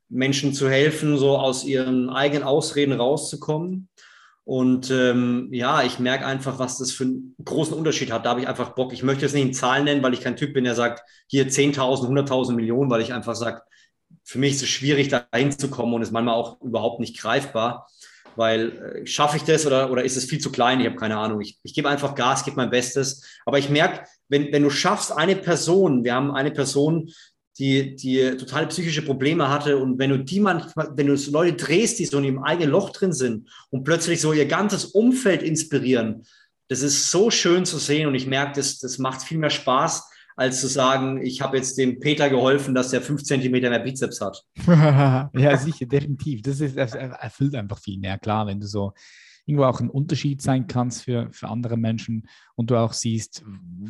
Menschen 0.09 0.55
zu 0.55 0.69
helfen, 0.69 1.19
so 1.19 1.37
aus 1.37 1.65
ihren 1.65 2.11
eigenen 2.11 2.45
Ausreden 2.45 2.93
rauszukommen. 2.93 3.89
Und 4.45 4.91
ähm, 4.91 5.49
ja, 5.53 5.83
ich 5.83 5.99
merke 5.99 6.25
einfach, 6.25 6.59
was 6.59 6.79
das 6.79 6.91
für 6.91 7.05
einen 7.05 7.35
großen 7.45 7.77
Unterschied 7.77 8.11
hat. 8.11 8.25
Da 8.25 8.31
habe 8.31 8.41
ich 8.41 8.49
einfach 8.49 8.71
Bock. 8.71 8.95
Ich 8.95 9.03
möchte 9.03 9.27
jetzt 9.27 9.35
nicht 9.35 9.45
in 9.45 9.53
Zahlen 9.53 9.85
nennen, 9.85 10.03
weil 10.03 10.15
ich 10.15 10.23
kein 10.23 10.37
Typ 10.37 10.55
bin, 10.55 10.65
der 10.65 10.75
sagt, 10.75 11.03
hier 11.27 11.49
10.000, 11.49 12.09
100.000 12.09 12.55
Millionen, 12.55 12.91
weil 12.91 13.03
ich 13.03 13.13
einfach 13.13 13.35
sage, 13.35 13.61
für 14.25 14.39
mich 14.39 14.55
ist 14.55 14.63
es 14.63 14.71
schwierig, 14.71 15.09
da 15.09 15.27
hinzukommen 15.35 15.95
und 15.95 16.01
ist 16.01 16.13
manchmal 16.13 16.35
auch 16.35 16.63
überhaupt 16.63 16.99
nicht 16.99 17.21
greifbar. 17.21 17.89
Weil 18.37 19.03
äh, 19.03 19.07
schaffe 19.07 19.37
ich 19.37 19.43
das 19.43 19.67
oder, 19.67 19.91
oder 19.91 20.03
ist 20.05 20.17
es 20.17 20.25
viel 20.25 20.39
zu 20.39 20.51
klein? 20.51 20.81
Ich 20.81 20.87
habe 20.87 20.97
keine 20.97 21.19
Ahnung. 21.19 21.43
Ich, 21.43 21.59
ich 21.63 21.75
gebe 21.75 21.91
einfach 21.91 22.15
Gas, 22.15 22.47
gebe 22.47 22.57
mein 22.57 22.71
Bestes. 22.71 23.27
Aber 23.45 23.59
ich 23.59 23.69
merke, 23.69 24.05
wenn, 24.29 24.51
wenn 24.51 24.63
du 24.63 24.71
schaffst, 24.71 25.13
eine 25.13 25.37
Person, 25.37 26.05
wir 26.05 26.15
haben 26.15 26.31
eine 26.31 26.53
Person, 26.53 27.11
die, 27.59 27.97
die 27.97 28.37
totale 28.37 28.69
psychische 28.69 29.03
Probleme 29.03 29.49
hatte. 29.49 29.79
Und 29.79 29.99
wenn 29.99 30.11
du 30.11 30.19
die 30.19 30.41
manchmal, 30.41 30.91
wenn 30.95 31.09
du 31.09 31.17
so 31.17 31.33
Leute 31.33 31.57
drehst, 31.57 31.99
die 31.99 32.07
so 32.07 32.19
in 32.19 32.25
ihrem 32.25 32.43
eigenen 32.43 32.71
Loch 32.71 32.91
drin 32.91 33.13
sind 33.13 33.49
und 33.71 33.85
plötzlich 33.85 34.21
so 34.21 34.33
ihr 34.33 34.47
ganzes 34.47 34.85
Umfeld 34.87 35.43
inspirieren, 35.43 36.25
das 36.69 36.83
ist 36.83 37.11
so 37.11 37.31
schön 37.31 37.65
zu 37.65 37.79
sehen. 37.79 38.07
Und 38.07 38.15
ich 38.15 38.27
merke, 38.27 38.53
das, 38.57 38.79
das 38.79 38.99
macht 38.99 39.23
viel 39.23 39.39
mehr 39.39 39.51
Spaß, 39.51 40.09
als 40.37 40.61
zu 40.61 40.69
sagen, 40.69 41.21
ich 41.21 41.41
habe 41.41 41.57
jetzt 41.57 41.77
dem 41.79 41.99
Peter 41.99 42.31
geholfen, 42.31 42.75
dass 42.75 42.93
er 42.93 43.03
fünf 43.03 43.25
Zentimeter 43.25 43.71
mehr 43.71 43.81
Bizeps 43.81 44.21
hat. 44.21 44.45
ja, 45.35 45.57
sicher, 45.57 45.87
definitiv. 45.87 46.43
Das, 46.43 46.61
ist, 46.61 46.77
das 46.77 46.95
erfüllt 46.95 47.57
einfach 47.57 47.81
viel 47.81 47.99
mehr. 47.99 48.19
Klar, 48.19 48.47
wenn 48.47 48.61
du 48.61 48.69
so 48.69 48.93
irgendwo 49.49 49.65
auch 49.65 49.81
ein 49.81 49.91
Unterschied 49.91 50.43
sein 50.43 50.67
kannst 50.67 51.05
für, 51.05 51.29
für 51.33 51.49
andere 51.49 51.77
Menschen 51.77 52.29
und 52.55 52.71
du 52.71 52.77
auch 52.77 52.93
siehst, 52.93 53.43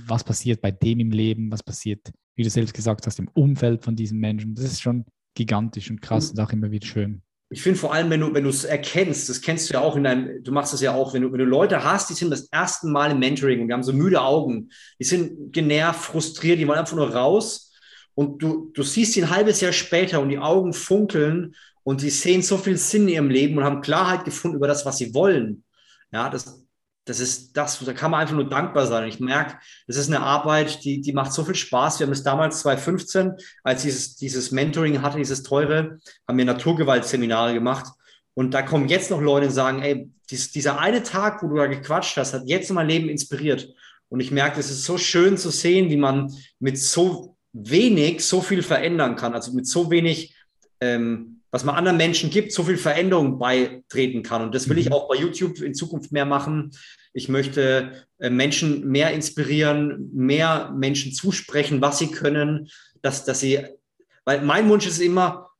was 0.07 0.23
passiert 0.23 0.61
bei 0.61 0.71
dem 0.71 1.01
im 1.01 1.11
Leben, 1.11 1.51
was 1.51 1.63
passiert, 1.63 2.13
wie 2.37 2.45
du 2.45 2.51
selbst 2.51 2.75
gesagt 2.75 3.07
hast, 3.07 3.19
im 3.19 3.29
Umfeld 3.35 3.83
von 3.83 3.97
diesen 3.97 4.21
Menschen. 4.21 4.55
Das 4.55 4.65
ist 4.65 4.81
schon 4.81 5.05
gigantisch 5.35 5.91
und 5.91 6.01
krass 6.01 6.33
mhm. 6.33 6.39
und 6.39 6.45
auch 6.45 6.53
immer 6.53 6.71
wieder 6.71 6.87
schön. 6.87 7.23
Ich 7.51 7.63
finde 7.63 7.79
vor 7.79 7.95
allem, 7.95 8.11
wenn 8.11 8.21
du, 8.21 8.33
wenn 8.35 8.45
du 8.45 8.51
es 8.51 8.65
erkennst, 8.65 9.29
das 9.29 9.41
kennst 9.41 9.69
du 9.69 9.75
ja 9.75 9.81
auch 9.81 9.97
in 9.97 10.05
deinem, 10.05 10.45
du 10.45 10.53
machst 10.53 10.75
das 10.75 10.83
ja 10.83 10.95
auch, 10.95 11.15
wenn 11.15 11.23
du, 11.23 11.33
wenn 11.33 11.39
du 11.39 11.47
Leute 11.47 11.83
hast, 11.83 12.11
die 12.11 12.15
sind 12.15 12.31
das 12.31 12.43
erste 12.53 12.87
Mal 12.89 13.11
im 13.11 13.19
Mentoring 13.19 13.63
und 13.63 13.69
die 13.69 13.73
haben 13.73 13.83
so 13.83 13.95
müde 13.95 14.21
Augen, 14.21 14.69
die 15.01 15.05
sind 15.05 15.53
genervt, 15.53 16.01
frustriert, 16.01 16.59
die 16.59 16.69
wollen 16.69 16.79
einfach 16.79 16.97
nur 16.97 17.11
raus 17.11 17.73
und 18.15 18.43
du, 18.43 18.71
du 18.75 18.83
siehst 18.83 19.15
sie 19.15 19.23
ein 19.23 19.31
halbes 19.31 19.61
Jahr 19.61 19.73
später 19.73 20.21
und 20.21 20.29
die 20.29 20.39
Augen 20.39 20.73
funkeln 20.75 21.55
und 21.89 22.03
sie 22.03 22.11
sehen 22.11 22.43
so 22.43 22.59
viel 22.59 22.77
Sinn 22.77 23.05
in 23.05 23.15
ihrem 23.15 23.31
Leben 23.31 23.57
und 23.57 23.65
haben 23.65 23.81
Klarheit 23.81 24.27
gefunden 24.27 24.59
über 24.59 24.69
das, 24.69 24.85
was 24.85 24.99
sie 24.99 25.15
wollen. 25.15 25.65
Ja, 26.13 26.29
das, 26.29 26.63
das 27.07 27.19
ist 27.19 27.57
das, 27.57 27.83
da 27.83 27.95
kann 27.95 28.11
man 28.11 28.21
einfach 28.21 28.35
nur 28.35 28.47
dankbar 28.47 28.87
sein. 28.87 29.09
Ich 29.09 29.21
merke, 29.21 29.57
das 29.87 29.97
ist 29.97 30.09
eine 30.09 30.21
Arbeit, 30.21 30.85
die, 30.85 31.01
die 31.01 31.15
macht 31.15 31.33
so 31.33 31.47
viel 31.47 31.55
Spaß. 31.55 31.99
Wir 31.99 32.07
haben 32.07 32.13
es 32.13 32.23
damals 32.23 32.61
2015, 32.61 33.33
als 33.63 33.81
dieses, 33.85 34.17
dieses 34.17 34.51
Mentoring 34.51 35.01
hatte, 35.01 35.17
dieses 35.17 35.43
teure, 35.43 35.99
haben 36.29 36.37
wir 36.37 36.45
Naturgewaltseminare 36.45 37.55
gemacht. 37.55 37.87
Und 38.35 38.53
da 38.53 38.61
kommen 38.61 38.89
jetzt 38.89 39.11
noch 39.11 39.23
Leute 39.23 39.47
und 39.47 39.53
sagen, 39.53 39.81
ey, 39.81 40.11
dies, 40.29 40.53
dieser 40.53 40.79
eine 40.79 41.03
Tag, 41.03 41.43
wo 41.43 41.49
du 41.49 41.57
da 41.57 41.69
gequatscht 41.69 42.19
hast, 42.19 42.35
hat 42.35 42.43
jetzt 42.45 42.71
mein 42.71 42.87
Leben 42.87 43.09
inspiriert. 43.09 43.67
Und 44.11 44.21
ich 44.21 44.31
merke, 44.31 44.61
es 44.61 44.69
ist 44.69 44.85
so 44.85 44.99
schön 44.99 45.39
zu 45.39 45.49
sehen, 45.49 45.89
wie 45.89 45.97
man 45.97 46.37
mit 46.59 46.79
so 46.79 47.39
wenig 47.55 48.23
so 48.23 48.43
viel 48.43 48.63
verändern 48.63 49.17
kann. 49.17 49.33
Also 49.33 49.55
mit 49.55 49.67
so 49.67 49.91
wenig 49.91 50.35
ähm, 50.83 51.38
was 51.51 51.65
man 51.65 51.75
anderen 51.75 51.97
Menschen 51.97 52.31
gibt, 52.31 52.53
so 52.53 52.63
viel 52.63 52.77
Veränderung 52.77 53.39
beitreten 53.39 54.23
kann. 54.23 54.43
Und 54.43 54.55
das 54.55 54.69
will 54.69 54.79
ich 54.79 54.87
mhm. 54.87 54.93
auch 54.93 55.09
bei 55.09 55.17
YouTube 55.17 55.61
in 55.61 55.75
Zukunft 55.75 56.13
mehr 56.13 56.27
machen. 56.27 56.73
Ich 57.13 57.29
möchte 57.29 58.07
äh, 58.19 58.31
Menschen 58.31 58.87
mehr 58.89 59.13
inspirieren, 59.13 60.11
mehr 60.13 60.73
Menschen 60.77 61.13
zusprechen, 61.13 61.81
was 61.81 61.99
sie 61.99 62.11
können, 62.11 62.69
dass, 63.03 63.25
dass 63.25 63.41
sie, 63.41 63.61
weil 64.25 64.43
mein 64.43 64.69
Wunsch 64.69 64.87
ist 64.87 65.01
immer, 65.01 65.51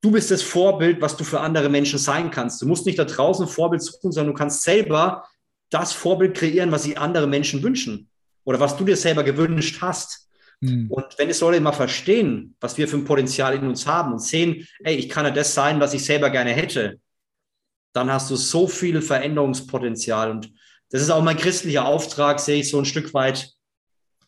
du 0.00 0.10
bist 0.10 0.30
das 0.30 0.42
Vorbild, 0.42 1.00
was 1.00 1.16
du 1.16 1.24
für 1.24 1.40
andere 1.40 1.68
Menschen 1.68 1.98
sein 1.98 2.30
kannst. 2.30 2.60
Du 2.60 2.66
musst 2.66 2.86
nicht 2.86 2.98
da 2.98 3.04
draußen 3.04 3.46
ein 3.46 3.50
Vorbild 3.50 3.82
suchen, 3.82 4.12
sondern 4.12 4.34
du 4.34 4.38
kannst 4.38 4.62
selber 4.62 5.24
das 5.70 5.92
Vorbild 5.92 6.36
kreieren, 6.36 6.72
was 6.72 6.84
sich 6.84 6.98
andere 6.98 7.26
Menschen 7.26 7.62
wünschen 7.62 8.08
oder 8.44 8.60
was 8.60 8.76
du 8.76 8.84
dir 8.84 8.96
selber 8.96 9.24
gewünscht 9.24 9.78
hast. 9.80 10.25
Mhm. 10.60 10.90
Und 10.90 11.06
wenn 11.18 11.30
es 11.30 11.40
Leute 11.40 11.60
mal 11.60 11.72
verstehen, 11.72 12.54
was 12.60 12.78
wir 12.78 12.88
für 12.88 12.96
ein 12.96 13.04
Potenzial 13.04 13.54
in 13.54 13.66
uns 13.66 13.86
haben 13.86 14.12
und 14.12 14.20
sehen, 14.20 14.66
ey, 14.84 14.96
ich 14.96 15.08
kann 15.08 15.24
ja 15.24 15.30
das 15.30 15.54
sein, 15.54 15.80
was 15.80 15.94
ich 15.94 16.04
selber 16.04 16.30
gerne 16.30 16.52
hätte, 16.52 17.00
dann 17.92 18.12
hast 18.12 18.30
du 18.30 18.36
so 18.36 18.68
viel 18.68 19.00
Veränderungspotenzial. 19.00 20.30
Und 20.30 20.52
das 20.90 21.02
ist 21.02 21.10
auch 21.10 21.22
mein 21.22 21.36
christlicher 21.36 21.86
Auftrag, 21.86 22.40
sehe 22.40 22.60
ich 22.60 22.70
so 22.70 22.78
ein 22.78 22.84
Stück 22.84 23.14
weit, 23.14 23.50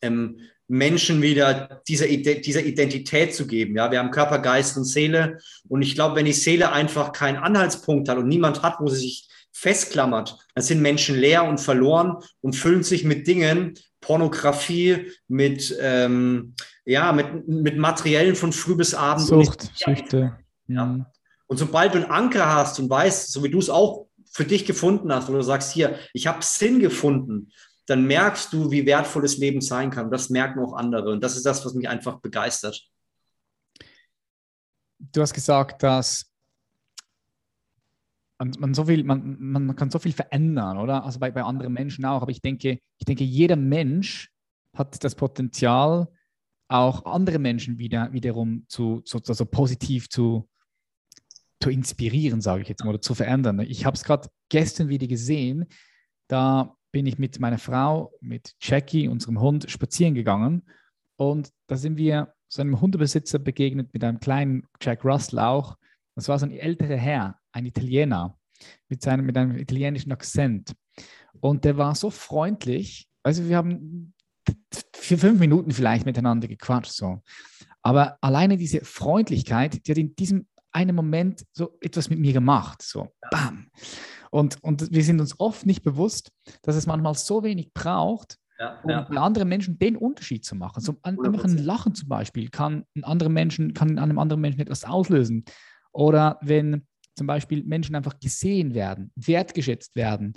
ähm, 0.02 0.40
Menschen 0.68 1.22
wieder 1.22 1.82
dieser, 1.88 2.06
dieser 2.06 2.62
Identität 2.62 3.34
zu 3.34 3.46
geben. 3.46 3.74
Ja, 3.76 3.90
wir 3.90 3.98
haben 3.98 4.10
Körper, 4.10 4.38
Geist 4.38 4.76
und 4.76 4.84
Seele. 4.84 5.38
Und 5.66 5.80
ich 5.80 5.94
glaube, 5.94 6.16
wenn 6.16 6.26
die 6.26 6.34
Seele 6.34 6.72
einfach 6.72 7.12
keinen 7.12 7.38
Anhaltspunkt 7.38 8.08
hat 8.08 8.18
und 8.18 8.28
niemand 8.28 8.62
hat, 8.62 8.76
wo 8.78 8.88
sie 8.88 9.00
sich 9.00 9.28
festklammert, 9.50 10.38
dann 10.54 10.62
sind 10.62 10.82
Menschen 10.82 11.16
leer 11.16 11.44
und 11.44 11.58
verloren 11.58 12.18
und 12.42 12.54
füllen 12.54 12.82
sich 12.82 13.02
mit 13.04 13.26
Dingen, 13.26 13.78
Pornografie, 14.00 15.12
mit, 15.26 15.76
ähm, 15.80 16.54
ja, 16.84 17.12
mit, 17.12 17.48
mit 17.48 17.76
Materiellen 17.78 18.36
von 18.36 18.52
früh 18.52 18.76
bis 18.76 18.94
abend. 18.94 19.26
Sucht, 19.26 19.70
Süchte. 19.74 20.38
Ja. 20.66 20.86
Mhm. 20.86 21.06
Und 21.46 21.56
sobald 21.56 21.94
du 21.94 21.98
einen 21.98 22.10
Anker 22.10 22.54
hast 22.54 22.78
und 22.78 22.90
weißt, 22.90 23.32
so 23.32 23.42
wie 23.42 23.50
du 23.50 23.58
es 23.58 23.70
auch 23.70 24.06
für 24.30 24.44
dich 24.44 24.66
gefunden 24.66 25.12
hast, 25.12 25.28
wo 25.28 25.32
du 25.32 25.42
sagst, 25.42 25.72
hier, 25.72 25.98
ich 26.12 26.26
habe 26.26 26.44
Sinn 26.44 26.78
gefunden, 26.78 27.50
dann 27.86 28.06
merkst 28.06 28.52
du, 28.52 28.70
wie 28.70 28.84
wertvoll 28.84 29.22
das 29.22 29.38
Leben 29.38 29.62
sein 29.62 29.90
kann. 29.90 30.10
Das 30.10 30.28
merken 30.28 30.60
auch 30.60 30.74
andere. 30.74 31.10
Und 31.10 31.24
das 31.24 31.36
ist 31.36 31.46
das, 31.46 31.64
was 31.64 31.72
mich 31.72 31.88
einfach 31.88 32.20
begeistert. 32.20 32.86
Du 34.98 35.22
hast 35.22 35.32
gesagt, 35.32 35.82
dass 35.82 36.30
man, 38.38 38.52
man, 38.58 38.74
so 38.74 38.84
viel, 38.84 39.04
man, 39.04 39.36
man 39.38 39.76
kann 39.76 39.90
so 39.90 39.98
viel 39.98 40.12
verändern, 40.12 40.78
oder? 40.78 41.04
Also 41.04 41.18
bei, 41.18 41.30
bei 41.30 41.42
anderen 41.42 41.72
Menschen 41.72 42.04
auch. 42.04 42.22
Aber 42.22 42.30
ich 42.30 42.40
denke, 42.40 42.78
ich 42.98 43.04
denke, 43.04 43.24
jeder 43.24 43.56
Mensch 43.56 44.30
hat 44.76 45.02
das 45.02 45.14
Potenzial, 45.14 46.08
auch 46.68 47.06
andere 47.06 47.38
Menschen 47.38 47.78
wieder, 47.78 48.12
wiederum 48.12 48.64
zu, 48.68 49.00
zu 49.00 49.18
also 49.26 49.46
positiv 49.46 50.10
zu, 50.10 50.48
zu 51.60 51.70
inspirieren, 51.70 52.40
sage 52.40 52.62
ich 52.62 52.68
jetzt 52.68 52.84
mal, 52.84 52.90
oder 52.90 53.00
zu 53.00 53.14
verändern. 53.14 53.60
Ich 53.60 53.86
habe 53.86 53.96
es 53.96 54.04
gerade 54.04 54.28
gestern 54.50 54.88
wieder 54.88 55.06
gesehen. 55.06 55.66
Da 56.28 56.76
bin 56.92 57.06
ich 57.06 57.18
mit 57.18 57.40
meiner 57.40 57.58
Frau, 57.58 58.12
mit 58.20 58.54
Jackie, 58.60 59.08
unserem 59.08 59.40
Hund, 59.40 59.70
spazieren 59.70 60.14
gegangen. 60.14 60.62
Und 61.16 61.50
da 61.66 61.76
sind 61.76 61.96
wir 61.96 62.34
so 62.48 62.62
einem 62.62 62.80
Hundebesitzer 62.80 63.38
begegnet 63.38 63.92
mit 63.92 64.04
einem 64.04 64.20
kleinen 64.20 64.66
Jack 64.80 65.04
Russell 65.04 65.38
auch. 65.38 65.76
Das 66.14 66.28
war 66.28 66.38
so 66.38 66.46
ein 66.46 66.52
älterer 66.52 66.96
Herr, 66.96 67.38
ein 67.58 67.66
Italiener 67.66 68.38
mit, 68.88 69.02
seinem, 69.02 69.26
mit 69.26 69.36
einem 69.36 69.56
italienischen 69.56 70.12
Akzent. 70.12 70.72
Und 71.40 71.64
der 71.64 71.76
war 71.76 71.94
so 71.94 72.10
freundlich. 72.10 73.08
Also 73.22 73.48
wir 73.48 73.56
haben 73.56 74.14
für 74.94 75.18
fünf 75.18 75.38
Minuten 75.38 75.72
vielleicht 75.72 76.06
miteinander 76.06 76.48
gequatscht. 76.48 76.92
So. 76.92 77.22
Aber 77.82 78.18
alleine 78.20 78.56
diese 78.56 78.84
Freundlichkeit, 78.84 79.86
die 79.86 79.90
hat 79.90 79.98
in 79.98 80.14
diesem 80.16 80.46
einen 80.72 80.94
Moment 80.94 81.44
so 81.52 81.76
etwas 81.80 82.10
mit 82.10 82.18
mir 82.18 82.32
gemacht. 82.32 82.82
So, 82.82 83.08
bam. 83.30 83.70
Und, 84.30 84.62
und 84.62 84.92
wir 84.92 85.02
sind 85.02 85.20
uns 85.20 85.38
oft 85.40 85.64
nicht 85.66 85.82
bewusst, 85.82 86.30
dass 86.62 86.76
es 86.76 86.86
manchmal 86.86 87.14
so 87.14 87.42
wenig 87.42 87.72
braucht, 87.72 88.36
ja, 88.58 88.78
um 88.82 88.90
ja. 88.90 89.00
bei 89.02 89.16
anderen 89.16 89.48
Menschen 89.48 89.78
den 89.78 89.96
Unterschied 89.96 90.44
zu 90.44 90.54
machen. 90.56 90.82
So 90.82 90.96
ein, 91.02 91.18
einfach 91.20 91.44
ein 91.44 91.58
Lachen 91.58 91.94
zum 91.94 92.08
Beispiel 92.08 92.50
kann, 92.50 92.84
einen 92.94 93.04
anderen 93.04 93.32
Menschen, 93.32 93.72
kann 93.72 93.88
in 93.88 93.98
einem 93.98 94.18
anderen 94.18 94.42
Menschen 94.42 94.60
etwas 94.60 94.84
auslösen. 94.84 95.44
Oder 95.92 96.38
wenn 96.42 96.86
zum 97.18 97.26
Beispiel 97.26 97.64
Menschen 97.64 97.94
einfach 97.94 98.18
gesehen 98.18 98.74
werden, 98.74 99.12
wertgeschätzt 99.16 99.94
werden. 99.96 100.34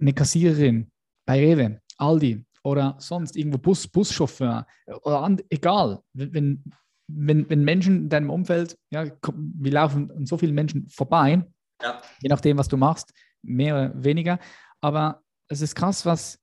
Eine 0.00 0.12
Kassiererin 0.12 0.90
bei 1.26 1.38
Rewe, 1.38 1.80
Aldi 1.98 2.44
oder 2.64 2.96
sonst 2.98 3.36
irgendwo 3.36 3.58
Bus, 3.58 3.86
Buschauffeur 3.86 4.66
oder 4.86 5.22
and, 5.22 5.44
egal, 5.50 6.00
wenn, 6.14 6.64
wenn, 7.06 7.48
wenn 7.48 7.64
Menschen 7.64 7.96
in 7.96 8.08
deinem 8.08 8.30
Umfeld, 8.30 8.76
ja, 8.90 9.06
wir 9.24 9.72
laufen 9.72 10.10
an 10.10 10.26
so 10.26 10.36
vielen 10.36 10.54
Menschen 10.54 10.88
vorbei, 10.88 11.44
ja. 11.82 12.02
je 12.20 12.28
nachdem, 12.28 12.58
was 12.58 12.68
du 12.68 12.76
machst, 12.76 13.12
mehr 13.42 13.74
oder 13.74 14.04
weniger, 14.04 14.38
aber 14.80 15.22
es 15.48 15.60
ist 15.60 15.74
krass, 15.74 16.04
was, 16.04 16.38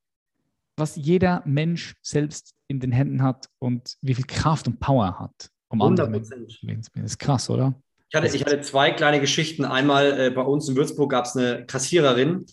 was 0.77 0.95
jeder 0.95 1.43
Mensch 1.45 1.95
selbst 2.01 2.53
in 2.67 2.79
den 2.79 2.91
Händen 2.91 3.21
hat 3.21 3.49
und 3.59 3.97
wie 4.01 4.13
viel 4.13 4.25
Kraft 4.25 4.67
und 4.67 4.79
Power 4.79 5.19
hat, 5.19 5.49
um 5.69 5.81
100%. 5.81 5.85
andere 5.85 6.09
Menschen 6.09 6.83
zu 6.83 6.91
Das 6.95 7.11
ist 7.11 7.19
krass, 7.19 7.49
oder? 7.49 7.79
Ich 8.09 8.15
hatte, 8.15 8.27
ich 8.27 8.41
hatte 8.45 8.61
zwei 8.61 8.91
kleine 8.91 9.19
Geschichten. 9.19 9.65
Einmal 9.65 10.19
äh, 10.19 10.29
bei 10.29 10.41
uns 10.41 10.69
in 10.69 10.75
Würzburg 10.75 11.11
gab 11.11 11.25
es 11.25 11.35
eine 11.35 11.65
Kassiererin 11.65 12.45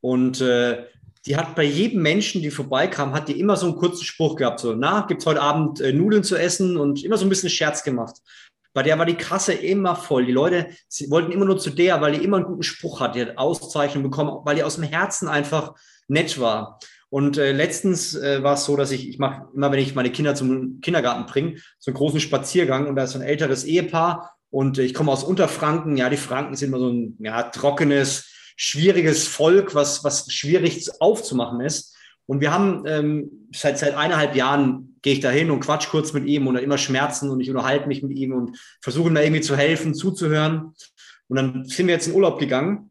und 0.00 0.40
äh, 0.40 0.84
die 1.26 1.36
hat 1.36 1.54
bei 1.54 1.64
jedem 1.64 2.00
Menschen, 2.00 2.40
die 2.40 2.50
vorbeikam, 2.50 3.12
hat 3.12 3.28
die 3.28 3.38
immer 3.38 3.56
so 3.56 3.66
einen 3.66 3.76
kurzen 3.76 4.04
Spruch 4.04 4.36
gehabt. 4.36 4.60
So, 4.60 4.74
na, 4.74 5.02
gibt 5.06 5.20
es 5.20 5.26
heute 5.26 5.42
Abend 5.42 5.80
äh, 5.80 5.92
Nudeln 5.92 6.24
zu 6.24 6.36
essen 6.36 6.76
und 6.76 7.04
immer 7.04 7.18
so 7.18 7.26
ein 7.26 7.28
bisschen 7.28 7.50
Scherz 7.50 7.82
gemacht. 7.82 8.16
Bei 8.72 8.82
der 8.82 8.98
war 8.98 9.04
die 9.04 9.16
Kasse 9.16 9.52
immer 9.52 9.96
voll. 9.96 10.26
Die 10.26 10.32
Leute 10.32 10.68
sie 10.88 11.10
wollten 11.10 11.32
immer 11.32 11.44
nur 11.44 11.58
zu 11.58 11.70
der, 11.70 12.00
weil 12.00 12.12
die 12.12 12.24
immer 12.24 12.38
einen 12.38 12.46
guten 12.46 12.62
Spruch 12.62 13.00
hat. 13.00 13.16
Die 13.16 13.20
hat 13.20 13.36
Auszeichnung 13.36 14.04
bekommen, 14.04 14.30
weil 14.44 14.56
die 14.56 14.62
aus 14.62 14.76
dem 14.76 14.84
Herzen 14.84 15.28
einfach 15.28 15.74
nett 16.08 16.40
war. 16.40 16.78
Und 17.10 17.36
äh, 17.36 17.50
letztens 17.50 18.14
äh, 18.14 18.42
war 18.44 18.54
es 18.54 18.64
so, 18.64 18.76
dass 18.76 18.92
ich, 18.92 19.08
ich 19.08 19.18
mache 19.18 19.48
immer, 19.52 19.72
wenn 19.72 19.80
ich 19.80 19.96
meine 19.96 20.12
Kinder 20.12 20.36
zum 20.36 20.80
Kindergarten 20.80 21.26
bringe, 21.26 21.56
so 21.80 21.90
einen 21.90 21.96
großen 21.96 22.20
Spaziergang 22.20 22.86
und 22.86 22.94
da 22.94 23.04
ist 23.04 23.12
so 23.12 23.18
ein 23.18 23.24
älteres 23.24 23.64
Ehepaar 23.64 24.36
und 24.50 24.78
ich 24.78 24.94
komme 24.94 25.12
aus 25.12 25.24
Unterfranken. 25.24 25.96
Ja, 25.96 26.10
die 26.10 26.16
Franken 26.16 26.56
sind 26.56 26.68
immer 26.68 26.78
so 26.78 26.90
ein 26.90 27.16
ja, 27.20 27.44
trockenes, 27.44 28.28
schwieriges 28.56 29.26
Volk, 29.26 29.74
was, 29.74 30.04
was 30.04 30.32
schwierig 30.32 30.88
aufzumachen 31.00 31.60
ist. 31.60 31.96
Und 32.26 32.40
wir 32.40 32.52
haben 32.52 32.84
ähm, 32.86 33.48
seit, 33.52 33.78
seit 33.78 33.94
eineinhalb 33.94 34.36
Jahren 34.36 34.96
gehe 35.02 35.14
ich 35.14 35.20
da 35.20 35.30
hin 35.30 35.50
und 35.50 35.60
quatsch 35.60 35.88
kurz 35.88 36.12
mit 36.12 36.26
ihm 36.26 36.46
und 36.46 36.56
er 36.56 36.62
immer 36.62 36.78
Schmerzen 36.78 37.30
und 37.30 37.40
ich 37.40 37.50
unterhalte 37.50 37.88
mich 37.88 38.02
mit 38.02 38.16
ihm 38.16 38.32
und 38.32 38.56
versuche 38.80 39.08
ihm 39.08 39.14
da 39.14 39.22
irgendwie 39.22 39.40
zu 39.40 39.56
helfen, 39.56 39.94
zuzuhören. 39.94 40.74
Und 41.28 41.36
dann 41.36 41.64
sind 41.64 41.86
wir 41.86 41.94
jetzt 41.94 42.06
in 42.06 42.14
Urlaub 42.14 42.38
gegangen 42.38 42.90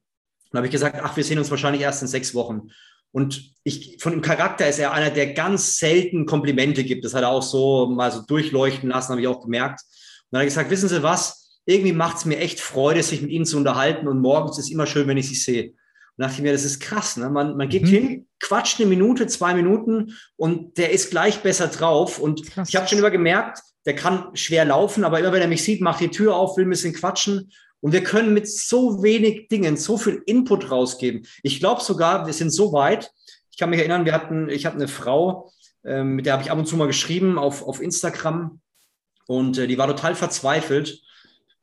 und 0.52 0.58
habe 0.58 0.68
ich 0.68 0.72
gesagt, 0.72 1.00
ach, 1.02 1.16
wir 1.16 1.24
sehen 1.24 1.40
uns 1.40 1.52
wahrscheinlich 1.52 1.84
erst 1.84 2.02
in 2.02 2.08
sechs 2.08 2.34
Wochen. 2.34 2.70
Und 3.12 3.54
ich, 3.64 3.98
von 4.00 4.12
dem 4.12 4.22
Charakter 4.22 4.68
ist 4.68 4.80
er 4.80 4.92
einer, 4.92 5.10
der 5.10 5.34
ganz 5.34 5.78
selten 5.78 6.26
Komplimente 6.26 6.84
gibt. 6.84 7.06
Das 7.06 7.14
hat 7.14 7.24
er 7.24 7.30
auch 7.30 7.42
so 7.42 7.88
mal 7.88 8.12
so 8.12 8.22
durchleuchten 8.22 8.90
lassen, 8.90 9.12
habe 9.12 9.22
ich 9.22 9.28
auch 9.28 9.42
gemerkt. 9.42 9.82
Und 9.82 10.28
dann 10.32 10.40
habe 10.40 10.48
ich 10.48 10.54
gesagt, 10.54 10.70
wissen 10.70 10.90
Sie 10.90 11.02
was? 11.02 11.39
Irgendwie 11.70 11.94
macht 11.94 12.18
es 12.18 12.26
mir 12.26 12.40
echt 12.40 12.60
Freude, 12.60 13.04
sich 13.04 13.22
mit 13.22 13.30
ihnen 13.30 13.46
zu 13.46 13.58
unterhalten 13.58 14.08
und 14.08 14.20
morgens 14.20 14.58
ist 14.58 14.66
es 14.66 14.72
immer 14.72 14.88
schön, 14.88 15.08
wenn 15.08 15.18
ich 15.18 15.28
sie 15.28 15.36
sehe. 15.36 15.70
Und 15.70 16.24
dachte 16.24 16.34
ich 16.34 16.42
mir, 16.42 16.52
das 16.52 16.66
ist 16.66 16.80
krass. 16.80 17.16
Ne? 17.16 17.30
Man, 17.30 17.58
man 17.58 17.70
geht 17.70 17.84
mhm. 17.84 17.88
hin, 17.88 18.28
quatscht 18.40 18.80
eine 18.80 18.90
Minute, 18.90 19.28
zwei 19.28 19.54
Minuten 19.54 20.18
und 20.36 20.80
der 20.80 20.92
ist 20.92 21.12
gleich 21.12 21.42
besser 21.42 21.68
drauf. 21.68 22.18
Und 22.18 22.44
krass. 22.50 22.70
ich 22.70 22.76
habe 22.76 22.88
schon 22.88 22.98
immer 22.98 23.12
gemerkt, 23.12 23.62
der 23.86 23.96
kann 23.96 24.36
schwer 24.36 24.66
laufen, 24.66 25.04
aber 25.04 25.20
immer 25.20 25.32
wenn 25.32 25.44
er 25.44 25.48
mich 25.48 25.64
sieht, 25.64 25.80
macht 25.80 26.02
die 26.02 26.10
Tür 26.10 26.36
auf, 26.36 26.58
will 26.58 26.66
ein 26.66 26.72
bisschen 26.72 26.94
quatschen. 26.94 27.52
Und 27.82 27.94
wir 27.94 28.04
können 28.04 28.34
mit 28.34 28.50
so 28.50 29.04
wenig 29.04 29.48
Dingen 29.48 29.78
so 29.78 29.98
viel 29.98 30.24
Input 30.26 30.72
rausgeben. 30.72 31.26
Ich 31.44 31.60
glaube 31.60 31.82
sogar, 31.82 32.26
wir 32.26 32.34
sind 32.34 32.50
so 32.50 32.74
weit. 32.74 33.12
Ich 33.52 33.58
kann 33.58 33.70
mich 33.70 33.80
erinnern, 33.80 34.06
wir 34.06 34.14
hatten, 34.14 34.50
ich 34.50 34.66
hatte 34.66 34.78
eine 34.78 34.88
Frau, 34.88 35.52
äh, 35.84 36.04
mit 36.04 36.26
der 36.26 36.34
habe 36.34 36.44
ich 36.44 36.52
ab 36.52 36.58
und 36.58 36.66
zu 36.66 36.76
mal 36.76 36.88
geschrieben 36.88 37.38
auf, 37.38 37.62
auf 37.64 37.80
Instagram. 37.80 38.60
Und 39.28 39.60
äh, 39.60 39.68
die 39.68 39.78
war 39.78 39.88
total 39.88 40.16
verzweifelt 40.16 41.04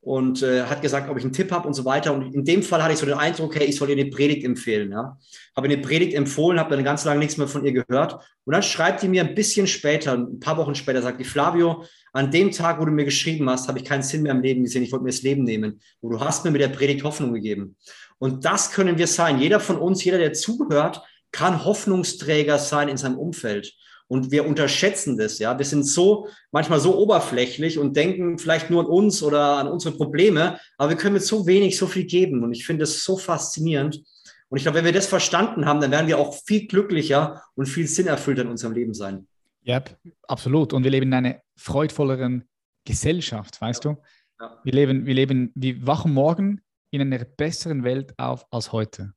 und 0.07 0.41
äh, 0.45 0.63
hat 0.63 0.83
gesagt, 0.83 1.11
ob 1.11 1.19
ich 1.19 1.25
einen 1.25 1.33
Tipp 1.33 1.51
habe 1.51 1.67
und 1.67 1.75
so 1.75 1.85
weiter. 1.85 2.15
Und 2.15 2.33
in 2.33 2.45
dem 2.45 2.63
Fall 2.63 2.81
hatte 2.81 2.93
ich 2.93 2.99
so 3.01 3.07
den 3.07 3.19
Eindruck, 3.19 3.57
hey, 3.57 3.67
ich 3.67 3.75
soll 3.75 3.91
ihr 3.91 3.97
eine 3.97 4.09
Predigt 4.09 4.45
empfehlen. 4.45 4.93
Ja? 4.93 5.19
Habe 5.57 5.67
eine 5.67 5.79
Predigt 5.79 6.15
empfohlen, 6.15 6.61
habe 6.61 6.77
dann 6.77 6.85
ganz 6.85 7.05
lange 7.05 7.19
nichts 7.19 7.37
mehr 7.39 7.49
von 7.49 7.65
ihr 7.65 7.73
gehört. 7.73 8.15
Und 8.45 8.53
dann 8.53 8.63
schreibt 8.63 9.03
die 9.03 9.09
mir 9.09 9.25
ein 9.25 9.35
bisschen 9.35 9.67
später, 9.67 10.13
ein 10.13 10.39
paar 10.39 10.59
Wochen 10.59 10.77
später, 10.77 11.03
sagt 11.03 11.19
die, 11.19 11.25
Flavio, 11.25 11.83
an 12.13 12.31
dem 12.31 12.53
Tag, 12.53 12.81
wo 12.81 12.85
du 12.85 12.93
mir 12.93 13.05
geschrieben 13.05 13.51
hast, 13.51 13.67
habe 13.67 13.81
ich 13.81 13.85
keinen 13.85 14.05
Sinn 14.05 14.23
mehr 14.23 14.31
im 14.31 14.43
Leben 14.43 14.63
gesehen. 14.63 14.85
Ich 14.85 14.93
wollte 14.93 15.03
mir 15.03 15.11
das 15.11 15.23
Leben 15.23 15.43
nehmen. 15.43 15.81
Und 16.01 16.13
du 16.13 16.21
hast 16.21 16.45
mir 16.45 16.53
mit 16.53 16.61
der 16.61 16.69
Predigt 16.69 17.03
Hoffnung 17.03 17.35
gegeben. 17.35 17.75
Und 18.19 18.45
das 18.45 18.71
können 18.71 18.99
wir 18.99 19.09
sein. 19.09 19.41
Jeder 19.41 19.59
von 19.59 19.77
uns, 19.77 20.05
jeder, 20.05 20.19
der 20.19 20.35
zuhört, 20.35 21.03
kann 21.33 21.65
Hoffnungsträger 21.65 22.61
sein 22.61 22.89
in 22.89 22.97
seinem 22.97 23.19
Umfeld. 23.19 23.75
Und 24.09 24.31
wir 24.31 24.47
unterschätzen 24.47 25.19
das, 25.19 25.39
ja. 25.39 25.59
Wir 25.59 25.65
sind 25.65 25.85
so, 25.85 26.29
manchmal 26.53 26.79
so 26.79 26.97
oberflächlich 26.97 27.79
und 27.79 27.97
denken 27.97 28.39
vielleicht 28.39 28.71
nur 28.71 28.85
an 28.85 28.87
uns 28.87 29.23
oder 29.23 29.59
an 29.59 29.69
unsere 29.69 29.97
Probleme, 29.97 30.59
aber 30.79 30.91
wir 30.91 30.97
können 30.97 31.15
mit 31.15 31.25
so 31.25 31.47
wenig 31.47 31.77
so 31.77 31.87
viel 31.87 32.05
geben. 32.05 32.45
Und 32.45 32.53
ich 32.53 32.65
finde 32.65 32.83
das 32.83 33.03
so 33.03 33.17
faszinierend. 33.17 34.03
Und 34.49 34.59
ich 34.59 34.63
glaube, 34.63 34.79
wenn 34.79 34.85
wir 34.85 34.93
das 34.93 35.09
verstanden 35.09 35.67
haben, 35.67 35.81
dann 35.81 35.91
werden 35.91 36.07
wir 36.07 36.19
auch 36.19 36.35
viel 36.47 36.69
glücklicher 36.69 37.43
und 37.57 37.67
viel 37.67 37.89
sinnerfüllter 37.89 38.43
in 38.43 38.49
unserem 38.49 38.75
Leben 38.75 38.95
sein. 38.95 39.27
Ja, 39.63 39.83
absolut. 40.29 40.73
Und 40.73 40.85
wir 40.85 40.93
leben 40.93 41.07
in 41.07 41.15
einer 41.15 41.41
freudvolleren 41.57 42.45
Gesellschaft, 42.85 43.61
weißt 43.61 43.85
ja. 43.85 43.93
du? 43.93 44.03
Ja. 44.41 44.61
Wir 44.63 44.73
leben, 44.73 45.07
wir 45.07 45.15
leben, 45.15 45.51
wir 45.57 45.85
wachen 45.85 46.13
morgen 46.13 46.61
in 46.91 47.01
einer 47.01 47.25
besseren 47.25 47.83
Welt 47.83 48.15
auf 48.19 48.47
als 48.53 48.71
heute. 48.71 49.13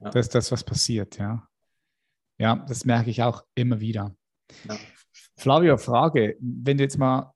Ja. 0.00 0.10
Das 0.10 0.26
ist 0.26 0.34
das, 0.34 0.52
was 0.52 0.62
passiert, 0.62 1.18
ja. 1.18 1.48
Ja, 2.38 2.56
das 2.68 2.84
merke 2.84 3.10
ich 3.10 3.22
auch 3.22 3.44
immer 3.54 3.80
wieder. 3.80 4.14
Ja. 4.68 4.76
Flavio, 5.36 5.76
Frage, 5.76 6.36
wenn 6.40 6.78
du 6.78 6.84
jetzt 6.84 6.98
mal 6.98 7.32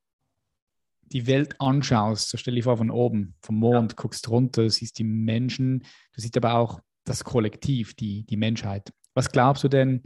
die 1.13 1.27
Welt 1.27 1.61
anschaust, 1.61 2.31
so 2.31 2.39
stell 2.39 2.55
dich 2.55 2.65
vor 2.65 2.77
von 2.77 2.91
oben, 2.91 3.35
vom 3.43 3.57
Mond, 3.57 3.93
ja. 3.93 3.97
guckst 3.97 4.29
runter, 4.29 4.69
siehst 4.71 4.99
die 4.99 5.05
Menschen, 5.05 5.81
du 6.13 6.21
siehst 6.21 6.37
aber 6.37 6.55
auch 6.55 6.81
das 7.05 7.25
Kollektiv, 7.25 7.95
die, 7.95 8.25
die 8.25 8.37
Menschheit. 8.37 8.93
Was 9.15 9.31
glaubst 9.31 9.65
du 9.65 9.69
denn, 9.69 10.03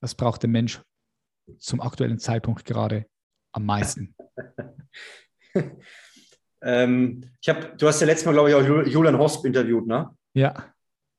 was 0.00 0.14
braucht 0.14 0.42
der 0.42 0.50
Mensch 0.50 0.80
zum 1.58 1.80
aktuellen 1.80 2.18
Zeitpunkt 2.18 2.64
gerade 2.64 3.06
am 3.52 3.66
meisten? 3.66 4.14
ähm, 6.62 7.30
ich 7.40 7.48
habe, 7.48 7.74
du 7.76 7.86
hast 7.86 8.00
ja 8.00 8.06
letztes 8.06 8.26
Mal, 8.26 8.32
glaube 8.32 8.50
ich, 8.50 8.54
auch 8.54 8.86
Julian 8.86 9.18
Hosp 9.18 9.44
interviewt, 9.44 9.86
ne? 9.86 10.10
Ja. 10.34 10.72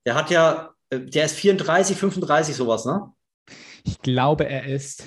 Der 0.05 0.15
hat 0.15 0.31
ja, 0.31 0.73
äh, 0.89 0.99
der 0.99 1.25
ist 1.25 1.35
34, 1.35 1.95
35, 1.97 2.55
sowas, 2.55 2.85
ne? 2.85 3.13
Ich 3.87 4.01
glaube, 4.01 4.47
er 4.47 4.65
ist 4.65 5.03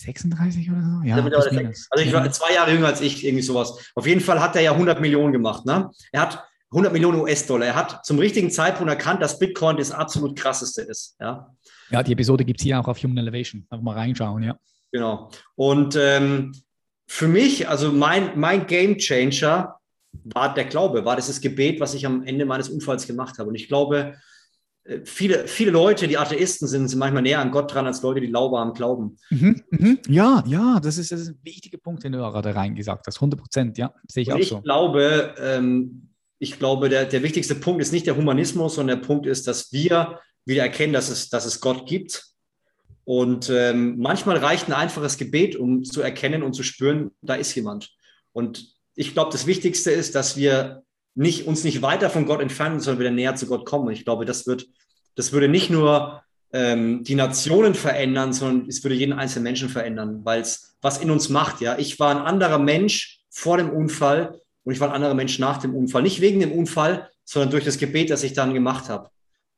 36 0.00 0.70
oder 0.70 0.80
so. 0.80 1.06
Ja, 1.06 1.16
also 1.16 2.04
ich 2.04 2.12
war 2.12 2.30
zwei 2.30 2.54
Jahre 2.54 2.72
jünger 2.72 2.86
als 2.86 3.00
ich, 3.00 3.24
irgendwie 3.24 3.42
sowas. 3.42 3.90
Auf 3.94 4.06
jeden 4.06 4.20
Fall 4.20 4.40
hat 4.40 4.56
er 4.56 4.62
ja 4.62 4.72
100 4.72 5.00
Millionen 5.00 5.32
gemacht. 5.32 5.66
Ne? 5.66 5.90
Er 6.12 6.22
hat 6.22 6.44
100 6.70 6.92
Millionen 6.92 7.20
US-Dollar. 7.20 7.66
Er 7.66 7.74
hat 7.74 8.04
zum 8.06 8.18
richtigen 8.18 8.50
Zeitpunkt 8.50 8.90
erkannt, 8.90 9.22
dass 9.22 9.38
Bitcoin 9.38 9.76
das 9.76 9.90
absolut 9.90 10.38
krasseste 10.38 10.82
ist. 10.82 11.16
Ja, 11.20 11.54
ja 11.90 12.02
die 12.02 12.12
Episode 12.12 12.44
gibt 12.44 12.60
es 12.60 12.64
hier 12.64 12.80
auch 12.80 12.88
auf 12.88 13.02
Human 13.02 13.18
Elevation. 13.18 13.66
Einfach 13.68 13.84
mal 13.84 13.94
reinschauen, 13.94 14.42
ja. 14.42 14.56
Genau. 14.92 15.30
Und 15.54 15.96
ähm, 15.96 16.52
für 17.06 17.28
mich, 17.28 17.68
also 17.68 17.92
mein, 17.92 18.38
mein 18.38 18.66
Game 18.66 18.96
Changer 18.96 19.76
war 20.24 20.54
der 20.54 20.64
Glaube, 20.64 21.04
war 21.04 21.16
dieses 21.16 21.40
Gebet, 21.40 21.80
was 21.80 21.94
ich 21.94 22.06
am 22.06 22.24
Ende 22.24 22.46
meines 22.46 22.68
Unfalls 22.68 23.06
gemacht 23.06 23.38
habe. 23.38 23.50
Und 23.50 23.54
ich 23.54 23.68
glaube, 23.68 24.14
viele, 25.04 25.48
viele 25.48 25.70
Leute, 25.70 26.06
die 26.08 26.18
Atheisten 26.18 26.68
sind, 26.68 26.88
sind 26.88 26.98
manchmal 26.98 27.22
näher 27.22 27.40
an 27.40 27.50
Gott 27.50 27.72
dran 27.72 27.86
als 27.86 28.02
Leute, 28.02 28.20
die 28.20 28.28
lauwarm 28.28 28.72
glauben. 28.72 29.18
Mhm, 29.30 29.62
mhm. 29.70 29.98
Ja, 30.08 30.44
ja, 30.46 30.80
das 30.80 30.98
ist, 30.98 31.12
das 31.12 31.20
ist 31.20 31.28
ein 31.28 31.40
wichtiger 31.42 31.78
Punkt, 31.78 32.04
den 32.04 32.12
du 32.12 32.18
gerade 32.18 32.54
reingesagt 32.54 33.06
hast. 33.06 33.16
100 33.16 33.40
Prozent, 33.40 33.78
ja, 33.78 33.92
sehe 34.08 34.22
ich 34.22 34.28
Und 34.28 34.34
auch 34.34 34.38
ich 34.38 34.48
so. 34.48 34.60
Glaube, 34.60 35.34
ähm, 35.40 36.10
ich 36.38 36.58
glaube, 36.58 36.88
der, 36.88 37.06
der 37.06 37.22
wichtigste 37.22 37.54
Punkt 37.54 37.80
ist 37.80 37.92
nicht 37.92 38.06
der 38.06 38.16
Humanismus, 38.16 38.76
sondern 38.76 39.00
der 39.00 39.06
Punkt 39.06 39.26
ist, 39.26 39.46
dass 39.48 39.72
wir 39.72 40.20
wieder 40.44 40.62
erkennen, 40.62 40.92
dass 40.92 41.08
es, 41.08 41.28
dass 41.28 41.46
es 41.46 41.60
Gott 41.60 41.86
gibt. 41.88 42.24
Und 43.04 43.50
ähm, 43.50 43.98
manchmal 43.98 44.36
reicht 44.36 44.68
ein 44.68 44.72
einfaches 44.72 45.16
Gebet, 45.16 45.56
um 45.56 45.84
zu 45.84 46.02
erkennen 46.02 46.42
und 46.42 46.54
zu 46.54 46.62
spüren, 46.62 47.12
da 47.22 47.34
ist 47.34 47.54
jemand. 47.54 47.90
Und 48.32 48.74
ich 48.94 49.14
glaube, 49.14 49.30
das 49.32 49.46
Wichtigste 49.46 49.90
ist, 49.90 50.14
dass 50.14 50.36
wir 50.36 50.82
nicht, 51.16 51.46
uns 51.46 51.64
nicht 51.64 51.82
weiter 51.82 52.10
von 52.10 52.26
Gott 52.26 52.40
entfernen, 52.40 52.78
sondern 52.78 53.00
wieder 53.00 53.10
näher 53.10 53.34
zu 53.34 53.46
Gott 53.46 53.66
kommen. 53.66 53.88
Und 53.88 53.94
ich 53.94 54.04
glaube, 54.04 54.24
das 54.24 54.46
wird, 54.46 54.66
das 55.16 55.32
würde 55.32 55.48
nicht 55.48 55.70
nur 55.70 56.22
ähm, 56.52 57.02
die 57.02 57.14
Nationen 57.14 57.74
verändern, 57.74 58.32
sondern 58.32 58.68
es 58.68 58.84
würde 58.84 58.94
jeden 58.94 59.14
einzelnen 59.14 59.44
Menschen 59.44 59.68
verändern, 59.68 60.20
weil 60.24 60.42
es 60.42 60.76
was 60.82 60.98
in 60.98 61.10
uns 61.10 61.30
macht. 61.30 61.60
Ja, 61.60 61.78
ich 61.78 61.98
war 61.98 62.10
ein 62.10 62.22
anderer 62.22 62.58
Mensch 62.58 63.20
vor 63.30 63.56
dem 63.56 63.70
Unfall 63.70 64.40
und 64.64 64.72
ich 64.74 64.80
war 64.80 64.88
ein 64.88 64.94
anderer 64.94 65.14
Mensch 65.14 65.38
nach 65.38 65.56
dem 65.56 65.74
Unfall. 65.74 66.02
Nicht 66.02 66.20
wegen 66.20 66.40
dem 66.40 66.52
Unfall, 66.52 67.08
sondern 67.24 67.50
durch 67.50 67.64
das 67.64 67.78
Gebet, 67.78 68.10
das 68.10 68.22
ich 68.22 68.34
dann 68.34 68.54
gemacht 68.54 68.88
habe. 68.90 69.08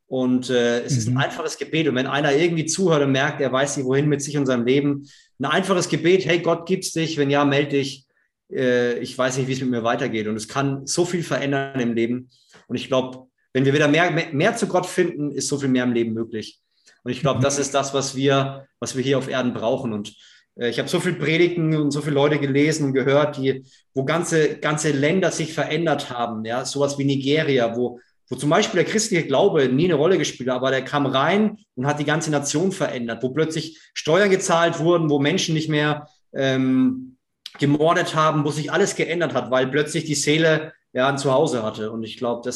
Und 0.07 0.49
äh, 0.49 0.83
es 0.83 0.93
mhm. 0.93 0.99
ist 0.99 1.07
ein 1.09 1.15
mhm. 1.15 1.21
einfaches 1.21 1.59
Gebet. 1.59 1.89
Und 1.89 1.97
wenn 1.97 2.07
einer 2.07 2.33
irgendwie 2.33 2.67
zuhört 2.67 3.03
und 3.03 3.13
merkt, 3.13 3.41
er 3.41 3.53
weiß 3.53 3.77
nicht, 3.77 3.87
wohin 3.87 4.09
mit 4.09 4.23
sich 4.23 4.39
und 4.39 4.47
seinem 4.47 4.65
Leben, 4.65 5.09
ein 5.41 5.45
einfaches 5.45 5.89
Gebet, 5.89 6.25
hey, 6.25 6.39
Gott 6.39 6.67
gibt's 6.67 6.93
dich, 6.93 7.19
wenn 7.19 7.31
ja, 7.31 7.45
melde 7.45 7.77
dich 7.77 8.08
äh, 8.53 8.99
ich 8.99 9.17
weiß 9.17 9.39
nicht, 9.39 9.49
wie 9.49 9.53
es 9.53 9.61
mit 9.61 9.71
mir 9.71 9.85
weitergeht. 9.85 10.27
Und 10.27 10.37
es 10.37 10.49
kann 10.49 10.87
so 10.87 11.05
viel 11.05 11.23
verändern 11.23 11.81
im 11.81 11.95
Leben. 11.95 12.31
Und 12.67 12.77
ich 12.77 12.89
glaube, 12.89 13.27
wenn 13.53 13.65
wir 13.65 13.75
wieder 13.75 13.89
mehr, 13.89 14.11
mehr, 14.11 14.33
mehr, 14.33 14.57
zu 14.57 14.67
Gott 14.67 14.87
finden, 14.87 15.31
ist 15.33 15.49
so 15.49 15.59
viel 15.59 15.69
mehr 15.69 15.85
im 15.85 15.93
Leben 15.93 16.13
möglich. 16.13 16.61
Und 17.03 17.13
ich 17.13 17.21
glaube, 17.21 17.39
mhm. 17.39 17.45
das 17.45 17.59
ist 17.59 17.75
das, 17.75 17.95
was 17.95 18.17
wir, 18.17 18.67
was 18.81 18.97
wir 18.97 19.03
hier 19.03 19.19
auf 19.19 19.29
Erden 19.29 19.55
brauchen. 19.55 19.93
Und 19.93 20.15
äh, 20.57 20.69
ich 20.69 20.79
habe 20.79 20.89
so 20.89 21.01
viele 21.01 21.17
Predigten 21.17 21.75
und 21.77 21.91
so 21.91 22.01
viele 22.01 22.15
Leute 22.15 22.39
gelesen 22.39 22.87
und 22.87 22.95
gehört, 22.95 23.37
die, 23.37 23.65
wo 23.95 24.05
ganze, 24.05 24.59
ganze 24.59 24.93
Länder 24.93 25.31
sich 25.31 25.53
verändert 25.53 26.11
haben. 26.11 26.45
Ja, 26.45 26.65
sowas 26.65 26.99
wie 26.99 27.05
Nigeria, 27.05 27.77
wo, 27.77 28.01
wo 28.29 28.37
zum 28.37 28.51
Beispiel 28.51 28.83
der 28.83 28.91
christliche 28.91 29.27
Glaube 29.27 29.69
nie 29.69 29.87
eine 29.87 29.95
Rolle 29.95 30.19
gespielt 30.19 30.51
hat, 30.51 30.57
aber 30.57 30.71
der 30.71 30.85
kam 30.85 31.07
rein 31.07 31.59
und 31.75 31.87
hat 31.87 31.99
die 31.99 32.05
ganze 32.05 32.31
Nation 32.31 32.73
verändert, 32.73 33.23
wo 33.23 33.31
plötzlich 33.31 33.81
Steuern 33.95 34.31
gezahlt 34.31 34.79
wurden, 34.81 35.09
wo 35.09 35.19
Menschen 35.19 35.55
nicht 35.55 35.69
mehr 35.69 36.09
ähm, 36.35 37.18
gemordet 37.59 38.15
haben, 38.15 38.45
wo 38.45 38.51
sich 38.51 38.73
alles 38.73 38.97
geändert 38.97 39.35
hat, 39.35 39.51
weil 39.51 39.69
plötzlich 39.69 40.05
die 40.05 40.15
Seele 40.15 40.73
ja 40.93 41.09
ein 41.09 41.19
Zuhause 41.19 41.63
hatte. 41.63 41.91
Und 41.93 42.03
ich 42.03 42.17
glaube, 42.17 42.49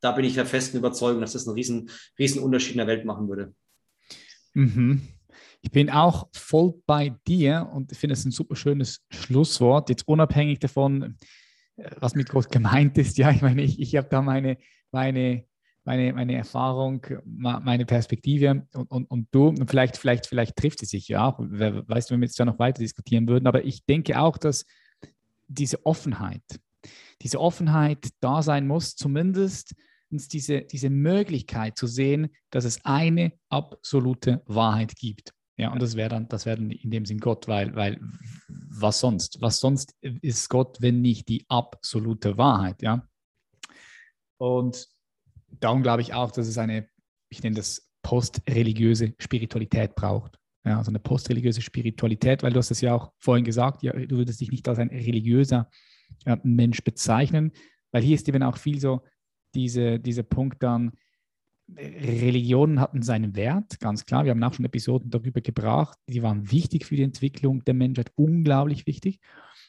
da 0.00 0.12
bin 0.12 0.24
ich 0.24 0.34
der 0.34 0.46
festen 0.46 0.78
Überzeugung, 0.78 1.20
dass 1.20 1.32
das 1.32 1.46
einen 1.46 1.54
riesen, 1.54 1.90
riesen 2.18 2.42
Unterschied 2.42 2.72
in 2.72 2.78
der 2.78 2.86
Welt 2.86 3.04
machen 3.04 3.28
würde. 3.28 3.54
Mhm. 4.54 5.02
Ich 5.60 5.70
bin 5.70 5.90
auch 5.90 6.28
voll 6.32 6.74
bei 6.86 7.14
dir 7.26 7.68
und 7.72 7.90
ich 7.92 7.98
finde 7.98 8.14
es 8.14 8.24
ein 8.24 8.30
super 8.30 8.56
schönes 8.56 9.00
Schlusswort. 9.10 9.88
Jetzt 9.88 10.06
unabhängig 10.06 10.60
davon, 10.60 11.16
äh, 11.76 11.90
was 11.98 12.14
mit 12.14 12.28
Gott 12.28 12.50
gemeint 12.50 12.96
ist. 12.98 13.18
Ja, 13.18 13.30
ich 13.30 13.42
meine, 13.42 13.62
ich, 13.62 13.80
ich 13.80 13.96
habe 13.96 14.08
da 14.08 14.22
meine, 14.22 14.58
meine 14.92 15.47
meine, 15.88 16.12
meine 16.12 16.36
Erfahrung, 16.36 17.00
meine 17.24 17.86
Perspektive 17.86 18.66
und, 18.74 18.90
und, 18.90 19.10
und 19.10 19.28
du, 19.30 19.48
und 19.48 19.70
vielleicht, 19.70 19.96
vielleicht, 19.96 20.26
vielleicht 20.26 20.54
trifft 20.54 20.82
es 20.82 20.90
sich 20.90 21.08
ja 21.08 21.26
auch, 21.26 21.38
wer 21.40 21.88
weiß, 21.88 22.10
wenn 22.10 22.20
wir 22.20 22.26
jetzt 22.26 22.38
da 22.38 22.44
noch 22.44 22.58
weiter 22.58 22.82
diskutieren 22.82 23.26
würden, 23.26 23.46
aber 23.46 23.64
ich 23.64 23.86
denke 23.86 24.20
auch, 24.20 24.36
dass 24.36 24.66
diese 25.46 25.86
Offenheit, 25.86 26.42
diese 27.22 27.40
Offenheit 27.40 28.10
da 28.20 28.42
sein 28.42 28.66
muss, 28.66 28.96
zumindest 28.96 29.74
diese, 30.10 30.60
diese 30.60 30.90
Möglichkeit 30.90 31.78
zu 31.78 31.86
sehen, 31.86 32.28
dass 32.50 32.66
es 32.66 32.84
eine 32.84 33.32
absolute 33.48 34.42
Wahrheit 34.44 34.94
gibt. 34.94 35.32
Ja, 35.56 35.72
und 35.72 35.80
das 35.80 35.96
wäre 35.96 36.10
dann, 36.10 36.28
das 36.28 36.44
wäre 36.44 36.58
dann 36.58 36.70
in 36.70 36.90
dem 36.90 37.06
Sinn 37.06 37.18
Gott, 37.18 37.48
weil, 37.48 37.74
weil 37.74 37.98
was 38.46 39.00
sonst? 39.00 39.40
Was 39.40 39.58
sonst 39.58 39.96
ist 40.02 40.50
Gott, 40.50 40.82
wenn 40.82 41.00
nicht 41.00 41.30
die 41.30 41.46
absolute 41.48 42.36
Wahrheit, 42.36 42.82
ja? 42.82 43.08
Und 44.36 44.86
darum 45.50 45.82
glaube 45.82 46.02
ich 46.02 46.14
auch, 46.14 46.30
dass 46.30 46.46
es 46.46 46.58
eine, 46.58 46.88
ich 47.28 47.42
nenne 47.42 47.56
das 47.56 47.90
postreligiöse 48.02 49.14
Spiritualität 49.18 49.94
braucht. 49.94 50.38
Ja, 50.64 50.78
also 50.78 50.90
eine 50.90 50.98
postreligiöse 50.98 51.62
Spiritualität, 51.62 52.42
weil 52.42 52.52
du 52.52 52.58
hast 52.58 52.70
es 52.70 52.80
ja 52.80 52.94
auch 52.94 53.12
vorhin 53.18 53.44
gesagt, 53.44 53.82
ja, 53.82 53.92
du 53.92 54.16
würdest 54.16 54.40
dich 54.40 54.50
nicht 54.50 54.68
als 54.68 54.78
ein 54.78 54.88
religiöser 54.88 55.70
äh, 56.24 56.36
Mensch 56.42 56.82
bezeichnen, 56.82 57.52
weil 57.92 58.02
hier 58.02 58.14
ist 58.14 58.28
eben 58.28 58.42
auch 58.42 58.56
viel 58.56 58.80
so 58.80 59.02
diese, 59.54 59.98
dieser 59.98 60.24
Punkt 60.24 60.62
dann, 60.62 60.92
Religionen 61.76 62.80
hatten 62.80 63.02
seinen 63.02 63.36
Wert, 63.36 63.78
ganz 63.80 64.06
klar. 64.06 64.24
Wir 64.24 64.30
haben 64.30 64.42
auch 64.42 64.54
schon 64.54 64.64
Episoden 64.64 65.10
darüber 65.10 65.40
gebracht. 65.40 65.98
Die 66.08 66.22
waren 66.22 66.50
wichtig 66.50 66.86
für 66.86 66.96
die 66.96 67.02
Entwicklung 67.02 67.62
der 67.64 67.74
Menschheit, 67.74 68.10
unglaublich 68.14 68.86
wichtig. 68.86 69.20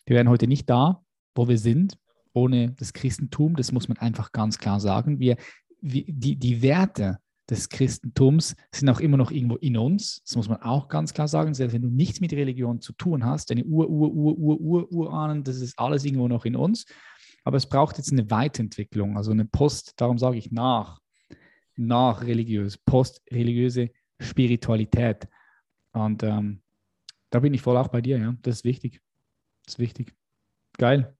Wir 0.06 0.16
wären 0.16 0.30
heute 0.30 0.48
nicht 0.48 0.70
da, 0.70 1.04
wo 1.36 1.50
wir 1.50 1.58
sind, 1.58 1.98
ohne 2.32 2.72
das 2.72 2.94
Christentum. 2.94 3.56
Das 3.58 3.74
muss 3.74 3.90
man 3.90 3.98
einfach 3.98 4.32
ganz 4.32 4.58
klar 4.60 4.80
sagen. 4.80 5.20
Wir 5.20 5.36
die, 5.82 6.36
die 6.36 6.62
Werte 6.62 7.20
des 7.50 7.70
Christentums 7.70 8.56
sind 8.72 8.90
auch 8.90 9.00
immer 9.00 9.18
noch 9.18 9.32
irgendwo 9.32 9.56
in 9.56 9.78
uns. 9.78 10.22
Das 10.24 10.36
muss 10.36 10.50
man 10.50 10.62
auch 10.62 10.88
ganz 10.88 11.14
klar 11.14 11.28
sagen. 11.28 11.54
Selbst 11.54 11.74
wenn 11.74 11.82
du 11.82 11.90
nichts 11.90 12.22
mit 12.22 12.32
Religion 12.34 12.80
zu 12.80 12.94
tun 12.94 13.26
hast, 13.26 13.50
deine 13.50 13.66
Ur, 13.66 13.90
Ur, 13.90 14.12
Ur, 14.12 14.38
Ur, 14.38 14.60
Ur, 14.60 14.92
Urahnen, 14.92 15.44
das 15.44 15.58
ist 15.58 15.78
alles 15.80 16.06
irgendwo 16.06 16.28
noch 16.28 16.46
in 16.46 16.56
uns. 16.56 16.86
aber 17.44 17.58
es 17.58 17.68
braucht 17.68 17.98
jetzt 17.98 18.12
eine 18.12 18.30
Weiterentwicklung, 18.30 19.18
also 19.18 19.32
eine 19.32 19.46
Post, 19.46 19.94
darum 19.98 20.20
sage 20.20 20.38
ich 20.38 20.52
nach, 20.52 21.00
nach 21.76 22.22
religiös, 22.22 22.78
postreligiöse 22.78 23.90
Spiritualität. 24.20 25.28
Und 25.94 26.22
ähm, 26.24 26.62
da 27.32 27.40
bin 27.40 27.54
ich 27.54 27.62
voll 27.62 27.78
auch 27.78 27.88
bei 27.88 28.02
dir, 28.02 28.20
ja. 28.20 28.36
Das 28.42 28.58
ist 28.58 28.64
wichtig. 28.66 29.02
Das 29.66 29.76
ist 29.76 29.80
wichtig. 29.80 30.14
Geil. 30.78 31.16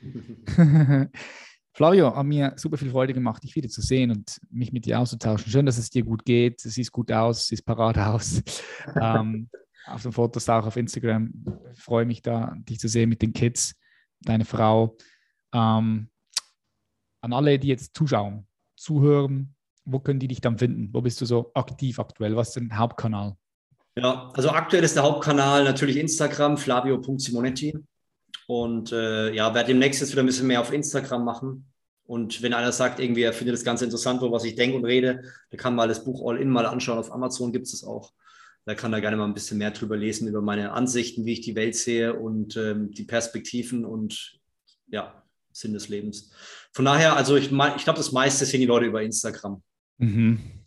Flavio, 1.74 2.14
hat 2.14 2.24
mir 2.24 2.52
super 2.54 2.76
viel 2.76 2.90
Freude 2.90 3.12
gemacht, 3.12 3.42
dich 3.42 3.56
wieder 3.56 3.68
zu 3.68 3.82
sehen 3.82 4.12
und 4.12 4.40
mich 4.48 4.72
mit 4.72 4.86
dir 4.86 5.00
auszutauschen. 5.00 5.50
Schön, 5.50 5.66
dass 5.66 5.76
es 5.76 5.90
dir 5.90 6.04
gut 6.04 6.24
geht. 6.24 6.64
Es 6.64 6.74
sieht 6.74 6.92
gut 6.92 7.10
aus, 7.10 7.48
siehst 7.48 7.66
parat 7.66 7.98
aus. 7.98 8.42
ähm, 9.00 9.48
auf 9.86 10.02
den 10.02 10.12
Fotos 10.12 10.48
auch 10.48 10.66
auf 10.66 10.76
Instagram. 10.76 11.32
Ich 11.72 11.82
freue 11.82 12.06
mich 12.06 12.22
da, 12.22 12.54
dich 12.60 12.78
zu 12.78 12.86
sehen 12.86 13.08
mit 13.08 13.22
den 13.22 13.32
Kids, 13.32 13.74
deine 14.20 14.44
Frau. 14.44 14.96
Ähm, 15.52 16.10
an 17.20 17.32
alle, 17.32 17.58
die 17.58 17.68
jetzt 17.68 17.96
zuschauen, 17.96 18.46
zuhören, 18.76 19.56
wo 19.84 19.98
können 19.98 20.20
die 20.20 20.28
dich 20.28 20.40
dann 20.40 20.58
finden? 20.58 20.90
Wo 20.92 21.00
bist 21.00 21.20
du 21.20 21.26
so 21.26 21.50
aktiv 21.54 21.98
aktuell? 21.98 22.36
Was 22.36 22.48
ist 22.48 22.56
dein 22.56 22.78
Hauptkanal? 22.78 23.36
Ja, 23.96 24.30
also 24.34 24.50
aktuell 24.50 24.84
ist 24.84 24.94
der 24.94 25.02
Hauptkanal 25.02 25.64
natürlich 25.64 25.96
Instagram, 25.96 26.56
flavio.simonetti. 26.56 27.76
Und 28.46 28.92
äh, 28.92 29.32
ja, 29.32 29.54
werde 29.54 29.68
demnächst 29.68 30.00
jetzt 30.00 30.12
wieder 30.12 30.22
ein 30.22 30.26
bisschen 30.26 30.46
mehr 30.46 30.60
auf 30.60 30.72
Instagram 30.72 31.24
machen. 31.24 31.66
Und 32.06 32.42
wenn 32.42 32.52
einer 32.52 32.72
sagt, 32.72 33.00
irgendwie, 33.00 33.22
er 33.22 33.32
findet 33.32 33.54
das 33.54 33.64
ganz 33.64 33.80
interessant, 33.80 34.20
wo 34.20 34.30
was 34.30 34.44
ich 34.44 34.54
denke 34.54 34.76
und 34.76 34.84
rede, 34.84 35.22
dann 35.50 35.58
kann 35.58 35.74
man 35.74 35.88
das 35.88 36.04
Buch 36.04 36.28
All 36.28 36.38
In 36.38 36.50
mal 36.50 36.66
anschauen. 36.66 36.98
Auf 36.98 37.12
Amazon 37.12 37.52
gibt 37.52 37.66
es 37.66 37.72
das 37.72 37.84
auch. 37.84 38.12
Da 38.66 38.74
kann 38.74 38.92
er 38.92 39.00
gerne 39.00 39.16
mal 39.16 39.26
ein 39.26 39.34
bisschen 39.34 39.58
mehr 39.58 39.70
drüber 39.70 39.96
lesen, 39.96 40.28
über 40.28 40.40
meine 40.40 40.72
Ansichten, 40.72 41.24
wie 41.24 41.32
ich 41.32 41.40
die 41.42 41.54
Welt 41.54 41.76
sehe 41.76 42.14
und 42.14 42.56
ähm, 42.56 42.90
die 42.90 43.04
Perspektiven 43.04 43.84
und 43.84 44.38
ja, 44.88 45.22
Sinn 45.52 45.72
des 45.72 45.88
Lebens. 45.88 46.30
Von 46.72 46.84
daher, 46.84 47.16
also 47.16 47.36
ich, 47.36 47.46
ich 47.46 47.84
glaube, 47.84 47.98
das 47.98 48.12
meiste 48.12 48.44
sehen 48.44 48.60
die 48.60 48.66
Leute 48.66 48.86
über 48.86 49.02
Instagram. 49.02 49.62
Mhm. 49.98 50.63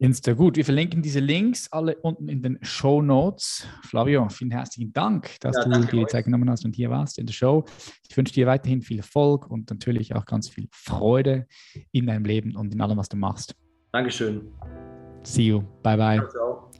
Insta. 0.00 0.32
Gut, 0.32 0.56
wir 0.56 0.64
verlinken 0.64 1.02
diese 1.02 1.18
Links 1.18 1.66
alle 1.72 1.96
unten 1.96 2.28
in 2.28 2.40
den 2.40 2.58
Show 2.62 3.02
Notes. 3.02 3.66
Flavio, 3.82 4.28
vielen 4.28 4.52
herzlichen 4.52 4.92
Dank, 4.92 5.40
dass 5.40 5.56
ja, 5.56 5.64
du 5.64 5.86
dir 5.86 6.00
die 6.00 6.06
Zeit 6.06 6.24
genommen 6.24 6.48
hast 6.48 6.64
und 6.64 6.76
hier 6.76 6.88
warst 6.88 7.18
in 7.18 7.26
der 7.26 7.32
Show. 7.32 7.64
Ich 8.08 8.16
wünsche 8.16 8.32
dir 8.32 8.46
weiterhin 8.46 8.80
viel 8.80 8.98
Erfolg 8.98 9.50
und 9.50 9.68
natürlich 9.70 10.14
auch 10.14 10.24
ganz 10.24 10.48
viel 10.48 10.68
Freude 10.70 11.48
in 11.90 12.06
deinem 12.06 12.24
Leben 12.24 12.54
und 12.54 12.72
in 12.72 12.80
allem, 12.80 12.96
was 12.96 13.08
du 13.08 13.16
machst. 13.16 13.56
Dankeschön. 13.90 14.42
See 15.24 15.46
you. 15.46 15.62
Bye, 15.82 15.96
bye. 15.96 16.28
Ciao. 16.30 16.70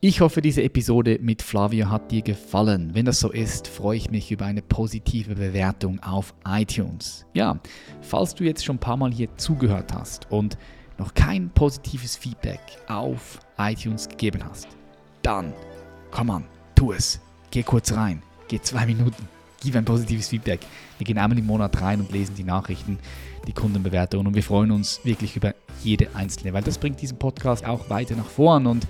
Ich 0.00 0.20
hoffe, 0.20 0.42
diese 0.42 0.62
Episode 0.62 1.18
mit 1.22 1.42
Flavio 1.42 1.88
hat 1.88 2.10
dir 2.10 2.22
gefallen. 2.22 2.90
Wenn 2.92 3.06
das 3.06 3.20
so 3.20 3.30
ist, 3.30 3.68
freue 3.68 3.96
ich 3.96 4.10
mich 4.10 4.32
über 4.32 4.46
eine 4.46 4.62
positive 4.62 5.36
Bewertung 5.36 6.00
auf 6.00 6.34
iTunes. 6.44 7.24
Ja, 7.34 7.60
falls 8.02 8.34
du 8.34 8.42
jetzt 8.44 8.64
schon 8.64 8.76
ein 8.76 8.80
paar 8.80 8.96
Mal 8.96 9.12
hier 9.12 9.34
zugehört 9.36 9.94
hast 9.94 10.30
und 10.30 10.58
noch 10.98 11.14
kein 11.14 11.50
positives 11.50 12.16
Feedback 12.16 12.60
auf 12.88 13.40
iTunes 13.58 14.08
gegeben 14.08 14.44
hast, 14.44 14.68
dann 15.22 15.52
komm 16.10 16.30
an, 16.30 16.44
tu 16.74 16.92
es. 16.92 17.20
Geh 17.50 17.62
kurz 17.62 17.92
rein, 17.92 18.22
geh 18.48 18.60
zwei 18.60 18.86
Minuten, 18.86 19.28
gib 19.62 19.76
ein 19.76 19.84
positives 19.84 20.28
Feedback. 20.28 20.60
Wir 20.98 21.04
gehen 21.04 21.18
einmal 21.18 21.38
im 21.38 21.46
Monat 21.46 21.80
rein 21.80 22.00
und 22.00 22.12
lesen 22.12 22.34
die 22.34 22.44
Nachrichten, 22.44 22.98
die 23.46 23.52
Kundenbewertungen 23.52 24.26
und 24.26 24.34
wir 24.34 24.42
freuen 24.42 24.70
uns 24.70 25.00
wirklich 25.04 25.36
über 25.36 25.54
jede 25.82 26.14
einzelne, 26.14 26.52
weil 26.52 26.62
das 26.62 26.78
bringt 26.78 27.00
diesen 27.00 27.18
Podcast 27.18 27.64
auch 27.64 27.90
weiter 27.90 28.16
nach 28.16 28.26
vorn 28.26 28.66
und 28.66 28.86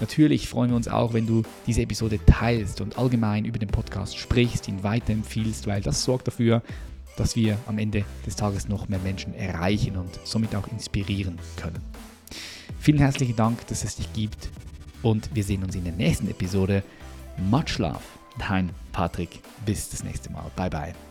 Natürlich 0.00 0.48
freuen 0.48 0.70
wir 0.70 0.76
uns 0.76 0.88
auch, 0.88 1.14
wenn 1.14 1.26
du 1.26 1.42
diese 1.66 1.80
Episode 1.80 2.18
teilst 2.26 2.82
und 2.82 2.98
allgemein 2.98 3.46
über 3.46 3.58
den 3.58 3.68
Podcast 3.68 4.18
sprichst, 4.18 4.68
ihn 4.68 4.82
weiterempfiehlst, 4.82 5.66
weil 5.66 5.80
das 5.80 6.04
sorgt 6.04 6.26
dafür, 6.26 6.62
dass 7.16 7.36
wir 7.36 7.58
am 7.66 7.78
Ende 7.78 8.04
des 8.26 8.36
Tages 8.36 8.68
noch 8.68 8.88
mehr 8.88 8.98
Menschen 8.98 9.34
erreichen 9.34 9.96
und 9.96 10.18
somit 10.24 10.54
auch 10.54 10.68
inspirieren 10.68 11.38
können. 11.56 11.82
Vielen 12.78 12.98
herzlichen 12.98 13.36
Dank, 13.36 13.66
dass 13.68 13.84
es 13.84 13.96
dich 13.96 14.12
gibt 14.12 14.50
und 15.02 15.34
wir 15.34 15.44
sehen 15.44 15.62
uns 15.64 15.74
in 15.74 15.84
der 15.84 15.92
nächsten 15.92 16.28
Episode. 16.28 16.82
Much 17.50 17.78
love, 17.78 18.00
dein 18.38 18.70
Patrick. 18.92 19.40
Bis 19.64 19.90
das 19.90 20.04
nächste 20.04 20.30
Mal. 20.30 20.50
Bye 20.56 20.70
bye. 20.70 21.05